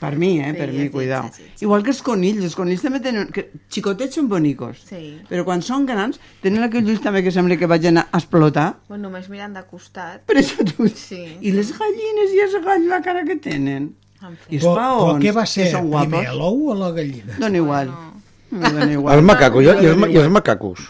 Per 0.00 0.16
mi, 0.16 0.38
eh, 0.40 0.54
per 0.56 0.70
mi, 0.72 0.88
cuidao. 0.88 1.28
Igual 1.60 1.82
que 1.84 1.90
els 1.92 2.00
conills, 2.02 2.42
els 2.44 2.56
conills 2.56 2.80
també 2.82 3.00
tenen... 3.04 3.28
Que, 3.32 3.50
xicotets 3.68 4.14
són 4.16 4.28
bonicos, 4.28 4.80
Sí. 4.88 5.18
però 5.28 5.44
quan 5.44 5.60
són 5.62 5.84
grans 5.86 6.18
tenen 6.42 6.64
aquells 6.64 6.88
ulls 6.88 7.00
també 7.04 7.22
que 7.22 7.30
sembla 7.30 7.56
que 7.60 7.66
vagin 7.68 7.98
a 8.00 8.06
explotar. 8.16 8.78
Bueno, 8.88 9.08
només 9.10 9.28
mirant 9.28 9.52
de 9.56 9.62
costat. 9.68 10.24
Per 10.24 10.36
això 10.40 10.64
tu... 10.64 10.88
Sí. 10.88 11.22
I 11.40 11.52
les 11.52 11.72
gallines 11.76 12.32
i 12.36 12.40
els 12.48 12.56
galls, 12.64 12.86
la 12.88 13.00
cara 13.04 13.24
que 13.28 13.36
tenen. 13.36 13.92
En 14.20 14.34
I 14.50 14.56
els 14.58 14.64
Però, 14.64 14.74
però 14.76 14.88
paons, 15.00 15.24
què 15.24 15.32
va 15.32 15.46
ser 15.48 15.70
primer, 15.72 16.26
l'ou 16.36 16.66
o 16.72 16.74
la 16.76 16.90
gallina? 16.92 17.36
Dona 17.40 17.56
igual. 17.56 17.88
Igual. 17.88 18.09
Els 19.14 19.22
macacos, 19.22 19.62
i, 19.62 19.66
i, 19.68 19.90
els, 19.92 20.06
i 20.10 20.18
els 20.22 20.30
macacos. 20.32 20.88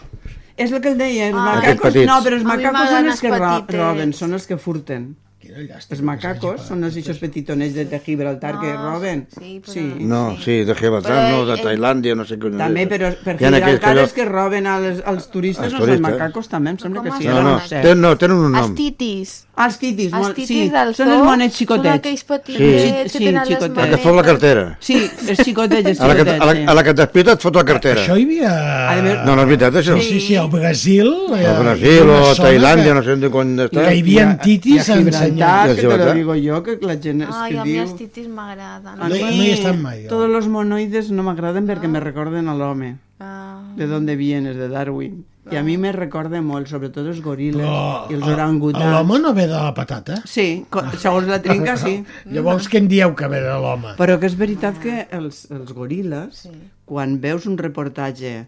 És 0.60 0.72
el 0.72 0.80
que 0.84 0.90
el 0.92 0.98
deia, 1.00 1.28
els 1.30 1.36
Ah. 1.38 1.56
Macacos... 1.56 1.94
No, 2.08 2.20
però 2.24 2.36
els 2.36 2.44
macacos 2.44 2.90
són 2.92 3.06
els 3.08 3.20
que 3.24 3.30
roben, 3.78 4.12
són 4.16 4.36
els 4.36 4.46
que 4.48 4.58
furten. 4.60 5.10
Quina 5.50 5.64
llàstima. 5.66 5.96
Els 5.96 6.02
macacos 6.06 6.60
són 6.68 6.84
els 6.86 6.96
eixos 7.00 7.18
petitonets 7.18 7.74
de, 7.74 7.84
de 7.90 7.98
Gibraltar 8.04 8.52
que 8.60 8.70
No, 8.72 8.92
roben. 8.92 9.26
sí, 9.34 9.60
però- 9.64 9.72
sí. 9.72 9.82
No, 10.00 10.36
sí, 10.44 10.64
de 10.64 10.74
Gibraltar, 10.78 11.10
Però 11.10 11.30
no, 11.30 11.46
de 11.46 11.56
Tailàndia, 11.62 12.14
no 12.14 12.24
sé 12.24 12.38
què. 12.38 12.52
També, 12.56 12.86
però 12.86 13.10
per 13.24 13.36
Gibraltar 13.38 13.96
els 13.98 14.12
que 14.12 14.24
roben 14.24 14.66
als, 14.66 15.02
als 15.04 15.28
turistes, 15.30 15.64
Els 15.64 15.72
no 15.74 15.78
són 15.80 15.88
turistes. 15.88 16.06
macacos 16.12 16.48
també, 16.48 16.70
em 16.70 16.78
sembla 16.78 17.02
que 17.02 17.12
sí. 17.18 17.26
No, 17.26 17.42
no, 17.42 17.54
no 17.58 17.60
ten, 17.68 18.00
no, 18.00 18.16
tenen 18.16 18.36
un 18.36 18.54
Els 18.54 18.66
nom. 18.68 18.74
titis. 18.76 19.46
Ah, 19.60 19.66
els 19.66 19.76
titis, 19.76 20.12
Els 20.14 20.28
titis 20.34 20.48
sí. 20.48 20.68
del 20.72 20.94
són 20.96 21.10
els 21.12 21.22
monets 21.22 21.54
xicotets. 21.58 21.84
Són 21.90 21.98
aquells 21.98 22.22
petitets 22.24 22.82
Sí. 22.82 22.92
que 23.02 23.08
Sí, 23.10 23.18
tenen 23.18 23.34
les 23.34 23.48
xicotets. 23.48 23.68
El 23.68 23.74
que 23.74 23.80
manetes. 23.80 24.00
fot 24.00 24.14
la 24.16 24.22
cartera. 24.22 24.62
Sí, 24.80 24.94
els 25.28 25.40
xicotets, 25.44 25.86
els 25.90 26.00
A 26.00 26.06
la 26.08 26.14
que, 26.14 26.20
xicotets, 26.20 26.40
a 26.40 26.46
la, 26.46 26.52
sí. 26.54 26.64
a 26.66 26.74
la 26.74 26.84
que 26.84 26.94
t'espita 26.94 27.32
et 27.32 27.40
fot 27.42 27.56
la 27.56 27.64
cartera. 27.64 28.00
Això 28.00 28.16
hi 28.16 28.24
havia... 28.24 28.88
A 28.90 28.96
No, 29.26 29.34
no 29.36 29.42
és 29.42 29.48
veritat, 29.48 29.74
això. 29.74 29.98
Sí, 30.00 30.08
sí, 30.08 30.20
sí, 30.28 30.36
al 30.36 30.48
Brasil... 30.48 31.12
eh, 31.36 31.46
A 31.46 31.58
Brasil 31.60 32.08
o 32.08 32.34
zona 32.34 32.48
Tailàndia, 32.48 32.94
no 32.94 33.02
sé 33.02 33.12
on 33.12 33.56
està. 33.58 33.68
Que 33.84 33.94
hi 33.96 34.00
havia 34.00 34.38
titis 34.38 34.88
a 34.88 34.94
ensenyant. 34.96 35.39
A 35.42 35.66
que 35.68 35.74
te 35.82 35.96
lo 35.96 36.12
digo 36.14 36.34
yo, 36.34 36.62
que 36.62 36.78
la 36.82 36.96
gent 37.00 37.22
és 37.22 37.32
Ai, 37.32 37.52
que 37.52 37.58
a 37.58 37.64
mi 37.64 37.72
diu... 37.72 37.82
els 37.82 37.96
titis 37.96 38.28
m'agraden. 38.28 38.98
No 38.98 39.08
no 39.08 39.16
hi 39.16 39.48
he 39.48 39.52
estat 39.56 39.76
mai, 39.78 40.04
jo. 40.04 40.08
Todos 40.12 40.30
los 40.30 40.48
monoides 40.48 41.10
no 41.10 41.22
m'agraden 41.26 41.66
perquè 41.68 41.88
me 41.88 42.00
recorden 42.00 42.48
a 42.48 42.54
l'home. 42.54 42.96
Ah. 43.20 43.60
De 43.76 43.86
dónde 43.86 44.16
vienes, 44.16 44.56
de 44.56 44.68
Darwin. 44.68 45.24
I 45.50 45.56
a 45.56 45.62
mi 45.66 45.76
me 45.80 45.90
recorden 45.90 46.44
molt, 46.46 46.68
sobretot 46.70 47.06
els 47.10 47.18
goril·les 47.24 47.64
Però 47.64 48.10
i 48.12 48.14
els 48.14 48.26
el- 48.26 48.34
orangutans. 48.34 48.84
L'home 48.92 49.18
no 49.18 49.32
ve 49.34 49.46
de 49.48 49.56
la 49.56 49.72
patata? 49.74 50.20
Sí, 50.28 50.64
segons 51.00 51.26
la 51.26 51.40
trinca, 51.42 51.76
sí. 51.80 52.04
Llavors 52.34 52.68
què 52.70 52.78
en 52.78 52.88
dieu 52.92 53.14
que 53.18 53.26
ve 53.26 53.40
de 53.42 53.56
l'home? 53.58 53.96
Però 53.98 54.18
que 54.20 54.28
és 54.30 54.36
veritat 54.38 54.78
que 54.78 55.08
els, 55.16 55.46
els 55.50 55.72
goril·les, 55.74 56.44
quan 56.86 57.18
veus 57.20 57.46
un 57.50 57.58
reportatge 57.58 58.46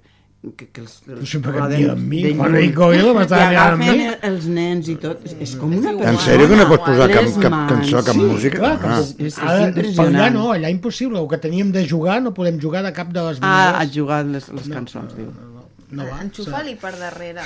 que, 0.58 0.66
que 0.74 0.80
els, 0.82 0.94
els 1.06 1.20
perquè 1.22 1.38
em 1.38 1.42
roden 1.54 1.76
diuen 1.78 1.90
a 1.92 1.94
mi, 1.94 2.22
dic 2.26 2.72
goril·la 2.74 3.12
m'està 3.14 3.38
i 3.38 3.48
mirant 3.52 3.74
a 3.74 3.76
mi. 3.78 4.06
els 4.28 4.46
nens 4.50 4.88
i 4.90 4.96
tot, 4.98 5.20
és, 5.28 5.36
és 5.46 5.52
com 5.60 5.70
una 5.76 5.92
persona. 5.92 6.10
En 6.10 6.18
sèrio 6.18 6.48
que 6.50 6.56
no 6.58 6.66
pots 6.72 6.82
posar 6.88 7.06
cap, 7.12 7.28
cap 7.44 7.54
cançó, 7.70 8.02
cap 8.08 8.16
Sí, 8.18 8.24
música? 8.26 8.58
Clar, 8.58 8.72
Ah. 8.82 8.98
És- 8.98 9.14
és 9.20 9.38
ara, 9.38 9.46
per 9.46 9.54
allà 9.54 9.68
impressionant. 9.68 10.34
no, 10.34 10.48
allà 10.52 10.70
impossible. 10.74 11.20
El 11.20 11.28
que 11.30 11.38
teníem 11.38 11.70
de 11.72 11.86
jugar 11.88 12.20
no 12.22 12.34
podem 12.34 12.58
jugar 12.60 12.82
de 12.82 12.92
cap 12.92 13.08
de 13.14 13.22
les 13.28 13.38
Ah, 13.40 13.46
maneres. 13.46 13.80
has 13.86 13.94
jugat 13.94 14.26
les, 14.26 14.48
les 14.48 14.68
cançons, 14.68 15.14
diu. 15.16 15.30
No 15.92 16.06
va. 16.10 16.22
Enxufa-li 16.24 16.74
per 16.80 16.94
darrere. 16.98 17.42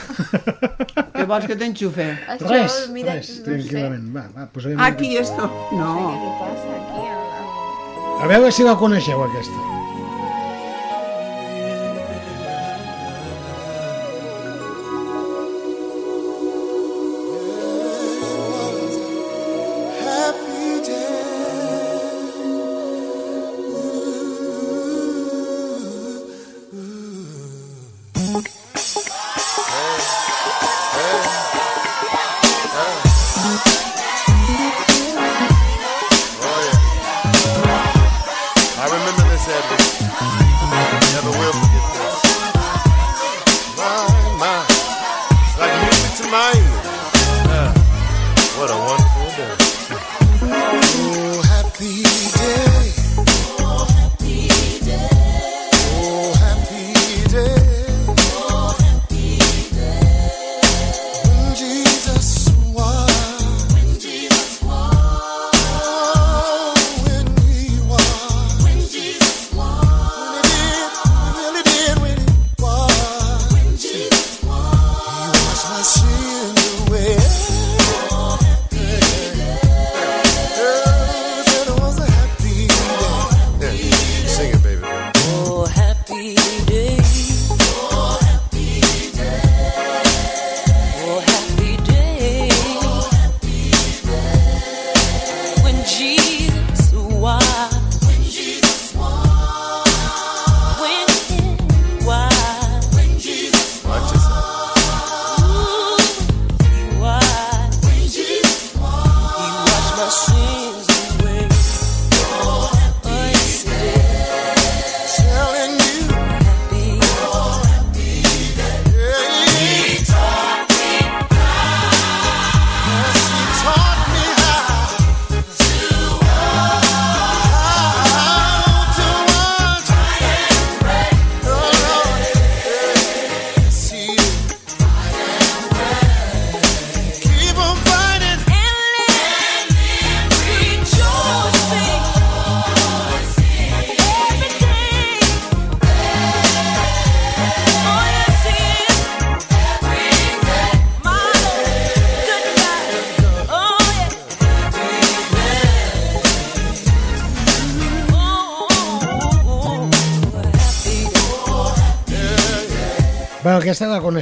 Què 1.16 1.24
vols 1.26 1.46
que 1.50 1.56
t'enxufe? 1.56 2.04
Això, 2.30 2.48
Res, 2.48 2.76
mira, 2.94 3.14
res, 3.18 3.28
no 3.28 3.34
sé. 3.34 3.42
tranquil·lament. 3.50 4.12
Va, 4.14 4.28
va, 4.36 4.46
posarem... 4.46 4.80
Aquí, 4.80 5.16
esto. 5.18 5.42
Què 5.70 5.76
No. 5.76 5.94
li 6.14 6.30
passa 6.40 6.76
aquí? 6.80 8.22
A 8.22 8.26
veure 8.30 8.52
si 8.52 8.62
la 8.62 8.76
coneixeu, 8.80 9.20
aquesta. 9.24 9.75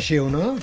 Coneixiu, 0.05 0.29
no? 0.31 0.57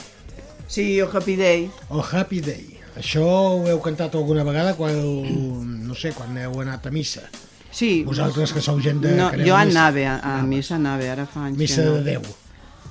Sí, 0.68 1.02
o 1.02 1.10
Happy 1.10 1.36
Day. 1.36 1.72
O 1.90 2.00
Happy 2.00 2.42
Day. 2.42 2.78
Això 2.96 3.24
ho 3.24 3.68
heu 3.68 3.80
cantat 3.82 4.14
alguna 4.16 4.44
vegada 4.44 4.76
quan, 4.76 4.94
heu, 4.94 5.64
no 5.64 5.96
sé, 5.96 6.12
quan 6.14 6.36
heu 6.38 6.60
anat 6.62 6.86
a 6.86 6.92
missa. 6.92 7.24
Sí. 7.72 8.04
Vosaltres 8.06 8.54
que 8.54 8.62
sou 8.62 8.80
gent 8.84 9.02
de... 9.02 9.16
No, 9.18 9.32
jo 9.42 9.56
anava 9.56 10.04
a, 10.12 10.38
a 10.38 10.42
missa, 10.44 10.76
anava, 10.76 11.08
ara 11.12 11.26
fa 11.26 11.48
anys 11.48 11.58
Missa 11.58 11.82
que 11.82 11.88
no. 11.88 11.98
de 12.04 12.18
10. 12.20 12.38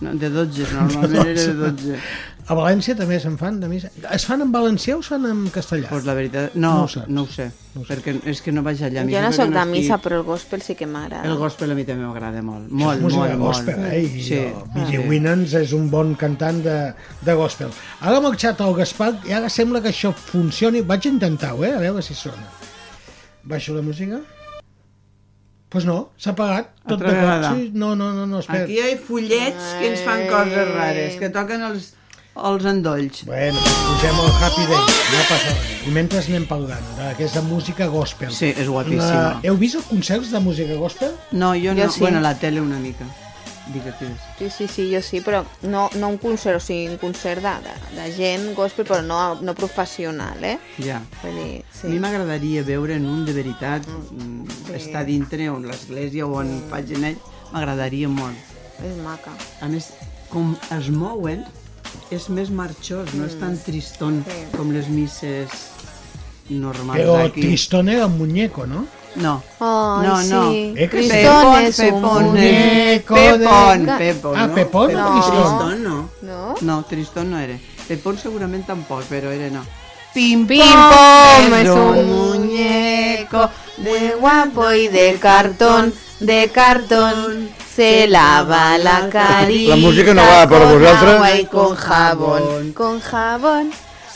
No, 0.01 0.15
de 0.17 0.31
12, 0.33 0.67
normalment 0.73 1.29
era 1.29 1.47
de 1.47 1.55
12. 1.55 1.99
A 2.51 2.55
València 2.59 2.97
també 2.99 3.15
se'n 3.23 3.37
fan 3.39 3.61
de 3.63 3.69
missa. 3.71 3.89
Es 4.11 4.25
fan 4.27 4.41
en 4.43 4.49
valencià 4.51 4.97
o 4.97 5.01
es 5.05 5.07
fan 5.13 5.23
en 5.29 5.45
castellà? 5.55 5.87
Pues 5.89 6.03
la 6.09 6.15
veritat, 6.19 6.57
no, 6.57 6.61
No 6.61 6.71
ho 6.71 6.81
no, 6.81 6.89
saps. 6.91 7.09
no 7.09 7.23
ho 7.23 7.27
sé, 7.31 7.45
perquè 7.87 8.17
és 8.27 8.41
que 8.43 8.51
no 8.51 8.65
vaig 8.67 8.81
allà. 8.83 9.05
a 9.05 9.07
Jo 9.07 9.21
no 9.23 9.31
sóc 9.37 9.53
de 9.55 9.65
missa, 9.71 9.95
estic- 9.95 10.03
però 10.03 10.17
el 10.19 10.25
gospel 10.27 10.61
sí 10.67 10.75
que 10.75 10.87
m'agrada. 10.91 11.29
El 11.31 11.37
gospel 11.39 11.71
a 11.71 11.77
mi 11.79 11.85
també 11.87 12.03
m'agrada 12.09 12.43
molt, 12.43 12.67
molt, 12.71 13.01
música 13.05 13.21
molt, 13.37 13.39
gospel, 13.45 13.77
molt. 13.79 13.93
eh? 13.93 14.03
I 14.03 14.23
Sí. 14.23 14.35
el 14.35 14.55
Billy 14.75 14.99
Winans 15.07 15.55
és 15.55 15.73
un 15.73 15.89
bon 15.91 16.17
cantant 16.17 16.59
de, 16.65 16.93
de 17.23 17.35
gospel. 17.35 17.71
Ara 18.01 18.17
ha 18.17 18.21
marxat 18.21 18.61
el 18.67 18.75
Gaspar 18.75 19.13
i 19.29 19.33
ara 19.33 19.49
sembla 19.49 19.81
que 19.81 19.91
això 19.95 20.13
funcioni. 20.13 20.81
Vaig 20.83 21.07
intentar-ho, 21.07 21.63
eh? 21.65 21.73
A 21.75 21.79
veure 21.79 22.03
si 22.03 22.15
sona. 22.15 22.49
Baixo 23.45 23.75
la 23.77 23.83
música? 23.83 24.17
Doncs 24.19 24.27
pues 25.71 25.85
no, 25.87 26.11
s'ha 26.19 26.33
apagat. 26.33 26.73
Tot 26.83 26.97
Altra 26.99 27.09
de 27.11 27.15
cop. 27.15 27.23
vegada. 27.23 27.55
Sí, 27.55 27.71
no, 27.75 27.95
no, 27.95 28.13
no, 28.13 28.27
no, 28.27 28.41
espera. 28.41 28.65
Aquí 28.65 28.73
hi 28.75 28.81
ha 28.81 28.99
fullets 28.99 29.77
que 29.79 29.87
ens 29.93 30.01
fan 30.03 30.27
coses 30.27 30.69
rares, 30.75 31.15
que 31.15 31.29
toquen 31.31 31.63
els, 31.63 31.93
els 32.37 32.65
endolls. 32.65 33.25
Bueno, 33.27 33.59
doncs 33.61 33.81
pugem 33.89 34.21
al 34.23 34.31
Happy 34.43 34.67
Day, 34.69 34.85
no 35.13 35.23
passa 35.29 35.55
res. 35.55 35.73
I 35.87 35.95
mentre 35.95 36.21
anem 36.23 36.47
parlant 36.49 36.93
d'aquesta 36.99 37.43
música 37.43 37.89
gospel. 37.91 38.31
Sí, 38.33 38.53
és 38.55 38.69
guapíssima. 38.69 39.17
La... 39.17 39.41
Heu 39.45 39.59
vist 39.61 39.81
els 39.81 39.89
concerts 39.91 40.31
de 40.33 40.41
música 40.45 40.77
gospel? 40.79 41.17
No, 41.33 41.55
jo, 41.55 41.75
Jo 41.75 41.87
no, 41.87 41.91
sí. 41.91 42.01
bueno, 42.01 42.21
la 42.21 42.37
tele 42.39 42.61
una 42.61 42.79
mica. 42.79 43.05
Digues. 43.71 43.95
Sí, 44.39 44.49
sí, 44.51 44.67
sí, 44.67 44.85
jo 44.93 45.01
sí, 45.01 45.21
però 45.23 45.45
no, 45.63 45.89
no 45.95 46.09
un 46.09 46.17
concert, 46.19 46.57
o 46.59 46.61
sigui, 46.65 46.89
un 46.91 46.97
concert 46.99 47.43
de, 47.45 47.53
de, 47.63 47.75
de 48.01 48.07
gent 48.17 48.49
gospel, 48.57 48.87
però 48.89 48.99
no, 49.05 49.37
no 49.47 49.55
professional, 49.55 50.43
eh? 50.43 50.57
Ja. 50.83 50.99
Vull 51.23 51.37
dir, 51.39 51.61
A 51.63 51.77
sí. 51.77 51.87
mi 51.93 52.01
m'agradaria 52.03 52.65
veure 52.67 52.97
en 52.99 53.07
un 53.07 53.23
de 53.29 53.35
veritat, 53.37 53.87
mm, 53.87 54.57
sí. 54.67 54.75
estar 54.81 55.05
dintre 55.07 55.47
on 55.53 55.69
l'església 55.71 56.27
o 56.27 56.35
on 56.41 56.51
facin 56.73 57.13
ell, 57.13 57.21
m'agradaria 57.53 58.11
molt. 58.11 58.51
És 58.83 58.99
maca. 59.05 59.37
A 59.63 59.71
més, 59.71 59.93
com 60.33 60.57
es 60.75 60.91
mouen, 60.91 61.45
és 62.11 62.29
més 62.29 62.51
marxós, 62.51 63.13
no 63.15 63.27
és 63.27 63.39
tan 63.39 63.57
triston 63.59 64.25
Sí. 64.27 64.57
com 64.57 64.71
les 64.73 64.89
misses 64.89 65.49
normals 66.49 66.99
Però 66.99 67.17
d'aquí. 67.19 67.41
Tristón 67.43 67.89
era 67.89 68.07
un 68.07 68.19
muñeco, 68.19 68.67
no? 68.67 68.87
No. 69.17 69.43
Ai, 69.59 70.07
no, 70.07 70.23
no. 70.23 70.51
sí. 70.53 70.75
Eh, 70.77 70.89
que 70.89 71.03
sí? 71.03 71.09
Tristón 71.09 71.55
és 71.65 71.79
un 71.79 71.85
Pepón, 71.87 72.25
muñeco 72.25 73.15
Pepón, 73.15 73.87
de- 73.87 73.99
Pepón, 73.99 74.37
Ah, 74.39 74.47
no? 74.47 74.55
Pepón 74.55 74.91
o 74.91 74.95
Pepón, 74.95 75.13
Tristón? 75.13 75.59
Tristón 75.59 75.83
no. 75.83 76.11
No? 76.23 76.55
No, 76.61 76.83
Tristón 76.85 77.31
no 77.31 77.39
era. 77.39 77.59
Pepón 77.89 78.19
segurament 78.19 78.67
tampoc, 78.67 79.03
però 79.11 79.31
era 79.31 79.51
no. 79.51 79.63
Pim 80.15 80.45
Pim 80.47 80.61
pom, 80.61 81.55
es 81.55 81.69
un 81.69 82.09
muñeco 82.09 83.49
de 83.79 84.15
guapo 84.19 84.73
y 84.73 84.89
de 84.89 85.17
cartón, 85.21 85.93
de 86.19 86.51
cartón. 86.53 87.49
Se 87.75 88.07
lava 88.09 88.77
la 88.79 89.09
carita 89.09 89.71
La 89.71 89.77
música 89.77 90.13
no 90.13 90.23
va 90.23 90.49
con 90.49 90.59
vosaltres. 90.59 91.15
agua 91.15 91.35
y 91.37 91.45
con 91.47 91.75
jabón, 91.77 92.73
con 92.73 93.01
jabón. 93.01 93.73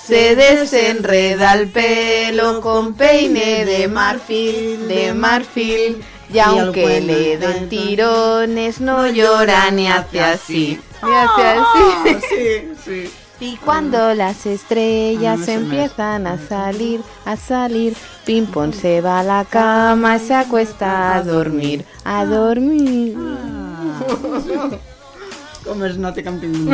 Se 0.07 0.37
desenreda 0.37 1.55
el 1.55 1.69
pelo 1.69 2.61
con 2.61 2.95
peine 2.95 3.65
de 3.65 3.89
marfil, 3.89 4.87
de 4.89 5.15
marfil. 5.15 6.05
Y 6.33 6.39
aunque 6.39 7.01
le 7.01 7.39
den 7.39 7.69
tirones, 7.69 8.81
no 8.81 9.07
llora 9.09 9.71
ni 9.71 9.89
hace 9.89 10.21
así. 10.21 10.81
Ni 11.03 11.13
hace 11.15 11.47
así. 11.47 12.19
Sí, 12.29 12.73
sí. 12.85 13.11
Y 13.41 13.57
cuando 13.57 14.15
las 14.15 14.47
estrellas 14.47 15.41
Ah, 15.43 15.53
no 15.53 15.61
me- 15.61 15.65
empiezan 15.65 16.27
a 16.27 16.39
salir, 16.39 17.01
a 17.27 17.37
salir, 17.37 17.95
Pimpón 18.25 18.73
se 18.73 19.01
va 19.01 19.21
a 19.21 19.23
la 19.23 19.45
cama, 19.45 20.19
se 20.19 20.35
acuesta 20.35 21.15
a 21.17 21.23
dormir, 21.23 21.85
a 22.05 22.25
dormir. 22.25 23.17
Com 25.65 25.83
es 25.85 25.97
nota 25.99 26.23
que 26.23 26.29
em 26.29 26.41
tinc 26.41 26.57
un... 26.57 26.69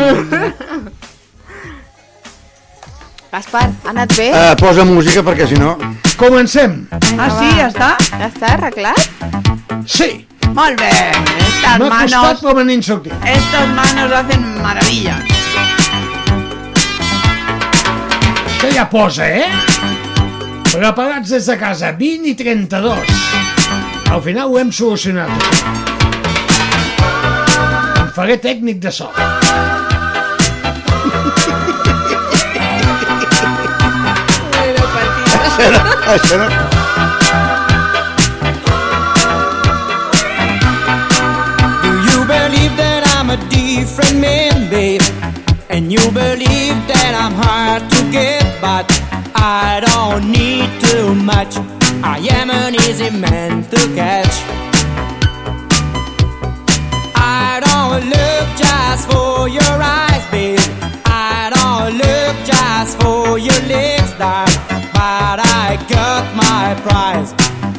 Gaspar, 3.32 3.68
ha 3.84 3.90
anat 3.92 4.14
bé? 4.18 4.30
Eh, 4.34 4.54
posa 4.58 4.84
música 4.84 5.22
perquè 5.22 5.46
si 5.46 5.54
no... 5.58 5.76
Comencem! 6.18 6.86
Ah, 6.92 7.30
sí, 7.38 7.46
ja 7.56 7.68
està? 7.70 7.90
Ja 8.10 8.26
està 8.26 8.48
arreglat? 8.56 8.98
Sí! 9.86 10.26
Molt 10.50 10.80
bé, 10.82 10.90
estas 10.90 11.78
M'ha 11.78 11.88
costat, 12.02 12.42
manos, 12.42 12.56
me 12.58 12.64
n'he 12.66 12.82
sortit. 12.82 13.14
estas 13.24 13.68
manos 13.76 14.10
hacen 14.12 14.42
maravillas. 14.62 15.22
Que 18.60 18.68
ja 18.74 18.82
posa, 18.92 19.24
eh? 19.24 19.46
Preparats 20.68 21.30
des 21.32 21.46
de 21.48 21.54
casa, 21.56 21.94
20 21.96 22.28
i 22.28 22.34
32. 22.36 23.08
Al 24.12 24.20
final 24.20 24.52
ho 24.52 24.58
hem 24.60 24.68
solucionat. 24.68 25.32
Em 28.02 28.10
faré 28.12 28.36
tècnic 28.36 28.76
de 28.84 28.92
so. 28.92 29.08
Això 35.40 35.70
no, 35.72 35.80
això 36.18 36.42
no. 36.44 36.48
Do 41.80 41.96
you 42.10 42.28
believe 42.28 42.76
that 42.76 43.08
I'm 43.16 43.32
a 43.32 43.40
different 43.48 44.20
man, 44.20 44.68
babe? 44.68 45.39
And 45.72 45.92
you 45.92 46.00
believe 46.10 46.76
that 46.90 47.12
I'm 47.14 47.32
hard 47.46 47.88
to 47.94 48.00
get, 48.10 48.42
but 48.60 48.90
I 49.36 49.78
don't 49.86 50.26
need 50.28 50.66
too 50.90 51.14
much. 51.14 51.56
I 52.02 52.18
am 52.38 52.50
an 52.50 52.74
easy 52.74 53.08
man 53.08 53.62
to 53.70 53.76
catch. 53.94 54.34
I 57.14 57.62
don't 57.62 58.02
look 58.10 58.46
just 58.58 59.06
for 59.12 59.48
your 59.48 59.76
eyes, 59.80 60.26
babe. 60.34 60.58
I 61.06 61.54
don't 61.54 61.92
look 62.02 62.34
just 62.44 63.00
for 63.00 63.38
your 63.38 63.62
legs, 63.70 64.10
darling. 64.18 64.58
But 64.92 65.38
I 65.38 65.78
got 65.88 66.34
my 66.34 66.74
prize. 66.82 67.30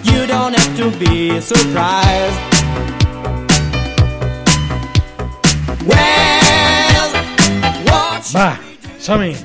You 0.07 0.25
don't 0.27 0.53
have 0.55 0.77
to 0.77 0.97
be 0.97 1.41
surprised. 1.41 2.39
Well, 5.85 6.20
Va, 8.33 8.55
som-hi. 8.99 9.35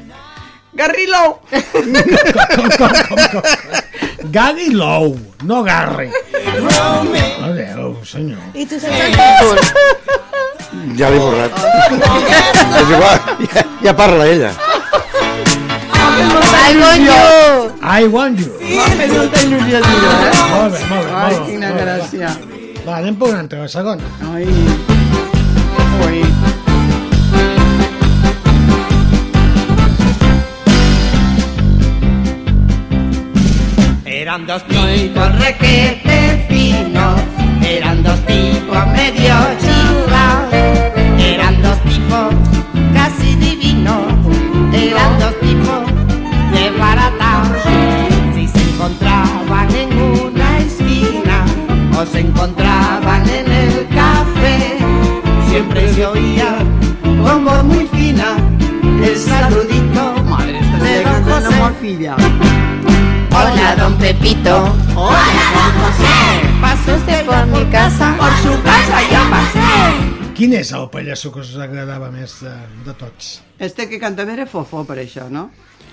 Garrilo! 0.76 1.40
Com, 1.50 2.68
com, 2.76 2.92
com, 3.08 3.18
com. 3.32 3.42
Gagui 4.30 4.68
l'ou, 4.74 5.16
no 5.48 5.62
garri. 5.64 6.10
Adéu, 7.46 7.96
senyor. 8.04 8.42
I 8.54 8.66
tu 8.68 8.78
saps 8.80 9.00
el 9.00 9.16
títol? 9.16 9.58
Ja 10.98 11.08
l'he 11.10 11.18
borrat. 11.22 11.52
És 12.76 12.90
igual, 12.92 13.18
ja, 13.46 13.64
ja 13.86 13.94
parla 13.96 14.26
ella. 14.28 14.52
I 16.66 16.74
want 16.82 17.02
you! 17.06 17.22
I 17.80 18.06
want 18.12 18.40
you. 18.42 18.52
M'ha 18.76 18.90
fet 18.98 19.14
molta 19.14 19.42
il·lusió 19.46 19.80
dir-ho, 19.86 20.12
eh? 20.12 20.34
Molt 20.52 20.74
bé, 20.74 20.82
molt 20.90 21.06
bé. 21.06 21.14
Ai, 21.14 21.32
molt 21.32 21.38
bé, 21.38 21.46
quina 21.50 21.70
molt 21.70 21.78
bé. 21.78 21.86
gràcia. 21.86 22.34
Va, 22.86 22.98
anem 23.00 23.16
per 23.18 23.32
una 23.32 23.40
altra, 23.46 23.64
la 23.64 23.70
segona. 23.72 24.14
Ai. 24.34 24.46
Ui. 26.06 26.55
Esperando 34.26 34.56
estoy 34.56 35.08
con 35.10 35.38
requete. 35.38 36.35
Quin 70.36 70.52
és 70.52 70.70
el 70.76 70.88
pallasso 70.92 71.30
que 71.32 71.40
us 71.40 71.54
agradava 71.56 72.10
més 72.12 72.34
de, 72.44 72.50
de 72.84 72.92
tots? 73.00 73.38
Este 73.58 73.86
que 73.88 73.96
cantava 74.02 74.34
era 74.34 74.44
Fofó, 74.46 74.82
per 74.84 74.98
això, 75.00 75.30
no? 75.32 75.46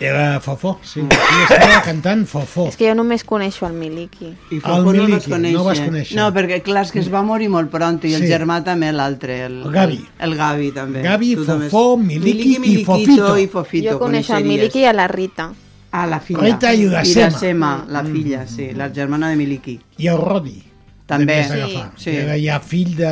Era 0.03 0.39
Fofó, 0.43 0.73
sí. 0.83 0.99
Aquí 1.05 1.43
estava 1.45 1.77
cantant 1.85 2.25
Fofó. 2.27 2.65
És 2.67 2.75
que 2.75 2.89
jo 2.89 2.95
només 2.97 3.23
coneixo 3.23 3.67
el 3.69 3.77
Miliki. 3.77 4.33
I 4.51 4.59
no 4.59 4.73
el 4.79 4.83
vas 4.83 4.97
Miliki, 4.97 5.31
no 5.31 5.51
el 5.53 5.57
vas 5.69 5.79
conèixer. 5.85 6.17
No, 6.19 6.25
perquè 6.35 6.59
clar, 6.65 6.83
és 6.89 6.91
que 6.91 6.99
es 6.99 7.07
va 7.13 7.21
morir 7.23 7.47
molt 7.53 7.71
pront 7.71 8.01
i 8.03 8.11
el 8.17 8.25
Sí. 8.25 8.31
germà 8.33 8.57
també, 8.65 8.91
l'altre. 8.91 9.45
El, 9.45 9.61
El 9.63 9.71
Gavi. 9.71 10.01
El 10.19 10.35
Gavi, 10.35 10.71
també. 10.75 11.05
Gavi, 11.05 11.35
Tu 11.39 11.45
també. 11.45 11.69
Fofó, 11.69 11.95
Miliki 11.97 12.55
i 12.57 12.59
Miliquito 12.59 12.91
Fofito. 12.91 13.37
i 13.37 13.47
Fofito. 13.47 13.91
jo 13.93 13.99
coneixo 13.99 14.35
el. 14.35 14.43
Miliki 14.49 14.79
i 14.83 14.85
a 14.85 14.93
la 14.93 15.07
Rita. 15.07 15.53
Ah, 15.91 16.07
la 16.07 16.19
filla. 16.19 16.41
Rita 16.41 16.73
i 16.73 16.81
Irasema. 16.87 17.27
Irasema, 17.29 17.85
la 17.87 18.03
filla, 18.03 18.47
sí, 18.47 18.71
la 18.73 18.89
germana 18.89 19.29
de 19.29 19.35
Miliki. 19.37 19.79
I 19.99 20.07
el 20.07 20.17
Rodi. 20.17 20.72
També. 21.05 21.43
S'agafà. 21.47 21.81
Sí. 21.99 22.13
Era 22.15 22.37
ja 22.39 22.59
fill 22.63 22.93
de... 22.95 23.09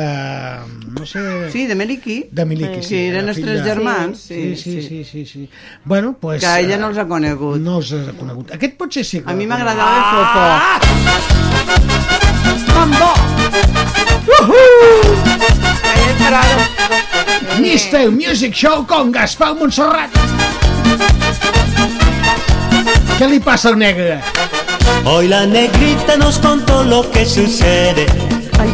no 0.96 1.04
sé... 1.06 1.20
Sí, 1.52 1.66
de 1.68 1.74
Miliki. 1.76 2.16
De 2.32 2.44
Miliki, 2.48 2.80
sí. 2.80 2.88
Sí, 2.88 2.96
eren 3.10 3.24
era 3.28 3.34
els 3.34 3.40
tres 3.44 3.58
de- 3.60 3.66
germans. 3.68 4.18
Sí, 4.30 4.56
sí, 4.56 4.80
sí, 4.82 5.04
sí, 5.04 5.26
sí. 5.28 5.48
Bueno, 5.84 6.14
pues... 6.18 6.40
Que 6.42 6.52
ella 6.64 6.78
no 6.80 6.88
els 6.88 6.98
ha 6.98 7.04
conegut. 7.06 7.60
No 7.60 7.76
els 7.82 7.92
ha 7.92 8.12
conegut. 8.18 8.50
Aquest 8.56 8.78
potser 8.80 9.04
sí 9.04 9.20
que 9.20 9.30
A 9.30 9.34
mi 9.36 9.46
m'agradava 9.46 10.00
conegut. 10.08 10.32
Fofó. 10.32 11.12
Mambo! 12.72 13.10
Mister 17.60 18.10
Music 18.10 18.54
Show 18.54 18.86
con 18.86 19.12
Gaspar 19.12 19.54
Montserrat. 19.54 20.10
Què 23.18 23.28
li 23.28 23.38
passa 23.44 23.68
al 23.70 23.78
negre? 23.78 24.18
Hoy 25.04 25.28
la 25.28 25.46
negrita 25.46 26.16
nos 26.16 26.38
contó 26.38 26.84
lo 26.84 27.10
que 27.10 27.26
sucede. 27.26 28.06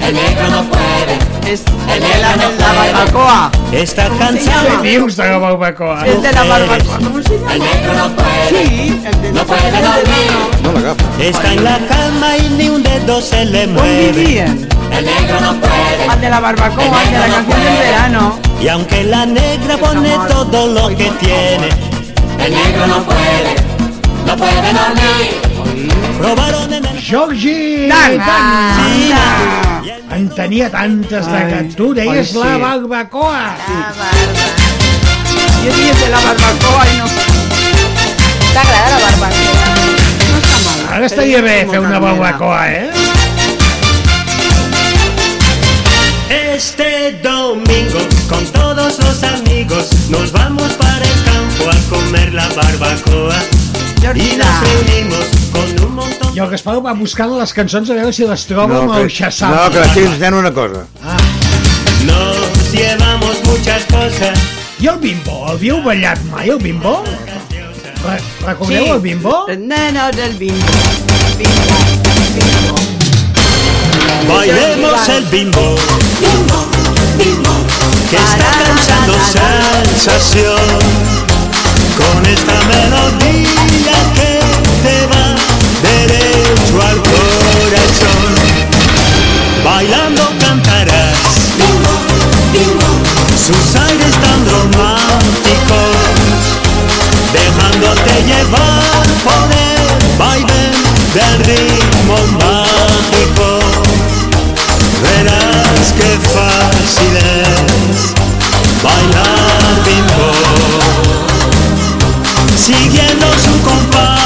El 0.03 0.15
negro 0.15 0.49
no 0.51 0.65
puede. 0.65 1.53
Es 1.53 1.63
el 1.95 2.01
negro 2.03 2.29
no 2.37 2.67
la 2.67 2.73
barbacoa. 2.73 3.51
Está 3.73 4.09
cansado. 4.19 4.83
Dius 4.83 5.17
de 5.17 5.29
la 5.29 5.39
barbacoa? 5.39 6.07
El 6.07 6.21
de 6.21 6.33
la 6.33 6.45
barbacoa, 6.45 6.99
¿cómo 6.99 7.23
se 7.23 7.39
llama? 7.39 7.55
El 7.55 7.61
negro 7.61 7.95
no 7.95 8.09
puede. 8.17 8.49
Sí, 8.49 9.03
el 9.05 9.23
de 9.23 9.33
No 9.33 9.45
puede 9.45 9.71
dormir. 9.71 10.49
No. 10.63 11.25
Está 11.25 11.53
en 11.53 11.65
la 11.65 11.79
cama 11.79 12.37
y 12.37 12.51
ni 12.51 12.69
un 12.69 12.83
dedo 12.83 13.21
se 13.23 13.45
le 13.47 13.67
¿Dónde 13.67 13.83
mueve. 13.83 14.41
El 14.93 15.05
negro 15.05 15.41
no 15.41 15.55
puede. 15.61 16.09
Al 16.09 16.21
de 16.21 16.31
la 16.31 16.41
barbacoa, 16.41 17.05
de 17.05 17.19
la 17.19 17.27
canción 17.29 17.65
del 17.65 17.79
verano. 17.79 18.39
Y 18.61 18.69
aunque 18.69 19.05
la 19.05 19.25
negra 19.25 19.77
pone 19.79 20.17
todo 20.29 20.67
lo 20.67 20.89
que 20.89 21.11
tiene, 21.21 21.69
el 22.45 22.55
negro 22.55 22.87
no 22.87 23.03
puede, 23.05 23.55
no 24.27 24.37
puede 24.37 24.73
dormir. 24.73 25.48
Probaron 26.19 26.73
en 26.73 26.85
el 26.85 26.99
Georgi! 26.99 27.89
Tant! 27.89 28.21
En 30.11 30.29
tenia 30.35 30.69
tantes 30.69 31.27
de 31.31 31.41
que 31.47 31.77
tu 31.77 31.95
deies 31.95 32.11
ai, 32.11 32.25
sí. 32.25 32.39
la 32.43 32.57
barbacoa. 32.59 33.55
Jo 35.63 35.71
diria 35.77 35.95
de 35.95 36.09
la 36.11 36.21
barbacoa 36.25 36.83
i 36.91 36.97
no... 36.99 37.07
T'agrada 38.51 38.89
la 38.91 38.99
barbacoa? 39.05 39.69
No 40.33 40.41
està 40.41 40.59
mal. 40.65 40.83
Ara 40.97 41.07
estaria 41.07 41.45
bé 41.47 41.55
fer 41.71 41.85
una 41.85 42.03
barbacoa, 42.03 42.67
eh? 42.67 42.91
Este 46.59 47.13
domingo 47.23 48.03
con 48.29 48.45
todos 48.47 48.99
los 49.05 49.23
amigos 49.23 49.95
nos 50.11 50.33
vamos 50.33 50.73
para 50.83 51.05
el 51.05 51.23
campo 51.31 51.71
a 51.71 51.79
comer 51.95 52.35
la 52.35 52.49
barbacoa 52.49 53.39
y 54.15 54.37
nos 54.37 54.61
reunimos 54.61 55.27
con 55.53 55.78
I 56.35 56.39
el 56.41 56.51
Gaspar 56.53 56.77
va 56.85 56.93
buscant 56.95 57.33
les 57.39 57.53
cançons 57.57 57.89
a 57.91 57.95
veure 57.97 58.13
si 58.13 58.27
les 58.29 58.45
troba 58.47 58.69
No, 58.75 58.81
amb 58.83 58.99
el 59.01 59.09
Shazam. 59.09 59.55
no, 59.55 59.71
que 59.73 59.79
aquí 59.81 60.01
ens 60.05 60.19
deien 60.21 60.35
una 60.35 60.53
cosa. 60.53 60.85
Nos 62.07 62.73
llevamos 62.73 63.37
muchas 63.45 63.85
cosas 63.91 64.39
I 64.81 64.87
el 64.89 64.99
bimbo? 64.99 65.47
El 65.47 65.53
havíeu 65.57 65.81
ballat 65.83 66.21
mai, 66.31 66.51
el 66.51 66.59
bimbo? 66.59 67.03
Re 68.05 68.19
recordeu 68.47 68.85
Sí. 68.85 68.91
el 68.91 69.01
bimbo? 69.01 69.47
El 69.49 69.67
neno 69.67 70.11
del 70.13 70.37
bimbo. 70.37 70.77
Bimbo. 71.39 71.77
Bimbo. 72.37 72.77
Bailemos 74.29 75.09
el 75.09 75.25
bimbo 75.27 75.75
que 78.11 78.17
está 78.17 78.51
causando 78.65 79.15
sensación 79.33 80.79
con 81.99 82.27
esta 82.27 82.55
melodía 82.71 83.97
que 84.15 84.41
te 84.85 85.07
va 85.11 85.25
derecho 85.83 86.83
al 86.91 86.99
corazón. 87.03 88.35
Bailando 89.65 90.23
cantarás 90.41 91.19
sus 93.49 93.77
aires 93.77 94.15
tan 94.21 94.41
románticos, 94.51 95.97
dejándote 97.33 98.13
llevar 98.27 99.07
por 99.25 99.49
el 99.53 100.19
baile 100.19 100.63
del 101.15 101.39
ritmo 101.45 102.17
mágico. 102.39 103.49
Verás 105.03 105.85
qué 105.97 106.11
fácil 106.35 107.15
es 107.17 107.99
bailar 108.83 109.73
bimbo. 109.87 110.31
Siguiendo 112.57 113.27
su 113.45 113.55
compás, 113.63 114.18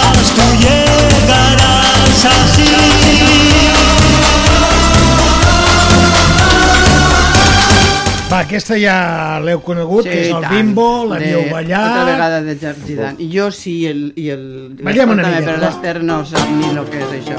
aquesta 8.53 8.77
ja 8.77 9.41
l'heu 9.41 9.63
conegut, 9.65 10.05
que 10.05 10.19
és 10.27 10.29
el 10.29 10.43
tant. 10.45 10.53
bimbo, 10.53 10.89
l'havíeu 11.09 11.41
De- 11.47 11.51
ballat... 11.55 11.87
Altra 11.89 12.05
vegada 12.13 12.41
de 12.45 12.57
Georgie 12.61 12.97
Dan. 12.99 13.17
I 13.19 13.29
jo 13.33 13.49
sí, 13.51 13.79
i 13.81 13.87
el... 13.89 14.03
I 14.21 14.29
el 14.35 14.45
Ballem 14.85 15.15
una 15.17 15.25
miqueta, 15.25 15.47
Però 15.47 15.57
va. 15.57 15.63
l'Esther 15.65 16.03
no 16.05 16.19
sap 16.29 16.51
ni 16.59 16.69
el 16.69 16.83
que 16.93 17.01
és 17.01 17.15
això. 17.23 17.39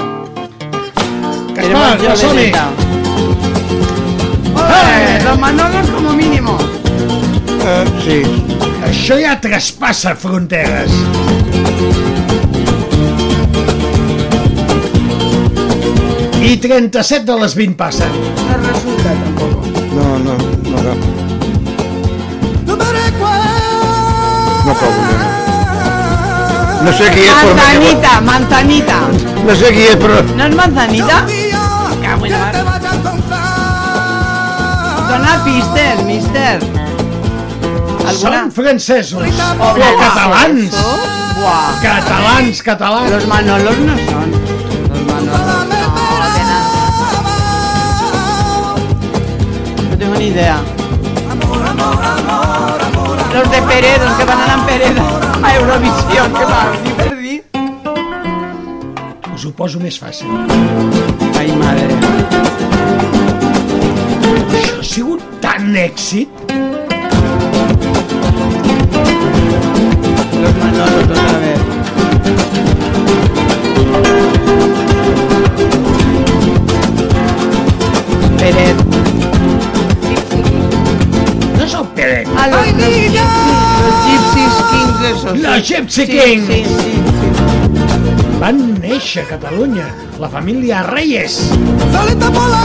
Éramos 1.64 2.02
va, 2.02 2.16
som-hi! 2.18 2.50
Eh, 4.64 5.18
los 5.24 5.38
Manolos 5.38 5.88
como 5.94 6.12
mínimo. 6.12 6.58
Eh, 7.64 7.84
sí. 8.04 8.18
Això 8.84 9.16
ja 9.22 9.38
traspassa 9.40 10.14
fronteres. 10.16 10.90
I 16.44 16.56
37 16.60 17.24
de 17.24 17.38
les 17.40 17.54
20 17.56 17.76
passen. 17.78 18.10
No 18.50 18.58
resulta 18.66 19.14
tampoc. 19.14 19.33
No, 20.84 22.76
no, 22.76 22.76
no 22.76 22.84
agafa. 24.74 24.88
No. 25.14 25.34
No 26.84 26.92
sé 26.92 27.06
qui 27.14 27.22
és, 27.24 27.32
però... 27.40 27.54
Manzanita, 27.56 28.10
manzanita. 28.20 28.96
No 29.46 29.54
sé 29.56 29.70
qui 29.72 29.86
és, 29.88 29.96
però... 29.96 30.18
¿No 30.36 30.44
es 30.44 30.54
manzanita? 30.58 31.16
Cago 32.02 32.26
en 32.26 32.32
la 32.32 32.38
mar. 32.38 32.52
Dona 35.08 35.32
pistes, 35.46 36.04
mister. 36.04 36.60
Són 38.20 38.52
francesos. 38.52 39.40
Oh, 39.56 39.72
O 39.72 39.90
catalans. 40.02 40.76
Buah. 41.40 41.72
Catalans, 41.80 42.62
catalans. 42.68 43.10
Los 43.16 43.26
Manolos 43.32 43.78
no 43.78 43.96
son. 44.04 44.28
Los 44.92 45.02
Manolos 45.08 45.66
no, 45.72 45.84
No 49.90 49.98
tengo 49.98 50.14
ni 50.16 50.26
idea. 50.26 50.73
Los 53.34 53.50
de 53.50 53.60
Peredo, 53.62 54.16
que 54.16 54.24
van 54.24 54.48
a 54.48 54.64
Peredo 54.64 55.02
a 55.42 55.56
Eurovisión, 55.56 56.32
que 56.32 56.44
va, 56.44 56.72
ni 56.84 56.90
perdí. 56.90 57.42
Us 59.34 59.44
ho 59.44 59.50
poso 59.58 59.80
més 59.82 59.98
fàcil. 59.98 60.30
Ai, 61.40 61.50
madre. 61.58 61.98
Això 64.60 64.78
ha 64.78 64.86
sigut 64.86 65.26
tan 65.42 65.74
èxit. 65.74 66.30
Los 70.38 70.54
Manolos 70.62 71.04
otra 71.10 71.38
vez. 71.42 71.60
Pérez. 78.38 78.93
Ah, 82.44 82.48
los, 82.48 82.66
los, 82.66 82.74
gypsies, 82.76 83.22
los 83.84 83.96
Gypsies 84.06 84.54
Kings 84.70 85.00
esos. 85.10 85.38
Los 85.38 85.56
sí. 85.66 85.74
Gypsy 85.74 86.06
Sí, 86.06 86.12
Kings. 86.12 86.46
Sí, 86.46 86.64
sí, 86.64 86.74
sí. 86.82 86.92
Van 88.40 88.58
néixer 88.82 89.24
a 89.24 89.28
Catalunya, 89.28 89.86
la 90.20 90.28
família 90.28 90.82
Reyes. 90.82 91.38
Solita 91.92 92.30
por 92.30 92.48
la 92.50 92.64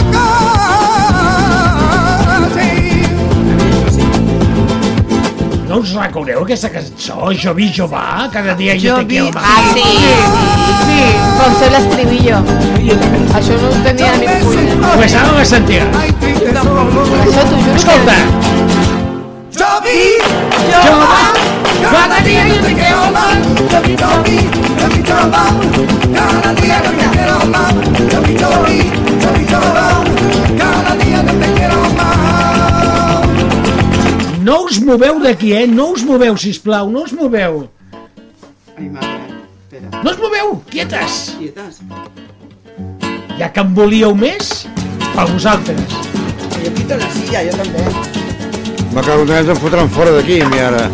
No 5.69 5.77
us 5.77 5.91
recordeu 5.93 6.41
aquesta 6.41 6.69
cançó, 6.73 7.29
Jo 7.37 7.53
vi, 7.53 7.67
jo 7.71 7.85
va, 7.87 8.27
cada 8.33 8.55
dia 8.57 8.73
jo, 8.73 8.89
Jo 8.89 8.95
te 9.01 9.05
quiero 9.07 9.25
vi- 9.27 9.31
más? 9.33 9.43
Ah, 9.45 9.61
sí. 9.73 9.83
Sí, 10.89 11.01
con 11.37 11.59
ser 11.59 11.71
l'estribillo. 11.71 12.37
Això 13.37 13.53
no 13.61 13.69
ho 13.69 13.83
tenia 13.85 14.15
ni. 14.17 14.25
Pues 14.95 15.13
ara 15.15 15.31
la 15.37 15.45
sentirà. 15.45 15.85
Això 15.93 16.63
t'ho 16.65 17.61
juro 17.61 17.75
Escolta. 17.75 18.17
Día 22.29 22.47
yo 22.47 22.57
te 22.61 22.73
quiero 22.73 23.11
más, 23.11 23.37
repito 23.71 24.05
aquí, 24.05 24.37
repito 24.77 25.13
vamos. 25.31 25.65
Cada 26.13 26.53
día 26.53 26.81
yo 26.85 26.91
te 26.91 27.05
quiero 27.15 27.45
más, 27.47 27.75
repito 27.75 28.47
aquí, 28.47 28.79
repito 29.25 29.59
vamos. 29.73 30.09
Cada 30.57 30.95
día 30.95 31.23
yo 31.25 31.33
te 31.39 31.53
quiero 31.53 31.79
más. 31.97 33.27
No 34.41 34.61
us 34.63 34.79
moveu 34.79 35.19
d'aquí, 35.19 35.53
eh? 35.53 35.67
No 35.67 35.91
us 35.91 36.03
moveu, 36.03 36.37
sisplau, 36.37 36.89
no 36.89 37.03
us 37.03 37.13
moveu. 37.13 37.69
Ai, 38.77 38.89
mare, 38.89 39.25
espera. 39.63 39.89
No 40.03 40.11
us 40.11 40.19
moveu, 40.19 40.63
quietes. 40.69 41.35
Quietes. 41.39 41.81
Ja 43.39 43.49
que 43.49 43.61
em 43.63 43.73
volíeu 43.73 44.13
més, 44.15 44.67
per 45.15 45.25
vosaltres. 45.31 45.97
Jo 46.59 46.71
quito 46.75 46.97
la 46.99 47.11
silla, 47.15 47.43
jo 47.47 47.57
també. 47.57 48.08
Me 48.91 49.01
cago 49.01 49.21
en 49.21 49.29
ens 49.29 49.49
em 49.49 49.55
fotran 49.55 49.89
fora 49.89 50.11
d'aquí, 50.11 50.39
mi 50.49 50.59
ara. 50.59 50.89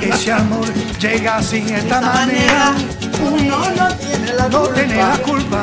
Ese 0.00 0.32
amor 0.32 0.66
llega 0.98 1.36
así 1.36 1.60
de 1.60 1.76
esta 1.78 2.00
manera. 2.00 2.74
Uno 3.22 3.58
no 3.76 3.88
tiene 3.96 4.32
la 4.34 4.48
No 4.48 4.62
tiene 4.68 4.96
la 4.96 5.16
culpa. 5.18 5.62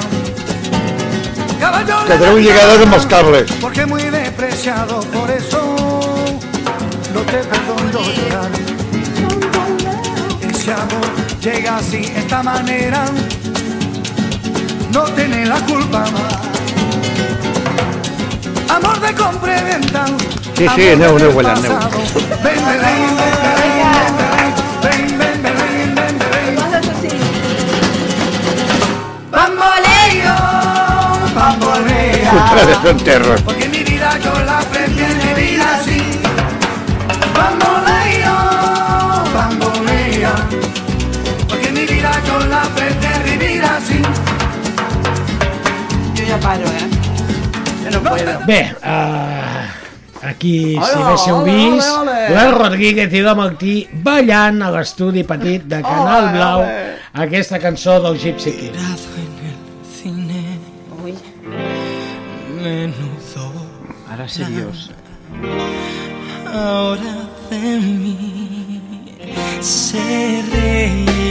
Caballo 1.59 1.95
Que 2.07 2.17
lligades 2.41 2.81
amb 2.85 2.93
els 2.93 3.05
cables. 3.05 3.51
Porque 3.59 3.85
muy 3.85 4.03
despreciado, 4.03 5.01
por 5.11 5.29
eso 5.29 5.75
no 7.13 7.21
te 7.21 7.43
perdono 7.51 7.99
llorar. 7.99 8.51
Ese 10.41 10.71
amor 10.73 11.07
llega 11.41 11.77
así 11.77 12.01
de 12.01 12.19
esta 12.19 12.43
manera. 12.43 13.05
No 14.93 15.03
tiene 15.15 15.45
la 15.45 15.59
culpa. 15.65 16.05
Amor 18.69 18.99
de 19.01 19.13
compra 19.15 19.59
y 19.59 19.63
venta. 19.63 20.05
Sí, 20.55 20.67
sí, 20.75 20.81
es 20.81 20.97
nuevo, 20.97 21.17
nuevo, 21.17 21.41
la 21.41 21.55
nuevo. 21.55 21.79
Ultra 32.33 32.65
de 32.65 32.93
terror. 33.03 33.41
Porque 33.43 33.67
mi 33.69 33.83
vida 33.83 34.17
yo 34.23 34.33
la 34.45 34.59
aprendí 34.59 35.01
en 35.01 35.17
mi 35.17 35.33
vida 35.41 35.75
así. 35.75 36.01
Bamboleo, 37.35 38.35
bamboleo. 39.33 40.31
Porque 41.47 41.71
mi 41.71 41.85
vida 41.85 42.11
yo 42.27 42.39
la 42.47 42.61
aprendí 42.63 43.07
en 43.07 43.23
mi 43.23 43.45
vida 43.45 43.77
así. 43.77 44.01
Yo 46.15 46.23
ya 46.23 46.39
paro, 46.39 46.65
¿eh? 46.65 46.89
Yo 47.83 47.91
no 47.91 48.09
puedo. 48.09 48.39
Ve, 48.45 48.75
ah. 48.83 49.52
Aquí, 50.43 50.73
si 50.73 50.75
Hola, 50.75 51.07
haguéssiu 51.07 51.35
hola, 51.35 51.43
vist, 51.43 51.89
hola, 51.89 52.01
hola. 52.11 52.27
Joel 52.27 52.51
Rodríguez 52.59 53.13
i 53.13 53.21
la 53.23 53.35
Martí 53.35 53.75
ballant 54.03 54.61
a 54.61 54.71
l'estudi 54.75 55.23
petit 55.23 55.63
de 55.63 55.79
Canal 55.81 56.27
Hola, 56.27 56.33
Blau 56.35 56.59
hola. 56.65 57.23
aquesta 57.25 57.59
cançó 57.59 57.99
del 58.03 58.19
Gypsy 58.19 58.51
King. 58.51 58.75
Uy. 61.03 61.15
Menudo. 62.61 63.47
Ara 64.11 64.27
seriós. 64.27 64.91
Ahora 66.53 67.27
de 67.49 67.79
mí 67.79 68.81
se 69.61 70.43
reirá. 70.51 71.22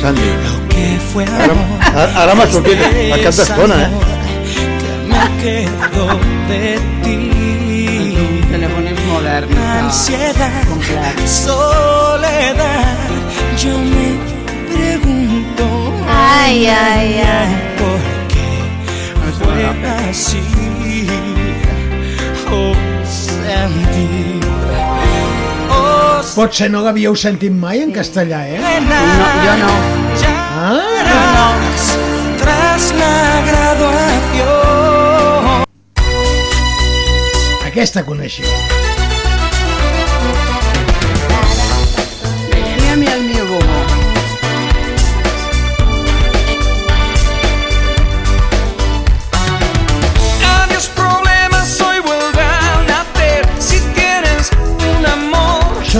Sandy. 0.00 0.22
Ahora 2.16 2.34
más 2.34 2.48
porque 2.48 3.12
acá 3.12 3.28
está 3.28 3.44
zona, 3.44 3.82
¿eh? 3.82 3.90
Que 4.80 4.92
me 5.06 5.22
quedo 5.42 6.06
de 6.48 6.78
ti. 7.02 7.18
Teléfonos 8.50 9.04
modernos. 9.06 9.58
Ansiedad, 9.58 10.64
soledad. 11.26 12.96
Yo 13.62 13.76
me 13.78 14.08
pregunto. 14.72 15.64
Ay, 16.08 16.66
ay, 16.66 17.22
ay. 17.22 17.50
¿Por 17.78 18.00
qué 18.28 18.48
fue 19.44 19.62
así? 20.08 20.40
Oh, 22.50 22.74
Sandy. 23.04 24.39
Potser 26.34 26.68
no 26.70 26.80
l'havíeu 26.84 27.16
sentit 27.18 27.52
mai 27.52 27.80
en 27.84 27.90
castellà, 27.92 28.40
eh? 28.46 28.58
no, 28.86 29.00
jo 29.44 29.54
no. 29.62 29.72
Ah, 30.60 31.54
Tras 32.38 32.92
la 33.00 33.16
graduación. 33.48 35.10
aquesta 37.70 38.02
coneixia. 38.04 38.79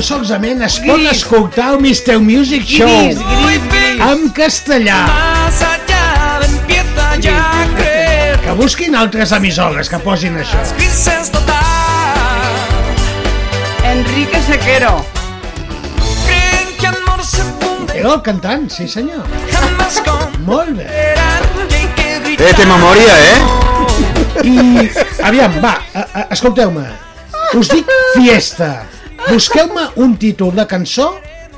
això 0.00 0.16
solament 0.24 0.62
es 0.64 0.78
pot 0.80 0.96
gris. 0.96 1.10
escoltar 1.12 1.66
al 1.74 1.80
Mr. 1.80 2.18
Music 2.24 2.64
Show 2.64 2.88
gris, 2.88 3.18
gris, 3.20 3.62
gris. 3.68 4.00
en 4.06 4.28
castellà. 4.32 5.00
Que 8.40 8.52
busquin 8.56 8.96
altres 8.96 9.32
emissores 9.36 9.90
que 9.92 9.98
posin 10.00 10.38
això. 10.40 10.60
Enrique 13.90 14.40
Sequero. 14.46 15.04
Era 17.94 18.14
el 18.14 18.22
cantant, 18.22 18.70
sí 18.72 18.86
senyor. 18.88 19.26
Molt 20.46 20.78
bé. 20.78 20.86
Eh, 22.38 22.54
té 22.56 22.64
memòria, 22.64 23.18
eh? 23.26 24.46
I, 24.48 24.88
aviam, 25.28 25.60
va, 25.60 25.74
escolteu-me. 26.30 26.86
Us 27.58 27.68
dic 27.74 27.92
fiesta. 28.14 28.70
Busqueu-me 29.28 29.88
un 29.96 30.16
títol 30.18 30.54
de 30.56 30.64
cançó 30.66 31.12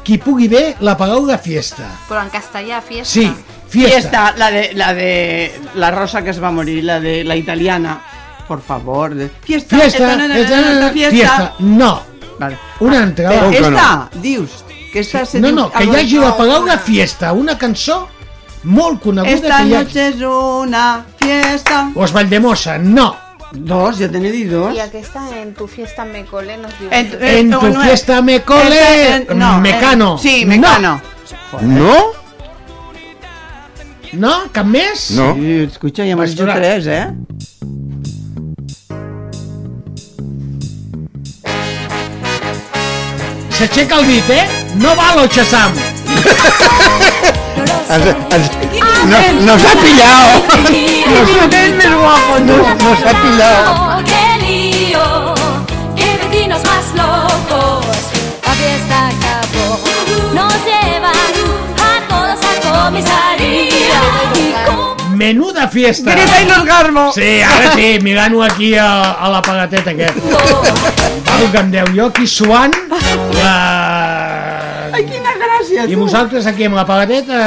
qui 0.05 0.19
pugui 0.19 0.49
bé 0.49 0.75
la 0.81 0.97
paraula 0.99 1.39
fiesta. 1.39 1.87
Però 2.09 2.21
en 2.23 2.31
castellà, 2.31 2.81
fiesta. 2.83 3.13
Sí, 3.13 3.27
fiesta. 3.69 4.01
Fiesta, 4.01 4.35
la 4.37 4.51
de, 4.51 4.71
la 4.75 4.93
de 4.95 5.61
la 5.75 5.91
rosa 5.91 6.23
que 6.23 6.31
es 6.31 6.43
va 6.43 6.51
morir, 6.51 6.83
la 6.85 6.99
de 7.01 7.23
la 7.25 7.37
italiana. 7.37 8.01
Por 8.49 8.61
favor. 8.61 9.15
De... 9.15 9.31
Fiesta, 9.43 9.77
Fiesta, 9.79 10.13
esta, 10.13 10.17
na, 10.17 10.29
na, 10.29 10.35
na, 10.35 10.35
fiesta, 10.35 10.91
fiesta. 10.93 11.11
fiesta. 11.11 11.55
No, 11.61 12.03
Vale. 12.39 12.59
una 12.81 13.03
altra. 13.03 13.31
Va. 13.31 13.51
que 13.51 13.61
no? 13.61 13.69
esta, 13.69 14.11
dius, 14.21 14.65
que 14.93 14.99
esta 15.01 15.25
se 15.25 15.41
No, 15.41 15.53
no, 15.53 15.71
que 15.73 15.85
hi 15.85 15.91
de- 15.91 15.99
hagi 16.01 16.19
la 16.19 16.37
paraula 16.37 16.77
fiesta, 16.79 17.33
una 17.33 17.57
cançó 17.57 18.09
molt 18.65 19.01
coneguda 19.03 19.33
Esta 19.33 19.57
que 19.63 19.69
hi 19.69 19.75
ha... 19.75 19.83
noche 19.85 20.09
es 20.09 20.17
una 20.21 21.05
fiesta. 21.17 21.91
Os 21.95 22.13
Valdemosa, 22.13 22.77
no. 22.79 23.17
Dos, 23.55 23.99
ja 24.01 24.09
t'he 24.09 24.21
dit 24.33 24.49
dos. 24.51 24.73
I 24.75 24.81
aquesta 24.81 25.21
en 25.43 25.53
tu 25.55 25.67
fiesta 25.69 26.05
me 26.09 26.25
cole 26.25 26.57
nos 26.57 26.73
diu. 26.79 26.89
En, 26.91 27.11
En 27.21 27.51
tu 27.51 27.61
no, 27.69 27.83
fiesta 27.83 28.23
me 28.23 28.41
cole, 28.43 28.79
Esta, 28.79 29.17
en- 29.33 29.39
no, 29.39 29.61
mecano. 29.61 30.13
en- 30.17 30.19
sí, 30.19 30.45
mecano. 30.47 31.01
No? 31.61 31.99
No? 34.13 34.33
Cap 34.53 34.67
més? 34.67 35.11
No. 35.13 35.35
Sí, 35.35 35.69
escucha, 35.71 36.05
ja 36.05 36.17
m'has 36.17 36.35
dit 36.37 36.45
tres, 36.49 36.87
eh? 36.87 37.07
S'aixeca 43.53 43.99
el 44.01 44.07
dit, 44.09 44.31
eh? 44.31 44.47
No 44.81 44.95
val 44.99 45.21
el 45.23 45.29
xassam. 45.31 45.75
Ens, 47.93 48.07
ens, 48.37 48.52
no, 48.81 49.19
no 49.47 49.59
s'ha 49.59 49.75
pillado. 49.77 50.43
No, 51.13 51.19
Es 51.63 51.75
més 51.77 51.95
guapo, 51.95 52.39
no, 52.47 52.57
no 52.57 52.97
s'ha 53.01 53.13
pillado. 53.21 53.73
Oh, 53.73 54.03
qué 54.05 54.27
lío, 54.45 55.35
qué 55.97 56.09
vecinos 56.23 56.63
más 56.65 56.87
locos. 56.97 57.85
La 58.47 58.53
fiesta 58.61 58.97
acabó, 59.09 59.79
nos 60.35 60.55
llevan 60.65 61.35
a 61.79 62.09
todos 62.09 62.39
a 62.51 62.85
comisaría. 62.85 64.01
Y 64.37 65.17
Menuda 65.17 65.69
fiesta. 65.69 66.15
Grita 66.15 66.41
i 66.43 66.47
los 66.47 66.65
garbo. 66.65 67.13
Sí, 67.13 67.41
ara 67.43 67.73
sí, 67.75 67.99
mirant-ho 68.03 68.43
aquí 68.43 68.75
a, 68.75 69.13
a 69.13 69.31
la 69.31 69.43
pagateta 69.43 69.91
aquest. 69.91 70.17
Valga'm 71.29 71.71
Déu, 71.71 71.87
jo 71.95 72.07
aquí 72.07 72.27
suant 72.27 72.73
la... 73.43 74.52
Ai, 74.93 75.05
quina 75.09 75.33
gràcia, 75.41 75.87
I 75.89 75.95
tu. 75.95 76.01
vosaltres 76.05 76.47
aquí 76.47 76.67
amb 76.69 76.77
la 76.77 76.85
pagateta 76.89 77.39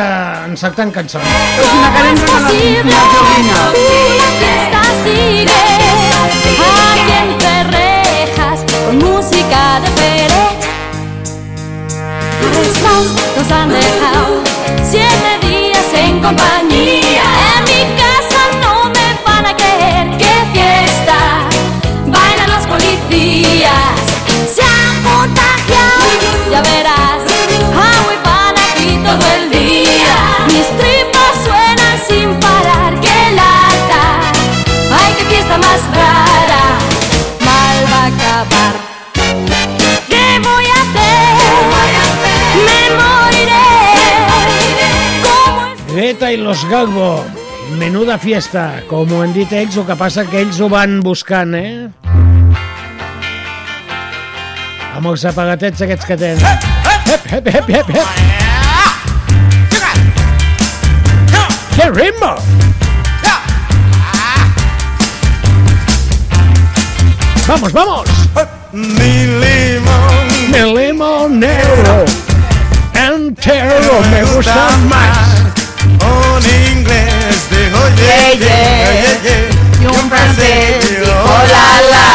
encertant 0.49 0.91
cançons. 0.91 1.25
És 1.61 1.73
una 1.79 1.91
carencia 1.97 2.25
de 2.25 2.33
la, 2.89 3.03
la 4.21 4.29
fiesta 4.41 4.81
sigue. 5.03 5.59
Aquí 6.91 7.13
en 7.21 7.29
Ferrejas, 7.45 8.65
con 8.85 8.97
música 8.97 9.63
de 9.83 9.89
Pérez. 9.99 10.45
años 12.95 13.13
nos 13.37 13.51
han 13.51 13.69
dejado. 13.69 14.43
Siete 14.83 15.47
días 15.47 15.85
en 15.93 16.21
compañía. 16.21 17.23
En 17.57 17.63
mi 17.65 17.95
casa 18.01 18.41
no 18.61 18.89
me 18.89 19.07
van 19.25 19.45
a 19.45 19.55
creer 19.55 20.17
que 20.17 20.33
fiesta. 20.53 21.17
Bailan 22.05 22.49
los 22.51 22.65
policías. 22.65 23.99
Se 24.53 24.61
han 24.61 25.03
contagiado. 25.03 26.51
Ya 26.51 26.61
verás. 26.61 27.04
Todo 29.17 29.31
el 29.33 29.49
día. 29.49 30.15
Mis 30.47 30.67
tripas 30.79 31.35
suenan 31.43 31.97
sin 32.07 32.39
parar. 32.39 32.99
¡Qué 32.99 33.31
lata! 33.31 34.03
¡Ay, 34.91 35.13
qué 35.17 35.25
fiesta 35.25 35.57
más 35.57 35.81
rara! 35.93 36.63
Mal 37.47 37.77
va 37.91 38.03
a 38.03 38.07
acabar. 38.07 38.73
¿Qué 40.09 40.39
voy 40.39 40.65
a 40.65 40.77
hacer? 40.83 41.33
Me 42.67 42.81
moriré. 42.99 43.67
¿Cómo 45.23 45.73
es? 45.73 45.95
Greta 45.95 46.31
i 46.31 46.37
los 46.37 46.65
Galbo, 46.69 47.23
menuda 47.79 48.17
fiesta. 48.17 48.81
Com 48.89 49.11
ho 49.11 49.21
han 49.21 49.33
dit 49.33 49.51
ells, 49.51 49.77
el 49.77 49.85
que 49.85 49.95
passa 49.95 50.25
que 50.25 50.41
ells 50.43 50.59
ho 50.59 50.69
van 50.69 50.99
buscant, 51.03 51.55
eh? 51.55 51.89
Amb 54.95 55.11
els 55.11 55.25
apagatets 55.27 55.83
aquests 55.83 56.07
que 56.07 56.17
tenen. 56.19 56.43
Hep, 57.05 57.31
hep, 57.31 57.53
hep, 57.53 57.69
hep, 57.69 57.95
hep. 57.95 58.44
¡Vamos, 67.47 67.71
vamos! 67.73 68.09
Mi 68.71 69.27
limón. 69.27 70.51
Mi 70.51 70.61
limonero. 70.75 72.05
Entero 72.95 74.01
me 74.09 74.23
gusta 74.23 74.69
más. 74.89 75.17
Un 75.85 76.43
inglés 76.43 77.49
dijo 77.51 77.79
yeah, 77.97 78.33
yeah, 78.33 79.21
yeah, 79.21 79.81
Y 79.81 79.85
un 79.85 80.09
francés 80.09 80.89
dijo 80.89 81.13
la 81.53 81.67
la. 81.91 82.05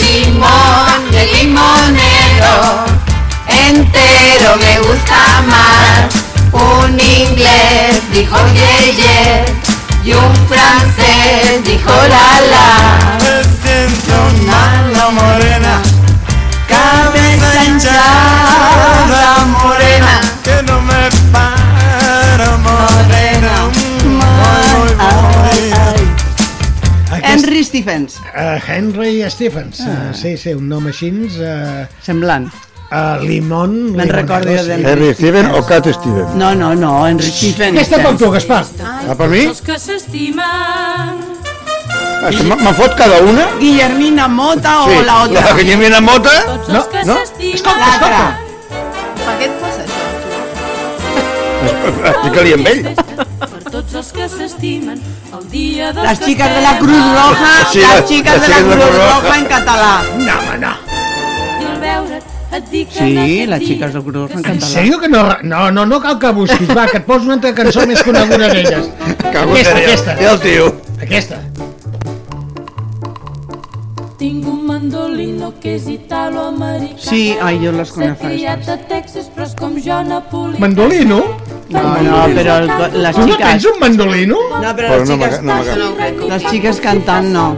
Limón 0.00 1.10
de 1.10 1.26
limonero, 1.26 2.54
entero 3.46 4.56
me 4.56 4.80
gusta 4.80 5.42
más. 5.46 6.08
Un 6.52 6.98
inglés 6.98 8.00
dijo 8.12 8.36
ye 8.54 8.94
ye 8.94 9.69
y 10.04 10.12
un 10.12 10.34
francés 10.48 11.64
dijo 11.64 11.90
la 11.90 12.40
la. 12.52 12.68
Me 13.22 13.36
siento 13.62 14.16
mala 14.46 15.10
morena, 15.10 15.74
cabeza 16.68 17.64
hinchada 17.64 19.44
morena, 19.62 20.20
que 20.42 20.62
no 20.62 20.80
me 20.80 21.08
para 21.32 22.56
morena. 22.58 23.52
Voy. 24.38 24.90
Henry 27.22 27.64
Stephens. 27.64 28.18
Uh, 28.34 28.58
Henry 28.66 29.28
Stephens, 29.30 29.80
ah. 29.80 30.10
uh, 30.10 30.14
sí, 30.14 30.36
sí, 30.36 30.54
un 30.54 30.68
nom 30.68 30.86
així... 30.86 31.10
Uh, 31.10 31.86
Semblant. 32.02 32.69
Uh, 32.90 33.22
Limón... 33.22 33.74
Me'n 33.94 34.08
recordo 34.10 34.50
jo 34.50 34.62
d'Henry 34.66 34.88
Henry 34.90 35.14
Steven 35.14 35.46
o 35.54 35.60
Cat 35.62 35.86
Steven? 35.94 36.32
No, 36.34 36.48
no, 36.58 36.72
no, 36.74 37.06
Henry 37.06 37.30
Stephens. 37.30 37.78
Aquesta 37.78 38.00
per 38.02 38.16
tu, 38.18 38.30
Gaspar. 38.34 38.64
Ah, 38.82 39.14
per 39.14 39.28
mi? 39.30 39.44
Els 39.46 39.60
que 39.62 39.76
s'estimen. 39.78 41.20
Ah, 42.20 42.32
Me'n 42.50 42.74
fot 42.76 42.96
cada 42.98 43.20
una? 43.22 43.44
Guillermina 43.60 44.26
Mota 44.28 44.72
o 44.82 44.88
Sí, 44.90 44.96
la 45.06 45.20
otra. 45.22 45.44
la 45.46 45.52
Guillermina 45.60 46.00
Mota? 46.02 46.34
No, 46.66 46.82
no. 47.06 47.16
Escolta, 47.22 47.92
escolta. 47.94 48.26
Per 49.22 49.36
què 49.38 49.46
et 49.46 49.54
passa 49.62 49.86
això? 49.86 50.02
Explica-li 52.10 52.56
amb 52.58 52.66
ell. 52.72 52.82
Per 52.90 53.62
tots 53.70 53.96
els 54.02 54.10
que 54.18 54.26
s'estimen, 54.34 54.98
el 55.38 55.46
dia 55.54 55.92
dels 55.94 56.08
Las 56.10 56.18
que 56.18 56.32
chicas 56.32 56.50
de 56.58 56.66
la 56.66 56.74
Cruz 56.82 57.06
Roja, 57.14 57.54
Sí, 57.70 57.86
chicas 58.10 58.34
las 58.42 58.48
de 58.48 58.52
la 58.52 58.58
de 58.58 58.74
Cruz 58.74 58.98
Roja. 58.98 59.38
En 59.38 59.46
català. 59.54 59.92
No, 60.26 60.36
home, 60.42 60.58
no. 60.66 60.74
I 61.60 61.70
al 61.70 61.80
veure't 61.86 62.29
Sí, 62.50 63.14
n'has 63.14 63.48
las 63.48 63.60
dit 63.60 63.68
chicas 63.68 63.92
de 63.94 64.00
Cruz 64.02 64.30
en 64.32 64.38
En 64.38 64.42
català. 64.44 64.66
sèrio 64.66 64.98
que 64.98 65.08
no... 65.08 65.22
No, 65.42 65.70
no, 65.70 65.86
no 65.86 66.00
cal 66.00 66.18
que 66.18 66.30
busquis. 66.32 66.68
Va, 66.76 66.86
que 66.86 66.98
et 66.98 67.04
poso 67.06 67.24
una 67.24 67.34
altra 67.34 67.52
cançó 67.54 67.86
més 67.86 68.02
coneguda 68.02 68.48
d'elles. 68.50 68.88
En 69.06 69.36
Aquesta, 69.36 69.76
aquesta. 69.78 70.16
I 70.20 70.24
el 70.32 70.40
tio. 70.40 70.66
Aquesta. 71.00 71.38
Tinc 74.20 74.44
un 74.46 74.66
mandolino 74.66 75.54
que 75.62 75.76
és 75.78 75.86
italo-americà. 75.88 76.98
Sí, 77.08 77.36
ai, 77.40 77.56
jo 77.62 77.70
les 77.72 77.88
S'ha 77.88 77.94
conec 77.94 78.18
criat 78.20 78.66
a 78.68 78.76
Texas, 78.90 79.30
però 79.32 79.46
és 79.46 79.54
com 79.56 79.78
jo 79.80 80.00
napolità. 80.04 80.60
Mandolino? 80.60 81.22
No, 81.70 81.82
no, 82.02 82.24
pero 82.34 82.56
el- 82.58 83.02
las 83.02 83.14
Tu 83.14 83.20
no 83.22 83.26
chicas... 83.28 83.48
tens 83.48 83.64
un 83.70 83.78
mandolino? 83.80 84.36
No, 84.60 84.74
Però 84.76 84.98
no 84.98 85.06
chicas... 85.06 85.40
m'aga- 85.40 85.76
no 85.76 85.92
m'aga- 85.94 86.28
Las 86.28 86.44
chicas 86.50 86.80
cantan 86.80 87.32
no. 87.32 87.56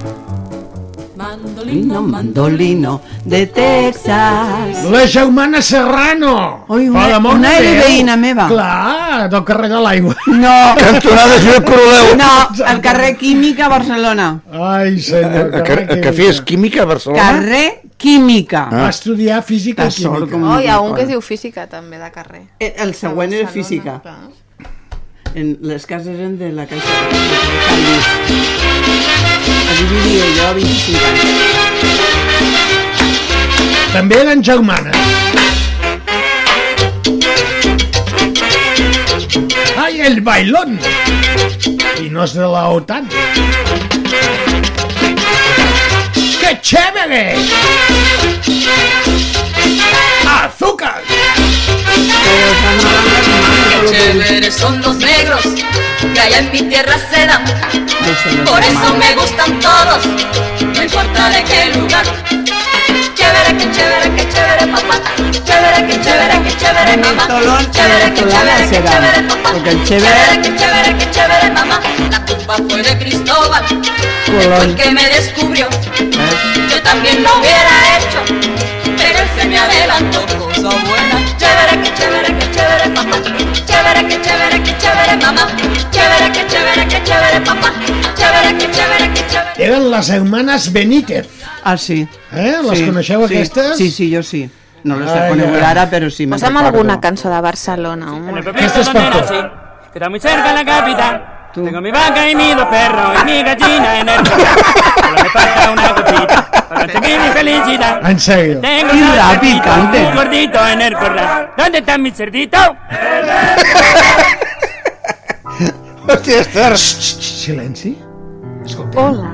Mandolino, 1.23 2.03
mandolino 2.03 3.01
de 3.25 3.47
Texas. 3.47 4.85
La 4.91 5.07
Jaumana 5.07 5.63
Serrano. 5.63 6.65
Ui, 6.69 6.89
Per 6.91 7.19
una, 7.19 7.19
una 7.31 7.51
de 7.61 7.71
era 7.77 7.85
veïna 7.87 8.17
meva. 8.17 8.49
Clar, 8.51 9.29
del 9.31 9.45
carrer 9.47 9.69
de 9.71 9.81
l'aigua. 9.85 10.17
No. 10.27 10.55
Cantonada 10.81 11.39
Josep 11.39 11.65
Coroleu. 11.69 12.17
No, 12.19 12.33
al 12.67 12.81
carrer 12.83 13.17
Química, 13.17 13.69
Barcelona. 13.69 14.41
Ai, 14.51 14.99
senyor. 14.99 15.51
Que, 15.63 15.87
que, 15.87 16.01
que 16.01 16.13
fes 16.13 16.41
química 16.43 16.83
a 16.83 16.87
Barcelona? 16.91 17.23
Carrer 17.23 17.81
Química. 17.97 18.67
Va 18.73 18.89
estudiar 18.91 19.43
física 19.47 19.87
i 19.87 19.93
T'ha 19.93 19.95
sort 20.03 20.27
química. 20.27 20.33
com 20.35 20.49
Oh, 20.57 20.61
hi 20.61 20.67
ha 20.67 20.81
un 20.83 20.95
que 20.97 21.03
es 21.07 21.09
diu 21.15 21.21
física 21.23 21.69
també 21.71 22.03
de 22.03 22.11
carrer. 22.11 22.43
Eh, 22.59 22.75
El 22.83 22.95
següent 22.99 23.33
era 23.33 23.47
física. 23.49 24.01
Clar. 24.03 24.19
En 25.35 25.55
les 25.65 25.87
cases 25.87 26.09
eren 26.13 26.35
de 26.37 26.51
la 26.53 26.67
Caixa 26.67 26.93
de 29.73 29.79
Canvis. 29.79 29.79
Allí 29.79 29.85
vivia 29.85 30.25
jo 30.37 30.47
a 30.47 30.53
25 30.53 30.99
anys. 31.09 31.23
També 33.93 34.17
eren 34.21 34.43
germanes. 34.43 34.97
¡Ay, 39.77 40.01
el 40.01 40.21
bailón! 40.21 40.79
Y 42.01 42.11
no 42.11 42.25
es 42.25 42.35
de 42.35 42.41
la 42.41 42.69
OTAN. 42.69 43.09
¡Qué 46.41 46.61
chévere! 46.61 47.37
¡Azúcar! 50.27 51.03
Chéveres 53.91 54.55
son 54.55 54.81
los 54.81 54.97
negros 54.97 55.41
que 56.15 56.21
allá 56.21 56.39
en 56.39 56.51
mi 56.51 56.63
tierra 56.63 56.97
se 57.11 57.27
dan. 57.27 57.45
Por 58.45 58.61
eso 58.61 58.95
me 58.99 59.15
gustan 59.15 59.61
todos, 59.61 60.07
no 60.61 60.83
importa 60.83 61.31
de 61.31 61.45
qué 61.45 61.67
lugar. 61.77 62.05
Chévere, 63.15 63.57
que 63.57 63.71
chévere, 63.71 64.17
que 64.17 64.29
chévere, 64.29 64.67
papá. 64.67 65.01
Chévere, 65.45 65.87
que 65.87 66.01
chévere, 66.01 66.43
que 66.43 66.57
chévere, 66.57 66.97
mamá. 66.97 67.29
Chévere, 67.71 68.15
que 68.15 68.21
chévere, 68.29 68.69
que 68.69 68.81
chévere, 68.83 69.23
papá. 69.29 69.51
Porque 69.53 69.71
el 69.71 69.85
Chévere, 69.85 70.15
chévere... 70.15 70.43
que 70.43 70.57
chévere, 70.57 70.97
que 70.99 71.11
chévere, 71.11 71.51
mamá. 71.51 71.81
La 72.11 72.25
culpa 72.25 72.57
fue 72.69 72.83
de 72.83 72.99
Cristóbal, 72.99 73.65
fue 74.27 74.65
el 74.65 74.75
que 74.75 74.91
me 74.91 75.09
descubrió. 75.09 75.69
Yo 76.71 76.83
también 76.83 77.23
lo 77.23 77.39
hubiera 77.39 77.97
hecho, 77.97 78.25
se 79.43 79.49
me 79.49 79.59
adelantó. 79.59 80.21
Cosa 80.39 80.61
buena. 80.63 81.17
Chévere, 81.37 81.83
que 81.83 81.95
chévere, 81.95 82.39
que 82.39 82.51
chévere, 82.51 82.91
papá. 82.95 83.17
Chévere, 83.67 84.09
que 84.09 84.21
chévere, 84.23 84.63
que 84.63 84.79
chévere, 84.79 85.17
mamá. 85.17 85.47
Chévere, 85.91 86.33
que 86.33 86.47
chévere, 86.47 86.89
que 86.89 87.03
chévere, 87.03 87.41
papá. 87.41 87.73
Chévere, 88.15 88.59
que 88.59 88.71
chévere, 88.71 89.13
que 89.15 89.27
chévere. 89.27 89.65
Eren 89.67 89.91
les 89.91 90.11
hermanes 90.11 90.73
Benítez. 90.73 91.29
Ah, 91.65 91.77
sí. 91.77 92.07
Eh? 92.33 92.57
Les 92.69 92.79
sí, 92.79 92.87
coneixeu, 92.87 93.27
sí. 93.29 93.35
aquestes? 93.35 93.77
Sí, 93.77 93.91
sí, 93.91 94.15
jo 94.15 94.23
sí. 94.23 94.51
No 94.85 94.97
les 94.99 95.09
Ai, 95.11 95.27
he 95.27 95.29
conegut 95.31 95.57
ai. 95.57 95.71
ara, 95.71 95.87
però 95.91 96.11
sí. 96.11 96.27
me'n 96.27 96.39
Posa'm 96.39 96.57
recordo. 96.57 96.69
alguna 96.79 97.01
cançó 97.01 97.31
de 97.31 97.41
Barcelona, 97.41 98.13
home. 98.13 98.41
Aquesta 98.41 98.81
és 98.81 98.89
per 98.91 99.05
tu. 99.29 100.11
muy 100.11 100.21
cerca 100.21 100.49
de 100.49 100.55
la 100.55 100.65
capital. 100.65 101.32
Tengo 101.55 101.81
mi 101.81 101.91
vaca 101.91 102.29
y 102.31 102.35
mis 102.35 102.57
dos 102.57 102.65
perros 102.67 103.11
y 103.21 103.25
mi 103.27 103.43
gallina 103.43 104.01
en 104.01 104.09
el. 104.09 104.27
Solo 104.27 104.45
me 105.23 105.29
falta 105.31 105.71
una 105.73 105.95
cosita 105.95 106.51
para 106.69 106.93
conseguir 106.93 107.21
mi 107.21 107.29
felicidad. 107.29 108.11
En 108.11 108.19
sèrio. 108.19 108.61
Tengo 108.61 108.91
Qué 108.93 109.01
dos 109.01 109.17
rápido, 109.17 109.41
cerditos, 109.41 109.65
cante. 109.75 110.07
un 110.07 110.15
gordito 110.15 110.69
en 110.69 110.81
el 110.83 110.93
corral. 110.95 111.51
¿Dónde 111.57 111.79
está 111.79 111.99
mi 111.99 112.11
cerdito? 112.11 112.59
Hòstia, 116.09 116.41
Esther. 116.41 116.77
Silenci. 116.79 117.99
Hola, 118.97 119.31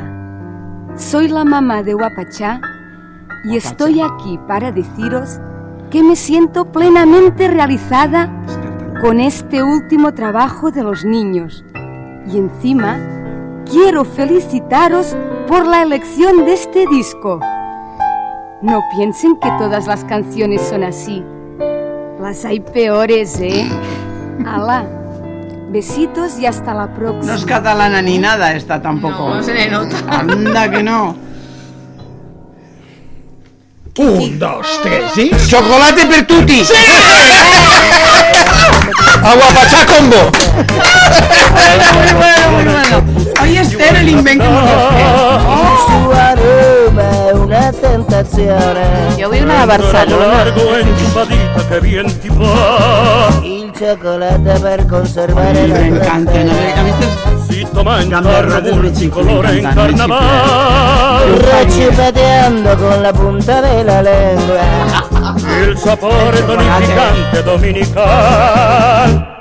soy 0.97 1.29
la 1.29 1.45
mamá 1.45 1.83
de 1.83 1.95
Guapachá 1.95 2.61
y 3.45 3.57
estoy 3.57 4.01
aquí 4.01 4.39
para 4.49 4.73
deciros 4.73 5.39
que 5.91 6.03
me 6.03 6.17
siento 6.17 6.71
plenamente 6.73 7.49
realizada 7.49 8.29
con 9.01 9.21
este 9.21 9.63
último 9.63 10.13
trabajo 10.15 10.71
de 10.71 10.83
los 10.83 11.05
niños. 11.05 11.65
Y 12.31 12.37
encima, 12.37 12.99
quiero 13.71 14.05
felicitaros 14.05 15.17
por 15.47 15.67
la 15.67 15.83
elección 15.83 16.45
de 16.45 16.53
este 16.53 16.85
disco. 16.91 17.41
No 18.61 18.83
piensen 18.95 19.39
que 19.41 19.51
todas 19.53 19.87
las 19.87 20.05
canciones 20.05 20.61
son 20.69 20.85
así. 20.85 21.25
Las 22.21 22.45
hay 22.45 22.61
peores, 22.61 23.41
¿eh? 23.41 23.67
Ala. 24.47 24.85
Besitos 25.71 26.39
y 26.39 26.47
hasta 26.47 26.75
la 26.75 26.93
próxima. 26.95 27.33
No 27.33 27.39
es 27.39 27.45
catalana 27.45 28.03
ni 28.03 28.19
nada 28.19 28.55
esta 28.55 28.83
tampoco. 28.83 29.35
No 29.35 29.43
se 29.43 29.55
le 29.55 29.71
nota. 29.71 29.97
Anda 30.09 30.71
que 30.71 30.83
no. 30.83 31.17
Un, 33.99 34.39
dos, 34.39 34.67
tres 34.83 35.19
i... 35.19 35.31
Chocolate 35.49 36.07
per 36.07 36.27
tutti! 36.27 36.65
Sí! 36.65 36.73
Aguapachá 39.23 39.87
combo! 39.87 40.31
Muy 41.95 42.13
bueno, 42.15 42.53
muy 42.53 42.65
bueno. 42.65 42.97
Hoy 43.43 43.57
Esther 43.59 43.97
el 43.97 44.09
invento 44.09 44.45
Su 44.45 46.11
aroma 46.11 47.29
è 47.29 47.33
una 47.33 47.73
tentazione. 47.73 49.15
Jo 49.19 49.29
vull 49.29 49.43
una 49.43 49.61
de 49.61 49.67
Barcelona. 49.67 50.45
che 51.69 51.81
bien 51.81 52.07
ti 52.21 52.29
Il 53.43 53.73
cioccolato 53.77 54.61
per 54.61 54.87
conservare 54.87 55.67
la 55.67 55.79
Me 55.79 55.87
encanta, 55.87 56.45
¿no? 56.45 56.53
A 56.53 56.83
veces 56.83 57.38
Zitto 57.49 57.83
mangia 57.83 58.21
rato 58.21 58.73
un 58.75 59.09
colore 59.09 59.57
in 59.57 59.71
carnaval 59.75 61.29
Recipeteando 61.37 62.77
con 62.77 63.01
la 63.01 63.13
punta 63.13 63.61
della 63.61 64.01
lengua. 64.01 64.61
Il 65.67 65.77
sapore 65.77 66.45
tonificante 66.45 67.43
dominical 67.43 69.37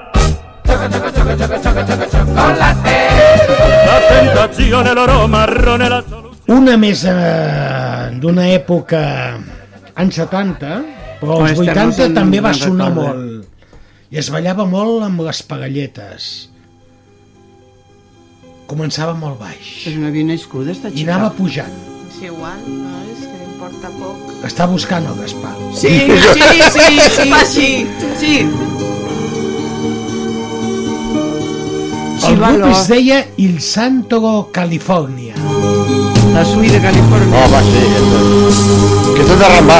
La 2.33 3.99
tentazione, 4.09 4.93
l'oro 4.93 5.27
marrone, 5.27 5.87
la 5.87 6.03
Una 6.47 6.77
més 6.79 7.01
eh, 7.03 8.13
d'una 8.23 8.45
època 8.53 8.99
anys 9.99 10.19
70, 10.21 10.69
però 11.19 11.41
als 11.43 11.57
Oh, 11.59 11.63
Esther, 11.65 11.75
no 11.75 11.81
80 11.91 11.97
se'n 11.97 12.13
també 12.15 12.39
va 12.39 12.53
sonar 12.55 12.87
molt. 12.95 13.49
I 14.07 14.21
es 14.21 14.29
ballava 14.31 14.63
molt 14.63 15.03
amb 15.03 15.25
les 15.27 15.41
pagalletes. 15.43 16.29
Començava 18.67 19.13
molt 19.15 19.39
baix. 19.39 19.67
Però 19.85 20.01
no 20.01 20.07
havia 20.09 20.25
nascut 20.27 20.67
esta 20.67 20.89
I 20.89 20.97
xica. 20.99 21.13
anava 21.13 21.29
pujant. 21.37 21.71
És 22.09 22.17
igual, 22.27 22.57
no? 22.67 22.95
És 23.13 23.21
que 23.23 23.35
m'importa 23.39 23.91
poc. 23.95 24.17
Està 24.47 24.67
buscant 24.67 25.05
el 25.07 25.15
Gaspar. 25.21 25.53
Sí, 25.73 25.87
sí, 25.87 26.17
sí, 26.75 26.99
sí, 27.15 27.27
sí, 27.53 27.69
sí. 28.19 28.33
El 32.27 32.35
grup 32.35 32.49
Chivalo. 32.51 32.67
es 32.71 32.87
deia 32.89 33.25
Il 33.37 33.61
Santo 33.61 34.49
California. 34.51 35.33
La 36.33 36.43
suite 36.45 36.73
de 36.73 36.81
Califòrnia. 36.81 37.45
Oh, 37.45 37.49
va, 37.53 37.61
sí, 37.63 37.77
aquesta. 37.87 38.19
Aquesta 39.13 39.33
és 39.33 39.39
de 39.39 39.47
Rambà. 39.53 39.79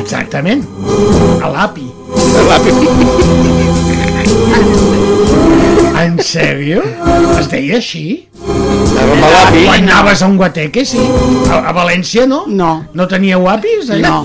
Exactament. 0.00 0.66
A 1.40 1.48
l'API. 1.54 1.88
De 2.36 2.42
l'API. 2.50 3.96
En 6.00 6.16
sèrio? 6.24 6.82
Es 7.38 7.48
deia 7.52 7.76
així? 7.76 8.04
L'API. 8.40 9.64
Quan 9.66 9.84
anaves 9.88 10.22
a 10.22 10.28
un 10.30 10.36
guateque, 10.40 10.84
sí. 10.88 11.00
A, 11.50 11.60
a 11.70 11.72
València, 11.76 12.26
no? 12.28 12.44
No. 12.48 12.70
No 12.96 13.06
teníeu 13.10 13.46
apis, 13.52 13.90
allà? 13.92 14.08
No. 14.08 14.24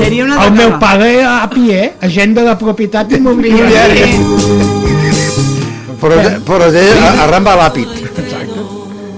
Seria 0.00 0.24
una 0.24 0.40
El 0.46 0.54
meu 0.56 0.74
pare 0.80 1.10
era 1.18 1.34
API, 1.44 1.66
eh? 1.76 1.88
Agent 2.08 2.34
de 2.38 2.46
la 2.48 2.56
propietat 2.60 3.12
immobiliària. 3.18 4.08
Però, 6.00 6.16
però 6.46 6.66
es 6.68 6.74
deia 6.78 6.94
a, 6.94 7.12
a 7.24 7.28
Rambà 7.32 7.56
l'àpid. 7.58 7.88
Exacte. 8.08 8.60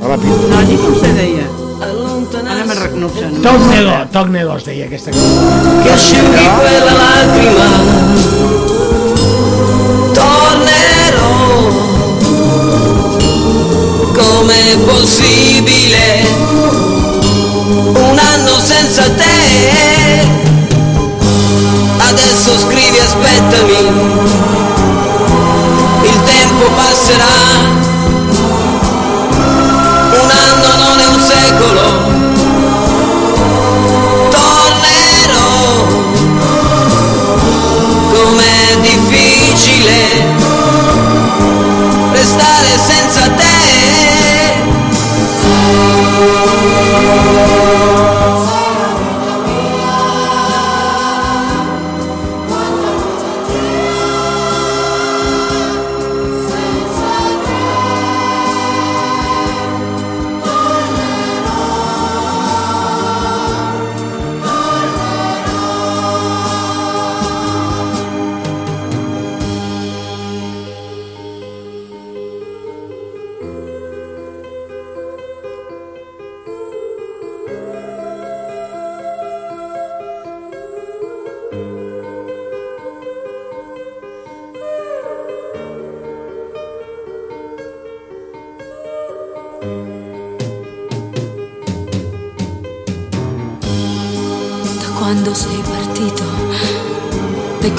A 0.01 0.12
l'àpid. 0.15 0.32
No, 0.51 0.59
allí 0.62 0.78
com 0.81 0.95
se 0.99 1.11
deia? 1.19 1.47
Ara 2.51 2.65
me 2.66 2.74
rec... 2.74 2.93
no 2.99 3.07
ho 3.07 3.11
sé. 3.15 3.27
No 3.31 3.41
Toc 3.45 3.66
Negó, 3.69 3.97
Toc 4.15 4.31
Negó 4.32 4.57
es 4.57 4.65
deia 4.66 4.87
aquesta 4.89 5.12
cosa. 5.15 5.82
che 5.85 5.91
asciughi 5.93 6.45
quella 6.59 6.95
lacrima 6.99 7.69
com'è 14.20 14.76
possibile. 14.78 16.20
Un 17.94 18.18
anno 18.18 18.59
senza 18.60 19.02
te. 19.10 20.28
Adesso 22.09 22.59
scrivi 22.59 22.98
aspettami. 22.98 23.78
Il 26.02 26.22
tempo 26.24 26.64
passerà 26.76 27.90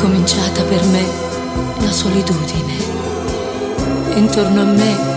cominciata 0.01 0.63
per 0.63 0.83
me 0.85 1.05
la 1.79 1.91
solitudine. 1.91 2.73
Intorno 4.15 4.61
a 4.61 4.65
me 4.65 5.10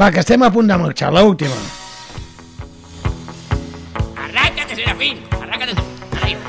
Va, 0.00 0.10
que 0.12 0.20
estem 0.20 0.42
a 0.44 0.50
punt 0.52 0.68
de 0.68 0.76
marxar, 0.76 1.10
l'última. 1.12 1.54
Arráncate, 4.24 4.74
Serafín. 4.76 5.22
Arráncate 5.40 5.74
tú. 5.74 5.82
Arriba. 6.20 6.40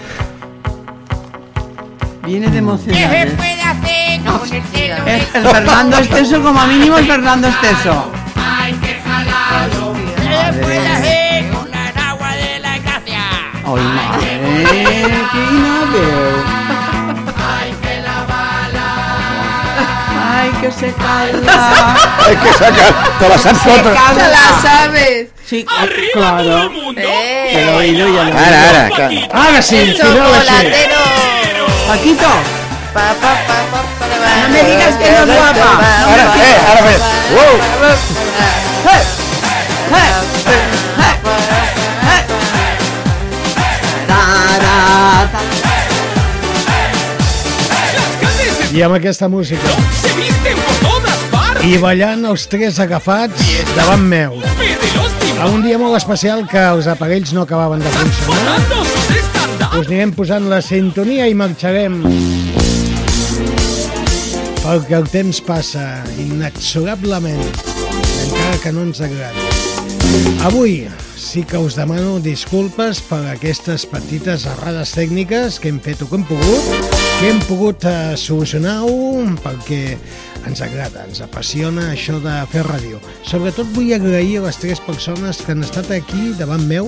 Viene 2.26 2.46
de 2.48 2.52
¿Qué 2.52 2.58
emocionar. 2.58 3.10
se 3.12 3.22
¿eh? 3.22 3.26
puede 3.38 3.62
hacer 3.62 4.22
con 4.26 4.54
el 4.54 4.64
cielo? 4.64 4.96
El, 5.06 5.22
el 5.34 5.48
Fernando 5.48 5.98
Esteso, 5.98 6.44
como 6.44 6.68
mínimo 6.68 6.98
el 6.98 7.06
Fernando 7.08 7.48
Esteso. 7.48 8.12
Se 20.80 20.94
calla. 20.94 21.96
Hay 22.26 22.36
que 22.38 22.54
sacar, 22.54 22.94
te 23.20 23.30
la 23.30 23.38
saps 23.38 23.64
tota. 23.64 23.92
Se 24.14 24.28
la 24.30 24.62
sabes. 24.62 25.28
Sí, 25.48 25.66
claro. 26.14 26.70
Eh. 26.98 27.50
Te 27.54 27.66
lo 27.66 27.72
he 27.72 27.76
oído 27.78 28.08
ya. 28.08 28.24
lo 28.24 28.30
he 28.30 28.34
Ara, 28.34 28.58
oído. 28.58 28.70
ara, 28.70 28.90
que... 29.10 29.30
Ara 29.34 29.62
sí, 29.62 29.76
El 29.78 29.96
final 29.96 30.18
així. 30.36 30.48
chocolatero. 30.48 31.02
Paquito, 31.88 32.28
Pa, 32.94 33.02
pa, 33.02 33.14
pa, 33.22 33.58
pa, 33.72 33.80
pa, 34.00 34.06
pa, 34.08 34.08
no 34.42 34.50
me 34.50 34.62
digas 34.64 34.96
que 34.96 35.12
no 35.12 35.18
es 35.18 35.26
guapa. 35.38 35.70
Ara, 36.12 36.24
eh, 36.36 36.58
ara 36.72 36.82
més. 36.82 37.02
Uou! 37.36 37.54
I 48.78 48.84
amb 48.86 48.94
aquesta 48.94 49.26
música. 49.26 49.72
I 51.66 51.80
ballant 51.82 52.28
els 52.30 52.44
tres 52.46 52.76
agafats 52.84 53.48
davant 53.74 54.04
meu. 54.06 54.36
A 55.42 55.48
un 55.50 55.64
dia 55.66 55.80
molt 55.82 55.98
especial 55.98 56.44
que 56.52 56.62
els 56.76 56.86
aparells 56.92 57.34
no 57.34 57.48
acabaven 57.48 57.82
de 57.82 57.94
funcionar. 57.96 58.60
Us 59.80 59.88
anirem 59.88 60.14
posant 60.14 60.46
la 60.52 60.62
sintonia 60.62 61.26
i 61.26 61.34
marxarem. 61.34 61.98
Perquè 64.62 65.00
el 65.00 65.10
temps 65.10 65.42
passa 65.42 65.88
inexorablement, 66.22 67.42
encara 68.28 68.62
que 68.62 68.78
no 68.78 68.86
ens 68.86 69.02
agradi. 69.10 69.50
Avui 70.52 70.84
sí 71.28 71.44
que 71.44 71.58
us 71.58 71.76
demano 71.76 72.22
disculpes 72.24 73.02
per 73.04 73.20
aquestes 73.28 73.84
petites 73.92 74.46
errades 74.48 74.94
tècniques 74.96 75.58
que 75.60 75.68
hem 75.68 75.80
fet 75.84 76.00
o 76.00 76.08
que 76.08 76.16
hem 76.16 76.24
pogut, 76.24 76.86
que 77.20 77.28
hem 77.28 77.42
pogut 77.50 77.84
eh, 77.90 78.16
solucionar-ho 78.16 79.26
perquè 79.44 79.98
ens 80.48 80.62
agrada, 80.64 81.04
ens 81.04 81.20
apassiona 81.26 81.90
això 81.92 82.16
de 82.24 82.38
fer 82.54 82.64
ràdio. 82.70 83.02
Sobretot 83.28 83.68
vull 83.76 83.92
agrair 83.98 84.40
a 84.40 84.46
les 84.46 84.62
tres 84.62 84.80
persones 84.80 85.44
que 85.44 85.52
han 85.52 85.68
estat 85.68 85.92
aquí 85.98 86.32
davant 86.40 86.64
meu, 86.70 86.88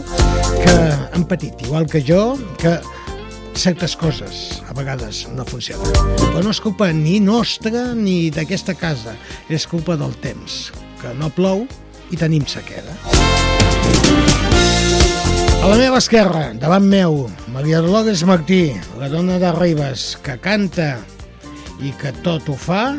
que 0.64 0.78
han 1.12 1.28
patit, 1.28 1.60
igual 1.68 1.90
que 1.92 2.00
jo, 2.00 2.38
que 2.64 2.78
certes 3.60 3.98
coses 4.00 4.62
a 4.72 4.78
vegades 4.78 5.26
no 5.36 5.44
funcionen. 5.44 5.92
Però 6.30 6.46
no 6.46 6.56
és 6.56 6.64
culpa 6.64 6.94
ni 6.96 7.20
nostra 7.20 7.90
ni 7.92 8.30
d'aquesta 8.32 8.78
casa, 8.80 9.20
és 9.52 9.68
culpa 9.68 10.00
del 10.00 10.16
temps, 10.24 10.70
que 11.04 11.12
no 11.20 11.28
plou 11.28 11.68
i 12.10 12.24
tenim 12.24 12.48
sequera. 12.48 13.59
A 15.60 15.68
la 15.68 15.76
meva 15.76 15.98
esquerra, 16.00 16.54
davant 16.56 16.86
meu, 16.88 17.26
Maria 17.52 17.82
Dolores 17.84 18.22
Martí, 18.24 18.72
la 18.96 19.10
dona 19.12 19.36
de 19.42 19.50
Ribes, 19.52 20.14
que 20.24 20.38
canta 20.40 20.94
i 21.84 21.92
que 22.00 22.14
tot 22.24 22.48
ho 22.48 22.56
fa 22.56 22.94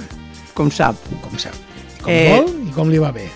com 0.54 0.68
sap. 0.68 0.98
com 1.24 1.38
sap, 1.40 1.56
com 2.02 2.12
Eh, 2.12 2.36
vol 2.36 2.50
i 2.68 2.74
com 2.74 2.90
li 2.92 3.00
va 3.00 3.12
bé. 3.16 3.30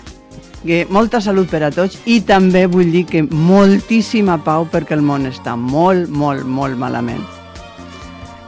Que 0.61 0.85
molta 0.89 1.21
salut 1.21 1.49
per 1.49 1.63
a 1.65 1.71
tots 1.73 1.97
i 2.05 2.19
també 2.21 2.67
vull 2.67 2.91
dir 2.93 3.05
que 3.09 3.23
moltíssima 3.23 4.37
pau 4.45 4.67
perquè 4.69 4.93
el 4.93 5.01
món 5.01 5.25
està 5.25 5.55
molt, 5.57 6.07
molt, 6.09 6.45
molt 6.45 6.77
malament. 6.77 7.25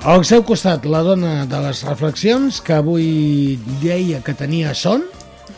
Al 0.06 0.24
seu 0.26 0.44
costat, 0.44 0.86
la 0.86 1.02
dona 1.02 1.46
de 1.50 1.60
les 1.66 1.84
reflexions, 1.90 2.62
que 2.62 2.78
avui 2.78 3.58
deia 3.82 4.22
que 4.22 4.38
tenia 4.38 4.76
son, 4.78 5.04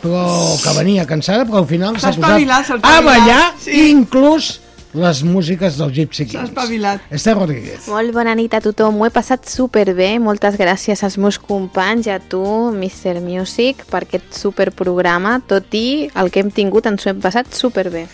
però 0.00 0.24
que 0.64 0.74
venia 0.80 1.04
cansada, 1.06 1.44
però 1.44 1.60
al 1.60 1.68
final 1.68 2.00
s'ha 2.00 2.16
posat 2.16 2.80
a 2.88 3.00
ballar, 3.04 3.52
sí. 3.60 3.90
inclús 3.92 4.60
les 4.92 5.22
músiques 5.22 5.76
del 5.78 5.92
Gypsy 5.92 6.24
S'ha 6.24 6.30
Kings. 6.30 6.48
espavilat. 6.50 7.00
Esther 7.10 7.36
Rodríguez. 7.36 7.86
Molt 7.88 8.12
bona 8.12 8.34
nit 8.34 8.54
a 8.54 8.60
tothom, 8.60 8.98
ho 9.00 9.06
he 9.06 9.10
passat 9.14 9.46
superbé, 9.48 10.18
moltes 10.18 10.56
gràcies 10.58 11.02
als 11.06 11.16
meus 11.18 11.38
companys 11.38 12.06
i 12.06 12.10
a 12.10 12.18
tu, 12.18 12.42
Mr. 12.72 13.20
Music, 13.20 13.84
per 13.90 14.02
aquest 14.02 14.34
superprograma, 14.34 15.40
tot 15.46 15.72
i 15.74 16.10
el 16.14 16.30
que 16.30 16.40
hem 16.40 16.50
tingut 16.50 16.86
ens 16.86 17.06
ho 17.06 17.10
hem 17.10 17.20
passat 17.20 17.52
superbé. 17.54 18.06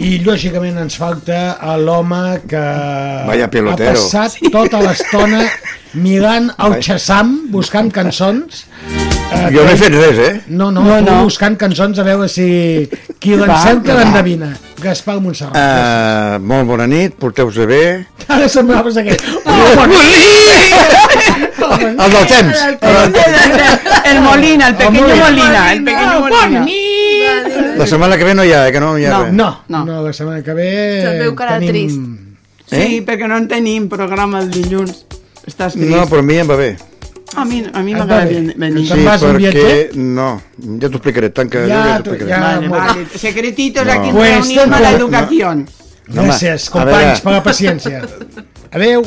I 0.00 0.18
lògicament 0.24 0.78
ens 0.80 0.96
falta 0.96 1.58
a 1.60 1.74
l'home 1.76 2.40
que 2.48 2.60
Vaya 3.28 3.50
pelotero. 3.52 3.90
ha 3.90 3.94
passat 4.00 4.38
tota 4.52 4.80
l'estona 4.80 5.42
mirant 6.00 6.48
el. 6.56 6.78
Xassam, 6.82 7.34
buscant 7.52 7.90
cançons. 7.92 8.64
Eh, 9.30 9.50
Jo 9.52 9.62
no 9.62 9.68
he 9.70 9.74
que- 9.74 9.76
fet 9.82 9.92
res, 9.94 10.18
eh? 10.18 10.40
No, 10.48 10.70
no, 10.72 10.82
No, 10.82 11.00
no, 11.04 11.22
buscant 11.24 11.56
cançons 11.60 11.98
a 11.98 12.02
veure 12.02 12.28
si 12.28 12.88
qui 13.20 13.36
l'encerta 13.36 13.94
l'endevina. 13.94 14.54
Gaspar 14.80 15.20
Montserrat. 15.20 15.54
Uh, 15.54 16.38
molt 16.40 16.66
bona 16.66 16.86
nit, 16.86 17.12
porteu-vos 17.20 17.60
bé. 17.68 18.06
Ara 18.28 18.48
semblaves 18.48 18.96
aquest. 18.96 19.20
El 21.80 22.10
del 22.12 22.26
temps. 22.26 22.58
El 24.04 24.20
Molina, 24.22 24.68
el 24.68 24.74
pequeño 24.74 25.16
Molina, 25.16 25.72
el 25.72 25.84
pequeño 25.84 26.20
Molina. 26.20 26.64
La 27.78 27.86
setmana 27.86 28.16
que 28.18 28.24
ve 28.24 28.34
no 28.34 28.44
hi 28.44 28.52
ha, 28.52 28.68
eh, 28.68 28.72
que 28.72 28.80
no 28.80 28.96
hi 28.98 29.04
ha 29.06 29.10
No, 29.10 29.22
res. 29.24 29.32
No, 29.32 29.48
no, 29.68 29.84
no, 29.86 30.02
la 30.06 30.12
setmana 30.12 30.42
que 30.44 30.52
ve 30.54 30.68
Se'l 31.04 31.18
veu 31.22 31.34
cara 31.38 31.58
tenim... 31.58 31.70
trist. 31.72 32.00
Sí, 32.70 33.00
perquè 33.06 33.26
no 33.28 33.36
en 33.40 33.48
tenim 33.50 33.88
programa 33.90 34.40
el 34.44 34.50
dilluns. 34.50 35.06
Estàs 35.46 35.72
trist. 35.74 35.88
No, 35.90 36.04
però 36.10 36.20
a 36.22 36.26
mi 36.28 36.36
em 36.38 36.50
va 36.50 36.56
bé. 36.60 36.70
A 37.36 37.44
mi, 37.46 37.60
a 37.72 37.80
mi 37.82 37.92
Et 37.94 37.98
m'agrada 37.98 38.26
venir. 38.26 38.54
Un 38.60 39.36
perquè... 39.38 39.90
No, 39.96 40.28
ja 40.82 40.88
t'ho 40.90 40.98
explicaré, 40.98 41.30
tanca... 41.30 41.62
Ja, 41.66 41.82
ja, 41.86 41.98
t'ho 42.02 42.14
explicaré. 42.14 42.30
ja. 42.30 42.40
Vale, 42.40 42.68
vale. 42.68 43.06
Secretitos 43.16 43.86
No. 43.86 43.92
aquí 43.92 44.08
en 44.10 44.14
Pues 44.16 44.30
reunimos 44.34 44.64
ten- 44.64 44.70
la 44.82 44.90
no. 44.90 44.96
educación. 44.96 45.66
Gràcies, 46.10 46.68
a 46.68 46.72
companys, 46.74 47.20
per 47.22 47.32
la 47.32 47.42
paciència. 47.42 48.02
Adeu! 48.72 49.02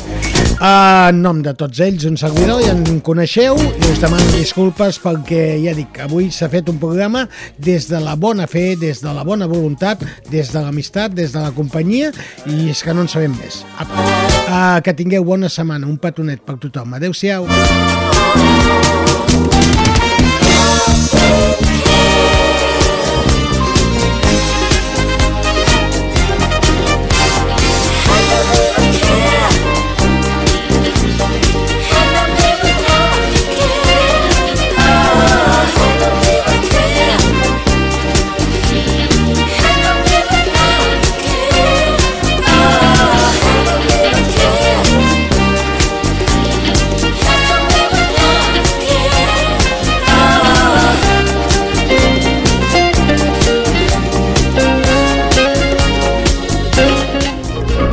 En 0.60 1.22
nom 1.24 1.38
de 1.42 1.54
tots 1.56 1.80
ells, 1.82 2.04
un 2.04 2.18
servidor, 2.20 2.60
ja 2.62 2.74
en 2.74 3.00
coneixeu, 3.04 3.56
i 3.56 3.86
us 3.88 4.00
demano 4.02 4.24
disculpes 4.36 4.98
pel 5.00 5.18
que 5.24 5.40
ja 5.62 5.72
dic, 5.76 5.98
avui 6.04 6.28
s'ha 6.32 6.50
fet 6.52 6.68
un 6.68 6.76
programa 6.82 7.24
des 7.56 7.88
de 7.88 8.00
la 8.04 8.14
bona 8.20 8.46
fe, 8.50 8.76
des 8.80 9.00
de 9.00 9.12
la 9.16 9.24
bona 9.24 9.48
voluntat, 9.50 10.04
des 10.30 10.52
de 10.52 10.60
l'amistat, 10.60 11.16
des 11.16 11.32
de 11.32 11.40
la 11.40 11.52
companyia, 11.56 12.12
i 12.44 12.68
és 12.74 12.84
que 12.84 12.92
no 12.92 13.00
en 13.04 13.10
sabem 13.10 13.32
més. 13.40 13.64
Apa. 13.80 14.04
Ah, 14.44 14.80
que 14.84 14.92
tingueu 14.96 15.24
bona 15.24 15.48
setmana, 15.48 15.88
un 15.88 15.96
petonet 15.98 16.44
per 16.44 16.60
tothom. 16.60 16.94
Adeu-siau! 17.00 17.48
Adeu-siau! 17.48 18.94